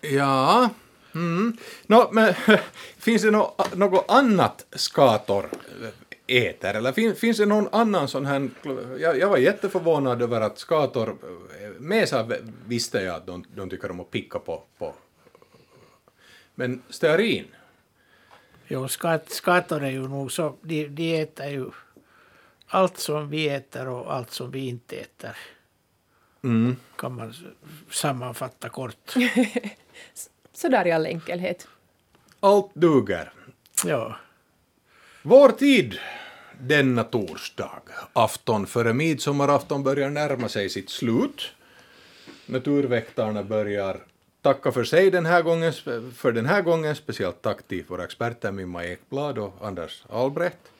Ja. 0.01 0.69
Mm. 1.15 1.57
Nå, 1.87 2.09
men 2.11 2.33
finns 2.97 3.21
det 3.21 3.31
nå, 3.31 3.55
något 3.75 4.05
annat 4.07 4.65
skator 4.71 5.49
äter? 6.27 6.73
Eller 6.73 6.91
fin, 6.91 7.15
finns 7.15 7.37
det 7.37 7.45
någon 7.45 7.67
annan 7.71 8.07
sån 8.07 8.25
här... 8.25 8.49
Jag, 8.99 9.19
jag 9.19 9.29
var 9.29 9.37
jätteförvånad 9.37 10.21
över 10.21 10.41
att 10.41 10.59
skator... 10.59 11.17
Mesar 11.79 12.37
visste 12.67 13.01
jag 13.01 13.15
att 13.15 13.25
de, 13.25 13.43
de 13.55 13.69
tycker 13.69 13.91
om 13.91 13.99
att 13.99 14.11
picka 14.11 14.39
på, 14.39 14.63
på. 14.77 14.93
Men 16.55 16.81
stearin? 16.89 17.45
Jo, 18.67 18.87
skat, 18.87 19.29
skator 19.29 19.83
är 19.83 19.89
ju 19.89 20.07
nog 20.07 20.31
så, 20.31 20.57
de, 20.61 20.87
de 20.87 21.21
äter 21.21 21.47
ju 21.47 21.69
allt 22.67 22.97
som 22.97 23.29
vi 23.29 23.49
äter 23.49 23.87
och 23.87 24.13
allt 24.13 24.31
som 24.31 24.51
vi 24.51 24.67
inte 24.67 24.95
äter. 24.95 25.37
Mm. 26.43 26.75
Kan 26.95 27.15
man 27.15 27.33
sammanfatta 27.89 28.69
kort. 28.69 29.13
Sådär 30.53 30.87
i 30.87 30.91
all 30.91 31.05
enkelhet. 31.05 31.67
Allt 32.39 32.71
duger. 32.73 33.33
Ja. 33.85 34.15
Vår 35.23 35.49
tid 35.49 35.99
denna 36.59 37.03
torsdag, 37.03 37.81
afton 38.13 38.67
före 38.67 38.93
midsommarafton, 38.93 39.83
börjar 39.83 40.09
närma 40.09 40.49
sig 40.49 40.69
sitt 40.69 40.89
slut. 40.89 41.51
Naturväktarna 42.45 43.43
börjar 43.43 43.99
tacka 44.41 44.71
för 44.71 44.83
sig 44.83 45.11
den 45.11 45.25
här 45.25 45.41
gången, 45.41 45.73
för 46.15 46.31
den 46.31 46.45
här 46.45 46.61
gången. 46.61 46.95
Speciellt 46.95 47.41
tack 47.41 47.63
till 47.67 47.83
våra 47.87 48.03
experter 48.03 48.51
Mimma 48.51 48.85
Ekblad 48.85 49.37
och 49.37 49.53
Anders 49.61 50.03
Albrecht. 50.09 50.71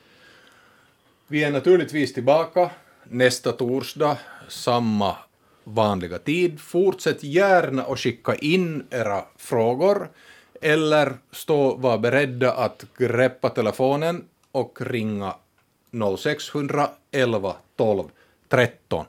Vi 1.28 1.44
är 1.44 1.52
naturligtvis 1.52 2.14
tillbaka 2.14 2.72
nästa 3.04 3.52
torsdag, 3.52 4.18
samma 4.48 5.18
vanliga 5.64 6.18
tid. 6.18 6.60
Fortsätt 6.60 7.24
gärna 7.24 7.84
att 7.84 8.00
skicka 8.00 8.36
in 8.36 8.84
era 8.90 9.26
frågor 9.38 10.10
eller 10.62 11.14
stå 11.32 11.76
var 11.76 11.98
beredda 11.98 12.54
att 12.54 12.86
greppa 12.98 13.50
telefonen 13.50 14.24
och 14.52 14.82
ringa 14.82 15.36
0600 16.18 16.90
11 17.12 17.56
12 17.78 18.04
13. 18.50 19.06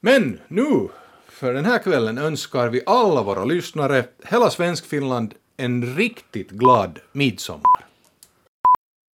Men 0.00 0.40
nu, 0.48 0.88
för 1.28 1.54
den 1.54 1.64
här 1.64 1.78
kvällen, 1.78 2.18
önskar 2.18 2.68
vi 2.68 2.82
alla 2.86 3.22
våra 3.22 3.44
lyssnare, 3.44 4.04
hela 4.24 4.50
Svenskfinland, 4.50 5.34
en 5.56 5.96
riktigt 5.96 6.50
glad 6.50 6.98
midsommar. 7.12 7.86